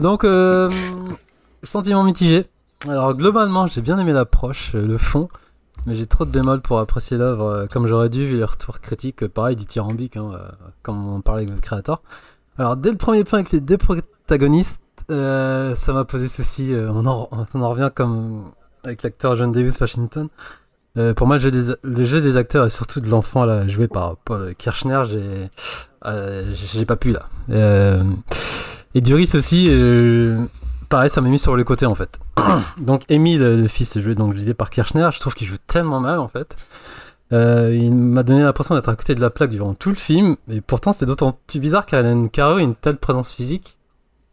donc, 0.01 0.24
sentiment 1.64 2.05
mitigé. 2.05 2.45
Alors 2.89 3.12
globalement, 3.16 3.66
j'ai 3.66 3.80
bien 3.80 3.99
aimé 3.99 4.12
l'approche, 4.12 4.70
le 4.74 4.99
fond. 4.99 5.28
J'ai 5.87 6.07
trop 6.07 6.24
de 6.24 6.31
bémol 6.31 6.61
pour 6.61 6.81
apprécier 6.81 7.16
l'œuvre 7.16 7.47
euh, 7.47 7.66
comme 7.66 7.87
j'aurais 7.87 8.11
dû, 8.11 8.26
vu 8.26 8.37
les 8.37 8.45
retours 8.45 8.81
critiques, 8.81 9.22
euh, 9.22 9.29
pareil, 9.29 9.57
dithyrambiques, 9.57 10.16
hein, 10.16 10.31
euh, 10.35 10.49
comme 10.83 11.07
on 11.07 11.20
parlait 11.20 11.43
avec 11.43 11.55
le 11.55 11.61
créateur. 11.61 12.03
Alors, 12.59 12.76
dès 12.76 12.91
le 12.91 12.97
premier 12.97 13.24
point 13.24 13.41
avec 13.41 13.53
les 13.53 13.61
deux 13.61 13.79
protagonistes, 13.79 14.83
ça 15.09 15.93
m'a 15.93 16.05
posé 16.05 16.29
souci. 16.29 16.74
on, 16.74 17.07
en, 17.07 17.29
revient 17.70 17.91
comme 17.95 18.51
avec 18.85 19.03
l'acteur 19.03 19.37
John 19.37 19.53
Davis 19.53 19.81
Washington. 19.81 20.29
pour 21.16 21.26
moi, 21.26 21.39
le 21.39 22.05
jeu, 22.05 22.20
des, 22.20 22.37
acteurs 22.37 22.66
et 22.66 22.70
surtout 22.70 23.01
de 23.01 23.09
l'enfant 23.09 23.45
là 23.45 23.66
joué 23.68 23.87
par 23.87 24.16
Paul 24.16 24.55
Kirchner, 24.57 25.03
j'ai 25.07 25.51
j'ai 26.72 26.85
pas 26.85 26.97
pu 26.97 27.12
là. 27.12 27.29
et 28.95 29.01
Duris 29.01 29.31
aussi, 29.35 29.68
pareil, 30.89 31.11
ça 31.11 31.20
m'a 31.20 31.28
mis 31.28 31.39
sur 31.39 31.57
le 31.57 31.64
côté 31.64 31.86
en 31.86 31.95
fait. 31.95 32.18
donc, 32.78 33.03
Emile, 33.09 33.43
le 33.43 33.68
fils 33.68 33.99
joué, 33.99 34.14
donc 34.14 34.36
je 34.36 34.53
par 34.53 34.70
Kirchner, 34.70 35.09
je 35.12 35.20
trouve 35.20 35.34
qu'il 35.34 35.47
joue 35.47 35.59
tellement 35.66 36.01
mal 36.01 36.18
en 36.18 36.28
fait. 36.28 36.57
Euh, 37.32 37.74
il 37.74 37.95
m'a 37.95 38.22
donné 38.22 38.43
l'impression 38.43 38.74
d'être 38.74 38.89
à 38.89 38.97
côté 38.97 39.14
de 39.14 39.20
la 39.20 39.30
plaque 39.30 39.51
durant 39.51 39.74
tout 39.74 39.91
le 39.91 39.95
film, 39.95 40.36
et 40.51 40.61
pourtant 40.61 40.93
c'est 40.93 41.07
d'autant 41.07 41.39
plus 41.47 41.61
bizarre 41.61 41.84
car 41.84 42.01
il 42.01 42.07
a 42.07 42.53
une 42.59 42.74
telle 42.74 42.97
présence 42.97 43.34
physique. 43.34 43.76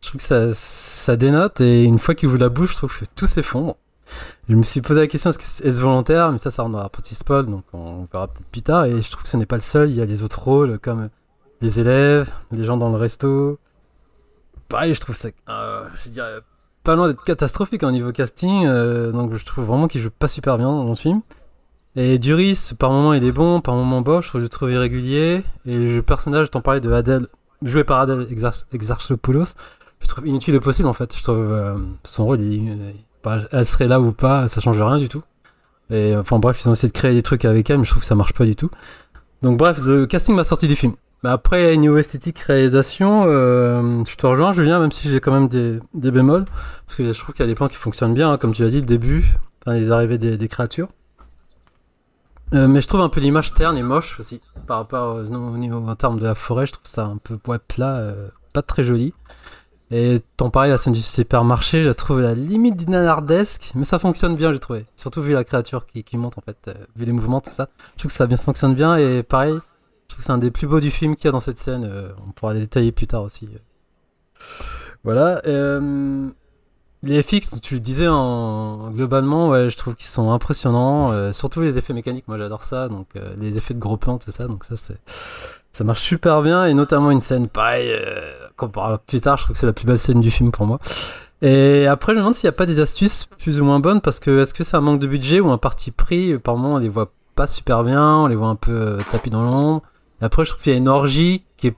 Je 0.01 0.09
trouve 0.09 0.21
que 0.21 0.27
ça, 0.27 0.53
ça 0.53 1.15
dénote, 1.15 1.61
et 1.61 1.83
une 1.83 1.99
fois 1.99 2.15
qu'il 2.15 2.29
ouvre 2.29 2.37
la 2.37 2.49
bouche, 2.49 2.71
je 2.71 2.77
trouve 2.77 2.99
que 2.99 3.05
tout 3.15 3.27
s'effondre. 3.27 3.75
Je 4.49 4.55
me 4.55 4.63
suis 4.63 4.81
posé 4.81 4.99
la 4.99 5.07
question 5.07 5.31
est-ce 5.31 5.81
volontaire? 5.81 6.31
Mais 6.31 6.37
ça, 6.37 6.51
ça 6.51 6.63
dans 6.63 6.77
la 6.77 6.89
petit 6.89 7.15
spoil, 7.15 7.47
donc 7.47 7.63
on 7.73 8.07
verra 8.11 8.27
peut-être 8.27 8.47
plus 8.47 8.61
tard. 8.61 8.85
Et 8.85 9.01
je 9.01 9.11
trouve 9.11 9.23
que 9.23 9.29
ce 9.29 9.37
n'est 9.37 9.45
pas 9.45 9.55
le 9.55 9.61
seul. 9.61 9.89
Il 9.89 9.95
y 9.95 10.01
a 10.01 10.05
les 10.05 10.23
autres 10.23 10.41
rôles 10.41 10.79
comme 10.79 11.09
les 11.61 11.79
élèves, 11.79 12.29
les 12.51 12.63
gens 12.63 12.77
dans 12.77 12.89
le 12.89 12.97
resto, 12.97 13.57
pareil, 14.69 14.93
je 14.93 14.99
trouve 14.99 15.15
ça, 15.15 15.29
euh, 15.49 15.87
je 16.03 16.09
dirais, 16.09 16.39
pas 16.83 16.95
loin 16.95 17.07
d'être 17.07 17.23
catastrophique 17.23 17.83
au 17.83 17.91
niveau 17.91 18.11
casting. 18.11 18.65
Euh, 18.65 19.11
donc 19.11 19.35
je 19.35 19.43
trouve 19.43 19.65
vraiment 19.65 19.87
qu'il 19.87 20.01
joue 20.01 20.09
pas 20.09 20.27
super 20.27 20.57
bien 20.57 20.67
dans 20.67 20.89
le 20.89 20.95
film. 20.95 21.21
Et 21.97 22.19
Duris, 22.19 22.71
par 22.77 22.91
moment 22.91 23.13
il 23.13 23.23
est 23.23 23.31
bon, 23.31 23.61
par 23.61 23.75
moment 23.75 24.01
bof, 24.01 24.37
je 24.37 24.45
trouve 24.47 24.71
irrégulier. 24.71 25.43
Et 25.65 25.95
le 25.95 26.01
personnage, 26.01 26.51
t'en 26.51 26.61
parlais 26.61 26.81
de 26.81 26.91
Adèle, 26.91 27.27
joué 27.61 27.83
par 27.83 27.99
Adèle 27.99 28.27
Exarchopoulos, 28.73 29.55
je 29.99 30.07
trouve 30.07 30.27
inutile 30.27 30.55
au 30.55 30.61
possible 30.61 30.87
en 30.87 30.93
fait. 30.93 31.15
Je 31.15 31.23
trouve 31.23 31.51
euh, 31.51 31.75
son 32.03 32.25
rôle, 32.25 32.39
elle 33.51 33.65
serait 33.65 33.87
là 33.87 33.99
ou 33.99 34.11
pas, 34.11 34.47
ça 34.47 34.61
change 34.61 34.81
rien 34.81 34.97
du 34.99 35.09
tout. 35.09 35.23
Et 35.89 36.15
enfin 36.15 36.39
bref, 36.39 36.61
ils 36.63 36.69
ont 36.69 36.73
essayé 36.73 36.89
de 36.89 36.97
créer 36.97 37.13
des 37.13 37.21
trucs 37.21 37.45
avec 37.45 37.69
elle, 37.69 37.77
mais 37.77 37.85
je 37.85 37.91
trouve 37.91 38.01
que 38.01 38.07
ça 38.07 38.15
marche 38.15 38.33
pas 38.33 38.45
du 38.45 38.55
tout. 38.55 38.69
Donc 39.41 39.57
bref, 39.57 39.79
le 39.81 40.05
casting 40.05 40.35
m'a 40.35 40.43
sorti 40.43 40.67
du 40.67 40.75
film. 40.75 40.93
Mais 41.25 41.31
après, 41.31 41.75
niveau 41.75 41.97
esthétique, 41.97 42.37
réalisation, 42.37 43.23
euh, 43.25 44.03
je 44.05 44.15
te 44.15 44.27
rejoins, 44.27 44.53
Julien, 44.53 44.77
même 44.77 44.91
si 44.91 45.09
j'ai 45.09 45.19
quand 45.19 45.31
même 45.31 45.47
des, 45.47 46.11
bémols. 46.11 46.45
Parce 46.85 46.95
que 46.95 47.13
je 47.13 47.19
trouve 47.19 47.33
qu'il 47.33 47.43
y 47.43 47.47
a 47.47 47.47
des 47.47 47.55
plans 47.55 47.67
qui 47.67 47.77
fonctionnent 47.77 48.13
bien, 48.13 48.33
hein, 48.33 48.37
comme 48.37 48.53
tu 48.53 48.63
as 48.63 48.69
dit, 48.69 48.79
le 48.79 48.85
début, 48.85 49.35
enfin, 49.65 49.75
les 49.75 49.89
arrivées 49.89 50.19
des, 50.19 50.47
créatures. 50.47 50.87
Euh, 52.53 52.67
mais 52.67 52.79
je 52.79 52.87
trouve 52.87 53.01
un 53.01 53.09
peu 53.09 53.21
l'image 53.21 53.55
terne 53.55 53.75
et 53.75 53.81
moche 53.81 54.19
aussi, 54.19 54.39
par 54.67 54.77
rapport 54.77 55.15
au, 55.15 55.57
niveau 55.57 55.77
en 55.77 55.95
termes 55.95 56.19
de 56.19 56.25
la 56.25 56.35
forêt, 56.35 56.67
je 56.67 56.73
trouve 56.73 56.85
ça 56.85 57.05
un 57.05 57.17
peu 57.17 57.39
plat, 57.57 57.95
euh, 57.95 58.27
pas 58.53 58.61
très 58.61 58.83
joli. 58.83 59.11
Et 59.89 60.21
tant 60.37 60.51
pareil, 60.51 60.69
la 60.69 60.77
scène 60.77 60.93
du 60.93 61.01
supermarché, 61.01 61.81
je 61.81 61.87
la 61.87 61.95
trouve 61.95 62.19
à 62.19 62.21
la 62.21 62.33
limite 62.35 62.75
dinanardesque, 62.75 63.71
mais 63.73 63.85
ça 63.85 63.97
fonctionne 63.97 64.35
bien, 64.35 64.53
j'ai 64.53 64.59
trouvé. 64.59 64.85
Surtout 64.95 65.23
vu 65.23 65.33
la 65.33 65.43
créature 65.43 65.87
qui, 65.87 66.03
qui 66.03 66.17
monte, 66.17 66.37
en 66.37 66.41
fait, 66.41 66.69
vu 66.95 67.05
les 67.05 67.11
mouvements, 67.13 67.41
tout 67.41 67.49
ça. 67.49 67.69
Je 67.95 68.01
trouve 68.01 68.11
que 68.11 68.15
ça 68.15 68.27
bien, 68.27 68.37
fonctionne 68.37 68.75
bien, 68.75 68.95
et 68.97 69.23
pareil, 69.23 69.57
trouve 70.15 70.25
c'est 70.25 70.31
un 70.31 70.37
des 70.37 70.51
plus 70.51 70.67
beaux 70.67 70.79
du 70.79 70.91
film 70.91 71.15
qu'il 71.15 71.25
y 71.25 71.27
a 71.27 71.31
dans 71.31 71.39
cette 71.39 71.59
scène. 71.59 71.85
Euh, 71.89 72.09
on 72.25 72.31
pourra 72.31 72.53
les 72.53 72.61
détailler 72.61 72.91
plus 72.91 73.07
tard 73.07 73.23
aussi. 73.23 73.49
Voilà. 75.03 75.41
Euh, 75.45 76.29
les 77.03 77.21
FX, 77.21 77.61
tu 77.61 77.75
le 77.75 77.79
disais 77.79 78.07
en 78.07 78.91
globalement, 78.91 79.49
ouais, 79.49 79.69
je 79.69 79.77
trouve 79.77 79.93
qu'ils 79.95 80.07
sont 80.07 80.31
impressionnants. 80.31 81.11
Euh, 81.11 81.33
surtout 81.33 81.59
les 81.61 81.77
effets 81.77 81.93
mécaniques, 81.93 82.27
moi 82.27 82.37
j'adore 82.37 82.63
ça. 82.63 82.87
Donc 82.87 83.09
les 83.37 83.57
effets 83.57 83.73
de 83.73 83.79
gros 83.79 83.97
plans, 83.97 84.17
tout 84.17 84.31
ça. 84.31 84.47
Donc 84.47 84.63
ça, 84.63 84.77
c'est 84.77 84.97
ça 85.71 85.83
marche 85.83 86.01
super 86.01 86.41
bien 86.41 86.63
et 86.65 86.73
notamment 86.73 87.11
une 87.11 87.19
scène 87.19 87.49
pareil. 87.49 87.93
qu'on 88.55 88.69
parlera 88.69 88.97
plus 88.99 89.19
tard, 89.19 89.37
je 89.37 89.43
trouve 89.43 89.53
que 89.55 89.59
c'est 89.59 89.65
la 89.65 89.73
plus 89.73 89.85
belle 89.85 89.99
scène 89.99 90.21
du 90.21 90.31
film 90.31 90.51
pour 90.51 90.65
moi. 90.65 90.79
Et 91.41 91.85
après, 91.87 92.13
je 92.13 92.15
me 92.15 92.21
demande 92.21 92.35
s'il 92.35 92.47
n'y 92.47 92.55
a 92.55 92.57
pas 92.57 92.65
des 92.65 92.79
astuces 92.79 93.27
plus 93.37 93.59
ou 93.59 93.65
moins 93.65 93.81
bonnes 93.81 93.99
parce 93.99 94.21
que 94.21 94.41
est-ce 94.41 94.53
que 94.53 94.63
c'est 94.63 94.77
un 94.77 94.81
manque 94.81 95.01
de 95.01 95.07
budget 95.07 95.41
ou 95.41 95.51
un 95.51 95.57
parti 95.57 95.91
pris 95.91 96.37
Par 96.37 96.55
moment, 96.55 96.75
on 96.75 96.77
les 96.77 96.87
voit 96.87 97.11
pas 97.35 97.47
super 97.47 97.83
bien, 97.83 98.15
on 98.19 98.27
les 98.27 98.35
voit 98.35 98.47
un 98.47 98.55
peu 98.55 98.97
tapis 99.11 99.29
dans 99.29 99.43
l'ombre. 99.43 99.81
Après, 100.21 100.45
je 100.45 100.51
trouve 100.51 100.63
qu'il 100.63 100.71
y 100.71 100.75
a 100.75 100.77
une 100.77 100.87
orgie 100.87 101.43
qui 101.57 101.67
est, 101.67 101.75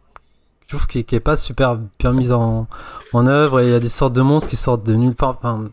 je 0.67 0.75
trouve 0.75 0.87
qui 0.87 1.03
pas 1.19 1.35
super 1.35 1.79
bien 1.99 2.13
mise 2.13 2.31
en, 2.31 2.67
œuvre 3.13 3.61
et 3.61 3.67
il 3.67 3.71
y 3.71 3.75
a 3.75 3.79
des 3.79 3.89
sortes 3.89 4.13
de 4.13 4.21
monstres 4.21 4.49
qui 4.49 4.57
sortent 4.57 4.83
de 4.83 4.93
nulle 4.93 5.15
part, 5.15 5.29
enfin, 5.29 5.69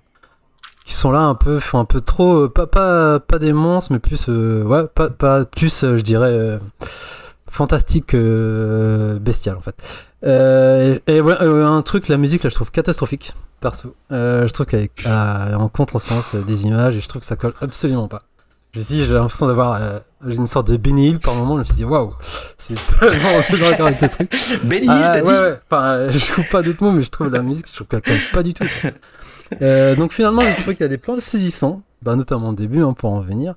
qui 0.85 0.95
sont 0.95 1.11
là 1.11 1.21
un 1.21 1.35
peu, 1.35 1.61
font 1.61 1.79
un 1.79 1.85
peu 1.85 2.01
trop, 2.01 2.49
pas, 2.49 2.67
pas, 2.67 3.21
pas 3.21 3.39
des 3.39 3.53
monstres, 3.53 3.93
mais 3.93 3.99
plus, 3.99 4.27
euh, 4.29 4.63
ouais, 4.65 4.87
pas, 4.87 5.11
pas 5.11 5.45
plus, 5.45 5.85
euh, 5.85 5.97
je 5.97 6.03
dirais, 6.03 6.33
euh, 6.33 6.59
fantastique, 7.51 8.17
bestial 8.17 9.57
en 9.57 9.61
fait. 9.61 9.77
et, 11.07 11.21
ouais, 11.21 11.37
un 11.41 11.83
truc, 11.83 12.09
la 12.09 12.17
musique 12.17 12.43
là, 12.45 12.51
je 12.51 12.55
trouve 12.55 12.71
catastrophique, 12.71 13.35
perso. 13.61 13.95
je 14.11 14.53
trouve 14.53 14.67
qu'elle 14.67 14.89
est 15.05 15.09
en 15.55 15.69
contresens 15.69 16.35
des 16.35 16.65
images 16.65 16.97
et 16.97 17.01
je 17.01 17.09
trouve 17.09 17.21
que 17.21 17.27
ça 17.27 17.37
colle 17.37 17.55
absolument 17.61 18.09
pas. 18.09 18.23
Je 18.75 18.81
j'ai 18.81 19.07
l'impression 19.07 19.47
d'avoir 19.47 19.81
euh, 19.81 20.01
une 20.27 20.49
sorte 20.49 20.69
de 20.69 20.77
Benny 20.77 21.11
Hill 21.11 21.21
par 21.21 21.35
moment. 21.37 21.55
Je 21.55 21.59
me 21.61 21.65
suis 21.65 21.75
dit, 21.75 21.85
waouh, 21.85 22.13
c'est 22.59 22.75
tellement 22.99 23.71
d'accord 23.71 23.87
avec 23.87 24.11
truc. 24.11 24.35
Benny 24.65 24.87
Hill, 24.87 24.91
ah, 24.91 25.11
t'as 25.13 25.23
dit 25.23 25.31
ouais. 25.31 25.61
Enfin, 25.71 26.11
je 26.11 26.33
trouve 26.33 26.49
pas 26.49 26.61
d'autres 26.63 26.83
mots, 26.83 26.91
mais 26.91 27.03
je 27.03 27.11
trouve 27.11 27.29
la 27.29 27.43
musique, 27.43 27.69
je 27.69 27.75
trouve 27.75 27.87
qu'elle 27.87 28.03
colle 28.03 28.17
pas 28.33 28.43
du 28.43 28.55
tout. 28.55 28.65
Euh, 29.61 29.95
donc 29.95 30.13
finalement, 30.13 30.41
j'ai 30.41 30.55
trouvé 30.55 30.75
qu'il 30.75 30.85
y 30.85 30.87
a 30.87 30.89
des 30.89 30.97
plans 30.97 31.21
saisissants, 31.21 31.83
bah, 32.03 32.17
notamment 32.17 32.49
au 32.49 32.55
début, 32.55 32.83
hein, 32.83 32.95
pour 32.95 33.11
en 33.11 33.21
venir. 33.21 33.55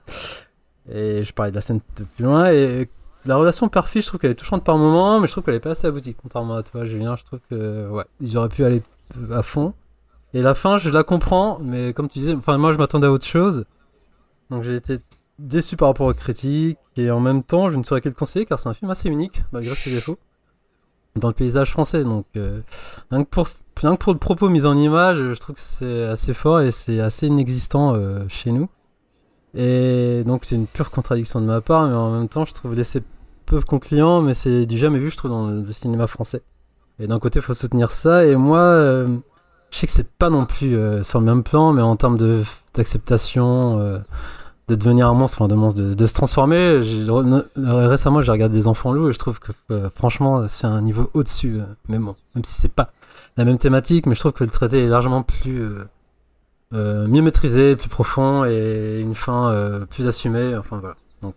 Et 0.91 1.23
je 1.23 1.33
parlais 1.33 1.49
de 1.49 1.55
la 1.55 1.61
scène 1.61 1.79
de 1.95 2.03
plus 2.03 2.25
loin. 2.25 2.51
Et 2.51 2.89
la 3.25 3.37
relation 3.37 3.67
père 3.69 3.87
je 3.91 4.01
trouve 4.01 4.19
qu'elle 4.19 4.31
est 4.31 4.35
touchante 4.35 4.65
par 4.65 4.77
moment, 4.77 5.19
mais 5.21 5.27
je 5.27 5.31
trouve 5.31 5.45
qu'elle 5.45 5.55
est 5.55 5.61
pas 5.61 5.71
assez 5.71 5.87
aboutie. 5.87 6.13
Contrairement 6.13 6.55
à 6.55 6.61
toi, 6.61 6.85
Julien, 6.85 7.15
je 7.15 7.23
trouve 7.23 7.39
que 7.49 7.87
ouais, 7.89 8.03
ils 8.19 8.37
auraient 8.37 8.49
pu 8.49 8.65
aller 8.65 8.83
à 9.31 9.41
fond. 9.43 9.73
Et 10.33 10.41
la 10.41 10.53
fin, 10.53 10.77
je 10.77 10.89
la 10.89 11.03
comprends, 11.03 11.57
mais 11.63 11.93
comme 11.93 12.09
tu 12.09 12.19
disais, 12.19 12.33
enfin 12.33 12.57
moi 12.57 12.73
je 12.73 12.77
m'attendais 12.77 13.07
à 13.07 13.11
autre 13.11 13.25
chose. 13.25 13.65
Donc 14.49 14.63
j'ai 14.63 14.75
été 14.75 14.99
déçu 15.39 15.75
par 15.75 15.89
rapport 15.89 16.07
aux 16.07 16.13
critiques 16.13 16.79
et 16.95 17.11
en 17.11 17.19
même 17.19 17.43
temps 17.43 17.69
je 17.69 17.77
ne 17.77 17.83
saurais 17.83 18.01
que 18.01 18.09
le 18.09 18.15
conseiller 18.15 18.45
car 18.45 18.59
c'est 18.59 18.69
un 18.69 18.73
film 18.73 18.89
assez 18.89 19.07
unique 19.09 19.43
malgré 19.51 19.75
ses 19.75 19.91
défauts 19.91 20.17
dans 21.19 21.27
le 21.27 21.33
paysage 21.33 21.71
français. 21.71 22.03
Donc 22.03 22.25
euh, 22.35 22.61
rien, 23.11 23.23
que 23.23 23.29
pour, 23.29 23.47
rien, 23.75 23.95
que 23.95 24.03
pour, 24.03 24.13
le 24.13 24.19
propos 24.19 24.49
mis 24.49 24.65
en 24.65 24.77
image, 24.77 25.17
je 25.17 25.39
trouve 25.39 25.55
que 25.55 25.61
c'est 25.61 26.05
assez 26.05 26.33
fort 26.33 26.61
et 26.61 26.71
c'est 26.71 26.99
assez 26.99 27.27
inexistant 27.27 27.93
euh, 27.95 28.25
chez 28.27 28.51
nous. 28.51 28.69
Et 29.55 30.23
donc 30.25 30.45
c'est 30.45 30.55
une 30.55 30.67
pure 30.67 30.91
contradiction 30.91 31.41
de 31.41 31.45
ma 31.45 31.61
part, 31.61 31.87
mais 31.87 31.95
en 31.95 32.11
même 32.11 32.27
temps 32.27 32.45
je 32.45 32.53
trouve 32.53 32.75
laisser 32.75 33.01
peu 33.45 33.61
concluant, 33.61 34.21
mais 34.21 34.33
c'est 34.33 34.65
du 34.65 34.77
jamais 34.77 34.99
vu 34.99 35.09
je 35.09 35.17
trouve 35.17 35.31
dans 35.31 35.47
le, 35.47 35.65
cinéma 35.65 36.07
français. 36.07 36.41
Et 36.99 37.07
d'un 37.07 37.19
côté 37.19 37.41
faut 37.41 37.53
soutenir 37.53 37.91
ça 37.91 38.25
et 38.25 38.35
moi 38.35 38.59
euh, 38.59 39.17
je 39.71 39.77
sais 39.77 39.87
que 39.87 39.93
c'est 39.93 40.11
pas 40.13 40.29
non 40.29 40.45
plus 40.45 40.77
sur 41.03 41.19
le 41.19 41.25
même 41.25 41.43
plan, 41.43 41.73
mais 41.73 41.81
en 41.81 41.95
termes 41.95 42.17
d'acceptation 42.73 44.01
de 44.67 44.75
devenir 44.75 45.07
un 45.07 45.13
monstre, 45.13 45.41
enfin 45.41 45.47
de 45.47 45.55
monstre, 45.55 45.81
de, 45.81 46.05
se 46.05 46.13
transformer. 46.13 46.81
Récemment, 47.55 48.21
j'ai 48.21 48.31
regardé 48.31 48.57
des 48.57 48.67
enfants 48.67 48.91
loups 48.91 49.09
et 49.09 49.13
je 49.13 49.19
trouve 49.19 49.39
que 49.39 49.51
euh, 49.71 49.89
franchement, 49.95 50.47
c'est 50.47 50.67
un 50.67 50.81
niveau 50.81 51.09
au-dessus. 51.13 51.51
Euh, 51.55 51.65
même, 51.87 52.11
même 52.35 52.43
si 52.43 52.61
c'est 52.61 52.71
pas 52.71 52.91
la 53.37 53.45
même 53.45 53.57
thématique, 53.57 54.05
mais 54.05 54.15
je 54.15 54.19
trouve 54.19 54.33
que 54.33 54.43
le 54.43 54.49
traité 54.49 54.83
est 54.83 54.87
largement 54.87 55.23
plus 55.23 55.61
euh, 56.73 57.07
mieux 57.07 57.21
maîtrisé, 57.21 57.75
plus 57.75 57.87
profond 57.87 58.43
et 58.43 58.99
une 58.99 59.15
fin 59.15 59.85
plus 59.89 60.07
assumée. 60.07 60.55
Enfin 60.57 60.79
voilà. 60.79 60.95
Donc, 61.21 61.35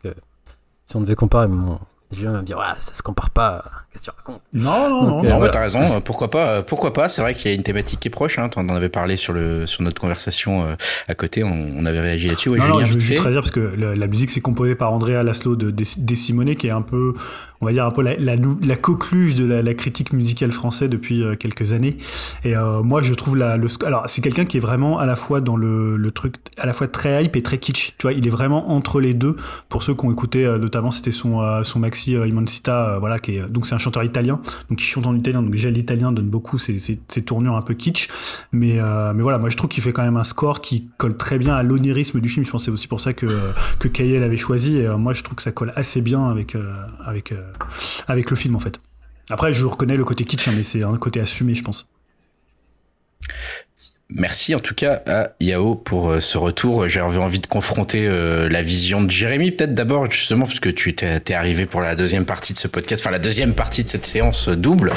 si 0.87 0.97
on 0.97 1.01
devait 1.01 1.15
comparer, 1.15 1.47
bon, 1.47 1.79
Julien 2.13 2.33
va 2.33 2.41
me 2.41 2.45
dire, 2.45 2.59
ouais, 2.59 2.65
ça 2.81 2.93
se 2.93 3.03
compare 3.03 3.31
pas. 3.31 3.65
Qu'est-ce 3.93 4.03
que 4.05 4.11
tu 4.11 4.17
racontes? 4.17 4.41
Non, 4.53 4.89
non, 4.89 5.03
non. 5.03 5.09
Donc, 5.21 5.25
Non, 5.25 5.35
euh, 5.35 5.37
voilà. 5.39 5.53
t'as 5.53 5.61
raison. 5.61 5.81
euh, 5.81 6.01
Pourquoi 6.01 6.29
pas 6.29 6.47
euh, 6.49 6.63
Pourquoi 6.63 6.93
pas 6.93 7.09
C'est 7.09 7.23
vrai 7.23 7.35
qu'il 7.35 7.49
y 7.51 7.53
a 7.53 7.57
une 7.57 7.63
thématique 7.63 8.01
qui 8.01 8.09
est 8.09 8.11
proche. 8.11 8.39
Hein. 8.39 8.49
T'en 8.49 8.69
avais 8.69 8.89
parlé 8.89 9.17
sur 9.17 9.33
le 9.33 9.67
sur 9.67 9.83
notre 9.83 10.01
conversation 10.01 10.65
euh, 10.65 10.75
à 11.09 11.15
côté. 11.15 11.45
On, 11.45 11.71
on 11.77 11.87
avait 11.87 12.01
réagi 12.01 12.29
là-dessus. 12.29 12.49
Ouais, 12.49 12.59
non, 12.59 12.85
je 12.85 12.95
veux 12.95 12.99
juste 13.01 13.13
dire 13.29 13.33
parce 13.35 13.51
que 13.53 13.61
la 13.61 14.07
musique 14.09 14.31
c'est 14.31 14.41
composé 14.41 14.75
par 14.75 14.93
Andrea 14.93 15.23
Laszlo 15.23 15.55
de 15.57 15.71
De, 15.71 15.85
De 15.99 16.15
Simone 16.15 16.57
qui 16.57 16.67
est 16.67 16.71
un 16.73 16.83
peu, 16.83 17.15
on 17.61 17.67
va 17.67 17.73
dire 17.73 17.85
un 17.85 17.91
peu 17.91 18.03
la, 18.03 18.17
la, 18.17 18.37
la 18.63 18.77
coqueluche 18.77 19.35
de 19.35 19.45
la, 19.45 19.63
la 19.63 19.75
critique 19.75 20.13
musicale 20.13 20.53
française 20.53 20.89
depuis 20.89 21.23
euh, 21.23 21.37
quelques 21.37 21.73
années. 21.73 21.97
Et 22.45 22.57
euh, 22.57 22.83
moi 22.83 23.03
je 23.03 23.15
trouve 23.15 23.37
la, 23.37 23.57
le, 23.57 23.67
alors 23.85 24.05
c'est 24.07 24.23
quelqu'un 24.23 24.45
qui 24.45 24.57
est 24.57 24.61
vraiment 24.61 24.99
à 24.99 25.07
la 25.07 25.17
fois 25.17 25.41
dans 25.41 25.57
le, 25.57 25.97
le 25.97 26.11
truc, 26.11 26.37
à 26.59 26.67
la 26.67 26.73
fois 26.73 26.89
très 26.89 27.25
hype 27.25 27.37
et 27.37 27.43
très 27.43 27.59
kitsch. 27.59 27.95
Tu 27.99 28.03
vois, 28.03 28.13
il 28.13 28.27
est 28.27 28.31
vraiment 28.31 28.71
entre 28.71 29.01
les 29.01 29.15
deux. 29.15 29.37
Pour 29.69 29.83
ceux 29.83 29.95
qui 29.95 30.05
ont 30.05 30.13
écouté, 30.13 30.45
euh, 30.45 30.59
notamment 30.59 30.91
c'était 30.91 31.11
son 31.11 31.41
euh, 31.41 31.63
son 31.63 31.81
maxi 31.81 32.13
Immensita, 32.13 32.99
voilà, 32.99 33.19
qui 33.19 33.37
est 33.37 33.49
donc 33.49 33.67
c'est 33.67 33.75
un 33.75 33.79
chanteur 33.79 34.05
italien, 34.05 34.41
donc 34.69 34.79
qui 34.79 34.87
chante 34.87 35.07
en 35.07 35.15
italien. 35.15 35.43
Donc 35.43 35.51
déjà 35.51 35.71
l'italien 35.71 36.13
donne 36.13 36.29
beaucoup 36.29 36.59
ses, 36.59 36.79
ses, 36.79 37.01
ses 37.09 37.23
tournures 37.23 37.57
un 37.57 37.63
peu 37.63 37.75
kitsch. 37.75 38.09
Mais, 38.53 38.79
euh, 38.79 39.13
mais 39.15 39.23
voilà, 39.23 39.39
moi 39.39 39.51
je 39.51 39.57
trouve 39.57 39.69
qu'il 39.69 39.83
fait 39.83 39.93
quand 39.93 40.03
même 40.03 40.17
un 40.17 40.25
score 40.25 40.61
qui 40.61 40.89
colle 40.97 41.17
très 41.17 41.39
bien 41.39 41.55
à 41.55 41.63
l'onirisme 41.63 42.21
du 42.21 42.29
film. 42.29 42.45
Je 42.45 42.51
pense 42.51 42.65
c'est 42.65 42.71
aussi 42.71 42.89
pour 42.89 43.01
ça 43.01 43.13
que, 43.13 43.27
que 43.79 43.89
Kayel 43.89 44.23
avait 44.23 44.37
choisi. 44.37 44.79
Et 44.79 44.87
euh, 44.87 44.97
moi 44.97 45.13
je 45.13 45.23
trouve 45.23 45.37
que 45.37 45.43
ça 45.43 45.53
colle 45.53 45.73
assez 45.77 46.01
bien 46.01 46.29
avec, 46.29 46.57
avec, 47.05 47.35
avec 48.07 48.31
le 48.31 48.37
film 48.37 48.57
en 48.57 48.61
fait. 48.61 48.81
Après, 49.31 49.53
je 49.53 49.65
reconnais 49.65 49.97
le 49.97 50.05
côté 50.05 50.25
kitsch, 50.25 50.49
hein, 50.49 50.53
mais 50.57 50.65
c'est 50.65 50.83
un 50.83 50.97
côté 50.97 51.21
assumé, 51.21 51.55
je 51.55 51.63
pense. 51.63 51.89
Merci 54.13 54.55
en 54.55 54.59
tout 54.59 54.75
cas 54.75 55.03
à 55.07 55.31
Yao 55.41 55.75
pour 55.75 56.11
euh, 56.11 56.21
ce 56.21 56.37
retour. 56.37 56.89
J'avais 56.89 57.19
envie 57.19 57.39
de 57.39 57.47
confronter 57.47 58.07
euh, 58.07 58.49
la 58.49 58.63
vision 58.63 59.03
de 59.03 59.11
Jérémy, 59.11 59.53
peut-être 59.53 59.75
d'abord, 59.75 60.11
justement, 60.11 60.47
parce 60.47 60.61
que 60.61 60.69
tu 60.69 60.95
t'es 60.95 61.21
t'es 61.21 61.35
arrivé 61.35 61.67
pour 61.67 61.81
la 61.81 61.95
deuxième 61.95 62.25
partie 62.25 62.53
de 62.53 62.59
ce 62.59 62.67
podcast, 62.67 63.03
enfin 63.03 63.13
la 63.13 63.19
deuxième 63.19 63.55
partie 63.55 63.85
de 63.85 63.89
cette 63.89 64.07
séance 64.07 64.49
euh, 64.49 64.57
double. 64.57 64.93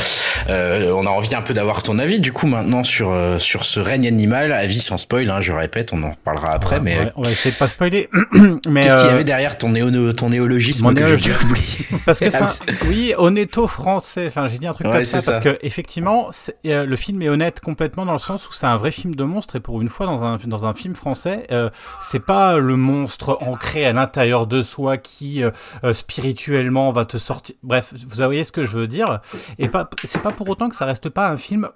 Euh, 0.50 0.92
on 0.96 1.06
a 1.06 1.10
envie 1.10 1.36
un 1.36 1.42
peu 1.42 1.54
d'avoir 1.54 1.84
ton 1.84 2.00
avis, 2.00 2.20
du 2.20 2.32
coup, 2.32 2.48
maintenant 2.48 2.84
sur 2.84 3.14
sur 3.40 3.66
ce 3.66 3.80
règne 3.80 4.08
animal, 4.08 4.52
avis 4.52 4.80
sans 4.80 4.98
spoil. 4.98 5.30
Hein, 5.30 5.42
je 5.42 5.52
répète, 5.52 5.94
on 5.94 6.04
en 6.04 6.12
reparlera 6.12 6.52
après, 6.54 6.80
mais 6.80 6.98
Ouais, 6.98 7.12
on 7.16 7.24
va 7.24 7.32
essayer 7.32 7.52
de 7.54 7.58
pas 7.58 7.68
spoiler. 7.68 8.10
mais 8.70 8.82
qu'est-ce 8.82 8.98
qu'il 8.98 9.08
y 9.08 9.10
avait 9.10 9.24
derrière 9.24 9.58
ton, 9.58 9.70
néo 9.70 10.14
ton 10.14 10.30
néologisme 10.30 10.84
mon 10.84 10.94
que 10.94 11.00
je 11.00 11.04
néologisme. 11.06 11.50
oublie 11.50 11.86
Parce 12.06 12.20
que 12.20 12.26
Ah, 12.34 12.48
ça, 12.48 12.66
oui, 12.88 13.14
honnêto 13.18 13.68
français. 13.68 14.26
Enfin, 14.28 14.48
j'ai 14.48 14.58
dit 14.58 14.68
un 14.68 14.74
truc 14.74 14.88
Ouais, 14.88 14.94
comme 14.94 15.06
ça 15.06 15.22
parce 15.32 15.44
que 15.44 15.58
effectivement, 15.62 16.30
euh, 16.66 16.86
le 16.86 16.96
film 16.96 17.22
est 17.22 17.30
honnête 17.30 17.60
complètement 17.60 18.06
dans 18.06 18.14
le 18.14 18.20
sens 18.20 18.48
où 18.50 18.54
c'est 18.54 18.66
un 18.66 18.78
vrai 18.78 18.92
film 18.92 19.03
de 19.12 19.24
monstre 19.24 19.56
et 19.56 19.60
pour 19.60 19.82
une 19.82 19.90
fois 19.90 20.06
dans 20.06 20.24
un 20.24 20.38
dans 20.46 20.66
un 20.66 20.74
film 20.74 20.96
français, 20.96 21.48
euh, 21.52 21.70
c'est 22.00 22.20
pas 22.20 22.58
le 22.58 22.76
monstre 22.76 23.38
ancré 23.42 23.86
à 23.86 23.94
l'intérieur 23.94 24.48
de 24.48 24.62
soi 24.62 24.98
qui 24.98 25.44
euh, 25.44 25.52
euh, 25.84 25.94
spirituellement 25.94 26.92
va 26.92 27.06
te 27.06 27.18
sortir. 27.18 27.56
Bref, 27.64 27.94
vous 27.94 28.24
voyez 28.24 28.44
ce 28.44 28.52
que 28.52 28.66
je 28.66 28.78
veux 28.78 28.88
dire? 28.88 29.22
Et 29.60 29.70
pas, 29.70 29.90
c'est 30.04 30.22
pas 30.22 30.32
pour 30.32 30.50
autant 30.50 30.70
que 30.70 30.76
ça 30.76 30.86
reste 30.86 31.10
pas 31.10 31.28
un 31.28 31.38
film 31.38 31.70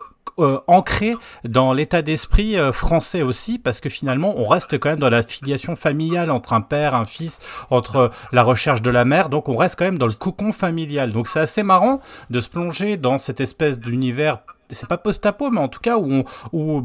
ancré 0.67 1.15
dans 1.45 1.73
l'état 1.73 2.03
d'esprit 2.03 2.57
français 2.71 3.23
aussi, 3.23 3.57
parce 3.57 3.79
que 3.79 3.89
finalement, 3.89 4.35
on 4.37 4.47
reste 4.47 4.77
quand 4.77 4.89
même 4.89 4.99
dans 4.99 5.09
la 5.09 5.23
filiation 5.23 5.75
familiale 5.75 6.29
entre 6.29 6.53
un 6.53 6.61
père, 6.61 6.93
un 6.93 7.05
fils, 7.05 7.39
entre 7.71 8.11
la 8.31 8.43
recherche 8.43 8.83
de 8.83 8.91
la 8.91 9.03
mère, 9.03 9.29
donc 9.29 9.49
on 9.49 9.55
reste 9.55 9.79
quand 9.79 9.85
même 9.85 9.97
dans 9.97 10.05
le 10.05 10.13
cocon 10.13 10.51
familial. 10.51 11.11
Donc 11.11 11.27
c'est 11.27 11.39
assez 11.39 11.63
marrant 11.63 12.01
de 12.29 12.39
se 12.39 12.49
plonger 12.49 12.97
dans 12.97 13.17
cette 13.17 13.39
espèce 13.39 13.79
d'univers 13.79 14.39
c'est 14.71 14.87
pas 14.87 14.97
post-apo, 14.97 15.49
mais 15.51 15.59
en 15.59 15.67
tout 15.67 15.79
cas 15.79 15.97
où, 15.97 16.11
on- 16.11 16.23
où 16.53 16.83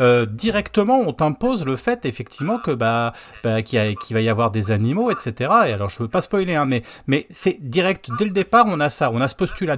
euh, 0.00 0.26
directement 0.26 0.98
on 1.00 1.12
t'impose 1.12 1.64
le 1.64 1.76
fait 1.76 2.04
effectivement 2.06 2.58
que 2.58 2.70
bah, 2.72 3.12
bah 3.42 3.62
qu'il 3.62 3.96
va 4.10 4.20
y 4.20 4.28
avoir 4.28 4.50
des 4.50 4.70
animaux, 4.70 5.10
etc. 5.10 5.50
Et 5.66 5.72
alors 5.72 5.88
je 5.88 5.98
veux 6.02 6.08
pas 6.08 6.22
spoiler, 6.22 6.54
hein, 6.54 6.64
mais 6.64 6.82
mais 7.06 7.26
c'est 7.30 7.58
direct 7.60 8.08
dès 8.18 8.24
le 8.24 8.30
départ 8.32 8.66
on 8.68 8.80
a 8.80 8.88
ça, 8.90 9.10
on 9.12 9.20
a 9.20 9.28
ce 9.28 9.34
postulat 9.36 9.76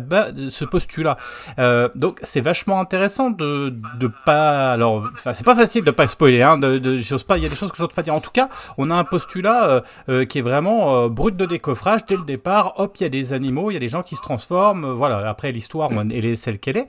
ce 0.49 0.64
postulat. 0.64 1.16
Euh, 1.59 1.88
donc 1.94 2.18
c'est 2.22 2.40
vachement 2.40 2.80
intéressant 2.80 3.30
de 3.30 3.74
de 3.99 4.11
pas 4.24 4.72
alors 4.72 5.07
c'est 5.32 5.44
pas 5.44 5.55
facile 5.57 5.84
de 5.84 5.90
pas 5.90 6.09
spoiler, 6.09 6.42
hein, 6.42 6.59
de, 6.59 6.78
de 6.78 7.01
pas, 7.26 7.38
il 7.38 7.42
y 7.44 7.47
a 7.47 7.49
des 7.49 7.57
choses 7.57 7.70
que 7.72 7.78
j'ose 7.78 7.92
pas 7.94 8.03
dire. 8.03 8.14
En 8.14 8.20
tout 8.20 8.30
cas, 8.32 8.49
on 8.78 8.90
a 8.90 8.94
un 8.94 9.05
postulat 9.05 9.82
euh, 10.09 10.24
qui 10.24 10.38
est 10.38 10.42
vraiment 10.42 11.09
brut 11.09 11.36
de 11.36 11.47
décoffrage 11.47 12.05
dès 12.07 12.16
le 12.16 12.22
départ. 12.24 12.74
Hop, 12.78 12.97
il 12.99 13.03
y 13.03 13.07
a 13.07 13.09
des 13.09 13.32
animaux, 13.32 13.70
il 13.70 13.74
y 13.74 13.76
a 13.76 13.80
des 13.80 13.88
gens 13.88 14.03
qui 14.03 14.16
se 14.16 14.22
transforment. 14.22 14.92
voilà, 14.92 15.28
après 15.28 15.53
l'histoire, 15.53 15.90
elle 15.92 16.24
est 16.24 16.36
celle 16.36 16.59
qu'elle 16.59 16.76
est. 16.76 16.86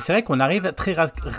c'est 0.00 0.12
vrai 0.12 0.22
qu'on 0.22 0.40
arrive 0.40 0.72
très, 0.72 0.94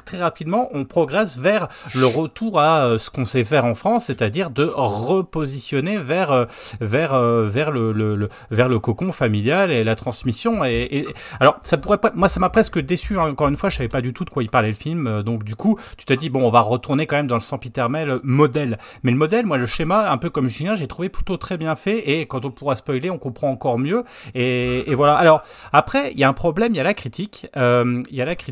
très 0.06 0.18
rapidement, 0.18 0.70
on 0.72 0.86
progresse 0.86 1.38
vers 1.38 1.68
le 1.96 2.06
retour 2.06 2.60
à 2.60 2.86
euh, 2.86 2.98
ce 2.98 3.10
qu'on 3.10 3.26
sait 3.26 3.44
faire 3.44 3.66
en 3.66 3.76
France, 3.76 4.06
c'est-à-dire 4.06 4.50
de 4.50 4.70
repositionner 4.74 5.98
vers, 5.98 6.32
euh, 6.32 6.46
vers, 6.80 7.14
euh, 7.14 7.48
vers, 7.48 7.72
le, 7.72 8.30
vers 8.52 8.70
le 8.70 8.80
cocon 8.80 9.12
familial 9.12 9.72
et 9.72 9.84
la 9.84 9.96
transmission. 9.96 10.64
Et, 10.64 11.08
alors, 11.40 11.58
ça 11.62 11.78
pourrait 11.78 11.98
pas, 11.98 12.12
moi, 12.14 12.28
ça 12.28 12.40
m'a 12.40 12.50
presque 12.50 12.80
déçu. 12.80 13.20
hein. 13.20 13.30
Encore 13.32 13.48
une 13.48 13.58
fois, 13.58 13.70
je 13.70 13.78
savais 13.78 13.90
pas 13.90 14.02
du 14.02 14.14
tout 14.14 14.26
de 14.26 14.30
quoi 14.30 14.44
il 14.44 14.50
parlait 14.50 14.70
le 14.70 14.76
film. 14.76 15.24
Donc, 15.24 15.44
du 15.44 15.56
coup, 15.56 15.78
tu 15.98 16.06
te 16.06 16.14
dis, 16.14 16.30
bon, 16.30 16.46
on 16.46 16.50
va 16.50 16.62
retourner 16.62 17.08
quand 17.08 17.16
même 17.16 17.28
dans 17.28 17.36
le 17.36 17.42
sempiternel 17.42 18.20
modèle. 18.24 18.78
Mais 19.04 19.12
le 19.12 19.18
modèle, 19.18 19.46
moi, 19.46 19.58
le 19.58 19.66
schéma, 19.66 20.12
un 20.12 20.18
peu 20.18 20.30
comme 20.30 20.50
Julien, 20.50 20.76
j'ai 20.76 20.88
trouvé 20.88 21.10
plutôt 21.10 21.38
très 21.38 21.58
bien 21.58 21.76
fait. 21.76 22.12
Et 22.12 22.26
quand 22.26 22.46
on 22.46 22.52
pourra 22.52 22.76
spoiler, 22.76 23.10
on 23.10 23.18
comprend 23.18 23.50
encore 23.50 23.80
mieux. 23.80 24.04
Et, 24.36 24.94
voilà. 24.94 25.16
Alors, 25.16 25.44
après, 25.74 26.12
il 26.12 26.20
y 26.20 26.24
a 26.24 26.30
un 26.30 26.34
problème, 26.34 26.74
il 26.74 26.78
y 26.78 26.82
a 26.82 26.84
la 26.84 26.94
critique. 26.94 27.48
Il 27.56 28.04
y 28.12 28.22
a 28.22 28.26
la 28.26 28.36
critique 28.36 28.51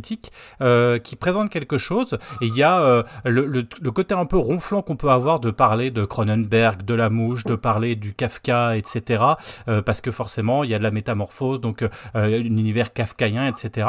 euh, 0.62 0.97
qui 1.00 1.16
présente 1.16 1.50
quelque 1.50 1.78
chose. 1.78 2.18
Et 2.41 2.45
il 2.47 2.56
y 2.56 2.64
a 2.64 2.80
euh, 2.82 3.04
le, 3.26 3.45
le- 3.45 3.68
le 3.82 3.91
côté 3.91 4.14
un 4.16 4.26
peu 4.26 4.38
ronflant 4.38 4.82
qu'on 4.82 4.95
peut 4.95 5.10
avoir 5.10 5.39
de 5.39 5.52
parler 5.52 5.91
de 5.91 6.06
Cronenberg, 6.06 6.84
de 6.84 6.93
la 6.93 7.10
mouche, 7.10 7.43
de 7.43 7.56
parler 7.56 7.95
du 7.95 8.14
Kafka, 8.14 8.76
etc. 8.78 9.24
euh, 9.68 9.82
parce 9.82 10.02
que 10.02 10.12
forcément, 10.12 10.64
il 10.64 10.70
y 10.70 10.74
a 10.74 10.78
de 10.78 10.84
la 10.84 10.91
métamorphose, 10.91 11.62
donc 11.62 11.84
euh, 11.84 11.89
un 12.14 12.28
univers 12.30 12.93
kafkaïen, 12.93 13.45
etc. 13.47 13.88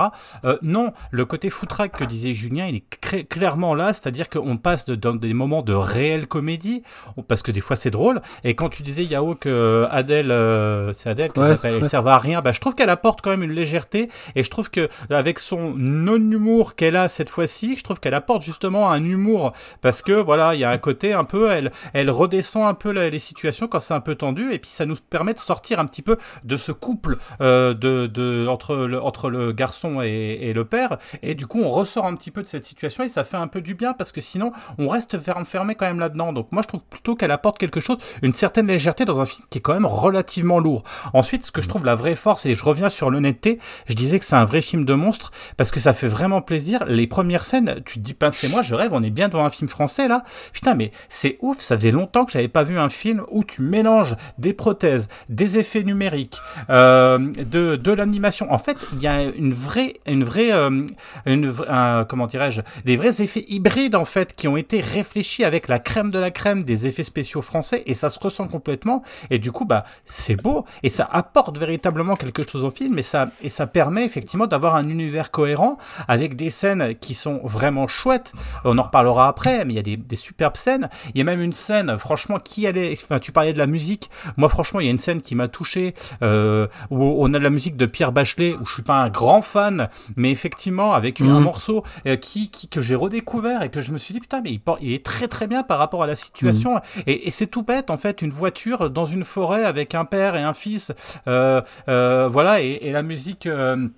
Non, 0.63 0.93
le 1.11 1.25
côté 1.25 1.51
foutraque 1.51 1.99
que 1.99 2.05
disait 2.05 2.33
Julien, 2.33 2.67
il 2.67 2.77
est 2.77 3.25
clairement 3.29 3.75
là, 3.75 3.93
c'est-à-dire 3.93 4.29
qu'on 4.29 4.57
passe 4.57 4.85
de, 4.85 4.95
dans 4.95 5.15
des 5.15 5.35
moments 5.35 5.63
de 5.63 5.73
réelle 5.73 6.27
comédie, 6.27 6.83
parce 7.29 7.43
que 7.43 7.51
des 7.51 7.61
fois 7.61 7.77
c'est 7.77 7.91
drôle, 7.91 8.21
et 8.45 8.55
quand 8.55 8.69
tu 8.69 8.83
disais 8.83 9.05
Yao 9.05 9.35
que 9.35 9.87
Adèle, 9.91 10.31
euh, 10.31 10.93
c'est 10.93 11.09
Adèle 11.11 11.33
qui 11.33 11.41
Ouais, 11.41 11.57
s'appelle, 11.57 11.77
elle 11.77 11.83
ouais. 11.83 11.89
servait 11.89 12.11
à 12.11 12.19
rien, 12.19 12.41
bah, 12.43 12.53
je 12.53 12.61
trouve 12.61 12.75
qu'elle 12.75 12.91
apporte 12.91 13.21
quand 13.21 13.31
même 13.31 13.43
une 13.43 13.53
légèreté, 13.53 14.09
et 14.35 14.43
je 14.43 14.51
trouve 14.51 14.71
que 14.71 14.89
avec 15.11 15.39
son 15.39 15.73
non-humour 16.05 16.75
qu'elle 16.75 16.97
a 16.97 17.09
cette 17.09 17.31
fois-ci, 17.31 17.77
je 17.77 17.83
trouve 17.83 18.01
qu'elle 18.01 18.15
apporte 18.15 18.43
justement 18.43 18.91
un 18.91 19.03
humour, 19.03 19.53
parce 19.81 20.03
que 20.03 20.13
voilà, 20.13 20.55
il 20.55 20.61
y 20.61 20.65
a 20.65 20.71
un 20.71 20.79
côté 20.79 21.13
un 21.13 21.25
peu, 21.25 21.51
elle, 21.51 21.73
elle 21.93 22.11
redescend 22.11 22.67
un 22.69 22.75
peu 22.75 22.91
les 22.91 23.19
situations 23.19 23.69
quand 23.69 23.81
c'est 23.81 23.95
un 23.95 24.01
peu 24.01 24.15
tendu, 24.15 24.53
et 24.53 24.59
puis 24.59 24.71
ça 24.71 24.87
nous 24.87 24.97
permet 25.09 25.35
de 25.35 25.39
sortir 25.39 25.81
un 25.81 25.87
petit 25.87 26.03
peu 26.03 26.17
de 26.45 26.57
ce 26.57 26.73
couple 26.73 27.19
euh, 27.41 27.75
de, 27.75 28.07
de, 28.07 28.47
entre, 28.49 28.77
le, 28.77 29.03
entre 29.03 29.31
le 29.31 29.53
garçon 29.53 30.03
et, 30.03 30.39
et 30.43 30.53
le 30.53 30.65
père, 30.65 30.99
et 31.23 31.35
du 31.35 31.47
coup 31.47 31.63
on 31.63 31.71
ressort 31.71 32.07
un 32.07 32.15
petit 32.15 32.31
peu 32.31 32.43
de 32.43 32.49
cette 32.49 32.65
situation, 32.65 33.05
et 33.05 33.09
ça 33.09 33.25
fait 33.25 33.37
un 33.37 33.49
peu 33.49 33.61
du 33.61 33.75
bien, 33.75 33.93
parce 33.93 34.13
que 34.13 34.21
sinon 34.21 34.53
on 34.79 34.89
reste 34.89 35.17
enfermé 35.37 35.75
quand 35.75 35.87
même 35.87 36.01
là-dedans. 36.01 36.33
Donc 36.33 36.49
moi 36.53 36.63
je 36.63 36.69
trouve 36.69 36.83
plutôt 36.89 37.15
qu'elle 37.15 37.31
apporte 37.31 37.59
quelque 37.59 37.81
chose, 37.81 37.99
une 38.23 38.33
certaine 38.33 38.67
légèreté 38.67 39.05
dans 39.05 39.21
un 39.21 39.25
film 39.25 39.47
qui 39.51 39.59
est 39.59 39.61
quand 39.61 39.75
même 39.75 39.87
relativement 39.87 40.59
lourd. 40.59 40.85
Ensuite, 41.13 41.45
ce 41.45 41.53
que 41.53 41.63
je 41.63 41.69
trouve 41.69 41.85
la 41.85 41.95
vraie 41.95 42.15
force, 42.15 42.47
et 42.47 42.55
je 42.55 42.65
reviens 42.65 42.89
sur 42.89 43.11
l'honnêteté, 43.11 43.59
je 43.87 43.95
disais 43.95 44.19
que 44.19 44.25
c'est 44.25 44.37
un 44.37 44.45
vrai 44.45 44.61
film 44.61 44.85
de 44.85 44.95
monstre, 44.95 45.31
parce 45.57 45.71
que 45.71 45.81
ça 45.81 45.90
fait 45.93 46.09
vraiment 46.09 46.43
plaisir. 46.43 46.85
Les 46.87 47.07
premières 47.07 47.47
scènes, 47.47 47.83
tu 47.85 47.95
te 47.95 48.01
dis, 48.01 48.15
pincez-moi, 48.15 48.63
je 48.63 48.75
rêve, 48.75 48.93
on 48.93 49.03
est 49.03 49.11
bien 49.11 49.29
devant 49.29 49.45
un 49.45 49.51
film 49.51 49.69
français 49.69 50.09
là. 50.09 50.25
Putain, 50.53 50.75
mais 50.75 50.93
c'est 51.09 51.37
ouf, 51.41 51.61
ça 51.61 51.77
faisait 51.77 51.91
longtemps 51.91 52.25
que 52.25 52.33
j'avais 52.33 52.49
pas 52.49 52.63
vu 52.63 52.79
un 52.79 52.89
film 52.89 53.23
où 53.31 53.45
tu 53.45 53.63
mélanges 53.63 54.17
des 54.39 54.53
prothèses, 54.53 55.09
des 55.29 55.59
effets 55.59 55.83
numériques, 55.83 56.39
euh, 56.71 57.19
de, 57.19 57.77
de 57.77 57.93
l'animation. 57.93 58.53
En 58.53 58.59
fait, 58.59 58.77
il 58.93 59.03
y 59.03 59.07
a 59.07 59.23
une 59.23 59.53
vraie, 59.53 59.95
une 60.07 60.25
vraie, 60.25 60.53
euh, 60.53 60.87
une, 61.27 61.55
un- 61.69 62.05
comment 62.05 62.27
dirais-je, 62.27 62.63
des 62.85 62.97
vrais 62.97 63.23
effets 63.23 63.45
hybrides 63.49 63.95
en 63.95 64.05
fait 64.05 64.35
qui 64.35 64.49
ont 64.49 64.57
été 64.57 64.81
réfléchis 64.81 65.45
avec 65.45 65.69
la 65.69 65.79
crème 65.79 66.11
de 66.11 66.19
la 66.19 66.31
crème 66.31 66.65
des 66.65 66.87
effets 66.87 67.03
spéciaux 67.03 67.43
français 67.43 67.83
et 67.87 67.95
ça 67.95 68.09
se 68.09 68.19
ressent 68.19 68.49
complètement. 68.49 69.03
Et 69.31 69.39
du 69.39 69.53
coup, 69.53 69.65
bah, 69.65 69.85
c'est 70.05 70.37
beau 70.41 70.65
et 70.83 70.89
ça 70.89 71.09
apporte 71.11 71.59
véritablement 71.59 72.17
quelque 72.17 72.43
chose 72.49 72.65
au 72.65 72.71
film 72.71 72.99
et 72.99 73.03
ça, 73.03 73.31
et 73.43 73.49
ça 73.49 73.67
permet 73.67 74.05
effectivement 74.05 74.47
d'avoir 74.47 74.75
un 74.75 74.89
univers 74.89 75.31
cohérent 75.31 75.79
avec 76.09 76.37
des 76.37 76.51
scènes 76.51 76.95
qui 76.97 77.15
sont 77.15 77.41
vraiment 77.45 77.87
chouettes. 77.87 78.33
On 78.65 78.79
en 78.79 78.83
reparlera 78.83 79.29
après, 79.29 79.65
mais 79.65 79.73
il 79.73 79.77
y 79.77 79.79
a 79.79 79.83
des, 79.83 79.97
des 79.97 80.17
superbes 80.17 80.57
scènes. 80.57 80.89
Il 81.15 81.19
y 81.19 81.21
a 81.21 81.25
même 81.25 81.41
une 81.41 81.53
scène, 81.53 81.97
franchement, 81.99 82.39
qui 82.39 82.67
allait. 82.67 82.93
Enfin, 83.03 83.19
tu 83.19 83.33
parlais 83.33 83.53
de 83.53 83.59
la 83.59 83.67
musique. 83.67 84.11
Moi, 84.37 84.49
franchement, 84.49 84.81
il 84.81 84.87
y 84.87 84.89
a 84.89 84.93
une 84.93 84.99
scène 84.99 85.23
qui 85.23 85.35
m'a 85.35 85.49
touché 85.49 85.95
euh, 86.23 86.67
où 86.91 87.03
on 87.03 87.33
a 87.35 87.39
de 87.39 87.45
la 87.45 87.51
musique 87.51 87.77
de 87.77 87.87
Pierre 87.87 88.13
Bachelet, 88.13 88.55
où 88.55 88.65
je 88.67 88.73
suis 88.75 88.83
pas 88.83 88.99
un 88.99 89.09
grand 89.09 89.43
fan, 89.43 89.89
mais 90.17 90.31
effectivement, 90.31 90.93
avec 90.93 91.21
un 91.21 91.25
Mhm. 91.25 91.41
morceau 91.43 91.85
euh, 92.07 92.17
qui, 92.17 92.51
qui- 92.51 92.69
que 92.69 92.81
j'ai 92.81 92.95
redécouvert 92.95 93.63
et 93.63 93.71
que 93.71 93.81
je 93.81 93.93
me 93.93 93.99
suis 93.99 94.15
dit, 94.15 94.21
putain, 94.21 94.41
mais 94.43 94.59
il, 94.81 94.93
est 94.93 95.05
très 95.05 95.29
très 95.29 95.47
bien 95.47 95.63
par 95.63 95.79
rapport 95.79 96.03
à 96.03 96.07
la 96.07 96.17
situation. 96.17 96.81
Et, 97.07 97.29
et 97.29 97.31
c'est 97.31 97.47
tout 97.47 97.63
bête, 97.63 97.91
en 97.91 97.97
fait, 97.97 98.23
une 98.23 98.31
voiture 98.31 98.91
dans 98.91 99.07
une 99.07 99.25
forêt 99.25 99.65
avec 99.65 99.95
un 99.95 100.05
père 100.05 100.37
et 100.37 100.43
un 100.43 100.55
fils. 100.55 100.93
Euh, 101.29 101.61
euh, 101.89 102.29
voilà, 102.31 102.61
et, 102.63 102.79
et 102.83 102.93
la 102.93 103.03
musique. 103.03 103.47
euh, 103.47 103.89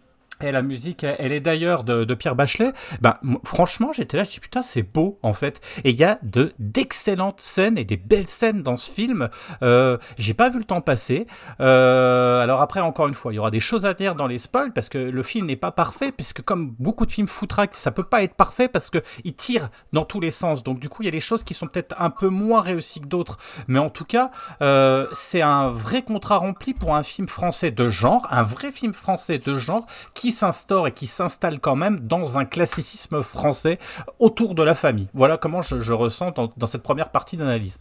Et 0.42 0.52
la 0.52 0.62
musique, 0.62 1.04
elle 1.04 1.32
est 1.32 1.40
d'ailleurs 1.40 1.84
de, 1.84 2.14
Pierre 2.14 2.34
Bachelet. 2.34 2.72
Ben, 3.00 3.16
franchement, 3.44 3.92
j'étais 3.92 4.16
là, 4.16 4.24
je 4.24 4.30
dis 4.30 4.40
putain, 4.40 4.62
c'est 4.62 4.82
beau 4.82 5.18
en 5.22 5.32
fait. 5.34 5.60
Et 5.84 5.90
il 5.90 6.00
y 6.00 6.04
a 6.04 6.18
de 6.22 6.52
d'excellentes 6.58 7.40
scènes 7.40 7.78
et 7.78 7.84
des 7.84 7.96
belles 7.96 8.28
scènes 8.28 8.62
dans 8.62 8.76
ce 8.76 8.90
film. 8.90 9.28
Euh, 9.62 9.98
J'ai 10.18 10.34
pas 10.34 10.48
vu 10.48 10.58
le 10.58 10.64
temps 10.64 10.80
passer. 10.80 11.26
Euh, 11.60 12.42
alors 12.42 12.60
après, 12.60 12.80
encore 12.80 13.08
une 13.08 13.14
fois, 13.14 13.32
il 13.32 13.36
y 13.36 13.38
aura 13.38 13.50
des 13.50 13.60
choses 13.60 13.86
à 13.86 13.94
dire 13.94 14.14
dans 14.14 14.26
les 14.26 14.38
spoils 14.38 14.72
parce 14.72 14.88
que 14.88 14.98
le 14.98 15.22
film 15.22 15.46
n'est 15.46 15.56
pas 15.56 15.70
parfait, 15.70 16.12
puisque 16.12 16.42
comme 16.42 16.74
beaucoup 16.78 17.06
de 17.06 17.12
films 17.12 17.28
foutraques, 17.28 17.74
ça 17.74 17.90
peut 17.90 18.04
pas 18.04 18.22
être 18.22 18.34
parfait 18.34 18.68
parce 18.68 18.90
que 18.90 18.98
il 19.24 19.34
tire 19.34 19.70
dans 19.92 20.04
tous 20.04 20.20
les 20.20 20.30
sens. 20.30 20.62
Donc 20.62 20.78
du 20.80 20.88
coup, 20.88 21.02
il 21.02 21.06
y 21.06 21.08
a 21.08 21.12
des 21.12 21.20
choses 21.20 21.44
qui 21.44 21.54
sont 21.54 21.66
peut-être 21.66 21.94
un 21.98 22.10
peu 22.10 22.28
moins 22.28 22.60
réussies 22.60 23.00
que 23.00 23.06
d'autres. 23.06 23.38
Mais 23.68 23.78
en 23.78 23.90
tout 23.90 24.04
cas, 24.04 24.30
euh, 24.60 25.06
c'est 25.12 25.42
un 25.42 25.68
vrai 25.68 26.02
contrat 26.02 26.38
rempli 26.38 26.74
pour 26.74 26.96
un 26.96 27.02
film 27.02 27.28
français 27.28 27.70
de 27.70 27.88
genre, 27.88 28.26
un 28.30 28.42
vrai 28.42 28.72
film 28.72 28.92
français 28.92 29.38
de 29.38 29.56
genre 29.56 29.86
qui 30.14 30.31
s'instaure 30.32 30.86
et 30.88 30.92
qui 30.92 31.06
s'installe 31.06 31.60
quand 31.60 31.76
même 31.76 32.00
dans 32.00 32.38
un 32.38 32.44
classicisme 32.44 33.22
français 33.22 33.78
autour 34.18 34.54
de 34.54 34.62
la 34.62 34.74
famille. 34.74 35.08
Voilà 35.14 35.36
comment 35.36 35.62
je, 35.62 35.80
je 35.80 35.92
ressens 35.92 36.32
dans, 36.32 36.52
dans, 36.56 36.66
cette 36.66 36.82
première 36.82 37.10
partie 37.10 37.36
d'analyse. 37.36 37.78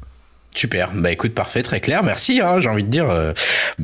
Super, 0.53 0.91
bah 0.93 1.11
écoute 1.11 1.33
parfait, 1.33 1.63
très 1.63 1.79
clair, 1.79 2.03
merci. 2.03 2.41
Hein, 2.41 2.59
j'ai 2.59 2.69
envie 2.69 2.83
de 2.83 2.89
dire 2.89 3.09
euh, 3.09 3.31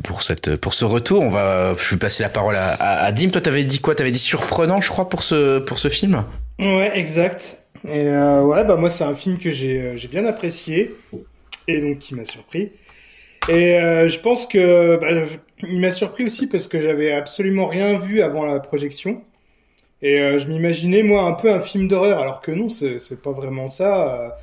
pour 0.04 0.22
cette 0.22 0.58
pour 0.58 0.74
ce 0.74 0.84
retour, 0.84 1.24
on 1.24 1.30
va, 1.30 1.76
je 1.76 1.92
vais 1.92 1.98
passer 1.98 2.24
la 2.24 2.30
parole 2.30 2.56
à, 2.56 2.74
à, 2.74 3.06
à 3.06 3.12
Dim. 3.14 3.30
Toi, 3.30 3.40
t'avais 3.40 3.64
dit 3.64 3.80
quoi? 3.80 3.96
T'avais 3.96 4.12
dit 4.12 4.20
surprenant, 4.20 4.82
je 4.82 4.90
crois, 4.90 5.08
pour 5.08 5.24
ce 5.24 5.60
pour 5.60 5.80
ce 5.80 5.88
film? 5.88 6.26
Ouais, 6.60 6.92
exact. 6.96 7.58
Et 7.86 8.08
euh, 8.08 8.42
ouais, 8.42 8.64
bah 8.66 8.76
moi 8.76 8.90
c'est 8.90 9.04
un 9.04 9.16
film 9.16 9.38
que 9.38 9.52
j'ai 9.52 9.80
euh, 9.80 9.98
j'ai 9.98 10.08
bien 10.08 10.26
apprécié 10.26 10.96
et 11.68 11.82
donc 11.82 12.00
qui 12.00 12.16
m'a 12.16 12.26
surpris. 12.26 12.72
Et 13.50 13.80
euh, 13.80 14.08
je 14.08 14.20
pense 14.20 14.46
que 14.46 14.98
bah, 15.00 15.26
il 15.64 15.80
m'a 15.80 15.92
surpris 15.92 16.26
aussi 16.26 16.48
parce 16.48 16.68
que 16.68 16.82
j'avais 16.82 17.12
absolument 17.12 17.66
rien 17.66 17.98
vu 17.98 18.22
avant 18.22 18.46
la 18.46 18.60
projection. 18.60 19.22
Et 20.02 20.20
euh, 20.20 20.38
je 20.38 20.48
m'imaginais, 20.48 21.02
moi, 21.02 21.24
un 21.24 21.34
peu 21.34 21.52
un 21.52 21.62
film 21.62 21.88
d'horreur, 21.88 22.20
alors 22.20 22.42
que 22.42 22.52
non, 22.52 22.70
c'est 22.70 23.22
pas 23.22 23.32
vraiment 23.32 23.68
ça. 23.68 24.38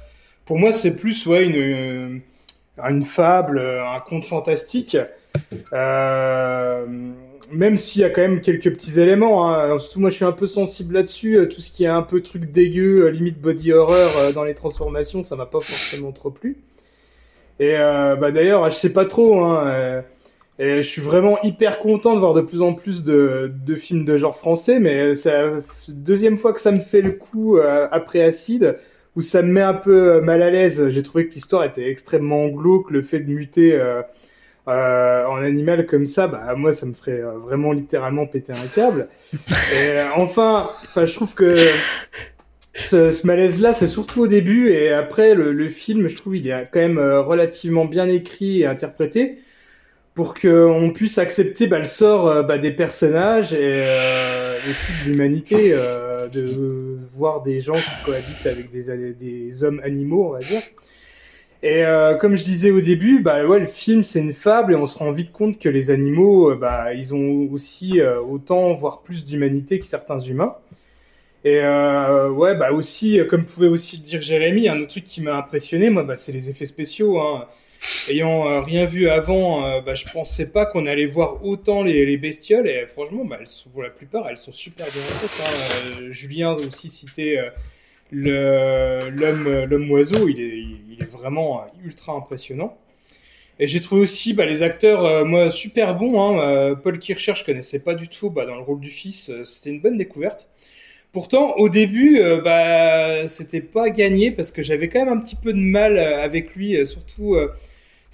Pour 0.46 0.58
moi, 0.58 0.72
c'est 0.72 0.96
plus 0.96 1.26
ouais, 1.26 1.44
une, 1.44 2.20
une 2.78 3.04
fable, 3.04 3.60
un 3.60 3.98
conte 4.00 4.24
fantastique. 4.24 4.96
Euh, 5.72 6.86
même 7.52 7.78
s'il 7.78 8.02
y 8.02 8.04
a 8.04 8.10
quand 8.10 8.22
même 8.22 8.40
quelques 8.40 8.72
petits 8.72 9.00
éléments. 9.00 9.48
Hein. 9.48 9.78
Surtout, 9.78 10.00
moi, 10.00 10.10
je 10.10 10.16
suis 10.16 10.24
un 10.24 10.32
peu 10.32 10.48
sensible 10.48 10.94
là-dessus. 10.94 11.48
Tout 11.48 11.60
ce 11.60 11.70
qui 11.70 11.84
est 11.84 11.88
un 11.88 12.02
peu 12.02 12.20
truc 12.20 12.50
dégueu, 12.50 13.08
limite 13.08 13.40
body 13.40 13.72
horror 13.72 14.32
dans 14.34 14.44
les 14.44 14.54
transformations, 14.54 15.22
ça 15.22 15.36
m'a 15.36 15.46
pas 15.46 15.60
forcément 15.60 16.10
trop 16.10 16.30
plu. 16.30 16.56
Et 17.60 17.76
euh, 17.76 18.16
bah 18.16 18.32
d'ailleurs, 18.32 18.68
je 18.68 18.74
sais 18.74 18.92
pas 18.92 19.04
trop. 19.04 19.44
Hein, 19.44 20.02
et 20.58 20.82
je 20.82 20.88
suis 20.88 21.02
vraiment 21.02 21.40
hyper 21.42 21.78
content 21.78 22.14
de 22.14 22.20
voir 22.20 22.32
de 22.32 22.40
plus 22.40 22.62
en 22.62 22.74
plus 22.74 23.02
de, 23.02 23.52
de 23.66 23.74
films 23.74 24.04
de 24.04 24.16
genre 24.16 24.36
français, 24.36 24.78
mais 24.78 25.14
c'est 25.16 25.32
la 25.32 25.50
deuxième 25.88 26.38
fois 26.38 26.52
que 26.52 26.60
ça 26.60 26.70
me 26.70 26.78
fait 26.78 27.00
le 27.00 27.10
coup 27.10 27.58
euh, 27.58 27.88
après 27.90 28.22
Acide, 28.22 28.76
où 29.16 29.20
ça 29.20 29.42
me 29.42 29.48
met 29.48 29.62
un 29.62 29.74
peu 29.74 30.20
mal 30.20 30.42
à 30.42 30.50
l'aise. 30.50 30.88
J'ai 30.90 31.02
trouvé 31.02 31.26
que 31.26 31.34
l'histoire 31.34 31.64
était 31.64 31.88
extrêmement 31.90 32.48
glauque, 32.48 32.90
le 32.92 33.02
fait 33.02 33.20
de 33.20 33.30
muter 33.30 33.72
euh, 33.72 34.02
euh, 34.68 35.26
en 35.26 35.38
animal 35.38 35.86
comme 35.86 36.06
ça, 36.06 36.28
bah 36.28 36.54
moi 36.56 36.72
ça 36.72 36.86
me 36.86 36.92
ferait 36.92 37.20
vraiment 37.20 37.72
littéralement 37.72 38.26
péter 38.26 38.52
un 38.52 38.66
câble. 38.72 39.08
Et 39.32 39.98
enfin, 40.14 40.70
enfin 40.84 41.04
je 41.04 41.14
trouve 41.14 41.34
que 41.34 41.56
ce, 42.76 43.10
ce 43.10 43.26
malaise-là, 43.26 43.72
c'est 43.72 43.88
surtout 43.88 44.22
au 44.22 44.26
début, 44.28 44.70
et 44.70 44.92
après 44.92 45.34
le, 45.34 45.52
le, 45.52 45.68
film, 45.68 46.08
je 46.08 46.16
trouve, 46.16 46.36
il 46.36 46.48
est 46.48 46.68
quand 46.72 46.80
même 46.80 46.98
relativement 46.98 47.84
bien 47.84 48.08
écrit 48.08 48.62
et 48.62 48.66
interprété 48.66 49.38
pour 50.14 50.34
qu'on 50.34 50.92
puisse 50.94 51.18
accepter 51.18 51.66
bah, 51.66 51.80
le 51.80 51.84
sort 51.84 52.28
euh, 52.28 52.42
bah, 52.42 52.58
des 52.58 52.70
personnages 52.70 53.52
et 53.52 53.58
euh, 53.60 54.56
aussi 54.58 54.92
de 55.04 55.10
l'humanité, 55.10 55.70
euh, 55.72 56.28
de 56.28 56.98
voir 57.08 57.42
des 57.42 57.60
gens 57.60 57.74
qui 57.74 58.04
cohabitent 58.04 58.46
avec 58.46 58.70
des, 58.70 59.12
des 59.12 59.64
hommes 59.64 59.80
animaux, 59.82 60.28
on 60.28 60.32
va 60.32 60.38
dire. 60.38 60.62
Et 61.64 61.84
euh, 61.84 62.14
comme 62.14 62.36
je 62.36 62.44
disais 62.44 62.70
au 62.70 62.80
début, 62.80 63.20
bah 63.20 63.44
ouais, 63.44 63.58
le 63.58 63.66
film 63.66 64.04
c'est 64.04 64.20
une 64.20 64.34
fable 64.34 64.74
et 64.74 64.76
on 64.76 64.86
se 64.86 64.98
rend 64.98 65.12
vite 65.12 65.32
compte 65.32 65.58
que 65.58 65.68
les 65.68 65.90
animaux, 65.90 66.54
bah 66.54 66.92
ils 66.92 67.14
ont 67.14 67.48
aussi 67.50 68.00
autant, 68.02 68.74
voire 68.74 69.02
plus 69.02 69.24
d'humanité 69.24 69.80
que 69.80 69.86
certains 69.86 70.20
humains. 70.20 70.56
Et 71.44 71.60
euh, 71.60 72.30
ouais, 72.30 72.54
bah 72.54 72.72
aussi, 72.72 73.18
comme 73.28 73.46
pouvait 73.46 73.68
aussi 73.68 73.96
le 73.96 74.02
dire 74.02 74.22
Jérémy, 74.22 74.68
un 74.68 74.78
autre 74.78 74.88
truc 74.88 75.04
qui 75.04 75.22
m'a 75.22 75.36
impressionné, 75.36 75.90
moi, 75.90 76.02
bah, 76.02 76.16
c'est 76.16 76.32
les 76.32 76.50
effets 76.50 76.66
spéciaux. 76.66 77.18
Hein 77.18 77.46
ayant 78.08 78.48
euh, 78.48 78.60
rien 78.60 78.86
vu 78.86 79.08
avant, 79.08 79.66
euh, 79.66 79.80
bah, 79.80 79.94
je 79.94 80.04
pensais 80.12 80.50
pas 80.50 80.66
qu'on 80.66 80.86
allait 80.86 81.06
voir 81.06 81.44
autant 81.44 81.82
les, 81.82 82.04
les 82.04 82.16
bestioles. 82.16 82.68
Et 82.68 82.86
franchement, 82.86 83.24
bah, 83.24 83.38
elles 83.40 83.46
pour 83.72 83.82
la 83.82 83.90
plupart, 83.90 84.28
elles 84.28 84.38
sont 84.38 84.52
super 84.52 84.86
bien 84.86 85.02
faites. 85.02 85.46
Hein. 85.46 86.02
Euh, 86.02 86.12
Julien 86.12 86.54
aussi 86.54 86.88
cité 86.88 87.40
l'homme 88.12 89.90
oiseau. 89.90 90.28
Il 90.28 90.40
est, 90.40 90.58
il 90.90 90.98
est 91.00 91.10
vraiment 91.10 91.66
ultra 91.84 92.12
impressionnant. 92.12 92.76
Et 93.60 93.68
j'ai 93.68 93.80
trouvé 93.80 94.02
aussi 94.02 94.34
bah, 94.34 94.46
les 94.46 94.62
acteurs, 94.62 95.24
moi, 95.24 95.50
super 95.50 95.94
bons. 95.94 96.20
Hein. 96.20 96.74
Paul 96.82 96.98
Kircher, 96.98 97.34
je 97.36 97.44
connaissais 97.44 97.78
pas 97.78 97.94
du 97.94 98.08
tout 98.08 98.30
bah, 98.30 98.46
dans 98.46 98.56
le 98.56 98.62
rôle 98.62 98.80
du 98.80 98.90
fils. 98.90 99.30
C'était 99.44 99.70
une 99.70 99.80
bonne 99.80 99.96
découverte. 99.96 100.48
Pourtant, 101.12 101.54
au 101.58 101.68
début, 101.68 102.20
bah, 102.42 103.28
c'était 103.28 103.60
pas 103.60 103.90
gagné 103.90 104.32
parce 104.32 104.50
que 104.50 104.62
j'avais 104.62 104.88
quand 104.88 105.04
même 105.04 105.16
un 105.16 105.20
petit 105.20 105.36
peu 105.36 105.52
de 105.52 105.58
mal 105.58 105.98
avec 105.98 106.56
lui, 106.56 106.84
surtout 106.84 107.36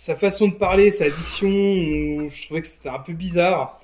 sa 0.00 0.16
façon 0.16 0.48
de 0.48 0.54
parler, 0.54 0.90
sa 0.90 1.10
diction, 1.10 1.50
je 1.50 2.46
trouvais 2.46 2.62
que 2.62 2.66
c'était 2.66 2.88
un 2.88 3.00
peu 3.00 3.12
bizarre. 3.12 3.82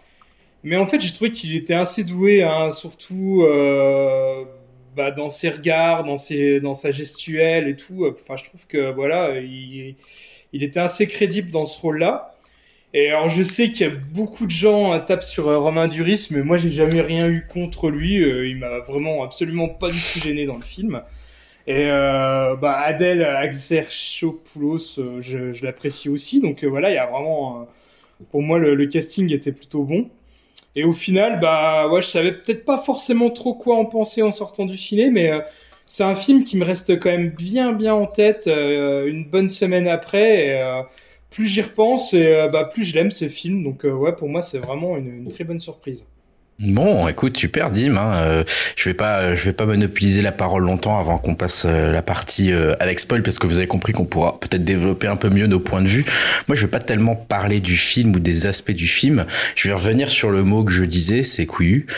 Mais 0.64 0.78
en 0.78 0.86
fait, 0.86 0.98
j'ai 0.98 1.12
trouvé 1.12 1.30
qu'il 1.30 1.54
était 1.54 1.74
assez 1.74 2.04
doué, 2.04 2.42
hein, 2.42 2.70
surtout 2.70 3.42
euh, 3.42 4.42
bah, 4.96 5.10
dans 5.10 5.28
ses 5.28 5.50
regards, 5.50 6.04
dans, 6.04 6.16
ses, 6.16 6.58
dans 6.60 6.72
sa 6.72 6.90
gestuelle 6.90 7.68
et 7.68 7.76
tout. 7.76 8.06
Enfin, 8.06 8.36
je 8.36 8.44
trouve 8.44 8.66
que 8.66 8.90
voilà, 8.94 9.38
il, 9.40 9.94
il 10.54 10.62
était 10.62 10.80
assez 10.80 11.06
crédible 11.06 11.50
dans 11.50 11.66
ce 11.66 11.78
rôle-là. 11.78 12.34
Et 12.94 13.10
alors, 13.10 13.28
je 13.28 13.42
sais 13.42 13.70
qu'il 13.70 13.86
y 13.86 13.90
a 13.90 13.92
beaucoup 13.92 14.46
de 14.46 14.50
gens 14.50 14.92
à 14.92 15.00
tapent 15.00 15.22
sur 15.22 15.48
euh, 15.48 15.58
Romain 15.58 15.86
Duris, 15.86 16.28
mais 16.30 16.40
moi, 16.40 16.56
j'ai 16.56 16.70
jamais 16.70 17.02
rien 17.02 17.28
eu 17.28 17.46
contre 17.46 17.90
lui. 17.90 18.24
Euh, 18.24 18.48
il 18.48 18.56
m'a 18.56 18.78
vraiment 18.78 19.22
absolument 19.22 19.68
pas 19.68 19.88
du 19.88 19.98
tout 19.98 20.20
gêné 20.20 20.46
dans 20.46 20.56
le 20.56 20.64
film. 20.64 21.02
Et 21.66 21.90
euh, 21.90 22.54
bah, 22.56 22.78
Adèle 22.78 23.24
Axerchopoulos, 23.24 24.98
euh, 24.98 25.20
je, 25.20 25.52
je 25.52 25.64
l'apprécie 25.64 26.08
aussi. 26.08 26.40
Donc 26.40 26.62
euh, 26.62 26.68
voilà, 26.68 26.90
il 26.90 26.94
y 26.94 26.98
a 26.98 27.06
vraiment, 27.06 27.62
euh, 27.62 27.64
pour 28.30 28.42
moi, 28.42 28.58
le, 28.58 28.74
le, 28.74 28.86
casting 28.86 29.32
était 29.32 29.52
plutôt 29.52 29.82
bon. 29.82 30.08
Et 30.76 30.84
au 30.84 30.92
final, 30.92 31.40
bah, 31.40 31.88
ouais, 31.88 32.02
je 32.02 32.08
savais 32.08 32.32
peut-être 32.32 32.64
pas 32.64 32.78
forcément 32.78 33.30
trop 33.30 33.54
quoi 33.54 33.76
en 33.78 33.86
penser 33.86 34.22
en 34.22 34.32
sortant 34.32 34.66
du 34.66 34.76
ciné, 34.76 35.10
mais 35.10 35.30
euh, 35.32 35.40
c'est 35.86 36.04
un 36.04 36.14
film 36.14 36.44
qui 36.44 36.56
me 36.56 36.64
reste 36.64 37.00
quand 37.00 37.10
même 37.10 37.30
bien, 37.30 37.72
bien 37.72 37.94
en 37.94 38.06
tête 38.06 38.46
une 38.48 39.24
bonne 39.24 39.48
semaine 39.48 39.88
après. 39.88 40.48
Et, 40.48 40.82
plus 41.30 41.46
j'y 41.46 41.62
repense, 41.62 42.14
et 42.14 42.48
bah, 42.52 42.62
plus 42.72 42.84
je 42.84 42.94
l'aime 42.94 43.10
ce 43.10 43.28
film. 43.28 43.62
Donc 43.64 43.84
ouais, 43.84 44.14
pour 44.14 44.28
moi, 44.28 44.42
c'est 44.42 44.58
vraiment 44.58 44.96
une, 44.96 45.08
une 45.08 45.28
très 45.28 45.44
bonne 45.44 45.60
surprise. 45.60 46.04
Bon, 46.58 47.06
écoute, 47.06 47.36
super, 47.36 47.70
Dim. 47.70 47.98
Hein, 47.98 48.14
euh, 48.16 48.44
je 48.76 48.88
vais 48.88 48.94
pas, 48.94 49.34
je 49.34 49.44
vais 49.44 49.52
pas 49.52 49.66
monopoliser 49.66 50.22
la 50.22 50.32
parole 50.32 50.62
longtemps 50.62 50.98
avant 50.98 51.18
qu'on 51.18 51.34
passe 51.34 51.66
euh, 51.66 51.92
la 51.92 52.00
partie 52.00 52.50
euh, 52.50 52.74
avec 52.80 52.98
spoil, 52.98 53.22
parce 53.22 53.38
que 53.38 53.46
vous 53.46 53.58
avez 53.58 53.66
compris 53.66 53.92
qu'on 53.92 54.06
pourra 54.06 54.40
peut-être 54.40 54.64
développer 54.64 55.06
un 55.06 55.16
peu 55.16 55.28
mieux 55.28 55.48
nos 55.48 55.60
points 55.60 55.82
de 55.82 55.88
vue. 55.88 56.06
Moi, 56.48 56.56
je 56.56 56.62
vais 56.62 56.70
pas 56.70 56.80
tellement 56.80 57.14
parler 57.14 57.60
du 57.60 57.76
film 57.76 58.16
ou 58.16 58.20
des 58.20 58.46
aspects 58.46 58.72
du 58.72 58.88
film. 58.88 59.26
Je 59.54 59.68
vais 59.68 59.74
revenir 59.74 60.10
sur 60.10 60.30
le 60.30 60.44
mot 60.44 60.64
que 60.64 60.72
je 60.72 60.84
disais, 60.84 61.22
c'est 61.22 61.44
couillu. 61.44 61.88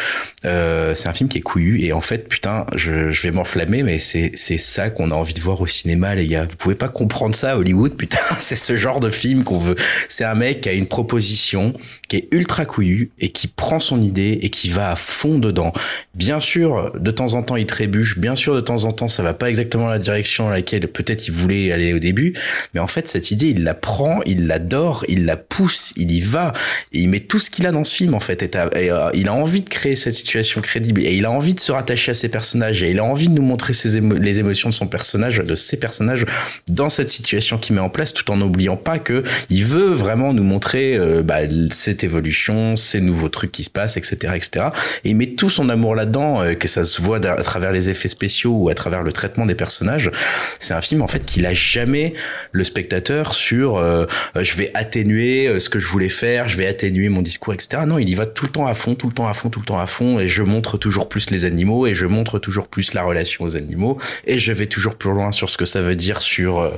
Euh, 0.45 0.93
c'est 0.93 1.09
un 1.09 1.15
film 1.15 1.29
qui 1.29 1.39
est 1.39 1.43
couillu, 1.43 1.85
et 1.85 1.93
en 1.93 2.01
fait, 2.01 2.27
putain, 2.27 2.67
je, 2.75 3.13
je 3.13 3.23
vais 3.23 3.31
m'enflammer, 3.31 3.85
mais 3.85 4.01
c'est 4.01 4.33
c'est 4.35 4.59
ça 4.59 4.91
qu'on 4.91 5.11
a 5.11 5.15
envie 5.15 5.35
de 5.35 5.41
voir 5.41 5.61
au 5.61 5.69
cinéma, 5.69 6.17
les 6.17 6.27
gars. 6.27 6.49
Vous 6.51 6.57
pouvez 6.57 6.75
pas 6.75 6.89
comprendre 6.89 7.37
ça, 7.37 7.57
Hollywood, 7.57 7.97
putain. 7.97 8.19
C'est 8.39 8.57
ce 8.57 8.77
genre 8.77 8.99
de 8.99 9.11
film 9.11 9.45
qu'on 9.45 9.59
veut. 9.59 9.75
C'est 10.09 10.25
un 10.25 10.35
mec 10.35 10.63
qui 10.63 10.69
a 10.69 10.73
une 10.73 10.87
proposition 10.87 11.75
qui 12.09 12.17
est 12.17 12.29
ultra 12.33 12.65
couillu 12.65 13.11
et 13.19 13.31
qui 13.31 13.47
prend 13.47 13.79
son 13.79 14.01
idée 14.01 14.39
et 14.43 14.48
qui 14.51 14.69
va 14.69 14.91
à 14.91 14.97
fond 14.97 15.39
dedans. 15.39 15.73
Bien 16.15 16.41
sûr, 16.41 16.93
de 16.99 17.11
temps 17.11 17.35
en 17.35 17.43
temps, 17.43 17.57
il 17.57 17.67
trébuche. 17.67 18.19
Bien 18.19 18.35
sûr, 18.35 18.55
de 18.55 18.61
temps 18.61 18.85
en 18.85 18.93
temps, 18.93 19.09
ça 19.09 19.23
va 19.23 19.35
pas 19.35 19.49
exactement 19.49 19.89
la 19.89 19.99
direction 19.99 20.49
à 20.49 20.53
laquelle 20.53 20.89
peut-être 20.89 21.29
il 21.29 21.33
voulait 21.33 21.73
aller 21.73 21.93
au 21.93 21.99
début. 21.99 22.35
Mais 22.75 22.81
en 22.81 22.87
fait, 22.87 23.09
cette 23.09 23.31
idée, 23.31 23.49
il 23.49 23.65
la 23.65 23.75
prend, 23.75 24.21
il 24.27 24.47
l'adore, 24.47 25.05
il 25.09 25.27
la 25.27 25.37
pousse, 25.37 25.93
il 25.97 26.11
y 26.11 26.21
va. 26.21 26.53
Et 26.93 27.01
il 27.01 27.09
met 27.09 27.21
tout 27.21 27.39
ce 27.39 27.51
qu'il 27.51 27.67
a 27.67 27.73
dans 27.73 27.85
ce 27.85 27.95
film, 27.95 28.15
en 28.15 28.21
fait. 28.21 28.43
Et, 28.43 28.51
et 28.79 28.91
euh, 28.91 29.11
il 29.15 29.29
a 29.29 29.35
envie 29.35 29.63
de 29.63 29.69
créer 29.69 29.97
cette 29.97 30.15
situation 30.15 30.61
crédible. 30.61 31.03
Et 31.03 31.15
il 31.15 31.25
a 31.25 31.31
envie 31.31 31.55
de 31.55 31.61
se 31.61 31.73
rattacher 31.73 32.13
à 32.13 32.15
ses 32.15 32.29
personnages. 32.29 32.83
Et 32.83 32.91
il 32.91 32.99
a 32.99 33.05
envie 33.05 33.29
de 33.29 33.35
nous 33.35 33.43
montrer 33.43 33.75
les 34.21 34.39
émotions 34.39 34.69
de 34.69 34.75
son 34.75 34.87
personnage, 34.87 35.39
de 35.39 35.55
ses 35.55 35.79
personnages 35.79 36.25
dans 36.69 36.89
cette 36.89 37.09
situation 37.09 37.59
qu'il 37.59 37.75
met 37.75 37.81
en 37.81 37.91
place, 37.91 38.13
tout 38.13 38.31
en 38.31 38.37
n'oubliant 38.37 38.77
pas 38.77 38.99
que 38.99 39.23
il 39.51 39.65
veut 39.65 39.93
vraiment 39.93 40.33
nous 40.33 40.43
montrer 40.43 40.97
euh, 40.97 41.23
bah, 41.23 41.41
cette 41.71 42.05
évolution, 42.05 42.77
ces 42.77 43.01
nouveaux 43.01 43.29
trucs 43.29 43.53
qui 43.53 43.65
se 43.65 43.71
passent, 43.71 43.97
etc., 43.97 44.35
etc. 44.39 44.67
Et 45.05 45.11
il 45.11 45.17
met 45.17 45.29
tout 45.29 45.51
son 45.51 45.69
amour 45.69 45.95
là-dedans, 45.95 46.43
euh, 46.43 46.55
que 46.55 46.69
ça 46.69 46.85
se 46.85 47.03
voit 47.03 47.19
à 47.25 47.43
travers 47.43 47.73
les 47.73 47.91
effets 47.91 48.09
spéciaux 48.09 48.53
ou 48.53 48.69
à 48.69 48.75
travers 48.75 49.03
le 49.03 49.13
traitement 49.13 49.47
des 49.47 49.55
personnages. 49.55 50.11
C'est 50.59 50.75
un 50.75 50.81
film 50.81 51.03
en 51.03 51.07
fait 51.07 51.25
qui 51.25 51.45
a 51.45 51.53
jamais 51.53 52.15
le 52.53 52.65
spectateur 52.65 53.35
sur 53.35 53.77
euh, 53.77 54.07
je 54.35 54.57
vais 54.57 54.71
atténuer 54.75 55.59
ce 55.61 55.69
que 55.69 55.79
je 55.79 55.89
voulais 55.89 56.09
faire, 56.09 56.49
je 56.49 56.57
vais 56.57 56.67
atténuer 56.67 57.09
mon 57.09 57.23
discours, 57.23 57.55
etc. 57.55 57.83
Non, 57.87 57.99
il 57.99 58.09
y 58.09 58.15
va 58.15 58.27
tout 58.27 58.47
le 58.47 58.53
temps 58.53 58.67
à 58.67 58.75
fond, 58.75 58.95
tout 58.95 59.09
le 59.09 59.13
temps 59.13 59.29
à 59.29 59.35
fond, 59.35 59.51
tout 59.51 59.61
le 59.61 59.67
temps 59.67 59.79
à 59.79 59.87
fond, 59.87 60.19
et 60.19 60.29
je 60.29 60.43
montre 60.43 60.79
toujours 60.79 61.09
plus 61.09 61.31
les 61.31 61.45
animaux 61.45 61.87
et 61.87 61.95
je 61.95 62.07
montre 62.07 62.39
toujours 62.39 62.69
plus 62.69 62.95
la 62.95 63.03
relation 63.03 63.45
aux 63.45 63.57
animaux 63.57 63.99
et 64.27 64.39
je 64.39 64.53
vais 64.53 64.67
toujours 64.67 64.95
plus 64.95 65.11
loin 65.11 65.33
sur 65.33 65.51
ce 65.51 65.57
que 65.57 65.65
ça 65.65 65.81
veut 65.81 65.97
dire 65.97 66.21
sur 66.21 66.71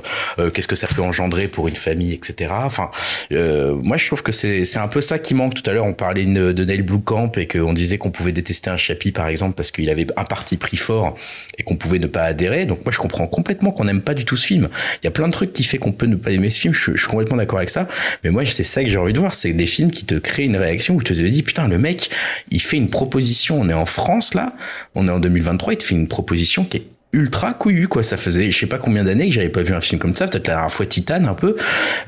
qu'est-ce 0.53 0.67
que 0.67 0.75
ça 0.75 0.87
peut 0.87 1.01
engendrer 1.01 1.47
pour 1.47 1.67
une 1.67 1.75
famille, 1.75 2.13
etc. 2.13 2.51
Enfin, 2.51 2.89
moi 3.31 3.97
je 3.97 4.07
trouve 4.07 4.23
que 4.23 4.31
c'est 4.31 4.65
c'est 4.65 4.79
un 4.79 4.87
peu 4.87 5.01
ça 5.01 5.19
qui 5.19 5.33
manque. 5.33 5.53
Tout 5.53 5.69
à 5.69 5.73
l'heure, 5.73 5.85
on 5.85 5.93
parlait 5.93 6.25
de, 6.25 6.51
de 6.51 6.65
Neil 6.65 6.81
Blomkamp 6.81 7.31
et 7.37 7.45
qu'on 7.51 7.73
disait 7.73 7.97
qu'on 7.97 8.11
pouvait 8.11 8.31
détester 8.31 8.69
un 8.69 8.77
Chapi, 8.77 9.11
par 9.11 9.27
exemple, 9.27 9.55
parce 9.55 9.71
qu'il 9.71 9.89
avait 9.89 10.07
un 10.15 10.23
parti 10.23 10.57
pris 10.57 10.77
fort 10.77 11.17
et 11.57 11.63
qu'on 11.63 11.75
pouvait 11.75 11.99
ne 11.99 12.07
pas 12.07 12.23
adhérer. 12.23 12.65
Donc 12.65 12.85
moi, 12.85 12.91
je 12.91 12.97
comprends 12.97 13.27
complètement 13.27 13.71
qu'on 13.71 13.85
n'aime 13.85 14.01
pas 14.01 14.13
du 14.13 14.25
tout 14.25 14.37
ce 14.37 14.45
film. 14.45 14.69
Il 15.01 15.05
y 15.05 15.07
a 15.07 15.11
plein 15.11 15.27
de 15.27 15.33
trucs 15.33 15.53
qui 15.53 15.63
fait 15.63 15.77
qu'on 15.77 15.91
peut 15.91 16.05
ne 16.05 16.15
pas 16.15 16.31
aimer 16.31 16.49
ce 16.49 16.59
film. 16.59 16.73
Je, 16.73 16.95
suis 16.95 17.07
complètement 17.07 17.37
d'accord 17.37 17.59
avec 17.59 17.69
ça. 17.69 17.87
Mais 18.23 18.29
moi, 18.29 18.45
c'est 18.45 18.63
ça 18.63 18.83
que 18.83 18.89
j'ai 18.89 18.97
envie 18.97 19.13
de 19.13 19.19
voir. 19.19 19.33
C'est 19.33 19.53
des 19.53 19.65
films 19.65 19.91
qui 19.91 20.05
te 20.05 20.15
créent 20.15 20.45
une 20.45 20.57
réaction 20.57 20.95
où 20.95 21.03
tu 21.03 21.13
te 21.13 21.19
dis, 21.19 21.43
putain, 21.43 21.67
le 21.67 21.77
mec, 21.77 22.09
il 22.51 22.61
fait 22.61 22.77
une 22.77 22.89
proposition. 22.89 23.59
On 23.59 23.69
est 23.69 23.73
en 23.73 23.85
France, 23.85 24.33
là. 24.33 24.53
On 24.95 25.07
est 25.07 25.11
en 25.11 25.19
2023. 25.19 25.73
Il 25.73 25.77
te 25.77 25.83
fait 25.83 25.95
une 25.95 26.07
proposition 26.07 26.63
qui 26.63 26.77
est 26.77 26.85
ultra 27.13 27.53
couillu 27.53 27.87
quoi. 27.87 28.03
Ça 28.03 28.17
faisait 28.17 28.51
je 28.51 28.59
sais 28.59 28.65
pas 28.65 28.77
combien 28.77 29.03
d'années 29.03 29.27
que 29.27 29.33
j'avais 29.33 29.49
pas 29.49 29.61
vu 29.61 29.73
un 29.73 29.81
film 29.81 29.99
comme 29.99 30.15
ça 30.15 30.27
peut-être 30.27 30.47
la 30.47 30.55
dernière 30.55 30.71
fois 30.71 30.85
Titan 30.85 31.25
un 31.25 31.33
peu. 31.33 31.55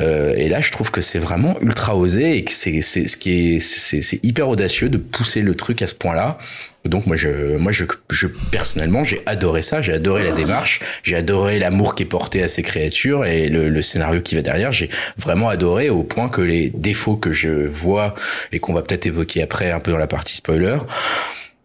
Euh, 0.01 0.34
et 0.36 0.49
là 0.49 0.62
je 0.62 0.72
trouve 0.72 0.91
que 0.91 1.01
c'est 1.01 1.20
vraiment 1.20 1.58
ultra 1.62 1.95
osé 1.95 2.38
et 2.38 2.43
que 2.43 2.51
c'est 2.51 2.82
c'est 2.82 3.08
ce 3.08 3.18
qui 3.18 3.56
est 3.56 3.60
c'est 3.60 4.24
hyper 4.24 4.49
audacieux 4.49 4.89
de 4.89 4.97
pousser 4.97 5.41
le 5.41 5.56
truc 5.56 5.82
à 5.82 5.88
ce 5.88 5.95
point-là. 5.95 6.38
Donc 6.86 7.06
moi 7.06 7.16
je 7.16 7.56
moi 7.58 7.72
je, 7.72 7.86
je 8.10 8.28
personnellement 8.51 9.04
j'ai 9.04 9.22
adoré 9.26 9.62
ça. 9.62 9.82
J'ai 9.82 9.93
adoré 9.93 10.24
la 10.24 10.32
démarche. 10.32 10.82
J'ai 11.04 11.16
adoré 11.16 11.60
l'amour 11.60 11.95
qui 11.95 12.04
est 12.04 12.08
porté 12.08 12.43
à 12.43 12.47
ces 12.47 12.62
créatures 12.62 13.26
et 13.26 13.47
le, 13.49 13.70
le 13.70 13.82
scénario 13.82 14.22
qui 14.22 14.36
va 14.36 14.41
derrière. 14.41 14.72
J'ai 14.72 14.89
vraiment 15.18 15.49
adoré 15.49 15.89
au 15.89 16.04
point 16.04 16.28
que 16.28 16.41
les 16.41 16.70
défauts 16.70 17.16
que 17.16 17.32
je 17.32 17.66
vois 17.68 18.14
et 18.51 18.60
qu'on 18.60 18.74
va 18.74 18.82
peut-être 18.82 19.06
évoquer 19.06 19.41
après 19.41 19.72
un 19.72 19.80
peu 19.80 19.91
dans 19.91 19.97
la 19.97 20.08
partie 20.08 20.36
spoiler 20.36 20.78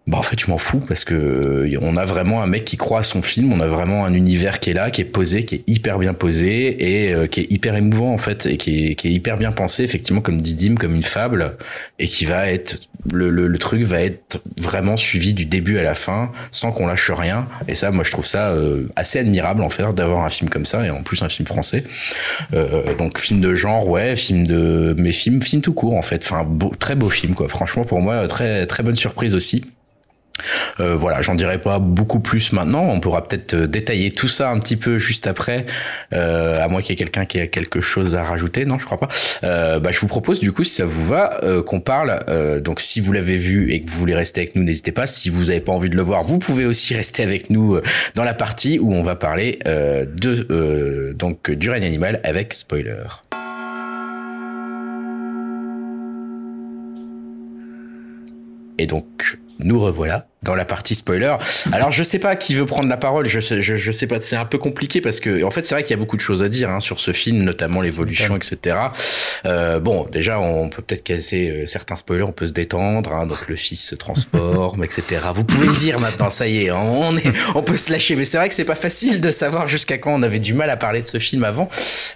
bah 0.09 0.17
en 0.17 0.23
fait 0.23 0.41
je 0.41 0.51
m'en 0.51 0.57
fous 0.57 0.81
parce 0.81 1.05
que 1.05 1.15
euh, 1.15 1.79
on 1.83 1.95
a 1.97 2.07
vraiment 2.07 2.43
un 2.43 2.47
mec 2.47 2.65
qui 2.65 2.79
croit 2.79 3.01
à 3.01 3.03
son 3.03 3.21
film, 3.21 3.53
on 3.53 3.61
a 3.61 3.67
vraiment 3.67 4.07
un 4.07 4.15
univers 4.15 4.59
qui 4.59 4.71
est 4.71 4.73
là, 4.73 4.91
qui 4.91 5.03
est 5.03 5.05
posé, 5.05 5.45
qui 5.45 5.57
est 5.57 5.65
hyper 5.67 5.99
bien 5.99 6.15
posé 6.15 7.05
et 7.07 7.13
euh, 7.13 7.27
qui 7.27 7.41
est 7.41 7.53
hyper 7.53 7.77
émouvant 7.77 8.15
en 8.15 8.19
fait 8.19 8.47
et 8.47 8.57
qui 8.57 8.87
est, 8.87 8.95
qui 8.95 9.09
est 9.09 9.11
hyper 9.11 9.37
bien 9.37 9.53
pensé 9.53 9.83
effectivement 9.83 10.23
comme 10.23 10.41
dit 10.41 10.55
Dim, 10.55 10.77
comme 10.77 10.95
une 10.95 11.03
fable 11.03 11.59
et 11.99 12.07
qui 12.07 12.25
va 12.25 12.51
être 12.51 12.79
le, 13.13 13.29
le, 13.29 13.49
le, 13.49 13.59
truc 13.59 13.83
va 13.83 14.01
être 14.01 14.43
vraiment 14.59 14.97
suivi 14.97 15.35
du 15.35 15.45
début 15.45 15.77
à 15.77 15.83
la 15.83 15.95
fin 15.95 16.33
sans 16.53 16.73
qu'on 16.73 16.87
lâche 16.87 17.11
rien. 17.11 17.47
Et 17.69 17.75
ça 17.75 17.91
moi 17.91 18.03
je 18.03 18.11
trouve 18.11 18.27
ça 18.27 18.53
euh, 18.53 18.89
assez 18.97 19.19
admirable 19.19 19.63
en 19.63 19.69
fait 19.69 19.83
d'avoir 19.93 20.25
un 20.25 20.31
film 20.31 20.49
comme 20.49 20.65
ça 20.65 20.87
et 20.87 20.91
en 20.91 21.03
plus 21.03 21.21
un 21.21 21.29
film 21.29 21.47
français. 21.47 21.85
Donc 22.99 23.19
film 23.19 23.43
de 23.43 23.55
genre 23.55 23.87
ouais 23.87 24.17
film 24.17 24.47
de 24.47 24.95
mais 24.97 25.13
film 25.13 25.43
film 25.43 25.61
tout 25.61 25.75
court 25.75 25.97
en 25.97 26.03
fait. 26.03 26.25
Enfin 26.25 26.45
beau, 26.45 26.73
très 26.79 26.95
beau 26.95 27.11
film 27.11 27.35
quoi. 27.35 27.47
Franchement 27.49 27.85
pour 27.85 28.01
moi 28.01 28.27
très 28.27 28.67
très 28.67 28.83
bonne 28.83 28.97
surprise 28.97 29.35
aussi 29.35 29.65
euh, 30.81 30.95
voilà, 30.95 31.23
j'en 31.23 31.35
dirai 31.35 31.61
pas 31.61 31.79
beaucoup 31.79 32.21
plus 32.21 32.53
maintenant. 32.53 32.89
On 32.89 33.01
pourra 33.01 33.27
peut-être 33.27 33.55
euh, 33.55 33.67
détailler 33.67 34.11
tout 34.11 34.29
ça 34.29 34.51
un 34.51 34.59
petit 34.59 34.77
peu 34.77 34.99
juste 34.99 35.27
après, 35.27 35.67
euh, 36.13 36.63
à 36.63 36.69
moins 36.69 36.81
qu'il 36.81 36.91
y 36.91 36.93
ait 36.95 36.97
quelqu'un 36.97 37.25
qui 37.27 37.39
ait 37.39 37.49
quelque 37.49 37.81
chose 37.81 38.15
à 38.15 38.23
rajouter. 38.23 38.65
Non, 38.65 38.79
je 38.79 38.85
crois 38.85 38.99
pas. 38.99 39.09
Euh, 39.45 39.81
bah, 39.81 39.91
je 39.91 40.01
vous 40.01 40.07
propose 40.07 40.41
du 40.41 40.53
coup, 40.53 40.65
si 40.65 40.75
ça 40.75 40.85
vous 40.85 41.07
va, 41.07 41.41
euh, 41.45 41.63
qu'on 41.63 41.81
parle. 41.81 42.19
Donc, 42.63 42.81
si 42.81 43.01
vous 43.01 43.13
l'avez 43.13 43.37
vu 43.37 43.73
et 43.73 43.83
que 43.83 43.91
vous 43.91 43.99
voulez 43.99 44.15
rester 44.15 44.41
avec 44.41 44.57
nous, 44.57 44.63
n'hésitez 44.63 44.93
pas. 44.93 45.07
Si 45.07 45.31
vous 45.31 45.47
n'avez 45.47 45.61
pas 45.61 45.73
envie 45.73 45.91
de 45.91 45.97
le 45.97 46.03
voir, 46.03 46.23
vous 46.23 46.39
pouvez 46.39 46.67
aussi 46.67 46.95
rester 46.95 47.23
avec 47.23 47.51
nous 47.51 47.79
dans 48.15 48.25
la 48.25 48.35
partie 48.35 48.79
où 48.79 48.93
on 48.93 49.03
va 49.03 49.17
parler 49.17 49.59
de 49.67 51.15
donc 51.17 51.51
du 51.51 51.71
règne 51.71 51.85
animal 51.85 52.21
avec 52.25 52.55
spoiler. 52.55 53.05
Et 58.79 58.87
donc, 58.87 59.39
nous 59.59 59.79
revoilà 59.79 60.27
dans 60.43 60.55
la 60.55 60.65
partie 60.65 60.95
spoiler. 60.95 61.35
Alors 61.73 61.91
je 61.91 62.03
sais 62.03 62.19
pas 62.19 62.37
qui 62.37 62.55
veut 62.55 62.67
prendre 62.67 62.89
la 62.89 62.97
parole, 62.97 63.27
je 63.27 63.41
sais, 63.41 63.61
je, 63.61 63.77
je 63.77 63.93
sais 63.93 64.07
pas, 64.07 64.21
c'est 64.21 64.37
un 64.37 64.45
peu 64.45 64.59
compliqué 64.59 65.01
parce 65.01 65.19
que 65.21 65.43
en 65.43 65.51
fait 65.51 65.67
c'est 65.67 65.75
vrai 65.75 65.83
qu'il 65.83 65.91
y 65.91 65.95
a 65.95 65.97
beaucoup 65.99 66.17
de 66.17 66.23
choses 66.23 66.43
à 66.43 66.49
dire 66.49 66.71
hein, 66.71 66.81
sur 66.81 67.01
ce 67.01 67.13
film, 67.13 67.43
notamment 67.43 67.81
l'évolution, 67.81 68.37
etc. 68.37 68.77
Euh, 69.47 69.81
bon, 69.81 70.07
déjà 70.13 70.39
on 70.39 70.69
peut 70.69 70.83
peut-être 70.83 71.03
casser 71.03 71.51
euh, 71.51 71.67
certains 71.67 71.97
spoilers, 71.97 72.23
on 72.23 72.33
peut 72.33 72.47
se 72.47 72.53
détendre, 72.53 73.13
hein, 73.13 73.27
donc 73.27 73.49
le 73.49 73.57
fils 73.57 73.85
se 73.89 73.95
transforme, 73.97 74.85
etc. 74.85 75.23
Vous 75.35 75.45
pouvez 75.45 75.67
le 75.67 75.75
dire 75.75 75.99
maintenant, 75.99 76.31
ça 76.31 76.47
y 76.47 76.65
est, 76.65 76.71
hein, 76.71 76.79
on 76.79 77.17
est, 77.17 77.33
on 77.55 77.63
peut 77.63 77.77
se 77.77 77.91
lâcher. 77.91 78.15
Mais 78.15 78.25
c'est 78.25 78.39
vrai 78.39 78.49
que 78.49 78.55
c'est 78.55 78.65
pas 78.65 78.77
facile 78.77 79.21
de 79.21 79.31
savoir 79.33 79.67
jusqu'à 79.67 79.99
quand 79.99 80.15
on 80.15 80.23
avait 80.23 80.39
du 80.39 80.55
mal 80.55 80.71
à 80.71 80.77
parler 80.77 81.03
de 81.03 81.07
ce 81.07 81.19
film 81.19 81.43
avant, 81.43 81.69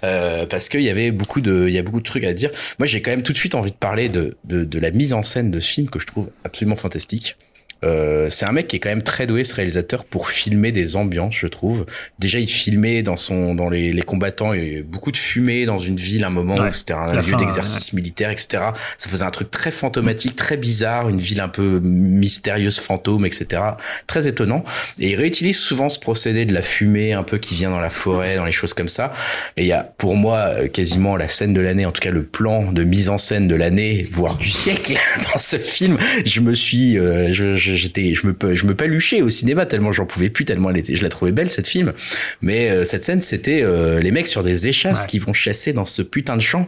euh, 0.05 0.45
parce 0.45 0.69
qu'il 0.69 0.81
y 0.81 0.89
avait 0.89 1.11
beaucoup 1.11 1.41
de, 1.41 1.65
il 1.67 1.73
y 1.73 1.77
a 1.77 1.83
beaucoup 1.83 1.99
de 1.99 2.05
trucs 2.05 2.23
à 2.23 2.33
dire. 2.33 2.51
Moi 2.79 2.87
j'ai 2.87 3.01
quand 3.01 3.11
même 3.11 3.23
tout 3.23 3.33
de 3.33 3.37
suite 3.37 3.55
envie 3.55 3.71
de 3.71 3.77
parler 3.77 4.07
de, 4.07 4.37
de, 4.45 4.63
de 4.63 4.79
la 4.79 4.91
mise 4.91 5.13
en 5.13 5.23
scène 5.23 5.51
de 5.51 5.59
ce 5.59 5.71
film 5.73 5.89
que 5.89 5.99
je 5.99 6.07
trouve 6.07 6.29
absolument 6.45 6.77
fantastique. 6.77 7.35
Euh, 7.83 8.29
c'est 8.29 8.45
un 8.45 8.51
mec 8.51 8.67
qui 8.67 8.77
est 8.77 8.79
quand 8.79 8.89
même 8.89 9.01
très 9.01 9.27
doué, 9.27 9.43
ce 9.43 9.53
réalisateur, 9.55 10.05
pour 10.05 10.29
filmer 10.29 10.71
des 10.71 10.95
ambiances, 10.95 11.35
je 11.35 11.47
trouve. 11.47 11.85
Déjà, 12.19 12.39
il 12.39 12.49
filmait 12.49 13.03
dans 13.03 13.15
son, 13.15 13.55
dans 13.55 13.69
les, 13.69 13.91
les 13.91 14.01
combattants, 14.01 14.53
il 14.53 14.63
y 14.63 14.67
avait 14.73 14.81
beaucoup 14.81 15.11
de 15.11 15.17
fumée 15.17 15.65
dans 15.65 15.77
une 15.77 15.97
ville, 15.97 16.23
un 16.23 16.29
moment 16.29 16.55
où 16.55 16.73
c'était 16.73 16.93
un 16.93 17.13
lieu 17.13 17.35
d'exercice 17.35 17.91
ouais. 17.91 17.97
militaire, 17.97 18.29
etc. 18.29 18.63
Ça 18.97 19.09
faisait 19.09 19.25
un 19.25 19.31
truc 19.31 19.51
très 19.51 19.71
fantomatique, 19.71 20.35
très 20.35 20.57
bizarre, 20.57 21.09
une 21.09 21.19
ville 21.19 21.41
un 21.41 21.49
peu 21.49 21.79
mystérieuse, 21.79 22.79
fantôme, 22.79 23.25
etc. 23.25 23.61
Très 24.07 24.27
étonnant. 24.27 24.63
Et 24.99 25.11
il 25.11 25.15
réutilise 25.15 25.57
souvent 25.57 25.89
ce 25.89 25.99
procédé 25.99 26.45
de 26.45 26.53
la 26.53 26.61
fumée, 26.61 27.13
un 27.13 27.23
peu 27.23 27.37
qui 27.37 27.55
vient 27.55 27.69
dans 27.69 27.79
la 27.79 27.89
forêt, 27.89 28.35
dans 28.35 28.45
les 28.45 28.51
choses 28.51 28.73
comme 28.73 28.87
ça. 28.87 29.11
Et 29.57 29.63
il 29.63 29.67
y 29.67 29.73
a, 29.73 29.83
pour 29.83 30.15
moi, 30.15 30.37
euh, 30.37 30.67
quasiment 30.67 31.17
la 31.17 31.27
scène 31.27 31.53
de 31.53 31.61
l'année, 31.61 31.85
en 31.85 31.91
tout 31.91 32.01
cas 32.01 32.11
le 32.11 32.23
plan 32.23 32.71
de 32.71 32.83
mise 32.83 33.09
en 33.09 33.17
scène 33.17 33.47
de 33.47 33.55
l'année, 33.55 34.07
voire 34.11 34.37
du 34.37 34.49
siècle 34.49 34.93
dans 35.33 35.39
ce 35.39 35.57
film. 35.57 35.97
Je 36.25 36.39
me 36.41 36.53
suis, 36.53 36.97
euh, 36.97 37.33
je, 37.33 37.55
je 37.55 37.72
j'étais 37.75 38.13
je 38.13 38.27
me 38.27 38.55
je 38.55 38.65
me 38.65 38.75
paluchais 38.75 39.21
au 39.21 39.29
cinéma 39.29 39.65
tellement 39.65 39.91
j'en 39.91 40.05
pouvais 40.05 40.29
plus 40.29 40.45
tellement 40.45 40.69
elle 40.69 40.77
était 40.77 40.95
je 40.95 41.03
la 41.03 41.09
trouvais 41.09 41.31
belle 41.31 41.49
cette 41.49 41.67
film. 41.67 41.93
Mais 42.41 42.69
euh, 42.69 42.83
cette 42.83 43.03
scène 43.03 43.21
c'était 43.21 43.61
euh, 43.61 43.99
les 43.99 44.11
mecs 44.11 44.27
sur 44.27 44.43
des 44.43 44.67
échasses 44.67 45.01
ouais. 45.01 45.07
qui 45.07 45.19
vont 45.19 45.33
chasser 45.33 45.73
dans 45.73 45.85
ce 45.85 46.01
putain 46.01 46.35
de 46.35 46.41
champ. 46.41 46.67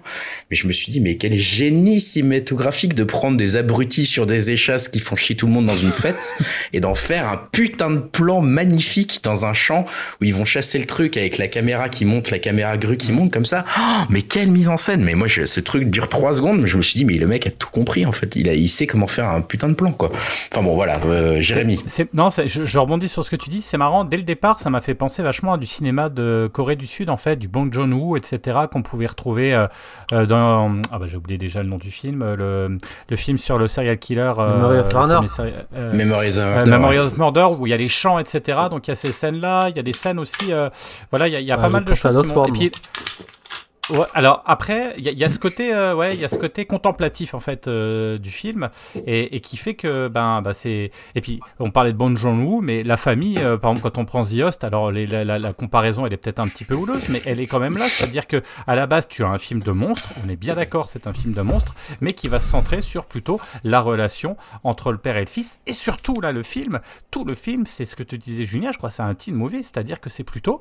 Mais 0.50 0.56
je 0.56 0.68
me 0.68 0.72
suis 0.72 0.92
dit 0.92 1.02
mais 1.02 1.16
quel 1.16 1.34
génie 1.34 2.00
cinématographique 2.00 2.94
de 2.96 3.04
prendre 3.04 3.38
des 3.38 3.56
abrutis 3.56 4.06
sur 4.06 4.26
des 4.26 4.52
échasses 4.52 4.88
qui 4.88 5.00
font 5.00 5.16
chier 5.16 5.36
tout 5.36 5.48
le 5.48 5.54
monde 5.54 5.66
dans 5.66 5.78
une 5.78 5.92
fête 5.92 6.36
et 6.74 6.80
d'en 6.80 6.96
faire 6.96 7.28
un 7.28 7.38
putain 7.52 7.90
de 7.90 8.00
plan 8.00 8.42
magnifique 8.42 9.20
dans 9.24 9.46
un 9.46 9.54
champ 9.54 9.86
où 10.22 10.26
ils 10.26 10.34
vont 10.34 10.46
chasser 10.46 10.80
le 10.80 10.86
truc 10.86 11.18
avec 11.18 11.38
la 11.38 11.48
caméra 11.48 11.90
qui 11.90 12.06
monte 12.06 12.32
la 12.32 12.40
caméra 12.40 12.78
grue 12.78 12.98
qui 12.98 13.12
monte 13.12 13.32
comme 13.32 13.46
ça. 13.46 13.66
Oh, 13.78 14.04
mais 14.10 14.22
quelle 14.22 14.52
mise 14.52 14.70
en 14.70 14.78
scène. 14.78 15.04
Mais 15.04 15.16
moi 15.16 15.28
je, 15.28 15.46
ce 15.46 15.60
truc 15.60 15.90
dure 15.90 16.10
trois 16.10 16.34
secondes 16.34 16.62
mais 16.62 16.68
je 16.68 16.78
me 16.78 16.82
suis 16.82 16.98
dit 16.98 17.06
mais 17.06 17.14
le 17.14 17.28
mec 17.28 17.48
a 17.48 17.52
tout 17.52 17.70
compris 17.70 18.06
en 18.06 18.12
fait. 18.12 18.36
Il 18.36 18.50
a 18.50 18.54
il 18.54 18.70
sait 18.70 18.88
comment 18.88 19.08
faire 19.08 19.30
un 19.30 19.42
putain 19.42 19.70
de 19.70 19.74
plan 19.74 19.92
quoi. 19.92 20.12
Enfin 20.52 20.64
bon 20.64 20.76
voilà 20.76 20.85
euh, 21.06 21.42
Jérémy. 21.42 21.84
Non, 22.14 22.30
je, 22.30 22.66
je, 22.66 22.80
rebondis 22.80 23.10
sur 23.10 23.24
ce 23.24 23.32
que 23.32 23.36
tu 23.36 23.50
dis. 23.50 23.62
C'est 23.62 23.78
marrant. 23.78 24.06
Dès 24.06 24.18
le 24.18 24.24
départ, 24.24 24.60
ça 24.60 24.70
m'a 24.70 24.82
fait 24.82 24.96
penser 24.96 25.24
vachement 25.24 25.54
à 25.54 25.58
du 25.58 25.66
cinéma 25.66 26.10
de 26.10 26.50
Corée 26.52 26.76
du 26.76 26.88
Sud, 26.88 27.10
en 27.10 27.18
fait, 27.18 27.36
du 27.36 27.48
Bong 27.48 27.74
Joon-ho, 27.74 28.18
etc., 28.18 28.60
qu'on 28.72 28.82
pouvait 28.82 29.08
retrouver 29.08 29.54
euh, 30.14 30.26
dans. 30.26 30.76
Ah 30.92 31.00
bah 31.00 31.06
j'ai 31.08 31.18
oublié 31.18 31.38
déjà 31.38 31.64
le 31.64 31.70
nom 31.70 31.78
du 31.78 31.92
film. 31.92 32.24
Le, 32.36 32.78
le 33.10 33.16
film 33.16 33.38
sur 33.38 33.58
le 33.58 33.68
serial 33.68 33.98
killer. 33.98 34.34
Euh, 34.38 34.56
Memory 34.56 34.80
of 34.80 34.94
Murder. 34.94 35.20
Euh, 35.76 35.94
Memory 35.94 36.28
of 36.30 36.38
Murder. 36.38 36.72
Memory 36.72 37.00
of 37.00 37.18
Murder, 37.18 37.48
où 37.60 37.68
il 37.68 37.70
y 37.70 37.74
a 37.74 37.78
les 37.78 37.88
chants, 37.88 38.20
etc. 38.20 38.60
Donc 38.70 38.88
il 38.88 38.92
y 38.92 38.94
a 38.94 38.96
ces 38.96 39.12
scènes-là. 39.12 39.70
Il 39.70 39.76
y 39.76 39.80
a 39.80 39.84
des 39.84 39.94
scènes 39.94 40.20
aussi. 40.20 40.52
voilà, 41.10 41.28
il 41.28 41.34
y 41.34 41.36
a, 41.36 41.40
il 41.40 41.46
y 41.46 41.52
a 41.52 41.56
ouais, 41.56 41.62
pas 41.62 41.70
mal 41.70 41.84
de 41.84 41.94
choses. 41.94 42.34
Qui 42.54 42.66
et 42.66 42.70
puis, 42.70 42.72
Alors 44.14 44.42
après, 44.46 44.96
il 44.98 45.04
y, 45.04 45.24
a 45.24 45.30
ce 45.30 45.38
côté, 45.38 45.74
euh, 45.74 45.94
ouais, 45.94 46.16
il 46.16 46.20
y 46.20 46.26
a 46.26 46.28
ce 46.28 46.40
côté 46.40 46.66
contemplatif 46.66 47.36
en 47.36 47.40
fait 47.40 47.68
euh, 47.68 48.18
du 48.18 48.32
film 48.32 48.70
et, 49.06 49.40
qui 49.42 49.58
fait 49.58 49.76
que 49.76 50.08
ben, 50.08 50.42
bah, 50.42 50.54
c'est. 50.54 50.92
Et 51.14 51.22
puis 51.22 51.40
on 51.60 51.70
parlait 51.70 51.92
de 51.92 51.98
Bon 51.98 52.16
Joon-ho, 52.16 52.62
mais 52.62 52.84
la 52.84 52.98
famille, 52.98 53.38
euh, 53.38 53.58
par 53.58 53.72
exemple, 53.72 53.92
quand 53.92 54.02
on 54.02 54.06
prend 54.06 54.24
The 54.24 54.40
Host, 54.44 54.64
alors 54.64 54.92
la, 54.92 55.54
comparaison 55.54 56.06
elle 56.06 56.14
est 56.14 56.18
peut-être 56.18 56.40
un 56.40 56.48
petit 56.48 56.66
peu 56.66 56.74
houleuse, 56.74 57.10
mais 57.10 57.22
elle 57.26 57.40
est 57.40 57.46
quand 57.46 57.60
même 57.60 57.78
là, 57.78 57.86
c'est-à-dire 57.86 58.28
que 58.28 58.42
à 58.66 58.76
la 58.76 58.88
base 58.88 59.08
tu 59.08 59.24
as 59.24 59.28
un 59.28 59.38
film 59.38 59.62
de 59.62 59.72
monstre, 59.72 60.14
on 60.24 60.30
est 60.30 60.36
bien 60.36 60.56
d'accord, 60.56 60.88
c'est 60.88 61.06
un 61.06 61.14
film 61.14 61.34
de 61.34 61.42
monstre, 61.42 61.76
mais 62.02 62.14
qui 62.14 62.28
va 62.28 62.40
se 62.40 62.50
centrer 62.50 62.82
sur 62.82 63.06
plutôt 63.06 63.40
la 63.64 63.82
relation 63.82 64.36
entre 64.64 64.92
le 64.92 64.98
père 64.98 65.18
et 65.18 65.22
le 65.22 65.28
fils 65.28 65.60
et 65.68 65.74
surtout 65.74 66.20
là 66.22 66.32
le 66.32 66.42
film, 66.42 66.80
tout 67.12 67.24
le 67.24 67.36
film, 67.36 67.66
c'est 67.68 67.86
ce 67.86 67.96
que 67.96 68.04
tu 68.04 68.18
disais 68.18 68.46
Julien, 68.46 68.72
je 68.72 68.78
crois, 68.78 68.90
c'est 68.90 69.04
un 69.04 69.14
teen 69.14 69.36
movie, 69.36 69.64
c'est-à-dire 69.64 70.02
que 70.02 70.10
c'est 70.10 70.24
plutôt 70.24 70.60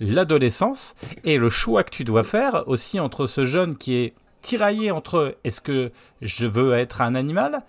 l'adolescence 0.00 0.94
et 1.24 1.38
le 1.38 1.48
choix 1.48 1.84
que 1.84 1.90
tu 1.90 2.04
dois 2.04 2.24
faire 2.24 2.64
aussi 2.66 3.00
entre 3.00 3.26
ce 3.26 3.44
jeune 3.44 3.76
qui 3.76 3.94
est 3.94 4.14
tiraillé 4.42 4.90
entre 4.90 5.36
est-ce 5.44 5.60
que 5.60 5.90
je 6.22 6.46
veux 6.46 6.74
être 6.74 7.02
un 7.02 7.14
animal 7.14 7.62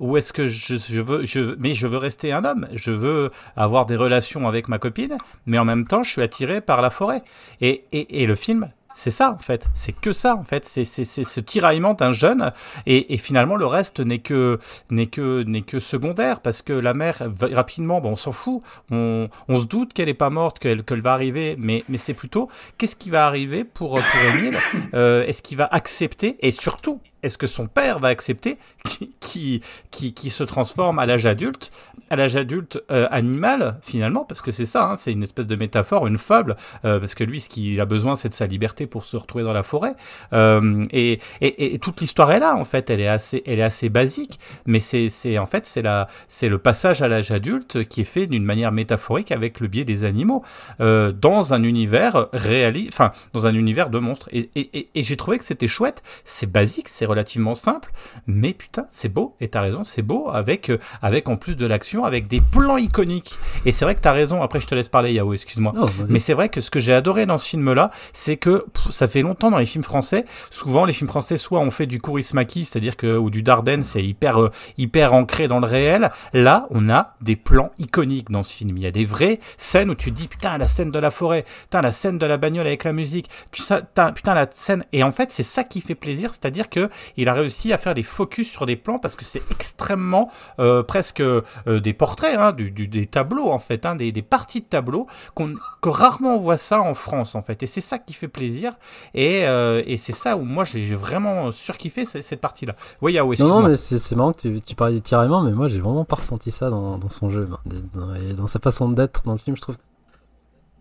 ou 0.00 0.16
est-ce 0.16 0.32
que 0.32 0.46
je, 0.46 1.00
veux 1.00 1.24
je 1.24 1.54
mais 1.58 1.72
je 1.72 1.86
veux 1.86 1.98
rester 1.98 2.32
un 2.32 2.44
homme. 2.44 2.66
Je 2.72 2.90
veux 2.90 3.30
avoir 3.56 3.86
des 3.86 3.94
relations 3.94 4.48
avec 4.48 4.68
ma 4.68 4.78
copine 4.78 5.16
mais 5.46 5.58
en 5.58 5.64
même 5.64 5.86
temps 5.86 6.02
je 6.02 6.10
suis 6.10 6.22
attiré 6.22 6.60
par 6.60 6.82
la 6.82 6.90
forêt. 6.90 7.22
Et, 7.60 7.84
et, 7.92 8.22
et 8.22 8.26
le 8.26 8.34
film 8.34 8.70
C'est 8.94 9.10
ça 9.10 9.32
en 9.32 9.38
fait, 9.38 9.68
c'est 9.74 9.92
que 9.92 10.12
ça 10.12 10.36
en 10.36 10.44
fait, 10.44 10.64
c'est 10.66 10.84
ce 10.84 11.40
tiraillement 11.40 11.94
d'un 11.94 12.12
jeune. 12.12 12.52
Et, 12.86 13.12
et, 13.14 13.16
finalement 13.16 13.56
le 13.56 13.66
reste 13.66 14.00
n'est 14.00 14.18
que 14.18 14.58
n'est 14.90 15.06
que 15.06 15.42
n'est 15.42 15.62
que 15.62 15.78
secondaire. 15.78 16.40
Parce 16.40 16.62
que 16.62 16.72
la 16.72 16.94
mère 16.94 17.22
rapidement, 17.40 18.00
bon, 18.00 18.12
on 18.12 18.16
s'en 18.16 18.32
fout, 18.32 18.62
on, 18.90 19.28
on, 19.48 19.58
se 19.58 19.66
doute 19.66 19.92
qu'elle 19.92 20.08
est 20.08 20.14
pas 20.14 20.30
morte, 20.30 20.58
qu'elle 20.58 20.84
qu'elle 20.84 21.02
va 21.02 21.12
arriver, 21.12 21.56
mais 21.58 21.84
mais 21.88 21.98
c'est 21.98 22.14
plutôt 22.14 22.48
qu'est-ce 22.78 22.96
qui 22.96 23.10
va 23.10 23.26
arriver 23.26 23.64
pour 23.64 23.94
pour 23.94 24.20
Émile, 24.34 24.58
euh, 24.94 25.26
est-ce 25.26 25.42
qu'il 25.42 25.58
va 25.58 25.68
accepter? 25.70 26.36
Et 26.40 26.52
surtout 26.52 27.00
est-ce 27.24 27.38
que 27.38 27.46
son 27.46 27.66
père 27.66 27.98
va 27.98 28.08
accepter 28.08 28.58
qui, 29.20 29.62
qui, 29.90 30.12
qui, 30.12 30.30
se 30.30 30.44
transforme 30.44 30.98
à 30.98 31.06
l'âge 31.06 31.26
adulte, 31.26 31.72
à 32.10 32.16
l'âge 32.16 32.36
adulte 32.36 32.82
euh, 32.90 33.08
animal 33.10 33.78
finalement, 33.82 34.24
parce 34.24 34.42
que 34.42 34.50
c'est 34.50 34.66
ça, 34.66 34.84
hein, 34.84 34.96
c'est 34.98 35.10
une 35.12 35.22
espèce 35.22 35.46
de 35.46 35.56
métaphore, 35.56 36.06
une 36.06 36.18
fable, 36.18 36.56
euh, 36.84 37.00
parce 37.00 37.14
que 37.14 37.24
lui, 37.24 37.40
ce 37.40 37.48
qu'il 37.48 37.80
a 37.80 37.86
besoin, 37.86 38.14
c'est 38.14 38.28
de 38.28 38.34
sa 38.34 38.46
liberté 38.46 38.86
pour 38.86 39.04
se 39.04 39.16
retrouver 39.16 39.42
dans 39.42 39.54
la 39.54 39.62
forêt. 39.62 39.94
Euh, 40.32 40.84
et, 40.90 41.18
et, 41.40 41.74
et, 41.74 41.78
toute 41.78 42.00
l'histoire 42.00 42.30
est 42.30 42.40
là, 42.40 42.54
en 42.56 42.64
fait, 42.64 42.90
elle 42.90 43.00
est 43.00 43.08
assez, 43.08 43.42
elle 43.46 43.58
est 43.58 43.64
assez 43.64 43.88
basique, 43.88 44.38
mais 44.66 44.80
c'est, 44.80 45.08
c'est 45.08 45.38
en 45.38 45.46
fait, 45.46 45.64
c'est 45.64 45.82
la, 45.82 46.08
c'est 46.28 46.50
le 46.50 46.58
passage 46.58 47.00
à 47.00 47.08
l'âge 47.08 47.30
adulte 47.30 47.88
qui 47.88 48.02
est 48.02 48.04
fait 48.04 48.26
d'une 48.26 48.44
manière 48.44 48.70
métaphorique 48.70 49.32
avec 49.32 49.60
le 49.60 49.68
biais 49.68 49.84
des 49.84 50.04
animaux 50.04 50.44
dans 50.78 51.54
un 51.54 51.62
univers 51.62 52.26
réaliste, 52.32 52.92
enfin, 52.92 53.12
dans 53.32 53.46
un 53.46 53.54
univers 53.54 53.88
de 53.88 53.98
monstres. 53.98 54.28
Et, 54.32 54.50
et, 54.54 54.88
et 54.94 55.02
j'ai 55.02 55.16
trouvé 55.16 55.38
que 55.38 55.44
c'était 55.44 55.68
chouette, 55.68 56.02
c'est 56.24 56.50
basique, 56.50 56.88
c'est 56.88 57.06
relativement 57.14 57.54
simple, 57.54 57.92
mais 58.26 58.52
putain, 58.52 58.86
c'est 58.90 59.08
beau, 59.08 59.36
et 59.40 59.48
t'as 59.48 59.60
raison, 59.60 59.84
c'est 59.84 60.02
beau, 60.02 60.28
avec, 60.32 60.70
euh, 60.70 60.78
avec 61.02 61.28
en 61.28 61.36
plus 61.36 61.56
de 61.56 61.66
l'action, 61.66 62.04
avec 62.04 62.26
des 62.26 62.40
plans 62.40 62.76
iconiques. 62.76 63.38
Et 63.64 63.72
c'est 63.72 63.84
vrai 63.84 63.94
que 63.94 64.00
t'as 64.00 64.12
raison, 64.12 64.42
après 64.42 64.60
je 64.60 64.66
te 64.66 64.74
laisse 64.74 64.88
parler, 64.88 65.12
Yao, 65.12 65.32
excuse-moi. 65.32 65.72
mais 66.08 66.18
c'est 66.18 66.34
vrai 66.34 66.48
que 66.48 66.60
ce 66.60 66.70
que 66.70 66.80
j'ai 66.80 66.94
adoré 66.94 67.26
dans 67.26 67.38
ce 67.38 67.48
film-là, 67.48 67.90
c'est 68.12 68.36
que 68.36 68.66
ça 68.90 69.08
fait 69.08 69.22
longtemps 69.22 69.50
dans 69.50 69.58
les 69.58 69.66
films 69.66 69.84
français, 69.84 70.24
souvent 70.50 70.84
les 70.84 70.92
films 70.92 71.08
français, 71.08 71.36
soit 71.36 71.60
on 71.60 71.70
fait 71.70 71.86
du 71.86 72.00
Maki, 72.32 72.64
c'est-à-dire 72.64 72.96
que, 72.96 73.16
ou 73.16 73.30
du 73.30 73.42
Dardenne, 73.42 73.82
c'est 73.82 74.02
hyper, 74.02 74.40
euh, 74.40 74.50
hyper 74.78 75.14
ancré 75.14 75.48
dans 75.48 75.60
le 75.60 75.66
réel. 75.66 76.10
Là, 76.32 76.66
on 76.70 76.90
a 76.90 77.14
des 77.20 77.36
plans 77.36 77.70
iconiques 77.78 78.30
dans 78.30 78.42
ce 78.42 78.54
film. 78.54 78.76
Il 78.76 78.82
y 78.82 78.86
a 78.86 78.90
des 78.90 79.04
vraies 79.04 79.40
scènes 79.56 79.90
où 79.90 79.94
tu 79.94 80.10
te 80.10 80.16
dis, 80.16 80.28
putain, 80.28 80.58
la 80.58 80.68
scène 80.68 80.90
de 80.90 80.98
la 80.98 81.10
forêt, 81.10 81.44
putain, 81.62 81.82
la 81.82 81.92
scène 81.92 82.18
de 82.18 82.26
la 82.26 82.36
bagnole 82.36 82.66
avec 82.66 82.84
la 82.84 82.92
musique, 82.92 83.28
putain, 83.50 84.12
putain 84.12 84.34
la 84.34 84.46
scène. 84.50 84.84
Et 84.92 85.02
en 85.02 85.12
fait, 85.12 85.30
c'est 85.30 85.42
ça 85.42 85.64
qui 85.64 85.80
fait 85.80 85.94
plaisir, 85.94 86.30
c'est-à-dire 86.30 86.68
que 86.68 86.90
il 87.16 87.28
a 87.28 87.34
réussi 87.34 87.72
à 87.72 87.78
faire 87.78 87.94
des 87.94 88.02
focus 88.02 88.50
sur 88.50 88.66
des 88.66 88.76
plans 88.76 88.98
parce 88.98 89.16
que 89.16 89.24
c'est 89.24 89.42
extrêmement 89.50 90.30
euh, 90.58 90.82
presque 90.82 91.20
euh, 91.20 91.42
des 91.66 91.92
portraits, 91.92 92.36
hein, 92.38 92.52
du, 92.52 92.70
des 92.70 93.06
tableaux 93.06 93.50
en 93.50 93.58
fait, 93.58 93.86
hein, 93.86 93.96
des, 93.96 94.12
des, 94.12 94.22
parties 94.22 94.60
de 94.60 94.66
tableaux 94.66 95.06
qu'on 95.34 95.54
que 95.80 95.88
rarement 95.88 96.36
on 96.36 96.38
voit 96.38 96.56
ça 96.56 96.80
en 96.80 96.94
France 96.94 97.34
en 97.34 97.42
fait. 97.42 97.62
Et 97.62 97.66
c'est 97.66 97.80
ça 97.80 97.98
qui 97.98 98.12
fait 98.14 98.28
plaisir 98.28 98.74
et, 99.14 99.46
euh, 99.46 99.82
et 99.86 99.96
c'est 99.96 100.12
ça 100.12 100.36
où 100.36 100.42
moi 100.42 100.64
j'ai 100.64 100.94
vraiment 100.94 101.50
surkiffé 101.50 102.04
cette, 102.04 102.24
cette 102.24 102.40
partie-là. 102.40 102.76
Oui, 103.02 103.14
Yao, 103.14 103.34
Non, 103.40 103.48
non, 103.48 103.68
mais 103.68 103.76
c'est 103.76 104.16
marrant 104.16 104.32
que 104.32 104.40
tu, 104.40 104.60
tu 104.60 104.74
parlais 104.74 105.00
tiraillement, 105.00 105.42
mais 105.42 105.52
moi 105.52 105.68
j'ai 105.68 105.80
vraiment 105.80 106.04
pas 106.04 106.16
ressenti 106.16 106.50
ça 106.50 106.70
dans, 106.70 106.98
dans 106.98 107.10
son 107.10 107.30
jeu, 107.30 107.48
dans, 107.94 108.34
dans 108.36 108.46
sa 108.46 108.58
façon 108.58 108.88
d'être 108.90 109.22
dans 109.24 109.32
le 109.32 109.38
film, 109.38 109.56
je 109.56 109.62
trouve 109.62 109.76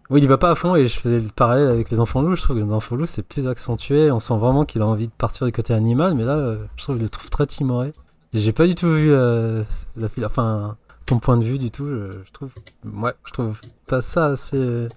oui, 0.09 0.21
il 0.21 0.27
va 0.27 0.37
pas 0.37 0.51
à 0.51 0.55
fond 0.55 0.75
et 0.75 0.87
je 0.87 0.99
faisais 0.99 1.19
le 1.19 1.29
parallèle 1.29 1.69
avec 1.69 1.89
les 1.89 1.99
enfants 1.99 2.21
loups. 2.21 2.35
Je 2.35 2.41
trouve 2.41 2.57
que 2.57 2.63
les 2.63 2.71
enfants 2.71 2.95
loups 2.95 3.05
c'est 3.05 3.23
plus 3.23 3.47
accentué. 3.47 4.11
On 4.11 4.19
sent 4.19 4.37
vraiment 4.37 4.65
qu'il 4.65 4.81
a 4.81 4.85
envie 4.85 5.07
de 5.07 5.13
partir 5.13 5.45
du 5.45 5.53
côté 5.53 5.73
animal, 5.73 6.13
mais 6.13 6.23
là, 6.23 6.37
euh, 6.37 6.57
je 6.75 6.83
trouve 6.83 6.95
qu'il 6.95 7.03
le 7.03 7.09
trouve 7.09 7.29
très 7.29 7.45
timoré. 7.45 7.93
Et 8.33 8.39
j'ai 8.39 8.51
pas 8.51 8.67
du 8.67 8.75
tout 8.75 8.89
vu 8.89 9.11
euh, 9.11 9.63
la 9.95 10.09
fille, 10.09 10.25
enfin, 10.25 10.75
ton 11.05 11.19
point 11.19 11.37
de 11.37 11.43
vue 11.43 11.57
du 11.57 11.71
tout. 11.71 11.85
Je, 11.85 12.31
trouve, 12.33 12.49
ouais, 12.83 13.13
je 13.25 13.31
trouve 13.31 13.59
pas 13.87 14.01
ça 14.01 14.27
assez 14.27 14.57
euh, 14.57 14.89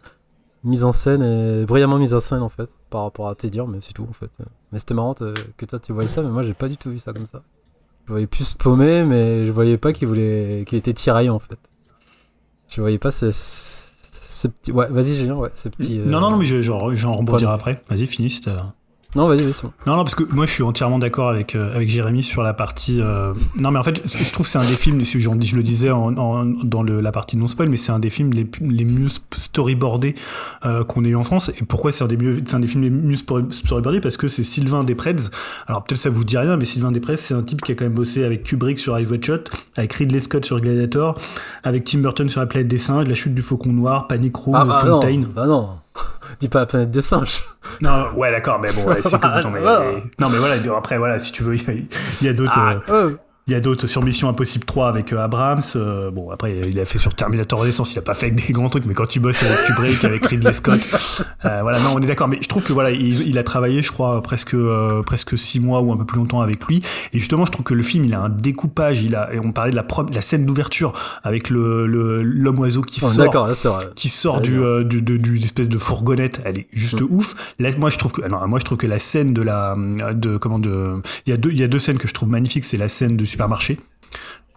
mise 0.65 0.83
en 0.83 0.93
scène 0.93 1.23
et 1.23 1.67
brillamment 1.67 1.99
mise 1.99 2.15
en 2.15 2.21
scène 2.21 2.43
en 2.43 2.49
fait, 2.49 2.71
par 2.91 3.03
rapport 3.03 3.29
à 3.29 3.35
dires, 3.35 3.69
mais 3.69 3.79
c'est 3.83 3.93
tout 3.93 4.07
en 4.09 4.13
fait. 4.13 4.31
Mais 4.73 4.81
c'était 4.81 4.95
marrant 4.95 5.15
que 5.15 5.65
toi 5.67 5.79
tu 5.79 5.93
voyais 5.93 6.09
ça, 6.09 6.23
mais 6.23 6.31
moi 6.31 6.43
j'ai 6.43 6.55
pas 6.55 6.69
du 6.69 6.77
tout 6.77 6.91
vu 6.91 6.99
ça 6.99 7.13
comme 7.13 7.27
ça. 7.27 7.43
Je 8.07 8.13
voyais 8.13 8.27
plus 8.27 8.55
paumer, 8.55 9.05
mais 9.05 9.47
je 9.47 9.53
voyais 9.53 9.79
pas 9.79 9.93
qu'il 9.93 10.09
voulait, 10.09 10.65
qu'il 10.67 10.79
était 10.79 10.95
tiraillant 10.95 11.37
en 11.37 11.39
fait. 11.39 11.59
Je 12.69 12.81
voyais 12.81 12.99
pas 12.99 13.11
ce 13.11 13.31
ce 14.37 14.49
petit... 14.49 14.73
Ouais, 14.73 14.87
vas-y, 14.91 15.17
Julien, 15.17 15.37
ouais, 15.37 15.51
ce 15.55 15.69
petit. 15.69 15.99
Non, 15.99 16.21
non, 16.21 16.31
non, 16.31 16.37
mais 16.37 16.47
j'en 16.47 17.13
rebondirai 17.13 17.53
après. 17.53 17.83
Vas-y, 17.89 18.07
finis. 18.07 18.41
Non, 19.17 19.29
vas-y, 19.29 19.43
vas-y. 19.43 19.65
Non, 19.87 19.97
non, 19.97 20.05
parce 20.05 20.15
que 20.15 20.25
moi, 20.31 20.45
je 20.45 20.53
suis 20.53 20.63
entièrement 20.63 20.99
d'accord 20.99 21.31
avec, 21.31 21.55
euh, 21.55 21.75
avec 21.75 21.89
Jérémy 21.89 22.23
sur 22.23 22.43
la 22.43 22.53
partie. 22.53 23.01
Euh, 23.01 23.33
non, 23.57 23.71
mais 23.71 23.79
en 23.79 23.83
fait, 23.83 24.03
je 24.05 24.33
trouve 24.33 24.45
que 24.45 24.53
c'est 24.53 24.59
un 24.59 24.65
des 24.69 24.77
films, 24.77 25.03
je, 25.05 25.19
je 25.19 25.57
le 25.57 25.63
disais 25.63 25.91
en, 25.91 26.13
dans 26.13 26.83
le, 26.83 27.01
la 27.01 27.13
partie 27.13 27.39
non-spoil, 27.39 27.71
mais 27.71 27.79
c'est 27.79 27.93
un 27.93 27.99
des 27.99 28.11
films 28.11 28.33
les, 28.35 28.47
les 28.61 28.85
mieux 28.85 29.09
storyboardés 29.35 30.15
euh, 30.67 30.85
qu'on 30.85 31.05
ait 31.05 31.09
eu 31.09 31.17
en 31.17 31.23
France. 31.23 31.51
Et 31.59 31.65
pourquoi 31.65 31.93
c'est 31.93 32.05
un, 32.05 32.09
des 32.09 32.19
mieux, 32.19 32.43
un 32.53 32.61
des 32.61 32.67
films 32.67 32.83
les 32.83 32.91
mieux 32.91 33.17
storyboardés? 33.17 34.01
Parce 34.01 34.19
que 34.19 34.29
c'est 34.29 34.45
Sylvain 34.45 34.85
Desprez. 34.85 35.17
Alors, 35.67 35.83
peut-être 35.85 35.99
ça 36.01 36.11
vous 36.11 36.25
dit 36.25 36.37
rien, 36.37 36.59
mais 36.59 36.67
Sylvain 36.67 36.93
Desprez, 36.93 37.17
c'est 37.17 37.35
un 37.35 37.43
type 37.43 37.63
qui 37.63 37.73
a 37.73 37.75
quand 37.75 37.85
même 37.85 37.95
bossé 37.95 38.23
avec 38.23 38.43
Kubrick 38.43 38.79
sur 38.79 38.99
Ice 38.99 39.09
Shot, 39.23 39.45
avec 39.77 39.95
Ridley 39.95 40.21
Scott 40.21 40.45
sur 40.45 40.61
Gladiator, 40.61 41.17
avec 41.65 41.85
Tim 41.85 42.01
Burton 42.01 42.29
sur 42.29 42.41
La 42.41 42.47
planète 42.47 42.69
des 42.69 42.79
singes, 42.79 43.09
La 43.09 43.15
chute 43.15 43.35
du 43.35 43.41
faucon 43.41 43.73
noir, 43.73 44.09
Panic 44.09 44.37
Room, 44.37 44.57
ah, 44.57 44.65
bah 44.67 44.81
Fontaine. 44.83 45.23
Non, 45.23 45.29
bah 45.35 45.47
non. 45.47 45.69
Dis 46.41 46.49
pas 46.49 46.61
la 46.61 46.67
planète 46.67 46.91
des 46.91 47.03
singes. 47.03 47.43
Non, 47.81 48.13
ouais, 48.15 48.31
d'accord, 48.31 48.59
mais 48.59 48.73
bon, 48.73 48.87
c'est 49.03 49.21
comme 49.21 49.33
mais, 49.53 49.61
Non, 50.19 50.31
mais 50.31 50.39
voilà, 50.39 50.55
après, 50.77 50.97
voilà, 50.97 51.19
si 51.19 51.33
tu 51.33 51.43
veux, 51.43 51.57
il 51.57 51.89
y, 52.23 52.29
a, 52.29 52.33
d'autres. 52.33 52.53
Ah, 52.55 52.77
euh, 52.89 53.17
il 53.49 53.53
y 53.53 53.55
a 53.55 53.61
d'autres 53.61 53.87
sur 53.87 54.03
Mission 54.03 54.29
Impossible 54.29 54.65
3 54.65 54.89
avec 54.89 55.13
euh, 55.13 55.19
Abrams. 55.19 55.63
Euh, 55.77 56.11
bon, 56.11 56.31
après, 56.31 56.69
il 56.69 56.81
a 56.81 56.85
fait 56.85 56.99
sur 56.99 57.15
Terminator 57.15 57.61
Renaissance, 57.61 57.93
il 57.93 57.99
a 58.01 58.03
pas 58.03 58.15
fait 58.15 58.27
avec 58.27 58.45
des 58.45 58.53
grands 58.53 58.69
trucs, 58.69 58.87
mais 58.87 58.95
quand 58.95 59.07
tu 59.07 59.21
bosses 59.21 59.41
avec 59.41 59.57
Kubrick, 59.67 60.05
avec 60.05 60.27
Ridley 60.27 60.53
Scott, 60.53 60.81
euh, 61.45 61.61
voilà, 61.63 61.79
non, 61.79 61.91
on 61.95 62.01
est 62.01 62.07
d'accord. 62.07 62.27
Mais 62.27 62.39
je 62.41 62.49
trouve 62.49 62.65
que 62.65 62.73
voilà, 62.73 62.91
il, 62.91 63.29
il 63.29 63.39
a 63.39 63.45
travaillé, 63.45 63.85
je 63.85 63.93
crois, 63.93 64.21
presque 64.21 64.55
euh, 64.55 65.05
presque 65.05 65.39
six 65.39 65.61
mois 65.61 65.81
ou 65.81 65.93
un 65.93 65.97
peu 65.97 66.05
plus 66.05 66.19
longtemps 66.19 66.41
avec 66.41 66.65
lui. 66.65 66.83
Et 67.13 67.21
justement, 67.21 67.47
je 67.47 67.53
trouve 67.53 67.65
que 67.65 67.75
le 67.75 67.85
film, 67.85 68.05
il 68.05 68.15
a 68.15 68.21
un 68.21 68.31
découpage. 68.31 69.05
Il 69.05 69.15
a, 69.15 69.33
et 69.33 69.39
on 69.39 69.53
parlait 69.53 69.71
de 69.71 69.77
la, 69.77 69.87
la 70.13 70.23
scène 70.23 70.45
d'ouverture 70.45 70.93
avec 71.23 71.49
le 71.49 71.87
l'homme 71.87 72.59
oiseau 72.59 72.83
qui 72.83 73.01
oh, 73.05 73.07
sort, 73.07 73.49
qui 73.95 74.09
sort 74.09 74.41
du, 74.41 74.59
du, 74.85 75.03
du, 75.03 75.19
du 75.19 75.39
espèce 75.39 75.69
de 75.69 75.79
fourgonnette. 75.79 76.43
Elle 76.45 76.59
est 76.59 76.67
juste 76.73 77.01
mm. 77.01 77.07
ouf. 77.11 77.55
Là, 77.61 77.71
moi, 77.79 77.91
je 77.91 77.99
trouve 77.99 78.11
que, 78.11 78.27
non, 78.27 78.45
moi, 78.49 78.59
je 78.59 78.65
trouve 78.65 78.79
que 78.79 78.89
la 78.89 78.99
scène 78.99 79.35
de 79.35 79.43
la, 79.43 79.77
de 80.15 80.37
comment 80.37 80.59
de, 80.59 81.01
il 81.27 81.31
y 81.31 81.33
a 81.33 81.37
deux, 81.37 81.53
il 81.53 81.61
y 81.61 81.63
a 81.63 81.69
deux 81.69 81.79
scènes 81.79 81.99
que 81.99 82.09
je 82.09 82.15
trouve 82.15 82.29
magnifiques. 82.29 82.65
C'est 82.65 82.77
la 82.77 82.89
scène 82.89 83.17
de 83.17 83.25
supermarché. 83.37 83.79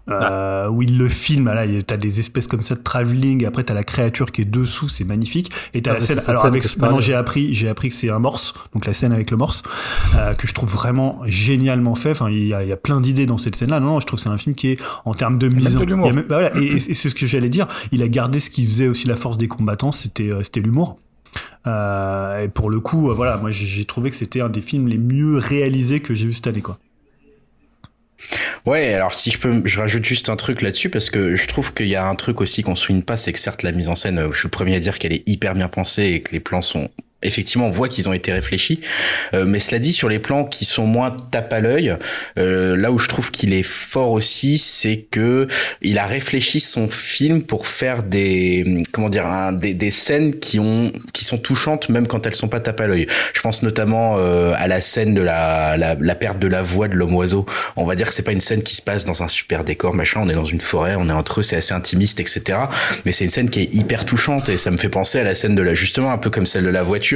Euh, 0.10 0.68
où 0.70 0.82
il 0.82 0.98
le 0.98 1.08
filme, 1.08 1.46
là, 1.46 1.66
t'as 1.86 1.98
des 1.98 2.20
espèces 2.20 2.48
comme 2.48 2.64
ça 2.64 2.74
de 2.74 2.82
travelling, 2.82 3.46
après 3.46 3.64
t'as 3.64 3.76
la 3.76 3.84
créature 3.84 4.32
qui 4.32 4.42
est 4.42 4.46
dessous, 4.46 4.90
c'est 4.90 5.04
magnifique, 5.04 5.52
et 5.76 5.84
t'as 5.84 5.92
ah, 5.92 5.94
la 5.96 6.00
scène, 6.00 6.20
alors 6.26 6.48
avec, 6.48 6.78
maintenant 6.78 7.00
j'ai 7.00 7.14
appris, 7.14 7.54
j'ai 7.54 7.70
appris 7.70 7.90
que 7.90 7.96
c'est 7.96 8.10
un 8.10 8.18
morse, 8.18 8.56
donc 8.74 8.88
la 8.88 8.94
scène 8.94 9.12
avec 9.12 9.30
le 9.30 9.38
morse, 9.38 9.62
euh, 10.16 10.34
que 10.34 10.48
je 10.48 10.54
trouve 10.56 10.72
vraiment 10.72 11.20
génialement 11.26 11.94
fait, 11.94 12.10
enfin, 12.10 12.32
il 12.32 12.48
y 12.48 12.56
a, 12.56 12.64
y 12.64 12.72
a 12.72 12.78
plein 12.78 13.02
d'idées 13.02 13.28
dans 13.28 13.38
cette 13.38 13.56
scène-là, 13.56 13.80
non, 13.80 13.88
non, 13.88 14.00
je 14.00 14.08
trouve 14.08 14.18
c'est 14.18 14.30
un 14.30 14.38
film 14.40 14.56
qui 14.56 14.70
est, 14.70 14.82
en 15.06 15.14
termes 15.14 15.38
de 15.38 15.48
mise 15.48 15.78
en, 15.78 15.86
bah, 15.86 16.26
voilà, 16.28 16.58
et, 16.58 16.66
et 16.76 16.80
c'est 16.80 17.10
ce 17.10 17.14
que 17.14 17.28
j'allais 17.28 17.50
dire, 17.50 17.68
il 17.92 18.02
a 18.02 18.08
gardé 18.08 18.40
ce 18.40 18.50
qui 18.50 18.66
faisait 18.66 18.88
aussi 18.88 19.08
la 19.08 19.16
force 19.16 19.38
des 19.38 19.48
combattants, 19.48 19.92
c'était, 19.92 20.32
euh, 20.32 20.42
c'était 20.42 20.62
l'humour. 20.62 20.98
Et 21.68 22.48
pour 22.48 22.72
le 22.72 22.80
coup, 22.80 23.14
voilà, 23.14 23.38
moi 23.38 23.52
j'ai 23.52 23.86
trouvé 23.86 24.10
que 24.10 24.16
c'était 24.16 24.42
un 24.42 24.50
des 24.50 24.62
films 24.62 24.88
les 24.88 24.98
mieux 24.98 25.38
réalisés 25.38 26.00
que 26.00 26.16
j'ai 26.16 26.26
vu 26.26 26.34
cette 26.34 26.48
année, 26.48 26.62
quoi. 26.62 26.80
Ouais, 28.66 28.94
alors 28.94 29.14
si 29.14 29.32
je 29.32 29.40
peux, 29.40 29.62
je 29.66 29.80
rajoute 29.80 30.06
juste 30.06 30.30
un 30.30 30.36
truc 30.36 30.62
là-dessus 30.62 30.90
parce 30.90 31.10
que 31.10 31.36
je 31.36 31.48
trouve 31.48 31.74
qu'il 31.74 31.88
y 31.88 31.96
a 31.96 32.06
un 32.06 32.16
truc 32.16 32.42
aussi 32.42 32.64
qu'on 32.64 32.76
souligne 32.76 33.02
pas, 33.02 33.18
c'est 33.18 33.34
que 33.34 33.40
certes 33.40 33.64
la 33.64 33.72
mise 33.72 33.90
en 33.90 33.96
scène, 33.96 34.30
je 34.32 34.38
suis 34.38 34.48
le 34.48 34.52
premier 34.52 34.76
à 34.76 34.80
dire 34.80 35.00
qu'elle 35.00 35.14
est 35.14 35.28
hyper 35.28 35.54
bien 35.54 35.68
pensée 35.68 36.04
et 36.04 36.22
que 36.22 36.32
les 36.32 36.40
plans 36.40 36.62
sont 36.62 36.90
effectivement 37.22 37.68
on 37.68 37.70
voit 37.70 37.90
qu'ils 37.90 38.08
ont 38.10 38.14
été 38.14 38.32
réfléchis. 38.32 38.80
Euh, 39.34 39.46
mais 39.46 39.60
cela 39.60 39.80
dit 39.80 39.94
sur 39.94 40.10
les 40.10 40.20
plans 40.20 40.46
qui 40.46 40.66
sont 40.66 40.86
moins 40.86 41.16
tape 41.32 41.52
à 41.54 41.60
l'œil 41.60 41.96
euh, 42.38 42.76
là 42.76 42.92
où 42.92 43.00
je 43.00 43.08
trouve 43.08 43.32
qu'il 43.32 43.54
est 43.54 43.64
fort 43.64 44.12
aussi 44.12 44.58
c'est 44.58 44.98
que 44.98 45.48
il 45.82 45.98
a 45.98 46.06
réfléchi 46.06 46.60
son 46.60 46.90
film 46.90 47.44
pour 47.44 47.68
faire 47.68 48.04
des 48.04 48.84
comment 48.92 49.10
dire 49.10 49.26
des, 49.54 49.74
des, 49.74 49.92
scènes 49.92 50.40
qui 50.40 50.60
ont 50.60 50.92
qui 51.14 51.26
sont 51.26 51.38
touchantes 51.38 51.90
même 51.90 52.08
quand 52.08 52.26
elles 52.26 52.36
sont 52.36 52.48
pas 52.48 52.60
tape 52.60 52.80
à 52.80 52.88
l'œil. 52.88 53.08
Je 53.34 53.42
pense 53.42 53.64
notamment 53.64 54.18
euh, 54.18 54.54
à 54.56 54.68
la 54.68 54.82
scène 54.82 55.14
de 55.14 55.22
la, 55.22 55.78
la, 55.78 55.96
la 55.96 56.16
perte 56.16 56.40
de 56.40 56.48
la 56.48 56.62
voix 56.62 56.88
de 56.88 56.96
l'homme 56.96 57.16
oiseau. 57.16 57.46
On 57.76 57.86
va 57.86 57.96
dire 57.96 58.08
que 58.08 58.14
c'est 58.14 58.24
pas 58.24 58.32
une 58.32 58.40
scène 58.40 58.64
qui 58.64 58.76
se 58.76 58.82
passe 58.82 59.06
dans 59.06 59.24
un 59.24 59.28
super 59.28 59.64
décor 59.64 59.94
machin. 59.94 60.22
On 60.24 60.30
est 60.30 60.34
dans 60.34 60.46
une 60.46 60.62
forêt 60.62 60.96
on 60.98 61.10
est 61.10 61.14
entre 61.14 61.40
eux 61.40 61.44
c'est 61.44 61.58
assez 61.58 61.74
intimiste 61.74 62.20
etc 62.20 62.60
mais 63.06 63.12
c'est 63.12 63.24
une 63.26 63.30
scène 63.30 63.50
qui 63.50 63.62
est 63.62 63.74
hyper 63.74 64.06
touchante 64.06 64.50
et 64.50 64.58
ça 64.58 64.72
me 64.72 64.78
fait 64.78 64.90
penser 64.90 65.20
à 65.20 65.24
la 65.24 65.36
scène 65.36 65.56
de 65.56 65.62
la 65.62 65.74
justement 65.74 66.12
un 66.12 66.18
peu 66.18 66.30
comme 66.30 66.46
celle 66.46 66.64
de 66.64 66.70
la 66.70 66.84
voiture 66.84 67.09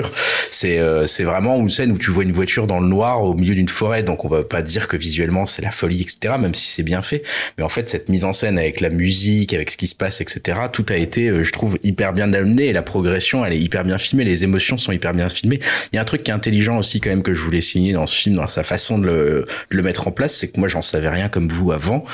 c'est 0.52 0.80
euh, 0.80 1.06
c'est 1.06 1.24
vraiment 1.24 1.58
une 1.58 1.70
scène 1.70 1.91
où 1.91 1.98
tu 1.98 2.12
vois 2.12 2.24
une 2.24 2.32
voiture 2.32 2.68
dans 2.68 2.80
le 2.80 2.88
noir 2.88 3.24
au 3.24 3.34
milieu 3.34 3.56
d'une 3.56 3.70
forêt. 3.70 4.04
Donc 4.04 4.26
on 4.26 4.28
va 4.28 4.44
pas 4.44 4.62
dire 4.62 4.88
que 4.88 4.98
visuellement 4.98 5.46
c'est 5.46 5.62
la 5.62 5.72
folie, 5.72 6.02
etc. 6.02 6.36
Même 6.39 6.54
si 6.54 6.68
c'est 6.68 6.84
bien 6.84 7.02
fait. 7.02 7.24
Mais 7.58 7.64
en 7.64 7.70
fait 7.70 7.88
cette 7.88 8.10
mise 8.10 8.26
en 8.26 8.34
scène 8.34 8.58
avec 8.58 8.80
la 8.80 8.89
musique, 8.89 9.54
avec 9.54 9.72
ce 9.72 9.78
qui 9.78 9.88
se 9.88 9.96
passe, 9.96 10.22
etc. 10.22 10.60
Tout 10.72 10.86
a 10.89 10.96
été, 10.96 11.28
euh, 11.28 11.44
je 11.44 11.52
trouve, 11.52 11.78
hyper 11.84 12.14
bien 12.14 12.34
amené 12.34 12.68
et 12.68 12.74
la 12.74 12.84
progression, 12.84 13.46
elle 13.46 13.54
est 13.54 13.60
hyper 13.60 13.84
bien 13.84 13.98
filmée. 13.98 14.24
Les 14.24 14.44
émotions 14.44 14.78
sont 14.78 14.91
hyper 14.91 15.14
bien 15.14 15.30
filmées. 15.30 15.60
Il 15.91 15.96
y 15.96 16.00
a 16.00 16.02
un 16.02 16.06
truc 16.06 16.24
qui 16.24 16.32
est 16.32 16.34
intelligent 16.34 16.78
aussi 16.78 17.00
quand 17.00 17.10
même 17.10 17.24
que 17.24 17.34
je 17.34 17.41
voulais 17.41 17.62
signer 17.62 17.94
dans 17.94 18.08
ce 18.08 18.16
film, 18.16 18.36
dans 18.36 18.48
sa 18.48 18.64
façon 18.64 18.98
de 18.98 19.06
le, 19.06 19.48
de 19.72 19.78
le 19.78 19.84
mettre 19.84 20.08
en 20.08 20.12
place, 20.12 20.36
c'est 20.36 20.50
que 20.50 20.60
moi 20.60 20.70
j'en 20.70 20.82
savais 20.82 21.10
rien 21.10 21.30
comme 21.30 21.48
vous 21.48 21.72
avant. 21.72 22.06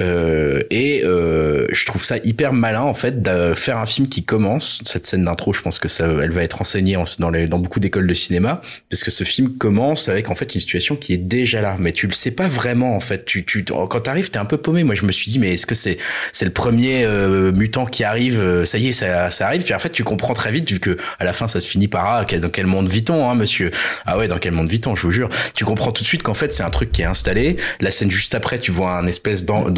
Euh, 0.00 0.62
et 0.70 1.02
euh, 1.04 1.66
je 1.70 1.84
trouve 1.86 2.04
ça 2.04 2.16
hyper 2.24 2.52
malin 2.52 2.82
en 2.82 2.94
fait 2.94 3.20
de 3.20 3.54
faire 3.54 3.78
un 3.78 3.86
film 3.86 4.08
qui 4.08 4.24
commence 4.24 4.80
cette 4.84 5.06
scène 5.06 5.24
d'intro. 5.24 5.52
Je 5.52 5.60
pense 5.62 5.78
que 5.78 5.88
ça, 5.88 6.06
elle 6.22 6.30
va 6.32 6.42
être 6.42 6.60
enseignée 6.60 6.96
en- 6.96 7.04
dans, 7.18 7.30
les, 7.30 7.46
dans 7.48 7.58
beaucoup 7.58 7.80
d'écoles 7.80 8.06
de 8.06 8.14
cinéma 8.14 8.60
parce 8.88 9.04
que 9.04 9.10
ce 9.10 9.24
film 9.24 9.56
commence 9.58 10.08
avec 10.08 10.30
en 10.30 10.34
fait 10.34 10.54
une 10.54 10.60
situation 10.60 10.96
qui 10.96 11.12
est 11.14 11.18
déjà 11.18 11.60
là, 11.60 11.76
mais 11.78 11.92
tu 11.92 12.06
le 12.06 12.12
sais 12.12 12.30
pas 12.30 12.48
vraiment 12.48 12.96
en 12.96 13.00
fait. 13.00 13.24
Tu, 13.24 13.44
tu 13.44 13.64
quand 13.64 14.00
t'arrives, 14.00 14.30
t'es 14.30 14.38
un 14.38 14.44
peu 14.44 14.56
paumé. 14.56 14.84
Moi, 14.84 14.94
je 14.94 15.04
me 15.04 15.12
suis 15.12 15.30
dit 15.30 15.38
mais 15.38 15.54
est-ce 15.54 15.66
que 15.66 15.74
c'est 15.74 15.98
c'est 16.32 16.44
le 16.44 16.50
premier 16.52 17.04
euh, 17.04 17.52
mutant 17.52 17.84
qui 17.86 18.04
arrive 18.04 18.40
euh, 18.40 18.64
Ça 18.64 18.78
y 18.78 18.88
est, 18.88 18.92
ça, 18.92 19.30
ça 19.30 19.46
arrive. 19.46 19.62
Puis 19.62 19.74
en 19.74 19.78
fait, 19.78 19.90
tu 19.90 20.04
comprends 20.04 20.34
très 20.34 20.50
vite 20.52 20.70
vu 20.70 20.80
que 20.80 20.96
à 21.18 21.24
la 21.24 21.32
fin, 21.32 21.46
ça 21.48 21.60
se 21.60 21.68
finit 21.68 21.88
par 21.88 22.06
ah 22.06 22.24
dans 22.24 22.48
quel 22.48 22.66
monde 22.66 22.88
vit-on, 22.88 23.28
hein, 23.30 23.34
monsieur? 23.34 23.70
Ah 24.06 24.16
ouais, 24.18 24.28
dans 24.28 24.38
quel 24.38 24.52
monde 24.52 24.68
vit-on 24.68 24.94
Je 24.96 25.02
vous 25.02 25.10
jure. 25.10 25.28
Tu 25.54 25.64
comprends 25.64 25.92
tout 25.92 26.02
de 26.02 26.08
suite 26.08 26.22
qu'en 26.22 26.34
fait, 26.34 26.52
c'est 26.52 26.62
un 26.62 26.70
truc 26.70 26.92
qui 26.92 27.02
est 27.02 27.06
installé. 27.06 27.56
La 27.80 27.90
scène 27.90 28.10
juste 28.10 28.34
après, 28.34 28.58
tu 28.58 28.70
vois 28.70 28.92
un 28.96 29.06
espèce 29.06 29.44
d'en- 29.44 29.68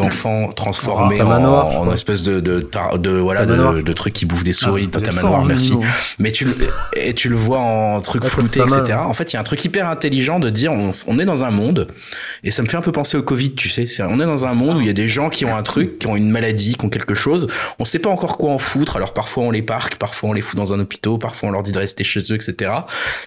transformé 0.54 1.16
Ah, 1.20 1.24
en, 1.24 1.28
manoir, 1.28 1.92
espèce 1.92 2.22
de 2.22 2.40
de, 2.40 2.60
tar- 2.60 2.98
de 2.98 3.10
voilà 3.10 3.42
Un 3.42 3.46
manoir. 3.46 3.74
de, 3.74 3.82
de 3.82 3.92
trucs 3.92 4.12
qui 4.14 4.26
bouffent 4.26 4.44
des 4.44 4.52
souris 4.52 4.88
Ah, 4.94 5.00
ta 5.00 5.06
êtes 5.10 5.14
manoir. 5.14 5.44
merci. 5.44 5.74
Mais 6.18 6.30
tu 6.32 6.44
le 6.44 6.54
et 6.96 7.14
tu 7.14 7.28
le 7.28 7.36
vois 7.36 7.58
en 7.58 8.00
truc 8.00 8.24
ça, 8.24 8.30
flouté, 8.30 8.60
etc. 8.60 8.82
mal. 8.90 8.98
En 9.00 9.14
fait, 9.14 9.32
il 9.32 9.34
y 9.34 9.36
a 9.36 9.40
un 9.40 9.44
truc 9.44 9.64
hyper 9.64 9.88
intelligent 9.88 10.38
de 10.38 10.50
dire 10.50 10.72
on, 10.72 10.90
on 11.06 11.18
est 11.18 11.24
dans 11.24 11.44
un 11.44 11.50
monde 11.50 11.88
et 12.42 12.50
ça 12.50 12.62
me 12.62 12.68
fait 12.68 12.76
un 12.76 12.80
peu 12.82 12.92
penser 12.92 13.16
au 13.16 13.22
Covid, 13.22 13.54
tu 13.54 13.68
sais. 13.68 13.84
On 14.02 14.20
est 14.20 14.24
dans 14.24 14.46
un 14.46 14.54
monde 14.54 14.78
où 14.78 14.80
il 14.80 14.86
y 14.86 14.90
a 14.90 14.94
des 14.94 15.06
gens 15.08 15.30
qui 15.30 15.44
ont 15.44 15.56
un 15.56 15.62
truc, 15.62 15.98
qui 15.98 16.06
ont 16.06 16.16
une 16.16 16.30
maladie, 16.30 16.74
qui 16.76 16.84
ont 16.84 16.88
quelque 16.90 17.14
chose. 17.14 17.48
On 17.78 17.84
sait 17.84 17.98
pas 17.98 18.10
encore 18.10 18.38
quoi 18.38 18.50
en 18.52 18.58
foutre. 18.58 18.96
Alors 18.96 19.12
parfois 19.14 19.44
on 19.44 19.50
les 19.50 19.62
parque, 19.62 19.96
parfois 19.96 20.30
on 20.30 20.32
les 20.32 20.42
fout 20.42 20.56
dans 20.56 20.72
un 20.72 20.80
hôpital, 20.80 21.18
parfois 21.18 21.48
on 21.48 21.52
leur 21.52 21.62
dit 21.62 21.72
de 21.72 21.78
rester 21.78 22.04
chez 22.04 22.20
eux, 22.30 22.34
etc. 22.36 22.72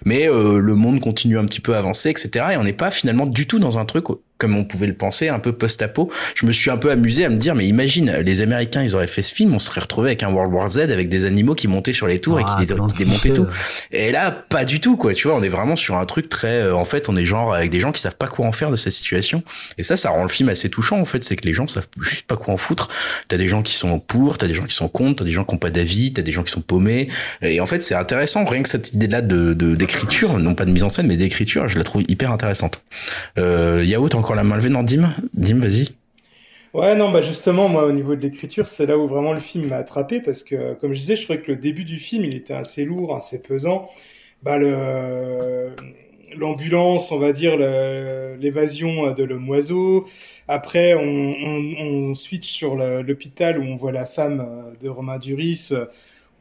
Mais 0.05 0.27
euh, 0.29 0.59
le 0.59 0.75
monde 0.75 0.99
continue 0.99 1.37
un 1.37 1.45
petit 1.45 1.61
peu 1.61 1.75
à 1.75 1.79
avancer, 1.79 2.09
etc. 2.09 2.45
Et 2.53 2.57
on 2.57 2.63
n'est 2.63 2.73
pas 2.73 2.91
finalement 2.91 3.25
du 3.25 3.47
tout 3.47 3.59
dans 3.59 3.77
un 3.77 3.85
truc 3.85 4.05
comme 4.37 4.55
on 4.57 4.63
pouvait 4.65 4.87
le 4.87 4.93
penser, 4.95 5.29
un 5.29 5.39
peu 5.39 5.53
post-apo. 5.53 6.11
Je 6.35 6.45
me 6.45 6.51
suis 6.51 6.69
un 6.71 6.77
peu 6.77 6.91
amusé 6.91 7.25
à 7.25 7.29
me 7.29 7.37
dire, 7.37 7.55
mais 7.55 7.65
imagine, 7.67 8.11
les 8.23 8.41
Américains, 8.41 8.83
ils 8.83 8.95
auraient 8.95 9.07
fait 9.07 9.21
ce 9.21 9.33
film, 9.33 9.53
on 9.55 9.59
serait 9.59 9.81
retrouvé 9.81 10.09
avec 10.09 10.23
un 10.23 10.29
World 10.31 10.53
War 10.53 10.67
Z 10.69 10.79
avec 10.79 11.09
des 11.09 11.25
animaux 11.25 11.55
qui 11.55 11.67
montaient 11.67 11.93
sur 11.93 12.07
les 12.07 12.19
tours 12.19 12.39
et 12.39 12.43
Ah, 12.45 12.55
qui, 12.59 12.65
dé- 12.65 12.73
le 12.73 12.97
démontaient 12.97 13.31
tout. 13.33 13.47
Et 13.91 14.11
là, 14.11 14.31
pas 14.31 14.65
du 14.65 14.79
tout, 14.79 14.97
quoi. 14.97 15.13
Tu 15.13 15.27
vois, 15.27 15.37
on 15.37 15.43
est 15.43 15.49
vraiment 15.49 15.75
sur 15.75 15.95
un 15.97 16.05
truc 16.05 16.29
très. 16.29 16.61
euh, 16.61 16.75
en 16.75 16.85
fait, 16.85 17.07
on 17.09 17.15
est 17.15 17.25
genre 17.25 17.53
avec 17.53 17.69
des 17.71 17.79
gens 17.79 17.91
qui 17.91 18.01
savent 18.01 18.15
pas 18.17 18.27
quoi 18.27 18.45
en 18.45 18.51
faire 18.51 18.71
de 18.71 18.75
cette 18.75 18.93
situation. 18.93 19.43
Et 19.77 19.83
ça, 19.83 19.95
ça 19.97 20.09
rend 20.09 20.23
le 20.23 20.29
film 20.29 20.49
assez 20.49 20.69
touchant. 20.69 20.99
En 20.99 21.05
fait, 21.05 21.23
c'est 21.23 21.35
que 21.35 21.45
les 21.45 21.53
gens 21.53 21.67
savent 21.67 21.87
juste 22.01 22.27
pas 22.27 22.35
quoi 22.35 22.53
en 22.53 22.57
foutre. 22.57 22.89
T'as 23.27 23.37
des 23.37 23.47
gens 23.47 23.61
qui 23.63 23.73
sont 23.73 23.99
pour, 23.99 24.37
t'as 24.37 24.47
des 24.47 24.53
gens 24.53 24.65
qui 24.65 24.75
sont 24.75 24.89
contre, 24.89 25.19
t'as 25.19 25.25
des 25.25 25.31
gens 25.31 25.43
qui 25.45 25.53
ont 25.55 25.57
pas 25.59 25.69
d'avis, 25.71 26.11
t'as 26.13 26.21
des 26.21 26.31
gens 26.31 26.43
qui 26.43 26.51
sont 26.51 26.61
paumés. 26.61 27.07
Et 27.41 27.59
en 27.61 27.65
fait, 27.65 27.81
c'est 27.83 27.95
intéressant. 27.95 28.43
Rien 28.45 28.63
que 28.63 28.69
cette 28.69 28.93
idée-là 28.93 29.21
de 29.21 29.53
de- 29.53 29.75
d'écriture, 29.75 30.37
non 30.39 30.55
pas 30.55 30.65
de 30.65 30.71
mise 30.71 30.83
en 30.83 30.89
scène, 30.89 31.07
mais 31.07 31.17
d'écriture, 31.17 31.67
je 31.67 31.77
la 31.77 31.83
trouve 31.83 32.03
hyper 32.07 32.31
intéressante. 32.31 32.81
Euh, 33.37 33.83
Yao, 33.85 34.07
t'as 34.09 34.17
encore 34.25 34.35
la 34.35 34.43
main 34.43 34.55
levée 34.55 34.69
dans 34.69 34.81
Dim 34.81 35.13
Dim, 35.35 35.59
vas-y. 35.59 35.89
Ouais, 36.73 36.95
non, 36.95 37.11
bah 37.11 37.21
justement, 37.21 37.69
moi, 37.69 37.85
au 37.85 37.91
niveau 37.91 38.15
de 38.15 38.21
l'écriture, 38.21 38.67
c'est 38.67 38.87
là 38.87 38.97
où 38.97 39.05
vraiment 39.05 39.33
le 39.33 39.39
film 39.39 39.69
m'a 39.69 39.75
attrapé 39.77 40.19
parce 40.19 40.41
que, 40.41 40.73
comme 40.73 40.93
je 40.93 40.99
disais, 40.99 41.15
je 41.15 41.21
trouvais 41.25 41.39
que 41.39 41.51
le 41.51 41.57
début 41.57 41.83
du 41.83 41.99
film, 41.99 42.25
il 42.25 42.35
était 42.35 42.55
assez 42.55 42.85
lourd, 42.85 43.15
assez 43.15 43.39
pesant. 43.39 43.87
Bah, 44.41 44.57
le, 44.57 45.75
l'ambulance, 46.35 47.11
on 47.11 47.19
va 47.19 47.33
dire, 47.33 47.55
l'évasion 47.55 49.11
de 49.11 49.23
l'homme 49.23 49.47
oiseau. 49.47 50.05
Après, 50.47 50.95
on, 50.95 51.35
on, 51.39 51.75
on 51.85 52.15
switch 52.15 52.47
sur 52.47 52.75
l'hôpital 52.75 53.59
où 53.59 53.63
on 53.63 53.75
voit 53.75 53.91
la 53.91 54.07
femme 54.07 54.39
euh, 54.39 54.71
de 54.81 54.89
Romain 54.89 55.19
Duris. 55.19 55.69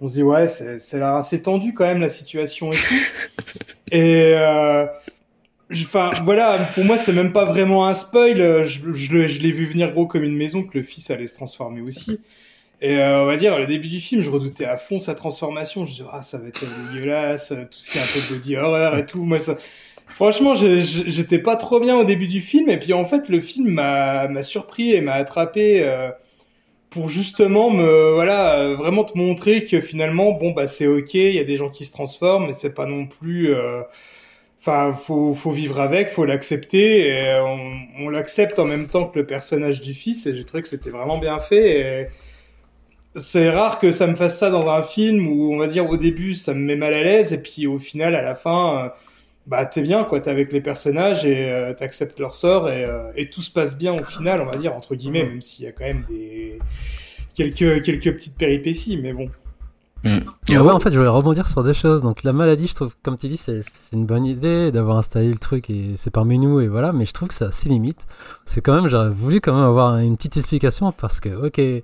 On 0.00 0.08
se 0.08 0.14
dit, 0.14 0.22
ouais, 0.22 0.46
c'est, 0.46 1.02
assez 1.02 1.42
tendu 1.42 1.74
quand 1.74 1.84
même, 1.84 2.00
la 2.00 2.08
situation 2.08 2.72
et 2.72 2.76
tout. 2.76 3.54
Et, 3.92 4.32
euh, 4.36 4.86
Enfin, 5.72 6.10
voilà, 6.24 6.58
pour 6.74 6.84
moi, 6.84 6.98
c'est 6.98 7.12
même 7.12 7.32
pas 7.32 7.44
vraiment 7.46 7.86
un 7.86 7.94
spoil. 7.94 8.36
Je, 8.64 8.92
je, 8.92 9.12
le- 9.12 9.26
je 9.28 9.40
l'ai 9.40 9.50
vu 9.50 9.66
venir 9.66 9.92
gros 9.92 10.06
comme 10.06 10.22
une 10.22 10.36
maison 10.36 10.62
que 10.62 10.76
le 10.78 10.84
fils 10.84 11.10
allait 11.10 11.26
se 11.26 11.34
transformer 11.34 11.80
aussi. 11.80 12.22
Et 12.80 12.96
euh, 12.98 13.22
on 13.22 13.26
va 13.26 13.36
dire, 13.36 13.58
le 13.58 13.66
début 13.66 13.88
du 13.88 14.00
film, 14.00 14.22
je 14.22 14.30
redoutais 14.30 14.66
à 14.66 14.76
fond 14.76 15.00
sa 15.00 15.14
transformation. 15.14 15.86
Je 15.86 15.90
me 15.92 15.96
dis, 15.96 16.02
ah, 16.12 16.22
ça 16.22 16.38
va 16.38 16.48
être 16.48 16.64
dégueulasse, 16.92 17.52
euh, 17.52 17.64
tout 17.64 17.78
ce 17.80 17.90
qui 17.90 17.98
est 17.98 18.02
un 18.02 18.06
peu 18.06 18.20
body 18.20 18.56
horror 18.56 18.96
et 18.98 19.06
tout. 19.06 19.22
Moi, 19.24 19.38
ça... 19.40 19.56
Franchement, 20.08 20.54
j'étais 20.56 21.38
pas 21.40 21.56
trop 21.56 21.80
bien 21.80 21.96
au 21.98 22.04
début 22.04 22.28
du 22.28 22.40
film. 22.42 22.70
Et 22.70 22.78
puis, 22.78 22.92
en 22.94 23.06
fait, 23.06 23.28
le 23.30 23.40
film 23.40 23.68
m'a 23.70 24.28
m'a 24.28 24.42
surpris 24.44 24.92
et 24.94 25.00
m'a 25.02 25.14
attrapé 25.14 25.82
euh, 25.84 26.10
pour 26.90 27.08
justement 27.08 27.70
me, 27.70 28.12
voilà, 28.14 28.58
euh, 28.60 28.76
vraiment 28.76 29.04
te 29.04 29.18
montrer 29.18 29.64
que 29.64 29.80
finalement, 29.80 30.32
bon, 30.32 30.52
bah, 30.52 30.68
c'est 30.68 30.86
ok, 30.86 31.14
il 31.14 31.34
y 31.34 31.40
a 31.40 31.44
des 31.44 31.56
gens 31.56 31.70
qui 31.70 31.84
se 31.86 31.92
transforment, 31.92 32.46
mais 32.48 32.52
c'est 32.52 32.74
pas 32.74 32.86
non 32.86 33.06
plus. 33.06 33.54
euh, 33.54 33.82
Enfin, 34.66 34.94
faut, 34.94 35.34
faut 35.34 35.50
vivre 35.50 35.78
avec, 35.78 36.08
faut 36.08 36.24
l'accepter, 36.24 37.08
et 37.08 37.34
on, 37.34 38.06
on 38.06 38.08
l'accepte 38.08 38.58
en 38.58 38.64
même 38.64 38.86
temps 38.86 39.04
que 39.04 39.18
le 39.18 39.26
personnage 39.26 39.82
du 39.82 39.92
fils, 39.92 40.26
et 40.26 40.34
j'ai 40.34 40.44
trouvé 40.44 40.62
que 40.62 40.70
c'était 40.70 40.88
vraiment 40.88 41.18
bien 41.18 41.38
fait. 41.38 42.10
C'est 43.14 43.50
rare 43.50 43.78
que 43.78 43.92
ça 43.92 44.06
me 44.06 44.14
fasse 44.14 44.38
ça 44.38 44.48
dans 44.48 44.66
un 44.70 44.82
film 44.82 45.28
où, 45.28 45.52
on 45.52 45.58
va 45.58 45.66
dire, 45.66 45.86
au 45.90 45.98
début, 45.98 46.34
ça 46.34 46.54
me 46.54 46.60
met 46.60 46.76
mal 46.76 46.96
à 46.96 47.02
l'aise, 47.02 47.34
et 47.34 47.42
puis 47.42 47.66
au 47.66 47.78
final, 47.78 48.14
à 48.16 48.22
la 48.22 48.34
fin, 48.34 48.86
euh, 48.86 48.88
bah, 49.46 49.66
t'es 49.66 49.82
bien, 49.82 50.02
quoi, 50.02 50.20
t'es 50.20 50.30
avec 50.30 50.50
les 50.50 50.62
personnages, 50.62 51.26
et 51.26 51.44
euh, 51.52 51.74
t'acceptes 51.74 52.18
leur 52.18 52.34
sort, 52.34 52.70
et, 52.70 52.86
euh, 52.86 53.12
et 53.16 53.28
tout 53.28 53.42
se 53.42 53.50
passe 53.50 53.76
bien 53.76 53.92
au 53.92 54.02
final, 54.02 54.40
on 54.40 54.46
va 54.46 54.58
dire, 54.58 54.74
entre 54.74 54.94
guillemets, 54.94 55.24
même 55.24 55.42
s'il 55.42 55.66
y 55.66 55.68
a 55.68 55.72
quand 55.72 55.84
même 55.84 56.06
des... 56.08 56.58
quelques, 57.34 57.82
quelques 57.82 58.14
petites 58.14 58.38
péripéties, 58.38 58.96
mais 58.96 59.12
bon. 59.12 59.28
Mm. 60.04 60.18
Ouais, 60.50 60.58
ouais, 60.58 60.70
en 60.70 60.80
fait, 60.80 60.90
je 60.90 60.96
voulais 60.98 61.08
rebondir 61.08 61.48
sur 61.48 61.64
deux 61.64 61.72
choses. 61.72 62.02
Donc, 62.02 62.22
la 62.22 62.32
maladie, 62.32 62.66
je 62.66 62.74
trouve, 62.74 62.94
comme 63.02 63.16
tu 63.16 63.26
dis, 63.28 63.38
c'est 63.38 63.62
une 63.92 64.04
bonne 64.06 64.26
idée 64.26 64.70
d'avoir 64.70 64.98
installé 64.98 65.30
le 65.30 65.38
truc 65.38 65.70
et 65.70 65.94
c'est 65.96 66.10
parmi 66.10 66.38
nous 66.38 66.60
et 66.60 66.68
voilà, 66.68 66.92
mais 66.92 67.06
je 67.06 67.12
trouve 67.12 67.28
que 67.28 67.34
c'est 67.34 67.46
assez 67.46 67.68
limite. 67.70 68.06
C'est 68.44 68.60
quand 68.60 68.74
même, 68.74 68.88
j'aurais 68.88 69.10
voulu 69.10 69.40
quand 69.40 69.54
même 69.54 69.64
avoir 69.64 69.96
une 69.98 70.16
petite 70.16 70.36
explication 70.36 70.92
parce 70.92 71.20
que, 71.20 71.30
ok, 71.46 71.82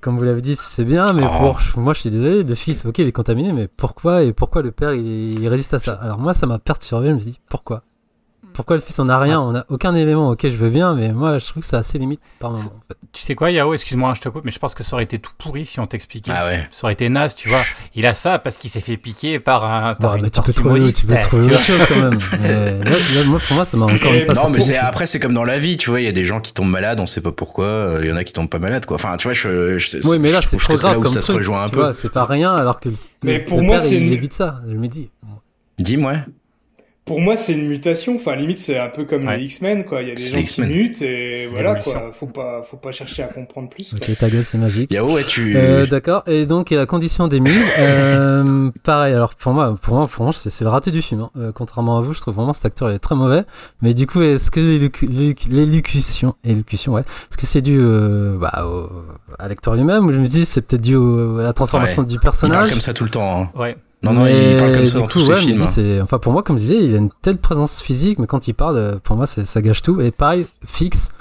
comme 0.00 0.16
vous 0.18 0.24
l'avez 0.24 0.40
dit, 0.40 0.56
c'est 0.56 0.84
bien, 0.84 1.12
mais 1.12 1.24
Oh. 1.26 1.54
pour, 1.72 1.82
moi, 1.82 1.92
je 1.92 2.00
suis 2.00 2.10
désolé, 2.10 2.42
le 2.42 2.54
fils, 2.54 2.86
ok, 2.86 2.98
il 2.98 3.08
est 3.08 3.12
contaminé, 3.12 3.52
mais 3.52 3.68
pourquoi 3.68 4.22
et 4.22 4.32
pourquoi 4.32 4.62
le 4.62 4.70
père, 4.70 4.94
il, 4.94 5.40
il 5.40 5.48
résiste 5.48 5.74
à 5.74 5.78
ça? 5.78 5.92
Alors, 5.94 6.18
moi, 6.18 6.32
ça 6.32 6.46
m'a 6.46 6.58
perturbé, 6.58 7.08
je 7.08 7.14
me 7.14 7.20
suis 7.20 7.32
dit, 7.32 7.40
pourquoi? 7.48 7.82
Pourquoi 8.56 8.76
le 8.76 8.82
fils 8.82 8.98
on 8.98 9.08
a 9.08 9.18
rien, 9.18 9.38
on 9.40 9.54
a 9.54 9.64
aucun 9.68 9.94
élément, 9.94 10.30
ok 10.30 10.40
je 10.48 10.56
veux 10.56 10.70
bien, 10.70 10.94
mais 10.94 11.12
moi 11.12 11.38
je 11.38 11.46
trouve 11.46 11.62
que 11.62 11.68
c'est 11.68 11.76
assez 11.76 11.98
limite 11.98 12.20
par 12.40 12.52
moment. 12.52 12.64
En 12.64 12.88
fait. 12.88 12.96
Tu 13.12 13.22
sais 13.22 13.34
quoi, 13.34 13.50
Yao, 13.50 13.72
excuse-moi, 13.74 14.12
je 14.14 14.20
te 14.22 14.28
coupe, 14.28 14.44
mais 14.44 14.50
je 14.50 14.58
pense 14.58 14.74
que 14.74 14.82
ça 14.82 14.94
aurait 14.96 15.04
été 15.04 15.18
tout 15.18 15.32
pourri 15.38 15.64
si 15.66 15.78
on 15.78 15.86
t'expliquait. 15.86 16.32
Ah 16.34 16.46
ouais. 16.46 16.66
Ça 16.70 16.84
aurait 16.84 16.94
été 16.94 17.08
naze, 17.08 17.34
tu 17.34 17.48
vois. 17.48 17.60
Il 17.94 18.06
a 18.06 18.14
ça 18.14 18.38
parce 18.38 18.56
qu'il 18.56 18.70
s'est 18.70 18.80
fait 18.80 18.96
piquer 18.96 19.38
par 19.40 19.64
un. 19.64 19.94
Par 19.94 20.12
Ouais, 20.12 20.18
une 20.18 20.24
mais 20.24 20.30
tu 20.30 20.40
peux 20.42 20.52
tortue 20.52 20.62
trouver, 20.68 20.92
tu 20.92 21.06
peux 21.06 21.14
eh, 21.16 21.20
trouver 21.20 21.46
autre 21.46 21.60
chose 21.60 21.80
quand 21.88 22.00
même. 22.00 22.18
Mais 22.40 22.70
là, 22.84 22.90
là, 23.14 23.24
moi, 23.26 23.40
pour 23.46 23.56
moi 23.56 23.64
ça 23.64 23.76
m'a 23.76 23.84
encore 23.86 24.12
une 24.12 24.24
fois 24.24 24.34
Non, 24.34 24.50
mais 24.50 24.60
c'est 24.60 24.76
après 24.76 25.06
c'est 25.06 25.20
comme 25.20 25.34
dans 25.34 25.44
la 25.44 25.58
vie, 25.58 25.76
tu 25.76 25.90
vois, 25.90 26.00
il 26.00 26.04
y 26.04 26.08
a 26.08 26.12
des 26.12 26.24
gens 26.24 26.40
qui 26.40 26.52
tombent 26.52 26.70
malades, 26.70 26.98
on 27.00 27.06
sait 27.06 27.20
pas 27.20 27.32
pourquoi, 27.32 27.66
euh, 27.66 28.00
il 28.02 28.08
y 28.08 28.12
en 28.12 28.16
a 28.16 28.24
qui 28.24 28.32
tombent 28.32 28.48
pas 28.48 28.58
malades 28.58 28.86
quoi. 28.86 28.94
Enfin, 28.96 29.16
tu 29.16 29.28
vois, 29.28 29.34
je, 29.34 29.78
je, 29.78 29.98
Oui, 30.08 30.18
mais 30.18 30.30
là 30.32 30.40
je 30.40 30.48
c'est 30.48 30.56
trouve 30.56 30.76
trop 30.76 30.88
grave 30.88 30.98
où 30.98 31.02
comme 31.02 31.12
ça 31.12 31.20
se 31.20 31.32
rejoint 31.32 31.62
un 31.64 31.68
peu. 31.68 31.92
c'est 31.92 32.10
pas 32.12 32.24
rien 32.24 32.54
alors 32.54 32.80
que 32.80 32.88
Mais 33.22 33.38
pour 33.38 33.62
moi, 33.62 33.80
c'est 33.80 33.96
il 33.96 34.12
évite 34.12 34.32
ça. 34.32 34.60
Je 34.66 34.74
me 34.74 34.86
dis. 34.88 35.10
Dis-moi. 35.78 36.14
Pour 37.06 37.20
moi, 37.20 37.36
c'est 37.36 37.52
une 37.52 37.68
mutation. 37.68 38.16
Enfin, 38.16 38.34
limite, 38.34 38.58
c'est 38.58 38.76
un 38.78 38.88
peu 38.88 39.04
comme 39.04 39.26
Ouais. 39.28 39.36
les 39.38 39.44
X-Men, 39.44 39.84
quoi. 39.84 40.02
Il 40.02 40.08
y 40.08 40.10
a 40.10 40.14
des 40.16 40.22
gens 40.22 40.36
les 40.36 40.42
qui 40.42 40.60
mutent 40.62 41.00
et 41.02 41.46
voilà, 41.46 41.76
quoi. 41.76 42.10
Faut 42.12 42.26
pas, 42.26 42.64
faut 42.68 42.76
pas 42.78 42.90
chercher 42.90 43.22
à 43.22 43.26
comprendre 43.28 43.68
plus. 43.70 43.90
quoi. 43.90 43.98
Ok, 44.08 44.18
ta 44.18 44.28
gueule 44.28 44.44
c'est 44.44 44.58
magique. 44.58 44.90
Yao, 44.92 45.08
ouais, 45.14 45.22
tu. 45.22 45.56
Euh, 45.56 45.86
D'accord. 45.86 46.24
Et 46.26 46.46
donc 46.46 46.72
et 46.72 46.76
la 46.76 46.84
condition 46.84 47.28
d'Emile, 47.28 47.52
euh, 47.78 48.70
pareil. 48.82 49.14
Alors 49.14 49.36
pour 49.36 49.52
moi, 49.52 49.76
pour 49.80 49.94
moi, 49.96 50.08
pour 50.08 50.24
moi, 50.24 50.32
c'est 50.34 50.62
le 50.64 50.68
raté 50.68 50.90
du 50.90 51.00
film. 51.00 51.20
hein. 51.20 51.30
Euh, 51.36 51.52
contrairement 51.52 51.96
à 51.96 52.00
vous, 52.00 52.12
je 52.12 52.20
trouve 52.20 52.34
vraiment 52.34 52.52
cet 52.52 52.66
acteur 52.66 52.90
il 52.90 52.96
est 52.96 52.98
très 52.98 53.14
mauvais. 53.14 53.44
Mais 53.82 53.94
du 53.94 54.08
coup, 54.08 54.20
est-ce 54.22 54.50
que 54.50 54.58
l'élocu- 54.58 55.06
l'élocu- 55.08 55.48
l'élocution, 55.50 56.34
élocution, 56.44 56.94
ouais, 56.94 57.02
est-ce 57.02 57.36
que 57.36 57.46
c'est 57.46 57.62
dû 57.62 57.78
euh, 57.78 58.36
bah, 58.36 58.66
au, 58.66 58.90
à 59.38 59.46
l'acteur 59.46 59.76
lui-même? 59.76 60.06
Ou 60.06 60.12
je 60.12 60.18
me 60.18 60.26
dis 60.26 60.44
c'est 60.44 60.62
peut-être 60.62 60.82
dû 60.82 60.96
au- 60.96 61.38
à 61.38 61.42
la 61.44 61.52
transformation 61.52 62.02
du 62.02 62.16
Il 62.16 62.20
personnage 62.20 62.68
comme 62.70 62.80
ça 62.80 62.92
tout 62.92 63.04
le 63.04 63.10
temps. 63.10 63.42
Hein. 63.42 63.50
Ouais. 63.56 63.76
Non, 64.06 64.20
non, 64.20 64.26
il 64.26 64.56
parle 64.56 64.72
comme 64.72 64.86
ça 64.86 64.98
dans 64.98 65.02
coup, 65.04 65.08
tous 65.10 65.28
ouais, 65.28 65.36
films. 65.36 65.66
c'est- 65.66 66.00
Enfin, 66.00 66.18
pour 66.18 66.32
moi, 66.32 66.42
comme 66.42 66.56
je 66.58 66.62
disais, 66.62 66.84
il 66.84 66.94
a 66.94 66.98
une 66.98 67.10
telle 67.22 67.38
présence 67.38 67.80
physique, 67.80 68.18
mais 68.18 68.26
quand 68.26 68.48
il 68.48 68.54
parle, 68.54 68.76
euh, 68.76 68.96
pour 69.02 69.16
moi, 69.16 69.26
ça 69.26 69.62
gâche 69.62 69.82
tout. 69.82 70.00
Et 70.00 70.10
pareil, 70.10 70.46
fixe. 70.66 71.12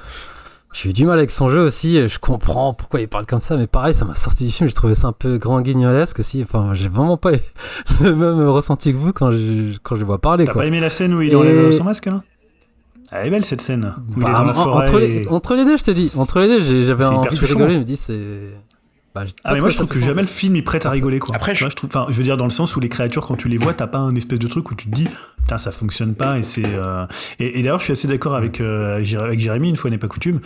J'ai 0.73 0.89
eu 0.89 0.93
du 0.93 1.05
mal 1.05 1.17
avec 1.17 1.31
son 1.31 1.49
jeu 1.49 1.61
aussi. 1.61 1.95
et 1.95 2.09
Je 2.09 2.19
comprends 2.19 2.73
pourquoi 2.73 2.99
il 2.99 3.07
parle 3.07 3.25
comme 3.25 3.39
ça, 3.39 3.55
mais 3.55 3.65
pareil, 3.67 3.93
ça 3.93 4.03
m'a 4.03 4.13
sorti 4.13 4.45
du 4.45 4.51
film. 4.51 4.67
J'ai 4.67 4.75
trouvé 4.75 4.93
ça 4.93 5.07
un 5.07 5.13
peu 5.13 5.37
grand 5.37 5.61
guignolesque 5.61 6.19
aussi. 6.19 6.43
Enfin, 6.43 6.73
j'ai 6.73 6.89
vraiment 6.89 7.15
pas 7.15 7.31
le 8.01 8.13
même 8.15 8.45
ressenti 8.49 8.91
que 8.91 8.97
vous 8.97 9.13
quand 9.13 9.31
je, 9.31 9.77
quand 9.83 9.95
je 9.95 10.01
le 10.01 10.05
vois 10.05 10.19
parler. 10.19 10.43
T'as 10.43 10.53
pas 10.53 10.65
aimé 10.65 10.81
la 10.81 10.89
scène 10.89 11.13
où 11.13 11.21
il 11.21 11.31
Et- 11.31 11.35
enlève 11.35 11.71
son 11.71 11.85
masque 11.85 12.07
là 12.07 12.23
Elle 13.11 13.27
est 13.27 13.29
belle 13.29 13.45
cette 13.45 13.61
scène. 13.61 13.93
Où 14.09 14.19
il 14.19 14.27
est 14.27 14.31
dans 14.31 14.43
la 14.43 14.51
en- 14.51 14.53
forêt. 14.53 14.89
entre, 14.89 14.99
et- 15.01 15.19
les, 15.23 15.27
entre 15.29 15.55
les 15.55 15.63
deux, 15.63 15.77
je 15.77 15.83
te 15.83 15.91
dis. 15.91 16.11
Entre 16.17 16.39
les 16.41 16.47
deux, 16.47 16.59
j'avais 16.83 17.05
envie 17.05 17.29
de 17.39 17.45
rigoler. 17.45 17.75
Je 17.75 17.79
me 17.79 17.83
dis, 17.85 17.95
c'est. 17.95 18.19
Bah, 19.15 19.23
Ah 19.45 19.53
mais 19.53 19.61
moi 19.61 19.69
je 19.69 19.75
trouve 19.77 19.87
que 19.87 19.99
jamais 19.99 20.21
le 20.21 20.27
film 20.27 20.55
il 20.57 20.63
prête 20.63 20.85
à 20.85 20.89
rigoler 20.89 21.19
quoi. 21.19 21.35
Après, 21.35 21.55
je- 21.55 21.61
vois, 21.61 21.69
je 21.69 21.75
trouve, 21.75 21.89
enfin 21.89 22.05
je 22.09 22.13
veux 22.15 22.23
dire 22.23 22.37
dans 22.37 22.43
le 22.45 22.49
sens 22.51 22.75
où 22.75 22.79
les 22.81 22.89
créatures 22.89 23.25
quand 23.25 23.35
tu 23.37 23.47
les 23.47 23.57
vois 23.57 23.73
t'as 23.73 23.87
pas 23.87 23.97
un 23.99 24.13
espèce 24.15 24.39
de 24.39 24.47
truc 24.47 24.69
où 24.71 24.75
tu 24.75 24.89
te 24.89 24.95
dis 24.95 25.07
putain 25.39 25.57
ça 25.57 25.71
fonctionne 25.71 26.13
pas 26.15 26.37
et 26.37 26.43
c'est 26.43 26.65
euh, 26.65 27.05
et, 27.39 27.59
et 27.59 27.63
d'ailleurs 27.63 27.79
je 27.79 27.85
suis 27.85 27.93
assez 27.93 28.07
d'accord 28.09 28.35
avec 28.35 28.59
euh, 28.61 29.01
avec 29.19 29.39
Jérémy 29.39 29.69
une 29.69 29.75
fois 29.77 29.89
n'est 29.89 29.97
pas 29.97 30.07
coutume. 30.09 30.41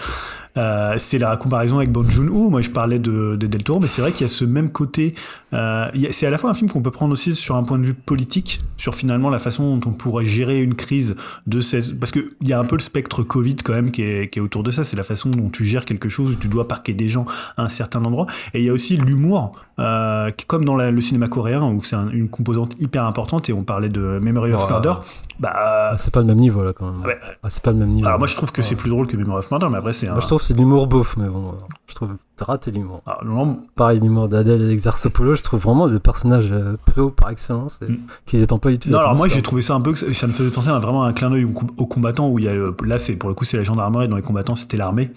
Euh, 0.57 0.95
c'est 0.97 1.19
la 1.19 1.37
comparaison 1.37 1.77
avec 1.77 1.91
Bong 1.91 2.09
Joon-ho. 2.09 2.49
Moi 2.49 2.61
je 2.61 2.69
parlais 2.69 2.99
de, 2.99 3.35
de 3.35 3.47
Del 3.47 3.63
Toro 3.63 3.79
mais 3.79 3.87
c'est 3.87 4.01
vrai 4.01 4.11
qu'il 4.11 4.21
y 4.21 4.25
a 4.25 4.27
ce 4.29 4.45
même 4.45 4.71
côté. 4.71 5.13
euh, 5.53 5.85
c'est 6.11 6.25
à 6.25 6.29
la 6.29 6.37
fois 6.37 6.49
un 6.49 6.53
film 6.53 6.69
qu'on 6.69 6.81
peut 6.81 6.91
prendre 6.91 7.13
aussi 7.13 7.33
sur 7.35 7.55
un 7.55 7.63
point 7.63 7.77
de 7.79 7.85
vue 7.85 7.93
politique 7.93 8.59
sur 8.77 8.95
finalement 8.95 9.29
la 9.29 9.39
façon 9.39 9.77
dont 9.77 9.89
on 9.89 9.93
pourrait 9.93 10.25
gérer 10.25 10.61
une 10.61 10.75
crise 10.75 11.15
de 11.47 11.59
cette 11.61 11.99
parce 11.99 12.11
que 12.11 12.31
il 12.41 12.47
y 12.47 12.53
a 12.53 12.59
un 12.59 12.65
peu 12.65 12.75
le 12.75 12.81
spectre 12.81 13.23
Covid 13.23 13.57
quand 13.57 13.73
même 13.73 13.91
qui 13.91 14.01
est, 14.03 14.29
qui 14.31 14.39
est 14.39 14.41
autour 14.41 14.63
de 14.63 14.71
ça. 14.71 14.83
C'est 14.83 14.97
la 14.97 15.03
façon 15.03 15.29
dont 15.29 15.49
tu 15.49 15.65
gères 15.65 15.85
quelque 15.85 16.09
chose 16.09 16.31
où 16.31 16.35
tu 16.35 16.47
dois 16.47 16.67
parquer 16.67 16.93
des 16.93 17.07
gens 17.07 17.25
à 17.57 17.63
un 17.63 17.69
certain 17.69 18.03
endroit. 18.03 18.25
Et 18.53 18.58
il 18.59 18.65
y 18.65 18.69
a 18.69 18.73
aussi 18.73 18.97
l'humour, 18.97 19.51
euh, 19.79 20.29
comme 20.47 20.65
dans 20.65 20.75
la- 20.75 20.91
le 20.91 21.01
cinéma 21.01 21.27
coréen, 21.27 21.63
où 21.63 21.81
c'est 21.83 21.95
un- 21.95 22.09
une 22.09 22.29
composante 22.29 22.73
hyper 22.79 23.05
importante, 23.05 23.49
et 23.49 23.53
on 23.53 23.63
parlait 23.63 23.89
de 23.89 24.19
Memory 24.21 24.53
of 24.53 24.63
Ouais. 24.63 24.69
Murder. 24.69 24.93
Bah, 25.39 25.51
Ah, 25.55 25.95
c'est 25.97 26.13
pas 26.13 26.19
le 26.19 26.25
même 26.25 26.37
niveau 26.39 26.63
là 26.63 26.73
quand 26.73 26.91
même. 26.91 27.01
Ah 27.03 27.07
ouais. 27.07 27.17
Ah, 27.43 27.49
c'est 27.49 27.63
pas 27.63 27.71
le 27.71 27.77
même 27.77 27.89
niveau. 27.89 28.07
alors 28.07 28.19
moi 28.19 28.27
je 28.27 28.35
trouve 28.35 28.51
que 28.51 28.61
c'est 28.61 28.75
plus 28.75 28.89
drôle 28.89 29.07
que 29.07 29.15
Memory 29.17 29.39
of 29.39 29.51
Murder, 29.51 29.67
mais 29.71 29.77
après 29.77 29.93
c'est 29.93 30.07
un... 30.07 30.11
Moi, 30.13 30.21
je 30.21 30.27
trouve 30.27 30.39
que 30.39 30.45
c'est 30.45 30.53
de 30.53 30.59
l'humour 30.59 30.87
beauf, 30.87 31.15
mais 31.17 31.27
bon, 31.27 31.49
euh, 31.49 31.51
je 31.87 31.95
trouve 31.95 32.09
raté 32.45 32.71
l'humour. 32.71 33.01
Ah, 33.05 33.19
non, 33.25 33.61
Pareil, 33.75 33.99
l'humour 33.99 34.27
d'Adèle 34.29 34.61
et 34.61 34.71
Exarchopoulos, 34.73 35.35
je 35.35 35.43
trouve 35.43 35.59
vraiment 35.61 35.85
le 35.85 35.99
personnage 35.99 36.49
euh, 36.51 36.75
plutôt 36.85 37.09
par 37.09 37.29
excellence, 37.29 37.79
et, 37.87 37.91
Mm. 37.91 37.97
qui 38.25 38.37
n'étant 38.37 38.59
pas 38.59 38.69
du 38.71 38.79
tout. 38.79 38.89
non, 38.89 38.99
alors 38.99 39.15
moi 39.15 39.27
j'ai 39.27 39.41
trouvé 39.41 39.61
ça 39.61 39.73
un 39.75 39.81
peu, 39.81 39.95
ça 39.95 40.27
me 40.27 40.31
faisait 40.33 40.49
penser 40.49 40.69
à 40.69 40.79
vraiment 40.79 41.03
un 41.03 41.13
clin 41.13 41.29
d'œil 41.29 41.45
aux, 41.45 41.53
aux 41.77 41.85
combattants 41.87 42.29
où 42.29 42.39
il 42.39 42.45
y 42.45 42.47
a 42.47 42.53
le- 42.53 42.75
là 42.85 42.99
c'est 42.99 43.15
pour 43.15 43.29
le 43.29 43.35
coup 43.35 43.45
c'est 43.45 43.57
la 43.57 43.63
gendarmerie 43.63 44.07
dans 44.07 44.15
les 44.15 44.21
combattants 44.21 44.55
c'était 44.55 44.77
l'armée. 44.77 45.11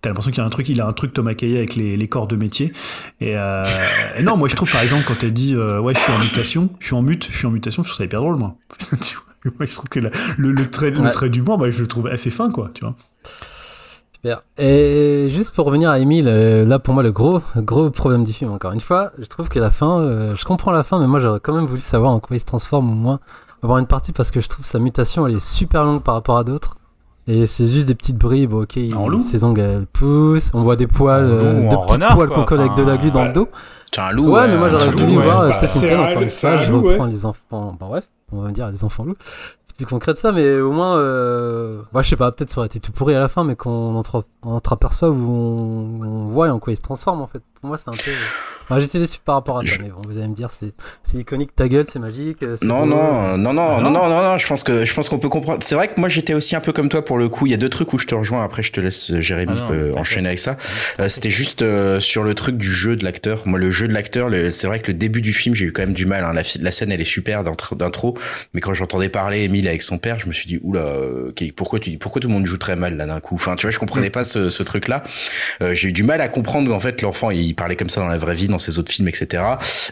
T'as 0.00 0.10
l'impression 0.10 0.30
qu'il 0.30 0.38
y 0.38 0.42
a 0.42 0.46
un 0.46 0.50
truc, 0.50 0.68
il 0.68 0.80
a 0.80 0.86
un 0.86 0.92
truc 0.92 1.12
Thomas 1.12 1.34
Caillet 1.34 1.58
avec 1.58 1.74
les, 1.74 1.96
les 1.96 2.08
corps 2.08 2.28
de 2.28 2.36
métier. 2.36 2.72
Et, 3.20 3.36
euh, 3.36 3.64
et 4.16 4.22
non, 4.22 4.36
moi 4.36 4.48
je 4.48 4.54
trouve 4.54 4.70
par 4.70 4.82
exemple 4.82 5.02
quand 5.08 5.16
elle 5.22 5.32
dit 5.32 5.54
euh, 5.56 5.80
ouais 5.80 5.94
je 5.94 5.98
suis 5.98 6.12
en 6.12 6.18
mutation, 6.20 6.68
je 6.78 6.86
suis 6.86 6.94
en 6.94 7.02
mute, 7.02 7.26
je 7.30 7.36
suis 7.36 7.46
en 7.46 7.50
mutation, 7.50 7.82
je 7.82 7.88
trouve 7.88 7.98
ça 7.98 8.04
hyper 8.04 8.20
drôle 8.20 8.36
moi. 8.36 8.54
Tu 9.00 9.16
vois, 9.16 9.52
moi 9.58 9.66
je 9.66 9.72
trouve 9.74 9.88
que 9.88 10.00
la- 10.00 10.10
le, 10.36 10.52
le 10.52 10.70
trait, 10.70 10.90
le 10.90 11.00
Ouais. 11.00 11.10
trait 11.10 11.30
d'humour, 11.30 11.58
bah, 11.58 11.70
je 11.70 11.80
le 11.80 11.86
trouve 11.86 12.06
assez 12.08 12.30
fin 12.30 12.50
quoi, 12.50 12.70
tu 12.74 12.84
vois. 12.84 12.94
Super. 14.22 14.42
Et 14.58 15.28
juste 15.30 15.54
pour 15.54 15.66
revenir 15.66 15.90
à 15.90 15.98
Emile, 16.00 16.26
euh, 16.28 16.64
là 16.66 16.78
pour 16.78 16.92
moi 16.94 17.02
le 17.02 17.12
gros 17.12 17.40
gros 17.56 17.88
problème 17.90 18.24
du 18.24 18.32
film, 18.32 18.50
encore 18.50 18.72
une 18.72 18.80
fois, 18.80 19.12
je 19.18 19.24
trouve 19.26 19.48
que 19.48 19.60
la 19.60 19.70
fin, 19.70 20.00
euh, 20.00 20.34
je 20.34 20.44
comprends 20.44 20.72
la 20.72 20.82
fin, 20.82 20.98
mais 20.98 21.06
moi 21.06 21.20
j'aurais 21.20 21.38
quand 21.40 21.52
même 21.54 21.66
voulu 21.66 21.80
savoir 21.80 22.10
en 22.12 22.18
quoi 22.18 22.36
il 22.36 22.40
se 22.40 22.44
transforme 22.44 22.90
au 22.90 22.94
moins, 22.94 23.20
avoir 23.62 23.78
une 23.78 23.86
partie 23.86 24.10
parce 24.12 24.30
que 24.32 24.40
je 24.40 24.48
trouve 24.48 24.64
sa 24.64 24.78
mutation 24.80 25.26
elle 25.26 25.36
est 25.36 25.44
super 25.44 25.84
longue 25.84 26.02
par 26.02 26.14
rapport 26.14 26.36
à 26.38 26.44
d'autres. 26.44 26.74
Et 27.30 27.46
c'est 27.46 27.66
juste 27.66 27.86
des 27.86 27.94
petites 27.94 28.16
bribes, 28.16 28.54
ok, 28.54 28.76
il- 28.76 28.94
En 28.96 29.06
loup 29.06 29.20
ses 29.20 29.44
ongles 29.44 29.60
elles 29.60 29.86
poussent, 29.86 30.50
on 30.54 30.62
voit 30.62 30.76
des 30.76 30.86
poils, 30.86 31.24
En 31.24 31.28
loup 31.28 31.34
euh, 31.34 31.68
petites 31.68 31.90
renard, 31.90 32.14
poils 32.14 32.28
qu'on 32.30 32.44
colle 32.44 32.60
avec 32.60 32.74
de 32.74 32.82
la 32.82 32.96
glu 32.96 33.10
dans 33.10 33.20
ouais. 33.20 33.26
le 33.28 33.32
dos. 33.34 33.48
C'est 33.92 34.00
un 34.00 34.10
loup. 34.12 34.30
Ouais, 34.32 34.48
mais 34.48 34.56
moi 34.58 34.68
j'aurais 34.70 34.90
voulu 34.90 35.06
loup, 35.06 35.20
voir 35.22 35.40
euh, 35.42 35.48
Bah, 35.50 35.56
peut-être 35.58 35.74
une 35.74 35.80
c'est 35.80 35.88
scène, 35.88 36.00
un- 36.00 36.10
encore 36.10 36.22
une 36.22 36.30
fois, 36.30 36.56
je 36.56 36.72
reprends 36.72 37.04
ouais. 37.04 37.10
les 37.10 37.26
enfants, 37.26 37.76
bon 37.78 37.86
bref, 37.88 38.08
on 38.32 38.40
va 38.42 38.50
dire 38.50 38.68
les 38.70 38.82
enfants 38.82 39.04
loups. 39.04 39.16
Plus 39.78 39.86
concret 39.86 40.12
de 40.12 40.18
ça, 40.18 40.32
mais 40.32 40.58
au 40.58 40.72
moins, 40.72 40.98
euh... 40.98 41.82
ouais, 41.94 42.02
je 42.02 42.08
sais 42.08 42.16
pas, 42.16 42.32
peut-être 42.32 42.50
ça 42.50 42.58
aurait 42.58 42.66
été 42.66 42.80
tout 42.80 42.90
pourri 42.90 43.14
à 43.14 43.20
la 43.20 43.28
fin, 43.28 43.44
mais 43.44 43.54
qu'on 43.54 43.94
entre... 43.94 44.24
entreaperçoit 44.42 45.08
où 45.08 45.14
on... 45.14 46.02
on 46.02 46.26
voit 46.26 46.50
en 46.50 46.58
quoi 46.58 46.72
il 46.72 46.76
se 46.76 46.82
transforme 46.82 47.20
en 47.20 47.28
fait. 47.28 47.42
Pour 47.60 47.68
moi, 47.68 47.78
c'est 47.78 47.88
un 47.88 47.92
peu. 47.92 48.10
Enfin, 48.70 48.80
J'étais 48.80 48.98
déçu 48.98 49.18
par 49.24 49.36
rapport 49.36 49.58
à 49.58 49.62
ça, 49.64 49.76
mais 49.80 49.88
bon, 49.88 50.00
vous 50.06 50.18
allez 50.18 50.28
me 50.28 50.34
dire, 50.34 50.50
c'est 50.50 50.72
c'est 51.02 51.16
iconique, 51.16 51.56
ta 51.56 51.68
gueule, 51.68 51.86
c'est 51.88 51.98
magique. 51.98 52.42
Non, 52.62 52.80
beau. 52.80 52.86
non, 52.86 53.38
non, 53.38 53.52
non, 53.54 53.76
Ah 53.78 53.80
non, 53.80 53.90
non. 53.90 53.90
non, 53.90 54.08
non, 54.10 54.22
non, 54.22 54.38
je 54.38 54.46
pense 54.46 54.62
que, 54.62 54.84
je 54.84 54.92
pense 54.94 55.08
qu'on 55.08 55.18
peut 55.18 55.30
comprendre. 55.30 55.62
C'est 55.62 55.74
vrai 55.74 55.88
que 55.88 55.98
moi, 55.98 56.08
j'étais 56.10 56.34
aussi 56.34 56.54
un 56.54 56.60
peu 56.60 56.72
comme 56.72 56.88
toi 56.90 57.02
pour 57.04 57.16
le 57.18 57.28
coup. 57.30 57.46
Il 57.46 57.50
y 57.50 57.54
a 57.54 57.56
deux 57.56 57.70
trucs 57.70 57.92
où 57.94 57.98
je 57.98 58.06
te 58.06 58.14
rejoins. 58.14 58.44
Après, 58.44 58.62
je 58.62 58.70
te 58.72 58.80
laisse, 58.80 59.10
euh, 59.10 59.20
Jérémy, 59.22 59.54
Ah 59.56 59.72
non, 59.72 59.98
enchaîner 59.98 60.28
avec 60.28 60.38
ça. 60.38 60.56
Euh, 61.00 61.08
C'était 61.08 61.30
juste 61.30 61.62
euh, 61.62 61.98
sur 61.98 62.22
le 62.24 62.34
truc 62.34 62.58
du 62.58 62.70
jeu 62.70 62.94
de 62.94 63.04
l'acteur. 63.04 63.42
Moi, 63.46 63.58
le 63.58 63.70
jeu 63.70 63.88
de 63.88 63.94
l'acteur, 63.94 64.28
c'est 64.52 64.66
vrai 64.66 64.80
que 64.80 64.88
le 64.92 64.98
début 64.98 65.22
du 65.22 65.32
film, 65.32 65.54
j'ai 65.54 65.64
eu 65.64 65.72
quand 65.72 65.82
même 65.82 65.94
du 65.94 66.04
mal. 66.04 66.22
hein. 66.24 66.32
La, 66.60 66.70
scène, 66.70 66.92
elle 66.92 67.00
est 67.00 67.04
super 67.04 67.42
d'intro, 67.44 68.18
mais 68.52 68.60
quand 68.60 68.74
j'entendais 68.74 69.08
parler 69.08 69.44
Émile 69.44 69.66
avec 69.66 69.80
son 69.82 69.96
père, 69.98 70.20
je 70.20 70.26
me 70.28 70.32
suis 70.32 70.46
dit, 70.46 70.60
oula, 70.62 70.80
euh, 70.80 71.30
ok, 71.30 71.42
pourquoi 71.56 71.80
tu, 71.80 71.96
pourquoi 71.96 72.20
tout 72.20 72.28
le 72.28 72.34
monde 72.34 72.44
joue 72.46 72.58
très 72.58 72.76
mal 72.76 72.96
là 72.98 73.06
d'un 73.06 73.20
coup? 73.20 73.34
Enfin, 73.36 73.56
tu 73.56 73.62
vois, 73.62 73.70
je 73.70 73.78
comprenais 73.78 74.10
pas 74.10 74.24
ce, 74.24 74.50
ce 74.50 74.62
truc-là. 74.62 75.02
Euh, 75.62 75.72
j'ai 75.74 75.88
eu 75.88 75.92
du 75.92 76.02
mal 76.02 76.20
à 76.20 76.28
comprendre 76.28 76.72
en 76.74 76.80
fait 76.80 77.00
l'enfant, 77.00 77.30
il 77.30 77.47
parlait 77.54 77.76
comme 77.76 77.90
ça 77.90 78.00
dans 78.00 78.08
la 78.08 78.18
vraie 78.18 78.34
vie, 78.34 78.48
dans 78.48 78.58
ses 78.58 78.78
autres 78.78 78.92
films, 78.92 79.08
etc. 79.08 79.42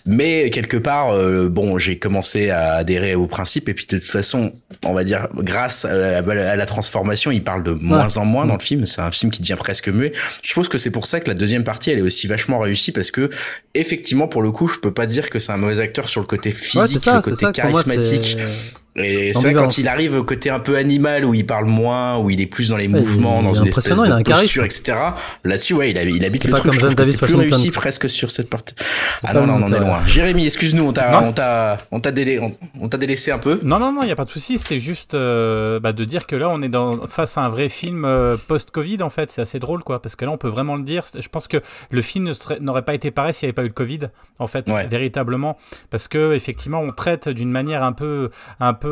Mais 0.05 0.51
quelque 0.51 0.77
part, 0.77 1.13
euh, 1.13 1.49
bon, 1.49 1.79
j'ai 1.79 1.99
commencé 1.99 2.51
à 2.51 2.75
adhérer 2.75 3.15
au 3.15 3.27
principe 3.27 3.69
et 3.69 3.75
puis 3.75 3.87
de 3.87 3.99
toute 3.99 4.07
façon, 4.07 4.53
on 4.85 4.95
va 4.95 5.05
dire, 5.05 5.29
grâce 5.37 5.85
à, 5.85 6.19
à 6.19 6.57
la 6.57 6.67
transformation, 6.67 7.31
il 7.31 7.45
parle 7.45 7.63
de 7.63 7.73
moins 7.73 8.17
en 8.17 8.25
moins 8.25 8.47
dans 8.47 8.55
le 8.57 8.61
film. 8.61 8.87
C'est 8.87 9.01
un 9.01 9.11
film 9.11 9.31
qui 9.31 9.41
devient 9.41 9.57
presque 9.59 9.89
muet. 9.89 10.13
Je 10.43 10.55
pense 10.55 10.69
que 10.69 10.79
c'est 10.79 10.91
pour 10.91 11.07
ça 11.07 11.21
que 11.21 11.29
la 11.29 11.35
deuxième 11.35 11.65
partie, 11.65 11.91
elle 11.91 11.99
est 11.99 12.03
aussi 12.03 12.27
vachement 12.27 12.59
réussie 12.59 12.93
parce 12.93 13.11
que 13.11 13.31
effectivement, 13.75 14.29
pour 14.29 14.43
le 14.43 14.51
coup, 14.51 14.69
je 14.69 14.79
peux 14.79 14.93
pas 14.93 15.07
dire 15.07 15.31
que 15.31 15.39
c'est 15.39 15.53
un 15.53 15.57
mauvais 15.57 15.81
acteur 15.81 16.09
sur 16.09 16.21
le 16.21 16.27
côté 16.27 16.51
Ouais, 16.51 16.55
physique, 16.55 17.05
ça, 17.05 17.17
le 17.17 17.23
côté 17.23 17.47
ça. 17.47 17.53
Charismatique. 17.53 18.39
C'est- 18.97 19.05
Et 19.05 19.33
c'est 19.33 19.41
vrai 19.43 19.55
quand 19.55 19.79
il 19.79 19.89
arrive 19.89 20.15
au 20.17 20.25
côté 20.25 20.51
un 20.51 20.59
peu 20.61 20.77
animal 20.77 21.25
où 21.25 21.35
il 21.35 21.45
parle 21.47 21.67
moins, 21.67 22.19
où 22.19 22.31
il 22.31 22.41
est 22.41 22.47
plus 22.47 22.71
dans 22.71 22.77
les 22.77 22.87
Ouais, 22.89 22.99
mouvements, 22.99 23.41
il 23.41 23.45
dans 23.45 23.53
une 23.55 23.69
espèce 23.69 23.85
de 24.03 24.11
un 24.11 24.23
posture, 24.23 24.65
etc. 24.65 24.97
Là-dessus, 25.45 25.75
ouais, 25.75 25.91
il, 25.91 25.99
a- 25.99 26.03
il 26.05 26.25
habite 26.25 26.45
le 26.45 26.51
pas 26.51 26.59
truc. 26.59 26.73
Je 26.73 26.79
comme 26.81 26.89
trouve 26.91 26.97
que 26.97 27.05
c'est 27.05 27.19
plus 27.25 27.35
réussi 27.35 27.71
presque 27.71 28.09
sur 28.09 28.31
cette 28.31 28.49
partie. 28.51 28.75
Ah 29.25 29.35
non, 29.35 29.47
non, 29.47 29.55
on 29.55 29.63
en 29.63 29.73
est 29.73 29.79
loin. 29.81 30.01
Jérémy, 30.07 30.45
excuse-nous, 30.47 30.85
on 30.85 30.93
t'a, 30.93 31.23
on 31.23 31.33
t'a, 31.33 31.79
on 31.91 32.01
t'a 32.01 32.13
délai, 32.13 32.39
on, 32.39 32.53
on 32.81 32.89
t'a 32.89 32.97
délaissé 32.99 33.31
un 33.33 33.39
peu. 33.39 33.61
Non, 33.63 33.79
non, 33.79 33.93
non, 33.93 34.03
il 34.03 34.07
n'y 34.07 34.13
a 34.13 34.17
pas 34.17 34.25
de 34.25 34.31
souci. 34.31 34.59
C'était 34.59 34.79
juste 34.79 35.15
euh, 35.15 35.79
bah, 35.81 35.93
de 35.93 36.05
dire 36.05 36.27
que 36.27 36.37
là, 36.37 36.49
on 36.51 36.63
est 36.63 36.69
dans, 36.69 37.07
face 37.07 37.37
à 37.39 37.43
un 37.43 37.49
vrai 37.49 37.69
film 37.69 38.05
euh, 38.05 38.37
post-Covid, 38.49 39.03
en 39.03 39.11
fait. 39.11 39.31
C'est 39.31 39.41
assez 39.43 39.59
drôle, 39.59 39.83
quoi. 39.83 40.01
Parce 40.01 40.17
que 40.17 40.25
là, 40.25 40.31
on 40.31 40.39
peut 40.39 40.49
vraiment 40.49 40.77
le 40.77 40.83
dire. 40.83 41.05
Je 41.19 41.29
pense 41.29 41.49
que 41.49 41.59
le 41.91 42.03
film 42.03 42.25
ne 42.27 42.33
serait- 42.33 42.61
n'aurait 42.61 42.83
pas 42.83 42.95
été 42.95 43.11
pareil 43.11 43.35
s'il 43.35 43.47
n'y 43.47 43.51
avait 43.51 43.55
pas 43.55 43.63
eu 43.65 43.69
le 43.69 43.73
Covid, 43.73 44.01
en 44.39 44.47
fait, 44.47 44.69
Ouais. 44.71 44.87
véritablement. 44.87 45.57
Parce 45.91 46.09
que, 46.09 46.35
effectivement, 46.35 46.81
on 46.81 46.93
traite 46.93 47.29
d'une 47.29 47.51
manière 47.51 47.83
un 47.83 47.93
peu. 47.93 48.31
Un 48.61 48.73
peu. 48.75 48.86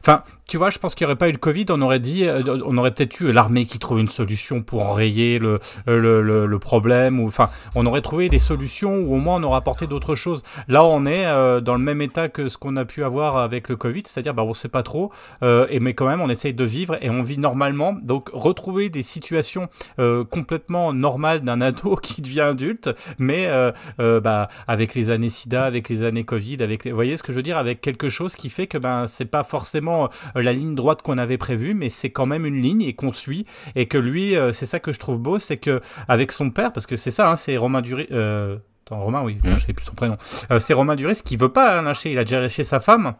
Enfin, 0.00 0.22
tu 0.46 0.56
vois, 0.56 0.70
je 0.70 0.78
pense 0.78 0.94
qu'il 0.94 1.06
n'y 1.06 1.10
aurait 1.10 1.18
pas 1.18 1.28
eu 1.28 1.32
le 1.32 1.38
Covid, 1.38 1.66
on 1.70 1.80
aurait 1.82 2.00
dit. 2.00 2.24
euh, 2.24 2.42
On 2.64 2.76
aurait 2.78 2.92
peut-être 2.92 3.20
eu 3.20 3.32
l'armée 3.32 3.66
qui 3.66 3.78
trouve 3.78 3.98
une 4.00 4.08
solution 4.08 4.62
pour 4.62 4.86
enrayer 4.86 5.38
le, 5.38 5.60
le, 5.86 6.46
le, 6.46 6.58
problème. 6.58 7.20
Ou, 7.20 7.26
enfin, 7.26 7.48
on 7.74 7.86
aurait 7.86 8.00
trouvé 8.00 8.28
des 8.28 8.38
solutions 8.38 8.96
ou 8.98 9.14
au 9.14 9.18
moins 9.18 9.36
on 9.36 9.42
aurait 9.44 9.58
apporté 9.58 9.86
d'autres 9.86 10.14
choses. 10.14 10.42
Là, 10.68 10.84
on 10.84 11.06
est 11.06 11.26
euh, 11.26 11.60
dans 11.60 11.74
le 11.74 11.80
même 11.80 12.00
état 12.02 12.28
que 12.28 12.48
ce 12.48 12.58
qu'on 12.58 12.76
a 12.76 12.84
pu 12.84 13.04
avoir 13.04 13.36
avec 13.36 13.68
le 13.68 13.76
Covid, 13.76 14.02
c'est-à-dire 14.06 14.34
bah, 14.34 14.42
on 14.44 14.48
ne 14.48 14.54
sait 14.54 14.68
pas 14.68 14.82
trop, 14.82 15.12
euh, 15.42 15.66
et, 15.70 15.80
mais 15.80 15.94
quand 15.94 16.06
même 16.06 16.20
on 16.20 16.28
essaye 16.30 16.54
de 16.54 16.64
vivre 16.64 16.96
et 17.02 17.10
on 17.10 17.22
vit 17.22 17.38
normalement. 17.38 17.92
Donc 18.02 18.30
retrouver 18.32 18.88
des 18.88 19.02
situations 19.02 19.68
euh, 19.98 20.24
complètement 20.24 20.92
normales 20.92 21.42
d'un 21.42 21.60
ado 21.60 21.96
qui 22.02 22.22
devient 22.22 22.40
adulte, 22.40 22.90
mais 23.18 23.46
euh, 23.46 23.72
euh, 24.00 24.20
bah, 24.20 24.48
avec 24.66 24.94
les 24.94 25.10
années 25.10 25.28
SIDA, 25.28 25.64
avec 25.64 25.88
les 25.88 26.02
années 26.04 26.24
Covid, 26.24 26.62
avec 26.62 26.86
vous 26.86 26.94
voyez 26.94 27.16
ce 27.16 27.22
que 27.22 27.32
je 27.32 27.36
veux 27.36 27.42
dire, 27.42 27.58
avec 27.58 27.80
quelque 27.80 28.08
chose 28.08 28.34
qui 28.34 28.50
fait 28.50 28.66
que 28.66 28.78
ben 28.78 28.97
c'est 29.06 29.24
pas 29.26 29.44
forcément 29.44 30.08
euh, 30.36 30.42
la 30.42 30.52
ligne 30.52 30.74
droite 30.74 31.02
qu'on 31.02 31.18
avait 31.18 31.38
prévue, 31.38 31.74
mais 31.74 31.88
c'est 31.90 32.10
quand 32.10 32.26
même 32.26 32.44
une 32.46 32.60
ligne 32.60 32.82
et 32.82 32.94
qu'on 32.94 33.12
suit 33.12 33.46
et 33.76 33.86
que 33.86 33.98
lui, 33.98 34.36
euh, 34.36 34.52
c'est 34.52 34.66
ça 34.66 34.80
que 34.80 34.92
je 34.92 34.98
trouve 34.98 35.18
beau, 35.18 35.38
c'est 35.38 35.56
que 35.58 35.80
avec 36.08 36.32
son 36.32 36.50
père, 36.50 36.72
parce 36.72 36.86
que 36.86 36.96
c'est 36.96 37.10
ça, 37.10 37.30
hein, 37.30 37.36
c'est 37.36 37.56
Romain 37.56 37.80
Duris. 37.82 38.08
Euh... 38.12 38.56
Attends, 38.86 39.00
Romain, 39.00 39.22
oui, 39.22 39.34
putain, 39.34 39.50
Mhm. 39.50 39.58
je 39.58 39.66
sais 39.66 39.72
plus 39.74 39.84
son 39.84 39.94
prénom. 39.94 40.16
Euh, 40.50 40.58
c'est 40.58 40.72
Romain 40.72 40.96
Duris 40.96 41.20
qui 41.22 41.36
veut 41.36 41.50
pas 41.50 41.82
lâcher. 41.82 42.10
Il 42.10 42.18
a 42.18 42.24
déjà 42.24 42.40
lâché 42.40 42.64
sa 42.64 42.80
femme. 42.80 43.14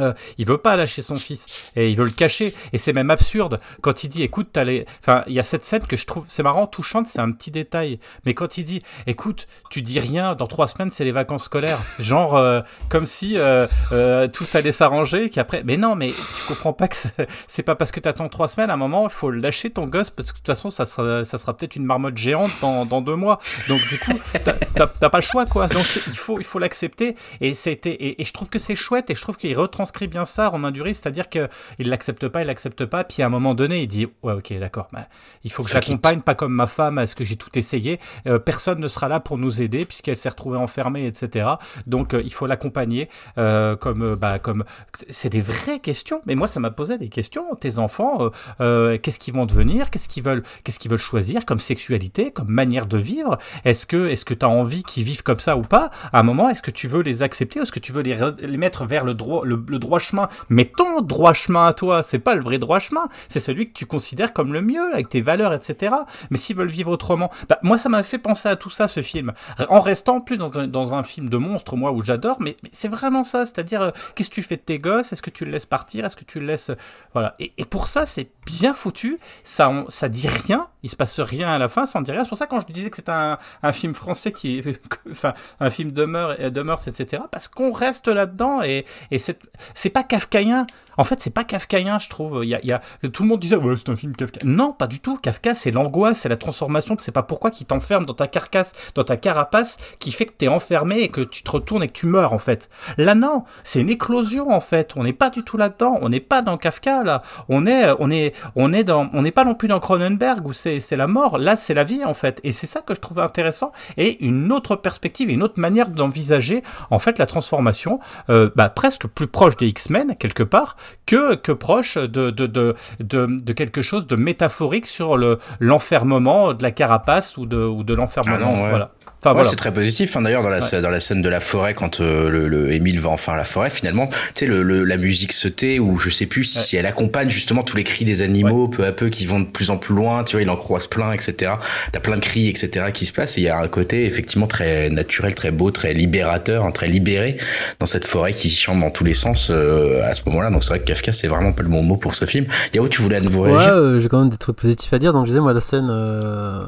Euh, 0.00 0.12
il 0.38 0.46
veut 0.46 0.58
pas 0.58 0.76
lâcher 0.76 1.02
son 1.02 1.16
fils 1.16 1.46
et 1.76 1.90
il 1.90 1.96
veut 1.96 2.04
le 2.04 2.10
cacher. 2.10 2.54
Et 2.72 2.78
c'est 2.78 2.92
même 2.92 3.10
absurde 3.10 3.60
quand 3.82 4.04
il 4.04 4.08
dit 4.08 4.22
écoute 4.22 4.48
t'as 4.52 4.64
les 4.64 4.86
enfin 5.00 5.22
il 5.26 5.32
y 5.34 5.38
a 5.38 5.42
cette 5.42 5.64
scène 5.64 5.82
que 5.86 5.96
je 5.96 6.06
trouve 6.06 6.24
c'est 6.28 6.42
marrant 6.42 6.66
touchante 6.66 7.06
c'est 7.08 7.20
un 7.20 7.30
petit 7.32 7.50
détail. 7.50 7.98
Mais 8.24 8.34
quand 8.34 8.58
il 8.58 8.64
dit 8.64 8.80
écoute 9.06 9.46
tu 9.70 9.82
dis 9.82 10.00
rien 10.00 10.34
dans 10.34 10.46
trois 10.46 10.66
semaines 10.66 10.90
c'est 10.90 11.04
les 11.04 11.12
vacances 11.12 11.44
scolaires. 11.44 11.78
Genre 11.98 12.36
euh, 12.36 12.60
comme 12.88 13.06
si 13.06 13.34
euh, 13.36 13.66
euh, 13.92 14.28
tout 14.28 14.46
allait 14.54 14.72
s'arranger 14.72 15.30
qu'après 15.30 15.62
mais 15.64 15.76
non 15.76 15.94
mais 15.94 16.08
tu 16.08 16.48
comprends 16.48 16.72
pas 16.72 16.88
que 16.88 16.96
c'est- 16.96 17.62
pas 17.62 17.74
parce 17.74 17.90
que 17.90 18.00
t'attends 18.00 18.28
trois 18.28 18.48
semaines 18.48 18.70
à 18.70 18.74
un 18.74 18.76
moment 18.76 19.04
il 19.08 19.12
faut 19.12 19.30
lâcher 19.30 19.70
ton 19.70 19.84
gosse 19.86 20.10
parce 20.10 20.28
que 20.30 20.34
de 20.34 20.38
toute 20.38 20.46
façon 20.46 20.70
ça 20.70 20.86
sera 20.86 21.24
ça 21.24 21.38
sera 21.38 21.56
peut-être 21.56 21.76
une 21.76 21.84
marmotte 21.84 22.16
géante 22.16 22.50
dans, 22.60 22.86
dans 22.86 23.00
deux 23.00 23.16
mois. 23.16 23.40
Donc 23.68 23.80
du 23.88 23.98
coup 23.98 24.12
t'as- 24.44 24.86
pas 25.08 25.18
le 25.18 25.22
choix 25.22 25.46
quoi. 25.46 25.66
Donc 25.68 25.84
il 26.06 26.16
faut 26.16 26.38
il 26.38 26.44
faut 26.44 26.58
l'accepter. 26.58 27.16
Et 27.40 27.54
c'était 27.54 27.90
et, 27.92 28.20
et 28.20 28.24
je 28.24 28.32
trouve 28.32 28.48
que 28.48 28.58
c'est 28.58 28.76
chouette 28.76 29.10
et 29.10 29.14
je 29.14 29.20
trouve 29.22 29.36
qu'il 29.36 29.56
retranscrit 29.58 29.87
bien 30.06 30.24
ça 30.24 30.48
Romain 30.48 30.70
Duris 30.70 30.94
c'est-à-dire 30.94 31.28
que 31.28 31.48
il 31.78 31.88
l'accepte 31.88 32.28
pas 32.28 32.42
il 32.42 32.46
l'accepte 32.46 32.84
pas 32.84 33.04
puis 33.04 33.22
à 33.22 33.26
un 33.26 33.28
moment 33.28 33.54
donné 33.54 33.82
il 33.82 33.88
dit 33.88 34.06
ouais 34.22 34.34
ok 34.34 34.52
d'accord 34.58 34.88
bah, 34.92 35.08
il 35.44 35.50
faut 35.50 35.62
que 35.62 35.70
j'accompagne 35.70 36.20
pas 36.20 36.34
comme 36.34 36.52
ma 36.52 36.66
femme 36.66 36.98
est-ce 36.98 37.16
que 37.16 37.24
j'ai 37.24 37.36
tout 37.36 37.56
essayé. 37.58 37.98
Euh, 38.26 38.38
personne 38.38 38.80
ne 38.80 38.88
sera 38.88 39.08
là 39.08 39.20
pour 39.20 39.38
nous 39.38 39.62
aider 39.62 39.84
puisqu'elle 39.84 40.16
s'est 40.16 40.28
retrouvée 40.28 40.58
enfermée 40.58 41.06
etc 41.06 41.48
donc 41.86 42.14
euh, 42.14 42.22
il 42.24 42.32
faut 42.32 42.46
l'accompagner 42.46 43.08
euh, 43.38 43.76
comme 43.76 44.14
bah 44.16 44.38
comme 44.38 44.64
c'est 45.08 45.28
des 45.28 45.40
vraies 45.40 45.80
questions. 45.80 46.20
Mais 46.26 46.34
moi 46.34 46.46
ça 46.46 46.60
m'a 46.60 46.70
posé 46.70 46.98
des 46.98 47.08
questions. 47.08 47.54
Tes 47.54 47.78
enfants 47.78 48.30
qu'est-ce 48.58 49.18
qu'ils 49.18 49.34
vont 49.34 49.46
devenir? 49.46 49.90
Qu'est-ce 49.90 50.08
qu'ils 50.08 50.22
veulent 50.22 50.42
qu'est-ce 50.64 50.78
qu'ils 50.78 50.90
veulent 50.90 50.98
choisir 50.98 51.44
comme 51.44 51.60
sexualité 51.60 52.30
comme 52.30 52.48
manière 52.48 52.86
de 52.86 52.98
vivre? 52.98 53.38
Est-ce 53.64 53.86
que 53.86 54.34
tu 54.34 54.44
as 54.44 54.48
envie 54.48 54.82
qu'ils 54.82 55.04
vivent 55.04 55.22
comme 55.22 55.40
ça 55.40 55.56
ou 55.56 55.62
pas? 55.62 55.90
À 56.12 56.20
un 56.20 56.22
moment 56.22 56.48
est-ce 56.48 56.62
que 56.62 56.70
tu 56.70 56.88
veux 56.88 57.02
les 57.02 57.22
accepter 57.22 57.60
est-ce 57.60 57.72
que 57.72 57.80
tu 57.80 57.92
veux 57.92 58.02
les, 58.02 58.18
les 58.40 58.56
mettre 58.56 58.84
vers 58.84 59.04
le 59.04 59.14
droit 59.14 59.44
le, 59.44 59.62
le 59.68 59.77
droit 59.78 59.98
chemin. 59.98 60.28
Mais 60.48 60.64
ton 60.64 61.00
droit 61.00 61.32
chemin 61.32 61.66
à 61.66 61.72
toi, 61.72 62.02
c'est 62.02 62.18
pas 62.18 62.34
le 62.34 62.42
vrai 62.42 62.58
droit 62.58 62.78
chemin. 62.78 63.08
C'est 63.28 63.40
celui 63.40 63.68
que 63.68 63.72
tu 63.78 63.86
considères 63.86 64.32
comme 64.32 64.52
le 64.52 64.62
mieux, 64.62 64.92
avec 64.92 65.08
tes 65.08 65.20
valeurs, 65.20 65.52
etc. 65.52 65.94
Mais 66.30 66.36
s'ils 66.36 66.56
veulent 66.56 66.70
vivre 66.70 66.90
autrement, 66.90 67.30
bah, 67.48 67.58
moi, 67.62 67.78
ça 67.78 67.88
m'a 67.88 68.02
fait 68.02 68.18
penser 68.18 68.48
à 68.48 68.56
tout 68.56 68.70
ça, 68.70 68.88
ce 68.88 69.02
film. 69.02 69.32
En 69.68 69.80
restant 69.80 70.20
plus 70.20 70.36
dans 70.36 70.56
un, 70.58 70.66
dans 70.68 70.94
un 70.94 71.02
film 71.02 71.28
de 71.28 71.36
monstre, 71.36 71.76
moi, 71.76 71.92
où 71.92 72.02
j'adore, 72.02 72.36
mais, 72.40 72.56
c'est 72.72 72.88
vraiment 72.88 73.24
ça. 73.24 73.44
C'est-à-dire, 73.44 73.82
euh, 73.82 73.90
qu'est-ce 74.14 74.30
que 74.30 74.34
tu 74.34 74.42
fais 74.42 74.56
de 74.56 74.62
tes 74.62 74.78
gosses? 74.78 75.12
Est-ce 75.12 75.22
que 75.22 75.30
tu 75.30 75.44
le 75.44 75.50
laisses 75.50 75.66
partir? 75.66 76.04
Est-ce 76.04 76.16
que 76.16 76.24
tu 76.24 76.40
le 76.40 76.46
laisses. 76.46 76.70
Voilà. 77.12 77.34
Et, 77.38 77.52
pour 77.68 77.86
ça, 77.86 78.06
c'est 78.06 78.30
bien 78.46 78.74
foutu. 78.74 79.18
Ça, 79.44 79.68
on- 79.68 79.88
ça 79.88 80.08
dit 80.08 80.28
rien. 80.28 80.68
Il 80.82 80.90
se 80.90 80.96
passe 80.96 81.20
rien 81.20 81.48
à 81.50 81.58
la 81.58 81.68
fin, 81.68 81.84
ça 81.84 81.98
en 81.98 82.02
dit 82.02 82.10
rien. 82.12 82.22
C'est 82.22 82.28
pour 82.28 82.38
ça, 82.38 82.46
quand 82.46 82.60
je 82.60 82.72
disais 82.72 82.88
que 82.90 82.96
c'était 82.96 83.12
un, 83.12 83.38
un 83.62 83.72
film 83.72 83.94
français 83.94 84.32
qui 84.32 84.58
est. 84.58 84.80
enfin, 85.10 85.34
un 85.60 85.70
film 85.70 85.92
de 85.92 86.04
mœurs, 86.04 86.38
de 86.38 86.62
mœurs 86.62 86.86
etc. 86.88 87.22
Parce 87.30 87.48
qu'on 87.48 87.72
reste 87.72 88.08
là-dedans 88.08 88.62
et, 88.62 88.84
et 89.10 89.18
c'est 89.18 89.38
c'est 89.74 89.90
pas 89.90 90.02
kafkaïen. 90.02 90.66
En 90.98 91.04
fait, 91.04 91.20
c'est 91.20 91.30
pas 91.32 91.44
kafkaïen, 91.44 91.98
je 91.98 92.08
trouve. 92.10 92.40
Il 92.44 92.48
y 92.50 92.54
a, 92.54 92.60
y 92.64 92.72
a- 92.72 92.80
tout 93.12 93.22
le 93.22 93.28
monde 93.28 93.40
disait, 93.40 93.56
ouais, 93.56 93.74
c'est 93.76 93.88
un 93.88 93.96
film 93.96 94.14
Kafka. 94.14 94.40
Non, 94.44 94.72
pas 94.72 94.86
du 94.86 95.00
tout. 95.00 95.16
Kafka, 95.16 95.54
c'est 95.54 95.70
l'angoisse, 95.70 96.18
c'est 96.20 96.28
la 96.28 96.36
transformation. 96.36 96.96
Sais 96.98 97.12
pas 97.12 97.22
pourquoi 97.22 97.50
qui 97.50 97.64
t'enferme 97.64 98.04
dans 98.04 98.14
ta 98.14 98.26
carcasse, 98.26 98.72
dans 98.94 99.04
ta 99.04 99.16
carapace, 99.16 99.78
qui 100.00 100.12
fait 100.12 100.26
que 100.26 100.32
t'es 100.32 100.48
enfermé 100.48 100.98
et 100.98 101.08
que 101.08 101.20
tu 101.22 101.42
te 101.42 101.50
retournes 101.50 101.82
et 101.84 101.88
que 101.88 101.92
tu 101.92 102.06
meurs, 102.06 102.32
en 102.34 102.38
fait. 102.38 102.68
Là, 102.98 103.14
non. 103.14 103.44
C'est 103.62 103.80
une 103.80 103.88
éclosion, 103.90 104.50
en 104.50 104.60
fait. 104.60 104.92
On 104.96 105.04
n'est 105.04 105.12
pas 105.12 105.30
du 105.30 105.42
tout 105.44 105.56
là-dedans. 105.56 105.98
On 106.02 106.08
n'est 106.08 106.20
pas 106.20 106.42
dans 106.42 106.56
Kafka, 106.56 107.04
là. 107.04 107.22
On 107.48 107.64
est, 107.66 107.86
on 108.00 108.10
est, 108.10 108.34
on 108.56 108.72
est 108.72 108.84
dans, 108.84 109.08
on 109.12 109.22
n'est 109.22 109.30
pas 109.30 109.44
non 109.44 109.54
plus 109.54 109.68
dans 109.68 109.78
Cronenberg 109.80 110.46
où 110.46 110.52
c'est, 110.52 110.80
c'est 110.80 110.96
la 110.96 111.06
mort. 111.06 111.38
Là, 111.38 111.54
c'est 111.56 111.74
la 111.74 111.84
vie, 111.84 112.04
en 112.04 112.14
fait. 112.14 112.40
Et 112.42 112.52
c'est 112.52 112.66
ça 112.66 112.80
que 112.80 112.94
je 112.94 113.00
trouve 113.00 113.20
intéressant 113.20 113.72
et 113.96 114.24
une 114.24 114.50
autre 114.52 114.74
perspective, 114.76 115.30
une 115.30 115.42
autre 115.44 115.60
manière 115.60 115.88
d'envisager, 115.90 116.62
en 116.90 116.98
fait, 116.98 117.18
la 117.18 117.26
transformation, 117.26 118.00
euh, 118.30 118.50
bah, 118.56 118.68
presque 118.68 119.06
plus 119.06 119.28
proche 119.28 119.56
des 119.56 119.68
X-Men, 119.68 120.16
quelque 120.16 120.42
part, 120.42 120.76
que, 121.06 121.34
que 121.34 121.52
proche 121.52 121.96
de, 121.96 122.30
de, 122.30 122.46
de, 122.46 122.74
de, 123.00 123.52
quelque 123.52 123.82
chose 123.82 124.06
de 124.06 124.16
métaphorique 124.16 124.86
sur 124.86 125.16
le, 125.16 125.38
l'enfermement 125.60 126.52
de 126.54 126.62
la 126.62 126.70
carapace 126.70 127.36
ou 127.36 127.46
de, 127.46 127.58
ou 127.58 127.82
de 127.84 127.94
l'enfermement. 127.94 128.54
Ah 128.56 128.62
ouais. 128.62 128.70
Voilà. 128.70 128.90
Enfin, 129.20 129.30
Ouais, 129.30 129.34
voilà. 129.34 129.48
c'est 129.48 129.56
très 129.56 129.72
positif. 129.72 130.16
hein. 130.16 130.22
D'ailleurs, 130.22 130.42
dans 130.42 130.48
la, 130.48 130.60
Ouais. 130.60 130.80
dans 130.80 130.90
la 130.90 131.00
scène 131.00 131.22
de 131.22 131.28
la 131.28 131.40
forêt, 131.40 131.74
quand 131.74 132.00
euh, 132.00 132.28
le, 132.30 132.46
le 132.48 132.72
Émile 132.72 133.00
va 133.00 133.10
enfin 133.10 133.32
à 133.32 133.36
la 133.36 133.44
forêt, 133.44 133.68
finalement, 133.68 134.06
tu 134.06 134.14
sais, 134.36 134.46
le, 134.46 134.62
le- 134.62 134.84
la 134.84 134.96
musique 134.96 135.32
se 135.32 135.48
tait, 135.48 135.78
ou 135.80 135.98
je 135.98 136.08
sais 136.10 136.26
plus 136.26 136.44
si 136.44 136.76
elle 136.76 136.86
accompagne 136.86 137.28
justement 137.28 137.62
tous 137.64 137.76
les 137.76 137.82
cris 137.84 138.04
des 138.04 138.22
animaux, 138.22 138.68
peu 138.68 138.84
à 138.86 138.92
peu, 138.92 139.08
qui 139.08 139.26
vont 139.26 139.40
de 139.40 139.46
plus 139.46 139.70
en 139.70 139.76
plus 139.76 139.94
loin. 139.94 140.22
Tu 140.22 140.36
vois, 140.36 140.42
il 140.42 140.50
en 140.50 140.56
croise 140.56 140.86
plein, 140.86 141.12
etc. 141.12 141.52
T'as 141.90 142.00
plein 142.00 142.14
de 142.16 142.20
cris, 142.22 142.48
etc. 142.48 142.86
qui 142.94 143.06
se 143.06 143.12
passent. 143.12 143.38
Et 143.38 143.40
il 143.40 143.44
y 143.44 143.48
a 143.48 143.58
un 143.58 143.66
côté 143.68 144.06
effectivement 144.06 144.46
très 144.46 144.88
naturel, 144.88 145.34
très 145.34 145.50
beau, 145.50 145.70
très 145.72 145.94
libérateur, 145.94 146.64
hein, 146.64 146.70
très 146.70 146.86
libéré 146.86 147.38
dans 147.80 147.86
cette 147.86 148.04
forêt 148.04 148.32
qui 148.32 148.48
chante 148.50 148.78
dans 148.78 148.90
tous 148.90 149.04
les 149.04 149.14
sens 149.14 149.48
euh, 149.50 150.00
à 150.08 150.14
ce 150.14 150.22
moment-là. 150.26 150.50
Donc 150.50 150.62
c'est 150.62 150.70
vrai 150.70 150.78
que 150.80 150.84
Kafka, 150.86 151.10
c'est 151.10 151.26
vraiment 151.28 151.52
pas 151.52 151.64
le 151.64 151.68
bon 151.68 151.82
mot 151.82 151.96
pour 151.96 152.14
ce 152.14 152.24
film. 152.24 152.46
Yao, 152.72 152.86
tu 152.88 153.02
voulais 153.02 153.16
à 153.16 153.20
nouveau 153.20 153.42
Ouais, 153.46 153.50
réagir? 153.56 153.74
euh, 153.74 153.98
j'ai 153.98 154.08
quand 154.08 154.20
même 154.20 154.30
des 154.30 154.36
trucs 154.36 154.56
positifs 154.56 154.92
à 154.92 154.98
dire. 155.00 155.12
Donc, 155.12 155.24
je 155.26 155.30
disais, 155.30 155.40
moi, 155.40 155.52
la 155.52 155.60
scène 155.60 155.88
euh, 155.90 156.60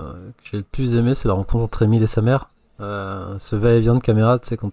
que 0.43 0.48
j'ai 0.51 0.56
le 0.59 0.64
plus 0.64 0.97
aimé, 0.97 1.14
c'est 1.14 1.28
la 1.28 1.35
rencontre 1.35 1.64
entre 1.64 1.82
Emile 1.82 2.02
et 2.02 2.06
sa 2.09 2.22
mère. 2.22 2.48
Euh, 2.81 3.35
ce 3.39 3.57
va-et-vient 3.57 3.94
de 3.94 4.01
caméra, 4.01 4.39
tu 4.39 4.48
sais, 4.48 4.57
quand 4.57 4.70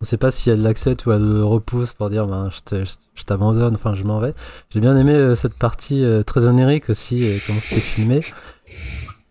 on 0.00 0.04
sait 0.04 0.16
pas 0.18 0.30
si 0.30 0.50
elle 0.50 0.62
l'accepte 0.62 1.06
ou 1.06 1.12
elle 1.12 1.22
le 1.26 1.44
repousse 1.44 1.94
pour 1.94 2.10
dire, 2.10 2.26
ben, 2.26 2.50
je 2.50 3.24
t'abandonne, 3.24 3.74
enfin, 3.74 3.94
je 3.94 4.04
m'en 4.04 4.18
vais. 4.20 4.34
J'ai 4.70 4.80
bien 4.80 4.96
aimé 4.96 5.14
euh, 5.14 5.34
cette 5.34 5.54
partie 5.54 6.04
euh, 6.04 6.22
très 6.22 6.46
onirique 6.46 6.90
aussi, 6.90 7.40
comment 7.46 7.60
c'était 7.60 7.80
filmé. 7.80 8.20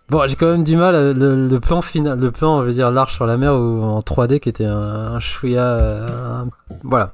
Bon, 0.09 0.27
j'ai 0.27 0.35
quand 0.35 0.51
même 0.51 0.63
du 0.63 0.75
mal, 0.75 1.17
le, 1.17 1.59
plan 1.59 1.81
final, 1.81 2.19
le 2.19 2.31
plan, 2.31 2.61
je 2.61 2.67
veux 2.67 2.73
dire, 2.73 2.91
l'arche 2.91 3.13
sur 3.15 3.25
la 3.25 3.37
mer 3.37 3.53
ou 3.53 3.81
en 3.81 4.01
3D 4.01 4.39
qui 4.39 4.49
était 4.49 4.65
un, 4.65 5.13
un 5.13 5.19
chouïa, 5.19 5.69
un- 6.41 6.49
voilà, 6.83 7.11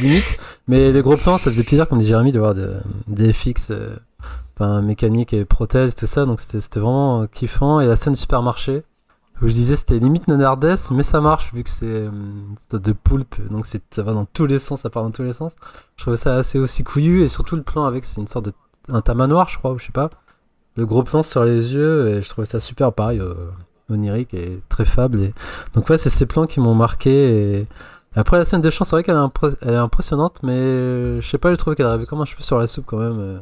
limite. 0.00 0.24
Mais 0.66 0.90
les 0.90 1.02
gros 1.02 1.16
plans, 1.16 1.36
ça 1.38 1.50
faisait 1.50 1.64
plaisir, 1.64 1.86
comme 1.86 1.98
dit 1.98 2.06
Jérémy, 2.06 2.32
de 2.32 2.38
voir 2.38 2.54
de- 2.54 2.76
des 3.08 3.32
FX, 3.34 3.72
enfin, 4.56 4.80
mécanique 4.80 5.34
et 5.34 5.44
prothèses, 5.44 5.94
tout 5.94 6.06
ça. 6.06 6.24
Donc 6.24 6.40
c'était 6.40 6.80
vraiment 6.80 7.26
kiffant. 7.26 7.80
Et 7.80 7.86
la 7.86 7.96
scène 7.96 8.14
supermarché, 8.14 8.84
je 9.48 9.52
disais 9.52 9.76
c'était 9.76 9.98
limite 9.98 10.28
nanardesque, 10.28 10.90
mais 10.90 11.02
ça 11.02 11.20
marche 11.20 11.52
vu 11.54 11.62
que 11.64 11.70
c'est 11.70 11.86
euh, 11.86 12.10
de 12.72 12.92
poulpe. 12.92 13.36
Donc 13.50 13.66
ça 13.66 14.02
va 14.02 14.12
dans 14.12 14.26
tous 14.26 14.46
les 14.46 14.58
sens, 14.58 14.82
ça 14.82 14.90
part 14.90 15.02
dans 15.02 15.10
tous 15.10 15.22
les 15.22 15.32
sens. 15.32 15.52
Je 15.96 16.02
trouvais 16.02 16.16
ça 16.16 16.36
assez 16.36 16.58
aussi 16.58 16.84
couillu. 16.84 17.22
Et 17.22 17.28
surtout 17.28 17.56
le 17.56 17.62
plan 17.62 17.84
avec, 17.84 18.04
c'est 18.04 18.20
une 18.20 18.28
sorte 18.28 18.46
de. 18.46 18.52
un 18.92 19.00
tamanoir, 19.00 19.48
je 19.48 19.58
crois, 19.58 19.72
ou 19.72 19.78
je 19.78 19.86
sais 19.86 19.92
pas. 19.92 20.10
Le 20.76 20.86
gros 20.86 21.02
plan 21.02 21.22
sur 21.22 21.44
les 21.44 21.72
yeux, 21.72 22.08
et 22.08 22.22
je 22.22 22.28
trouvais 22.28 22.46
ça 22.46 22.60
super 22.60 22.92
pareil, 22.92 23.18
euh, 23.20 23.34
onirique 23.88 24.34
et 24.34 24.62
très 24.68 24.84
fable. 24.84 25.20
Et... 25.20 25.34
Donc 25.74 25.88
ouais, 25.90 25.98
c'est 25.98 26.10
ces 26.10 26.26
plans 26.26 26.46
qui 26.46 26.60
m'ont 26.60 26.74
marqué. 26.74 27.10
Et... 27.60 27.66
Après 28.14 28.38
la 28.38 28.44
scène 28.44 28.60
de 28.60 28.70
chant, 28.70 28.84
c'est 28.84 28.96
vrai 28.96 29.02
qu'elle 29.04 29.16
est, 29.62 29.76
impressionnante, 29.76 30.40
mais 30.42 31.20
je 31.22 31.28
sais 31.28 31.38
pas, 31.38 31.50
je 31.50 31.56
trouve 31.56 31.74
qu'elle 31.74 31.86
arrive 31.86 32.06
comme 32.06 32.20
un 32.20 32.24
cheveu 32.24 32.42
sur 32.42 32.58
la 32.58 32.66
soupe 32.66 32.86
quand 32.86 32.98
même. 32.98 33.18
euh. 33.18 33.38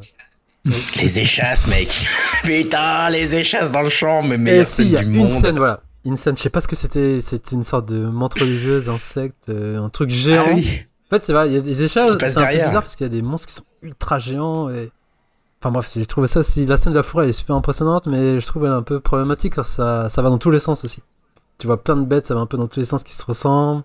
Les 1.01 1.19
échasses, 1.19 1.67
mec. 1.67 1.89
Putain, 2.45 3.09
les 3.11 3.35
échasses 3.37 3.73
dans 3.73 3.83
le 3.83 3.89
champ, 3.89 4.23
mais 4.23 4.35
Et 4.35 4.39
meilleure 4.39 4.67
si, 4.67 4.77
scène 4.77 4.87
il 4.87 4.93
y 4.93 4.97
a 4.97 5.03
du 5.05 5.11
une 5.13 5.17
monde. 5.17 5.43
scène, 5.43 5.57
voilà. 5.59 5.81
Une 6.09 6.17
scène, 6.17 6.37
je 6.37 6.43
sais 6.43 6.51
pas 6.51 6.61
ce 6.61 6.69
que 6.69 6.77
c'était, 6.77 7.21
c'était 7.21 7.55
une 7.55 7.65
sorte 7.65 7.87
de 7.87 7.99
menthe 7.99 8.35
religieuse, 8.35 8.89
insecte, 8.89 9.49
euh, 9.51 9.79
un 9.83 9.89
truc 9.91 10.09
géant. 10.11 10.45
Ah 10.49 10.53
oui. 10.55 10.87
En 11.07 11.11
fait, 11.17 11.25
c'est 11.25 11.33
vrai, 11.33 11.49
il 11.49 11.55
y 11.55 11.57
a 11.57 11.61
des 11.61 11.83
échelles, 11.83 12.09
c'est 12.31 12.39
un 12.39 12.47
peu 12.47 12.57
bizarre 12.69 12.83
parce 12.83 12.97
qu'il 12.97 13.07
y 13.07 13.11
a 13.11 13.13
des 13.13 13.23
monstres 13.23 13.47
qui 13.49 13.55
sont 13.55 13.65
ultra 13.83 14.19
géants 14.19 14.69
et... 14.71 14.91
Enfin 15.61 15.73
bref, 15.73 15.91
j'ai 15.93 16.07
trouvé 16.07 16.29
ça 16.29 16.41
aussi, 16.41 16.67
la 16.67 16.77
scène 16.77 16.93
de 16.93 16.99
la 16.99 17.03
forêt 17.03 17.25
elle 17.25 17.31
est 17.31 17.33
super 17.33 17.57
impressionnante, 17.57 18.07
mais 18.07 18.41
je 18.41 18.47
trouve 18.47 18.65
elle 18.65 18.71
est 18.73 18.75
un 18.75 18.83
peu 18.83 19.01
problématique 19.01 19.55
car 19.57 19.67
ça, 19.67 20.09
ça 20.09 20.23
va 20.23 20.29
dans 20.31 20.39
tous 20.39 20.51
les 20.51 20.61
sens 20.61 20.85
aussi. 20.85 21.03
Tu 21.59 21.67
vois 21.67 21.83
plein 21.83 21.97
de 21.97 22.05
bêtes, 22.05 22.27
ça 22.27 22.35
va 22.35 22.41
un 22.41 22.47
peu 22.47 22.57
dans 22.57 22.69
tous 22.69 22.79
les 22.81 22.87
sens 22.87 23.03
qui 23.03 23.13
se 23.13 23.25
ressemblent. 23.25 23.83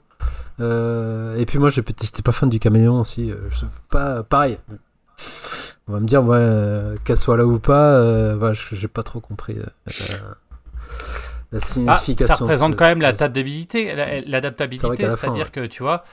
Euh, 0.60 1.36
et 1.38 1.46
puis 1.48 1.58
moi, 1.60 1.70
j'ai- 1.72 1.84
j'étais 2.02 2.22
pas 2.22 2.32
fan 2.32 2.48
du 2.50 2.60
caméléon 2.60 3.00
aussi, 3.02 3.32
euh, 3.32 3.38
je 3.52 3.66
pas 3.90 4.22
pareil. 4.24 4.60
On 5.88 5.94
va 5.94 6.00
me 6.00 6.06
dire, 6.08 6.24
ouais, 6.24 6.96
qu'elle 7.04 7.18
soit 7.18 7.38
là 7.38 7.46
ou 7.46 7.58
pas, 7.60 7.96
euh, 7.96 8.36
voilà, 8.38 8.54
j'ai 8.72 8.88
pas 8.88 9.02
trop 9.04 9.20
compris 9.20 9.58
euh, 9.58 9.66
la, 11.54 11.60
Ah, 11.94 12.02
ça 12.26 12.36
représente 12.36 12.76
quand 12.76 12.86
même 12.86 13.02
l'adaptabilité, 13.02 13.94
l'adaptabilité, 14.26 14.88
c'est-à-dire 15.10 15.46
ouais. 15.46 15.52
que 15.52 15.66
tu 15.66 15.84
vois, 15.84 16.04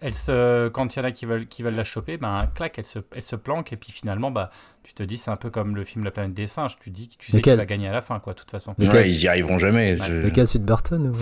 elle 0.00 0.14
se, 0.14 0.68
quand 0.68 0.94
il 0.94 0.98
y 0.98 1.02
en 1.02 1.04
a 1.04 1.10
qui 1.12 1.26
veulent, 1.26 1.46
qui 1.46 1.62
veulent 1.62 1.76
la 1.76 1.84
choper, 1.84 2.16
ben 2.16 2.48
clac, 2.54 2.74
elle 2.78 2.84
se, 2.86 2.98
elle 3.14 3.22
se 3.22 3.36
planque 3.36 3.72
et 3.72 3.76
puis 3.76 3.92
finalement, 3.92 4.30
bah, 4.30 4.50
tu 4.84 4.94
te 4.94 5.02
dis 5.02 5.18
c'est 5.18 5.30
un 5.30 5.36
peu 5.36 5.50
comme 5.50 5.76
le 5.76 5.84
film 5.84 6.04
La 6.04 6.10
planète 6.10 6.34
des 6.34 6.46
singes, 6.46 6.76
tu 6.82 6.90
dis, 6.90 7.08
tu 7.18 7.30
sais 7.30 7.40
qu'il 7.42 7.54
va 7.54 7.66
gagner 7.66 7.88
à 7.88 7.92
la 7.92 8.02
fin, 8.02 8.18
quoi, 8.20 8.32
de 8.32 8.38
toute 8.38 8.50
façon. 8.50 8.74
Ouais, 8.78 9.08
ils 9.10 9.22
y 9.22 9.28
arriveront 9.28 9.58
jamais. 9.58 9.96
je- 9.96 10.12
Lequel, 10.12 10.48
celui 10.48 10.60
de 10.60 10.64
Burton 10.66 11.08
ou... 11.08 11.12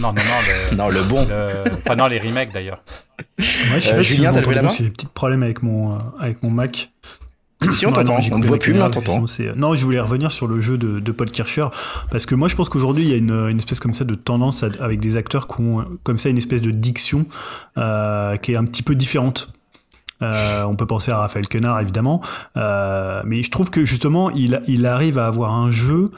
Non, 0.00 0.08
non, 0.08 0.14
non, 0.14 0.20
le, 0.22 0.76
Non, 0.76 0.88
le 0.88 1.02
bon. 1.02 1.26
le- 1.28 1.72
enfin 1.74 1.94
non, 1.96 2.06
les 2.06 2.18
remakes 2.18 2.52
d'ailleurs. 2.52 2.82
Ouais, 3.38 3.44
je 3.76 3.80
sais 3.80 3.92
Euh, 3.92 3.96
pas 3.96 4.02
si 4.04 4.14
Julien, 4.14 4.32
vous 4.32 4.40
levé 4.40 4.54
la 4.54 4.62
main 4.62 4.68
J'ai 4.68 4.84
des 4.84 4.90
petits 4.90 5.06
problèmes 5.06 5.42
avec 5.42 5.62
mon, 5.62 5.94
euh, 5.96 5.98
avec 6.18 6.42
mon 6.42 6.50
Mac. 6.50 6.90
Si 7.68 7.84
on 7.86 7.90
t'entend, 8.04 8.14
on 8.32 8.38
ne 8.38 8.42
voit 8.48 8.58
plus, 8.58 8.72
mais 8.72 8.78
on 8.86 8.90
t'entend. 9.04 9.26
c'est- 9.26 9.54
Non, 9.54 9.74
je 9.74 9.84
voulais 9.84 10.00
revenir 10.00 10.30
sur 10.32 10.46
le 10.46 10.60
jeu 10.60 10.78
de, 10.78 10.98
de 10.98 11.12
Paul 11.12 11.30
Kircher, 11.30 11.66
parce 12.10 12.24
que 12.24 12.34
moi 12.34 12.48
je 12.48 12.56
pense 12.56 12.68
qu'aujourd'hui 12.70 13.04
il 13.04 13.10
y 13.10 13.12
a 13.12 13.16
une, 13.16 13.32
une 13.50 13.58
espèce 13.58 13.80
comme 13.80 13.92
ça 13.92 14.04
de 14.04 14.14
tendance 14.14 14.62
à- 14.62 14.70
avec 14.80 14.98
des 15.00 15.16
acteurs 15.16 15.46
qui 15.46 15.60
ont 15.60 15.80
euh, 15.80 15.84
comme 16.02 16.16
ça 16.18 16.30
une 16.30 16.38
espèce 16.38 16.62
de 16.62 16.70
diction 16.70 17.26
euh, 17.76 18.36
qui 18.38 18.52
est 18.52 18.56
un 18.56 18.64
petit 18.64 18.82
peu 18.82 18.94
différente. 18.94 19.52
Euh, 20.22 20.64
on 20.64 20.76
peut 20.76 20.86
penser 20.86 21.10
à 21.10 21.18
Raphaël 21.18 21.48
Quenard 21.48 21.80
évidemment, 21.80 22.20
euh, 22.56 23.22
mais 23.24 23.42
je 23.42 23.50
trouve 23.50 23.70
que 23.70 23.84
justement 23.84 24.30
il, 24.30 24.60
il 24.66 24.84
arrive 24.86 25.18
à 25.18 25.26
avoir 25.26 25.54
un 25.54 25.70
jeu. 25.70 26.10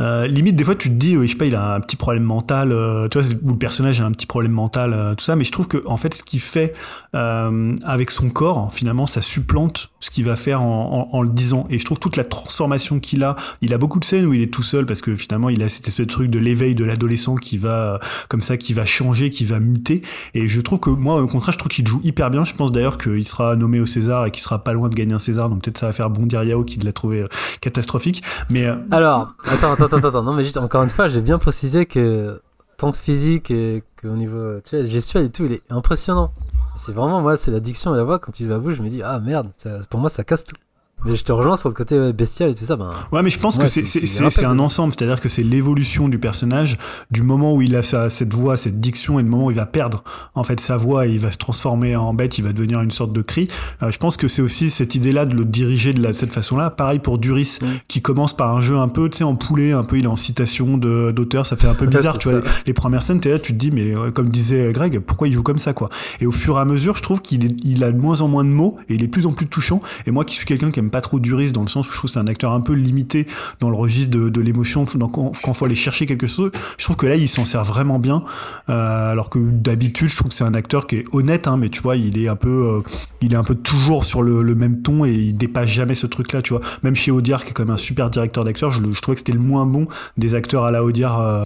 euh, 0.00 0.26
limite 0.26 0.56
des 0.56 0.64
fois 0.64 0.74
tu 0.74 0.88
te 0.88 0.94
dis, 0.94 1.14
je 1.14 1.26
sais 1.26 1.36
pas, 1.36 1.44
il 1.46 1.54
a 1.54 1.74
un 1.74 1.80
petit 1.80 1.96
problème 1.96 2.22
mental, 2.24 2.72
euh, 2.72 3.08
tu 3.08 3.18
vois, 3.20 3.28
le 3.44 3.56
personnage 3.56 4.00
a 4.00 4.04
un 4.06 4.12
petit 4.12 4.26
problème 4.26 4.52
mental, 4.52 4.92
euh, 4.92 5.14
tout 5.14 5.24
ça. 5.24 5.36
Mais 5.36 5.44
je 5.44 5.52
trouve 5.52 5.68
que 5.68 5.82
en 5.86 5.96
fait 5.96 6.14
ce 6.14 6.22
qu'il 6.24 6.40
fait 6.40 6.72
euh, 7.14 7.76
avec 7.84 8.10
son 8.10 8.30
corps, 8.30 8.72
finalement, 8.72 9.06
ça 9.06 9.22
supplante 9.22 9.90
ce 10.00 10.10
qu'il 10.10 10.24
va 10.24 10.36
faire 10.36 10.62
en, 10.62 11.08
en, 11.12 11.16
en 11.16 11.22
le 11.22 11.28
disant. 11.28 11.66
Et 11.70 11.78
je 11.78 11.84
trouve 11.84 11.98
toute 11.98 12.16
la 12.16 12.24
transformation 12.24 12.98
qu'il 13.00 13.22
a. 13.24 13.36
Il 13.60 13.72
a 13.74 13.78
beaucoup 13.78 14.00
de 14.00 14.04
scènes 14.04 14.26
où 14.26 14.34
il 14.34 14.42
est 14.42 14.52
tout 14.52 14.62
seul 14.62 14.86
parce 14.86 15.00
que 15.00 15.16
finalement 15.16 15.48
il 15.48 15.62
a 15.62 15.68
cette 15.68 15.88
espèce 15.88 16.06
de 16.06 16.10
truc 16.10 16.30
de 16.30 16.38
l'éveil 16.38 16.74
de 16.74 16.84
l'adolescent 16.84 17.36
qui 17.36 17.58
va 17.58 18.00
comme 18.28 18.42
ça, 18.42 18.56
qui 18.56 18.72
va 18.72 18.84
changer, 18.84 19.30
qui 19.30 19.44
va 19.44 19.60
muter. 19.60 20.02
Et 20.34 20.48
je 20.48 20.60
trouve 20.60 20.80
que 20.80 20.90
moi, 20.90 21.20
au 21.22 21.26
contraire, 21.26 21.52
je 21.52 21.58
trouve 21.58 21.70
qu'il 21.70 21.86
joue 21.86 22.00
hyper 22.04 22.30
bien. 22.30 22.44
Je 22.44 22.54
pense 22.54 22.72
d'ailleurs 22.72 22.98
qu'il 22.98 23.24
nommé 23.56 23.80
au 23.80 23.86
César 23.86 24.26
et 24.26 24.30
qu'il 24.30 24.42
sera 24.42 24.62
pas 24.62 24.72
loin 24.72 24.88
de 24.88 24.94
gagner 24.94 25.14
un 25.14 25.18
César. 25.18 25.48
Donc 25.48 25.62
peut-être 25.62 25.78
ça 25.78 25.86
va 25.86 25.92
faire 25.92 26.10
bondir 26.10 26.42
Yao 26.44 26.64
qui 26.64 26.78
l'a 26.78 26.92
trouvé 26.92 27.22
euh, 27.22 27.28
catastrophique. 27.60 28.22
Mais 28.50 28.66
euh, 28.66 28.76
Alors, 28.90 29.34
attends, 29.46 29.72
attends, 29.72 29.96
attends, 29.96 30.22
non, 30.22 30.32
mais 30.32 30.44
juste 30.44 30.56
encore 30.56 30.82
une 30.82 30.90
fois, 30.90 31.08
j'ai 31.08 31.20
bien 31.20 31.38
précisé 31.38 31.86
que 31.86 32.40
tant 32.76 32.92
que 32.92 32.98
physique 32.98 33.50
et 33.50 33.82
qu'au 34.00 34.16
niveau, 34.16 34.60
tu 34.60 34.76
vois, 34.76 34.84
gestuel 34.84 35.26
et 35.26 35.30
tout, 35.30 35.44
il 35.44 35.52
est 35.52 35.62
impressionnant. 35.70 36.32
C'est 36.76 36.92
vraiment, 36.92 37.20
moi, 37.20 37.36
c'est 37.36 37.50
la 37.50 37.60
diction 37.60 37.94
et 37.94 37.96
la 37.96 38.04
voix, 38.04 38.18
quand 38.18 38.40
il 38.40 38.48
va 38.48 38.58
bout, 38.58 38.72
je 38.72 38.82
me 38.82 38.88
dis, 38.88 39.02
ah 39.02 39.20
merde, 39.20 39.48
pour 39.90 40.00
moi, 40.00 40.10
ça 40.10 40.24
casse 40.24 40.44
tout. 40.44 40.56
Mais 41.04 41.16
je 41.16 41.24
te 41.24 41.32
rejoins 41.32 41.56
sur 41.56 41.68
le 41.68 41.74
côté 41.74 42.12
bestial 42.12 42.50
et 42.50 42.54
tout 42.54 42.64
ça. 42.64 42.76
Ben, 42.76 42.90
Ouais, 43.12 43.22
mais 43.22 43.30
je 43.30 43.38
pense 43.38 43.56
Ouais, 43.56 43.64
que 43.64 43.70
c'est 43.70 43.84
c'est- 43.84 44.44
un 44.44 44.58
ensemble, 44.58 44.92
c'est-à-dire 44.96 45.20
que 45.20 45.28
c'est 45.28 45.42
l'évolution 45.42 46.08
du 46.08 46.18
personnage 46.18 46.78
du 47.10 47.22
moment 47.22 47.54
où 47.54 47.62
il 47.62 47.74
a 47.76 47.82
sa, 47.82 48.08
cette 48.10 48.32
voix, 48.34 48.56
cette 48.56 48.80
diction, 48.80 49.18
et 49.18 49.22
du 49.22 49.28
moment 49.28 49.46
où 49.46 49.50
il 49.50 49.56
va 49.56 49.66
perdre 49.66 50.02
en 50.34 50.44
fait 50.44 50.60
sa 50.60 50.76
voix 50.76 51.06
et 51.06 51.10
il 51.12 51.18
va 51.20 51.30
se 51.30 51.38
transformer 51.38 51.94
en 51.96 52.14
bête, 52.14 52.38
il 52.38 52.44
va 52.44 52.52
devenir 52.52 52.80
une 52.80 52.90
sorte 52.90 53.12
de 53.12 53.22
cri. 53.22 53.48
Euh, 53.82 53.90
je 53.90 53.98
pense 53.98 54.16
que 54.16 54.28
c'est 54.28 54.42
aussi 54.42 54.70
cette 54.70 54.94
idée-là 54.94 55.24
de 55.26 55.34
le 55.34 55.44
diriger 55.44 55.92
de 55.92 56.02
la- 56.02 56.12
cette 56.12 56.32
façon-là. 56.32 56.70
Pareil 56.70 56.98
pour 56.98 57.18
Duris, 57.18 57.58
Mm. 57.60 57.66
qui 57.88 58.00
commence 58.02 58.34
par 58.36 58.54
un 58.56 58.60
jeu 58.60 58.76
un 58.76 58.88
peu, 58.88 59.08
tu 59.10 59.18
sais, 59.18 59.24
en 59.24 59.34
poulet, 59.36 59.72
un 59.72 59.84
peu, 59.84 59.98
il 59.98 60.04
est 60.04 60.08
en 60.08 60.16
citation 60.16 60.78
de- 60.78 61.10
d'auteur, 61.12 61.46
ça 61.46 61.56
fait 61.56 61.68
un 61.68 61.74
peu 61.74 61.86
bizarre, 61.86 62.18
tu 62.18 62.28
vois. 62.30 62.40
Les, 62.40 62.46
les 62.66 62.72
premières 62.74 63.02
scènes, 63.02 63.20
t'es 63.20 63.30
là, 63.30 63.38
tu 63.38 63.52
te 63.52 63.58
dis, 63.58 63.70
mais 63.70 63.94
euh, 63.94 64.10
comme 64.10 64.30
disait 64.30 64.72
Greg, 64.72 65.00
pourquoi 65.00 65.28
il 65.28 65.34
joue 65.34 65.42
comme 65.42 65.58
ça, 65.58 65.72
quoi? 65.74 65.88
Et 66.20 66.26
au 66.26 66.32
fur 66.32 66.56
et 66.56 66.60
à 66.60 66.64
mesure, 66.64 66.96
je 66.96 67.02
trouve 67.02 67.20
qu'il 67.20 67.56
il 67.64 67.84
a 67.84 67.92
de 67.92 67.98
moins 67.98 68.20
en 68.22 68.28
moins 68.28 68.44
de 68.44 68.48
mots 68.50 68.76
et 68.88 68.94
il 68.94 69.02
est 69.02 69.06
de 69.06 69.10
plus 69.12 69.26
en 69.26 69.32
plus 69.32 69.46
touchant. 69.46 69.80
Et 70.06 70.10
moi, 70.10 70.24
qui 70.24 70.34
suis 70.36 70.46
quelqu'un 70.46 70.70
qui 70.70 70.78
aime 70.80 70.90
pas 70.94 71.00
trop 71.00 71.18
Duris, 71.18 71.50
dans 71.50 71.62
le 71.62 71.66
sens 71.66 71.88
où 71.88 71.90
je 71.90 71.96
trouve 71.96 72.08
c'est 72.08 72.20
un 72.20 72.28
acteur 72.28 72.52
un 72.52 72.60
peu 72.60 72.72
limité 72.72 73.26
dans 73.58 73.68
le 73.68 73.74
registre 73.74 74.16
de, 74.16 74.40
l'émotion, 74.40 74.84
quand, 74.84 75.32
quand 75.42 75.52
faut 75.52 75.64
aller 75.64 75.74
chercher 75.74 76.06
quelque 76.06 76.28
chose, 76.28 76.52
je 76.78 76.84
trouve 76.84 76.94
que 76.94 77.06
là, 77.06 77.16
il 77.16 77.28
s'en 77.28 77.44
sert 77.44 77.64
vraiment 77.64 77.98
bien. 77.98 78.22
Euh, 78.68 79.10
alors 79.10 79.28
que 79.28 79.40
d'habitude, 79.40 80.08
je 80.08 80.14
trouve 80.14 80.28
que 80.28 80.34
c'est 80.36 80.44
un 80.44 80.54
acteur 80.54 80.86
qui 80.86 80.98
est 80.98 81.04
honnête, 81.10 81.48
hein, 81.48 81.56
mais 81.56 81.68
tu 81.68 81.82
vois, 81.82 81.96
il 81.96 82.16
est 82.16 82.28
un 82.28 82.36
peu, 82.36 82.48
euh, 82.48 82.80
il 83.20 83.32
est 83.32 83.36
un 83.36 83.42
peu 83.42 83.56
toujours 83.56 84.04
sur 84.04 84.22
le, 84.22 84.54
même 84.54 84.82
ton 84.82 85.04
et 85.04 85.10
il 85.10 85.36
dépasse 85.36 85.68
jamais 85.68 85.96
ce 85.96 86.06
truc-là, 86.06 86.42
tu 86.42 86.52
vois. 86.52 86.62
Même 86.84 86.94
chez 86.94 87.10
Audiard, 87.10 87.42
qui 87.42 87.50
est 87.50 87.52
quand 87.54 87.64
même 87.64 87.74
un 87.74 87.76
super 87.76 88.08
directeur 88.08 88.44
le- 88.44 88.92
je 88.92 89.00
trouvais 89.00 89.16
que 89.16 89.20
c'était 89.20 89.32
le 89.32 89.40
moins 89.40 89.66
bon 89.66 89.88
des 90.16 90.34
acteurs 90.36 90.62
à 90.62 90.70
la 90.70 90.84
Audiard. 90.84 91.20
euh, 91.20 91.42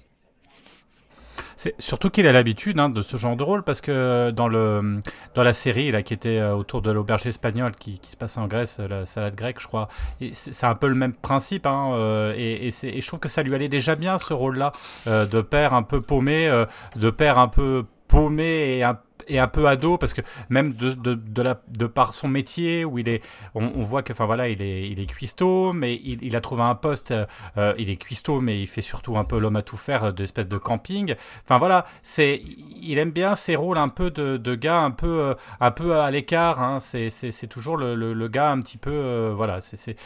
C'est 1.59 1.74
surtout 1.80 2.09
qu'il 2.09 2.28
a 2.28 2.32
l'habitude 2.32 2.78
hein, 2.78 2.89
de 2.89 3.02
ce 3.02 3.16
genre 3.16 3.35
de 3.35 3.43
rôle 3.43 3.64
parce 3.64 3.80
que 3.80 4.30
dans 4.30 4.47
le 4.47 5.02
dans 5.35 5.43
la 5.43 5.52
série 5.52 5.90
là 5.90 6.05
qui 6.05 6.14
était 6.14 6.39
euh, 6.39 6.55
autour 6.55 6.82
de 6.82 6.93
l'auberge 6.93 7.26
espagnole 7.26 7.74
qui, 7.74 8.01
se 8.09 8.16
passe 8.16 8.39
en 8.39 8.47
Grèce, 8.47 8.78
euh, 8.78 8.86
la 8.86 9.06
salade 9.06 9.35
grecque, 9.35 9.59
je 9.59 9.66
crois, 9.66 9.89
c'est 10.32 10.66
un 10.66 10.76
peu 10.76 10.86
le 10.86 10.94
même 10.94 11.12
principe. 11.12 11.66
Hein, 11.66 11.90
euh, 11.94 12.32
et, 12.36 12.70
je 12.70 13.06
trouve 13.06 13.18
que 13.18 13.28
ça 13.28 13.43
lui 13.43 13.56
allait 13.56 13.68
déjà 13.68 13.97
bien 13.97 14.18
ce 14.18 14.32
rôle-là 14.32 14.70
euh, 15.09 15.26
de 15.26 15.40
père 15.40 15.74
un 15.74 15.82
peu 15.82 16.01
paumé, 16.01 16.47
euh, 16.47 16.64
de 16.94 17.10
père 17.10 17.40
un 17.40 17.48
peu 17.48 17.85
paumé 18.06 18.76
et 18.76 18.85
un 18.85 18.97
et 19.28 19.38
un 19.38 19.48
peu 19.48 19.68
ado 19.68 19.98
parce 19.98 20.14
que 20.14 20.20
même 20.48 20.72
de, 20.72 20.92
de, 20.92 21.14
de, 21.14 21.42
la, 21.42 21.60
de 21.68 21.86
par 21.86 22.14
son 22.14 22.28
métier 22.28 22.84
où 22.84 22.98
il 22.98 23.09
est 23.09 23.22
on, 23.55 23.82
voit 23.82 24.02
que 24.02 24.12
enfin 24.12 24.26
voilà 24.26 24.48
il 24.48 24.62
est 24.62 24.88
il 24.88 25.00
est 25.00 25.06
cuistot 25.06 25.72
mais 25.72 25.94
il, 25.94 26.18
il 26.22 26.36
a 26.36 26.40
trouvé 26.40 26.62
un 26.62 26.74
poste 26.74 27.10
euh, 27.10 27.26
euh, 27.56 27.74
il 27.78 27.90
est 27.90 27.96
cuistot 27.96 28.40
mais 28.40 28.60
il 28.60 28.66
fait 28.66 28.80
surtout 28.80 29.16
un 29.18 29.24
peu 29.24 29.38
l'homme 29.38 29.56
à 29.56 29.62
tout 29.62 29.76
faire 29.76 30.05
euh, 30.05 30.12
d'espèce 30.12 30.48
de 30.48 30.59
camping 30.59 31.14
enfin 31.44 31.59
voilà 31.59 31.86
c'est 32.02 32.42
il 32.80 32.98
aime 32.98 33.10
bien 33.10 33.34
ces 33.34 33.56
rôles 33.56 33.78
un 33.78 33.88
peu 33.88 34.10
de, 34.10 34.36
de 34.36 34.55
gars 34.55 34.80
un 34.80 34.90
peu 34.90 35.34
un 35.60 35.70
peu 35.70 35.96
à 35.96 36.10
l'écart 36.10 36.62
hein. 36.62 36.78
c'est 36.80 37.46
toujours 37.48 37.76
le, 37.76 37.94
le, 37.94 38.28
gars 38.28 38.50
un 38.50 38.60
petit 38.60 38.78
peu 38.78 39.32
voilà 39.34 39.60
c'est 39.60 39.96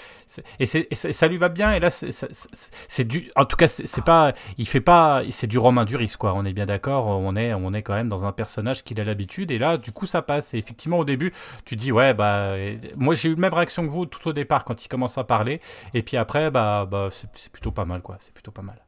et, 0.58 0.64
et 0.90 0.94
ça 0.94 1.28
lui 1.28 1.36
va 1.36 1.48
bien 1.48 1.72
et 1.72 1.80
là 1.80 1.90
c'est 1.90 3.04
du 3.04 3.30
en 3.36 3.44
tout 3.44 3.56
cas 3.56 3.68
c'est 3.68 4.04
pas 4.04 4.32
il 4.58 4.66
fait 4.66 4.80
pas 4.80 5.22
c'est 5.30 5.46
du 5.46 5.58
Romain 5.58 5.84
Duris 5.84 6.14
quoi 6.18 6.34
on 6.34 6.44
est 6.44 6.52
bien 6.52 6.66
d'accord 6.66 7.06
on 7.06 7.36
est 7.36 7.54
on 7.54 7.72
est 7.72 7.82
quand 7.82 7.94
même 7.94 8.08
dans 8.08 8.24
un 8.24 8.32
personnage 8.32 8.84
qu'il 8.84 9.00
a 9.00 9.04
l'habitude 9.12 9.50
et 9.50 9.58
là 9.58 9.76
du 9.76 9.92
coup 9.92 10.06
ça 10.06 10.22
passe. 10.22 10.54
Et 10.54 10.58
effectivement 10.58 10.98
au 10.98 11.04
début 11.04 11.32
tu 11.64 11.76
dis 11.76 11.92
ouais 11.92 12.14
bah 12.14 12.54
moi 12.96 13.14
j'ai 13.14 13.28
eu 13.28 13.34
la 13.34 13.40
même 13.40 13.54
réaction 13.54 13.84
que 13.84 13.90
vous 13.90 14.06
tout 14.06 14.28
au 14.28 14.32
départ 14.32 14.64
quand 14.64 14.84
il 14.84 14.88
commence 14.88 15.18
à 15.18 15.24
parler. 15.24 15.60
Et 15.94 16.02
puis 16.02 16.16
après 16.16 16.50
bah 16.50 16.86
bah 16.90 17.08
c'est 17.12 17.28
c'est 17.34 17.52
plutôt 17.52 17.70
pas 17.70 17.84
mal 17.84 18.02
quoi. 18.02 18.16
C'est 18.20 18.32
plutôt 18.32 18.52
pas 18.52 18.62
mal. 18.62 18.82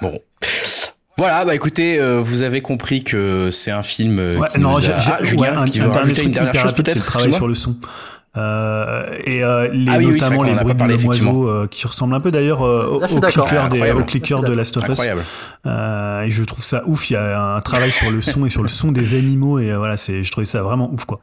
Bon. 0.00 0.18
Voilà, 1.18 1.46
bah 1.46 1.54
écoutez, 1.54 1.98
euh, 1.98 2.20
vous 2.20 2.42
avez 2.42 2.60
compris 2.60 3.02
que 3.02 3.50
c'est 3.50 3.70
un 3.70 3.82
film 3.82 4.18
euh, 4.18 4.36
Ouais, 4.36 4.48
qui 4.52 4.60
non, 4.60 4.76
a... 4.76 4.80
Ah, 4.84 5.24
Julien, 5.24 5.40
ouais, 5.40 5.48
un, 5.48 5.64
qui 5.66 5.80
un 5.80 5.84
veut 5.84 5.88
dernier 5.88 5.98
rajouter 6.00 6.14
truc 6.14 6.26
une 6.26 6.32
dernière 6.32 6.54
chose 6.60 6.74
peut-être 6.74 7.02
travail 7.06 7.32
sur 7.32 7.48
le 7.48 7.54
son. 7.54 7.74
Euh, 8.36 9.16
et 9.24 9.42
euh, 9.42 9.68
les, 9.72 9.90
Ah 9.90 9.98
oui, 9.98 10.06
notamment 10.06 10.42
les 10.42 10.54
bruits 10.54 10.74
parlé, 10.74 10.96
de 10.96 11.02
l'oiseau 11.02 11.48
euh, 11.48 11.66
qui 11.70 11.86
ressemblent 11.86 12.14
un 12.14 12.20
peu 12.20 12.30
d'ailleurs 12.30 12.62
euh, 12.62 12.86
au, 12.86 13.00
clicker, 13.00 13.44
Ah, 13.62 13.68
des, 13.68 13.92
au 13.92 14.04
clicker 14.04 14.42
de 14.42 14.52
Last 14.52 14.76
of 14.76 14.88
Us. 14.88 15.00
Et 15.00 16.30
je 16.30 16.44
trouve 16.44 16.64
ça 16.64 16.82
ouf. 16.86 17.10
Il 17.10 17.14
y 17.14 17.16
a 17.16 17.40
un 17.56 17.60
travail 17.60 17.90
sur 17.90 18.10
le 18.10 18.20
son 18.22 18.46
et 18.46 18.50
sur 18.50 18.62
le 18.62 18.68
son 18.68 18.92
des 18.92 19.14
animaux 19.14 19.58
et 19.58 19.74
voilà, 19.74 19.96
c'est, 19.96 20.22
je 20.22 20.30
trouvais 20.30 20.46
ça 20.46 20.62
vraiment 20.62 20.92
ouf 20.92 21.04
quoi. 21.04 21.20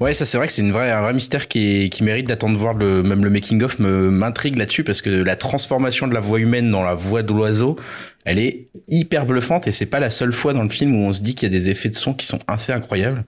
Ouais, 0.00 0.14
ça 0.14 0.24
c'est 0.24 0.36
vrai 0.38 0.46
que 0.46 0.52
c'est 0.52 0.62
une 0.62 0.72
vraie, 0.72 0.90
un 0.90 1.00
vrai 1.02 1.12
mystère 1.14 1.48
qui, 1.48 1.90
qui 1.90 2.02
mérite 2.04 2.26
d'attendre 2.28 2.56
voir 2.56 2.74
le, 2.74 3.02
même 3.02 3.24
le 3.24 3.30
making 3.30 3.62
of 3.62 3.78
m'intrigue 3.78 4.56
là-dessus 4.58 4.84
parce 4.84 5.02
que 5.02 5.10
la 5.10 5.36
transformation 5.36 6.06
de 6.06 6.14
la 6.14 6.20
voix 6.20 6.38
humaine 6.40 6.70
dans 6.70 6.82
la 6.82 6.94
voix 6.94 7.22
de 7.22 7.32
l'oiseau, 7.32 7.76
elle 8.24 8.38
est 8.38 8.66
hyper 8.88 9.26
bluffante 9.26 9.66
et 9.66 9.72
c'est 9.72 9.86
pas 9.86 10.00
la 10.00 10.10
seule 10.10 10.32
fois 10.32 10.52
dans 10.52 10.62
le 10.62 10.68
film 10.68 10.94
où 10.94 11.00
on 11.06 11.12
se 11.12 11.22
dit 11.22 11.34
qu'il 11.34 11.50
y 11.50 11.54
a 11.54 11.56
des 11.58 11.70
effets 11.70 11.88
de 11.88 11.94
son 11.94 12.14
qui 12.14 12.26
sont 12.26 12.38
assez 12.46 12.72
incroyables. 12.72 13.24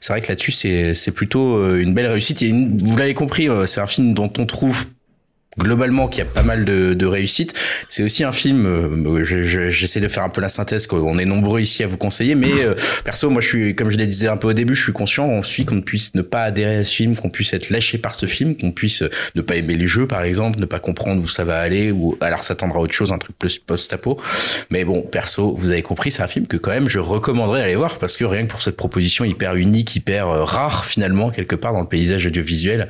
C'est 0.00 0.12
vrai 0.12 0.20
que 0.22 0.28
là-dessus 0.28 0.52
c'est, 0.52 0.94
c'est 0.94 1.12
plutôt 1.12 1.56
euh, 1.58 1.80
une 1.80 1.94
belle 1.94 2.06
réussite. 2.06 2.42
Et 2.42 2.48
une- 2.48 2.78
vous 2.78 2.96
l'avez 2.96 3.14
compris, 3.14 3.48
euh, 3.48 3.66
c'est 3.66 3.80
un 3.80 3.86
film 3.86 4.14
dont 4.14 4.32
on 4.38 4.46
trouve 4.46 4.86
globalement 5.58 6.08
qu'il 6.08 6.18
y 6.18 6.26
a 6.26 6.30
pas 6.30 6.42
mal 6.42 6.64
de, 6.64 6.94
de 6.94 7.06
réussite. 7.06 7.54
C'est 7.88 8.02
aussi 8.02 8.24
un 8.24 8.32
film, 8.32 8.66
euh, 8.66 9.24
je- 9.24 9.42
je- 9.42 9.70
j'essaie 9.70 10.00
de 10.00 10.08
faire 10.08 10.22
un 10.22 10.28
peu 10.28 10.40
la 10.40 10.48
synthèse, 10.48 10.86
qu'on 10.86 11.18
est 11.18 11.24
nombreux 11.24 11.60
ici 11.60 11.82
à 11.82 11.86
vous 11.86 11.96
conseiller, 11.96 12.34
mais 12.34 12.52
euh, 12.62 12.74
perso, 13.04 13.28
moi 13.30 13.40
je 13.42 13.48
suis, 13.48 13.74
comme 13.74 13.90
je 13.90 13.96
l'ai 13.96 14.06
disais 14.06 14.28
un 14.28 14.36
peu 14.36 14.48
au 14.48 14.52
début, 14.52 14.74
je 14.74 14.82
suis 14.84 14.92
conscient 14.92 15.24
ensuite 15.28 15.68
qu'on 15.68 15.80
puisse 15.80 16.14
ne 16.14 16.22
pas 16.22 16.42
adhérer 16.44 16.76
à 16.78 16.84
ce 16.84 16.94
film, 16.94 17.16
qu'on 17.16 17.30
puisse 17.30 17.52
être 17.52 17.70
lâché 17.70 17.98
par 17.98 18.14
ce 18.14 18.26
film, 18.26 18.56
qu'on 18.56 18.72
puisse 18.72 19.02
euh, 19.02 19.10
ne 19.34 19.40
pas 19.42 19.56
aimer 19.56 19.74
les 19.74 19.86
jeux 19.86 20.06
par 20.06 20.22
exemple, 20.22 20.60
ne 20.60 20.66
pas 20.66 20.78
comprendre 20.80 21.22
où 21.22 21.28
ça 21.28 21.44
va 21.44 21.58
aller, 21.60 21.90
ou 21.90 22.16
alors 22.20 22.44
s'attendre 22.44 22.76
à 22.76 22.80
autre 22.80 22.94
chose, 22.94 23.12
un 23.12 23.18
truc 23.18 23.36
plus 23.38 23.58
post-apo. 23.58 24.20
Mais 24.70 24.84
bon, 24.84 25.02
perso, 25.02 25.54
vous 25.54 25.70
avez 25.70 25.82
compris, 25.82 26.10
c'est 26.10 26.22
un 26.22 26.28
film 26.28 26.46
que 26.46 26.56
quand 26.56 26.70
même 26.70 26.88
je 26.88 26.98
recommanderais 26.98 27.60
d'aller 27.60 27.76
voir 27.76 27.98
parce 27.98 28.16
que 28.16 28.24
rien 28.24 28.42
que 28.44 28.48
pour 28.50 28.62
cette 28.62 28.76
proposition 28.76 29.24
hyper 29.24 29.56
unique, 29.56 29.96
hyper 29.96 30.28
euh, 30.28 30.44
rare 30.44 30.84
finalement 30.84 31.30
quelque 31.30 31.56
part 31.56 31.72
dans 31.72 31.80
le 31.80 31.86
paysage 31.88 32.26
audiovisuel 32.26 32.88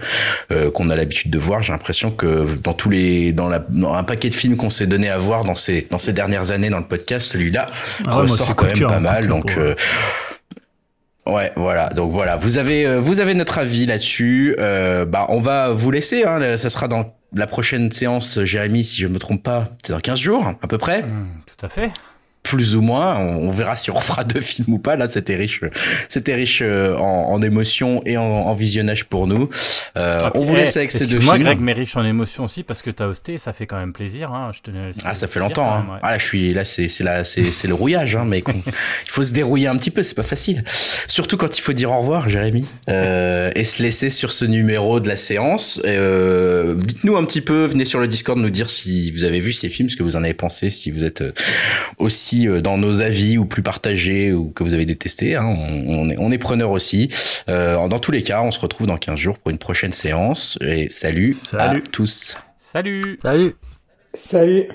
euh, 0.52 0.70
qu'on 0.70 0.90
a 0.90 0.96
l'habitude 0.96 1.30
de 1.30 1.38
voir, 1.38 1.62
j'ai 1.62 1.72
l'impression 1.72 2.10
que 2.10 2.46
dans 2.62 2.72
tous 2.72 2.90
les, 2.90 3.32
dans, 3.32 3.48
la, 3.48 3.58
dans 3.58 3.94
un 3.94 4.04
paquet 4.04 4.28
de 4.28 4.34
films 4.34 4.56
qu'on 4.56 4.70
s'est 4.70 4.86
donné 4.86 5.08
à 5.08 5.18
voir 5.18 5.44
dans 5.44 5.54
ces, 5.54 5.86
dans 5.90 5.98
ces 5.98 6.12
dernières 6.12 6.50
années 6.50 6.70
dans 6.70 6.78
le 6.78 6.86
podcast, 6.86 7.26
celui-là 7.26 7.70
Ah 8.06 8.16
ressort 8.16 8.54
quand 8.56 8.66
même 8.66 8.78
pas 8.78 8.96
hein, 8.96 9.00
mal. 9.00 9.28
Donc 9.28 9.56
euh, 9.56 9.74
Ouais, 11.26 11.52
voilà. 11.56 11.90
Donc 11.90 12.10
voilà, 12.10 12.36
vous 12.36 12.56
avez 12.56 12.86
euh, 12.86 13.00
vous 13.00 13.20
avez 13.20 13.34
notre 13.34 13.58
avis 13.58 13.84
là-dessus. 13.86 14.56
Euh, 14.58 15.04
bah, 15.04 15.26
on 15.28 15.40
va 15.40 15.70
vous 15.70 15.90
laisser. 15.90 16.24
Hein, 16.24 16.56
ça 16.56 16.70
sera 16.70 16.88
dans 16.88 17.14
la 17.34 17.46
prochaine 17.46 17.92
séance, 17.92 18.42
Jérémy, 18.42 18.84
si 18.84 19.02
je 19.02 19.08
me 19.08 19.18
trompe 19.18 19.42
pas, 19.42 19.64
c'est 19.84 19.92
dans 19.92 20.00
15 20.00 20.18
jours 20.18 20.54
à 20.62 20.66
peu 20.66 20.78
près, 20.78 21.02
Hmm, 21.02 21.28
tout 21.46 21.66
à 21.66 21.68
fait 21.68 21.90
plus 22.42 22.76
ou 22.76 22.80
moins. 22.82 23.16
On, 23.18 23.48
on 23.48 23.50
verra 23.50 23.76
si 23.76 23.90
on 23.90 24.00
fera 24.00 24.24
deux 24.24 24.40
films 24.40 24.74
ou 24.74 24.78
pas. 24.78 24.96
Là, 24.96 25.06
c'était 25.08 25.36
riche, 25.36 25.60
c'était 26.08 26.34
riche 26.34 26.60
euh, 26.62 26.96
en, 26.96 27.30
en 27.32 27.42
émotions 27.42 28.02
et 28.06 28.16
en, 28.16 28.22
en 28.22 28.52
visionnage 28.54 29.04
pour 29.04 29.26
nous. 29.26 29.48
Euh, 29.96 30.18
Ah, 30.22 30.32
on 30.34 30.42
vous 30.42 30.54
eh, 30.54 30.58
laisse 30.58 30.76
avec 30.76 30.90
ces 30.90 31.00
deux 31.06 31.16
excuse-moi, 31.16 31.34
films. 31.34 31.44
Greg, 31.46 31.60
mais 31.60 31.72
riche 31.72 31.96
en 31.96 32.04
émotions 32.04 32.44
aussi 32.44 32.62
parce 32.62 32.82
que 32.82 32.90
t'as 32.90 33.06
hosté, 33.06 33.38
ça 33.38 33.52
fait 33.52 33.66
quand 33.66 33.78
même 33.78 33.92
plaisir. 33.92 34.32
Hein, 34.32 34.50
je 34.54 34.60
tenais 34.62 34.88
aussi 34.90 35.00
Ah, 35.04 35.14
ça 35.14 35.26
fait 35.26 35.40
longtemps. 35.40 35.70
Hein. 35.70 35.80
même, 35.82 35.90
ouais. 35.90 35.98
Ah 36.02 36.12
là, 36.12 36.18
je 36.18 36.24
suis 36.24 36.52
là, 36.54 36.64
c'est 36.64 36.88
c'est 36.88 37.04
là, 37.04 37.24
c'est 37.24 37.44
c'est 37.44 37.68
le 37.68 37.74
rouillage, 37.74 38.16
hein, 38.16 38.24
mais 38.26 38.38
il 38.46 39.10
faut 39.10 39.22
se 39.24 39.32
dérouiller 39.32 39.66
un 39.68 39.76
petit 39.76 39.90
peu, 39.90 40.02
c'est 40.02 40.14
pas 40.14 40.22
facile. 40.22 40.64
Surtout 41.06 41.36
quand 41.36 41.58
il 41.58 41.60
faut 41.60 41.72
dire 41.72 41.90
au 41.90 41.98
revoir, 41.98 42.28
Jérémy, 42.28 42.64
euh, 42.88 43.50
et 43.54 43.64
se 43.64 43.82
laisser 43.82 44.08
sur 44.10 44.32
ce 44.32 44.44
numéro 44.44 45.00
de 45.00 45.08
la 45.08 45.16
séance. 45.16 45.80
Euh, 45.84 46.74
Dites-nous 46.76 47.16
un 47.16 47.24
petit 47.24 47.40
peu, 47.40 47.64
venez 47.64 47.84
sur 47.84 48.00
le 48.00 48.08
Discord 48.08 48.38
nous 48.38 48.50
dire 48.50 48.70
si 48.70 49.10
vous 49.12 49.24
avez 49.24 49.40
vu 49.40 49.52
ces 49.52 49.68
films, 49.68 49.88
ce 49.88 49.96
que 49.96 50.02
vous 50.02 50.16
en 50.16 50.24
avez 50.24 50.34
pensé, 50.34 50.70
si 50.70 50.90
vous 50.90 51.04
êtes 51.04 51.22
euh, 51.22 51.32
aussi 52.28 52.46
euh, 52.46 52.60
dans 52.60 52.76
nos 52.76 53.00
avis 53.00 53.38
ou 53.38 53.46
plus 53.46 53.62
partagés 53.62 54.32
ou 54.32 54.50
que 54.50 54.62
vous 54.62 54.74
avez 54.74 54.84
détesté. 54.84 55.36
Hein, 55.36 55.46
on, 55.46 56.00
on 56.00 56.10
est 56.10 56.16
on 56.18 56.30
est 56.30 56.38
preneur 56.38 56.70
aussi. 56.70 57.08
Euh, 57.48 57.88
dans 57.88 57.98
tous 57.98 58.12
les 58.12 58.22
cas, 58.22 58.42
on 58.42 58.50
se 58.50 58.60
retrouve 58.60 58.86
dans 58.86 58.98
15 58.98 59.18
jours 59.18 59.38
pour 59.38 59.50
une 59.50 59.58
prochaine 59.58 59.92
séance. 59.92 60.58
Et 60.60 60.88
salut, 60.90 61.32
Salut. 61.32 61.82
à 61.86 61.90
tous. 61.90 62.36
Salut 62.58 63.18
Salut 63.22 63.54
Salut 64.14 64.68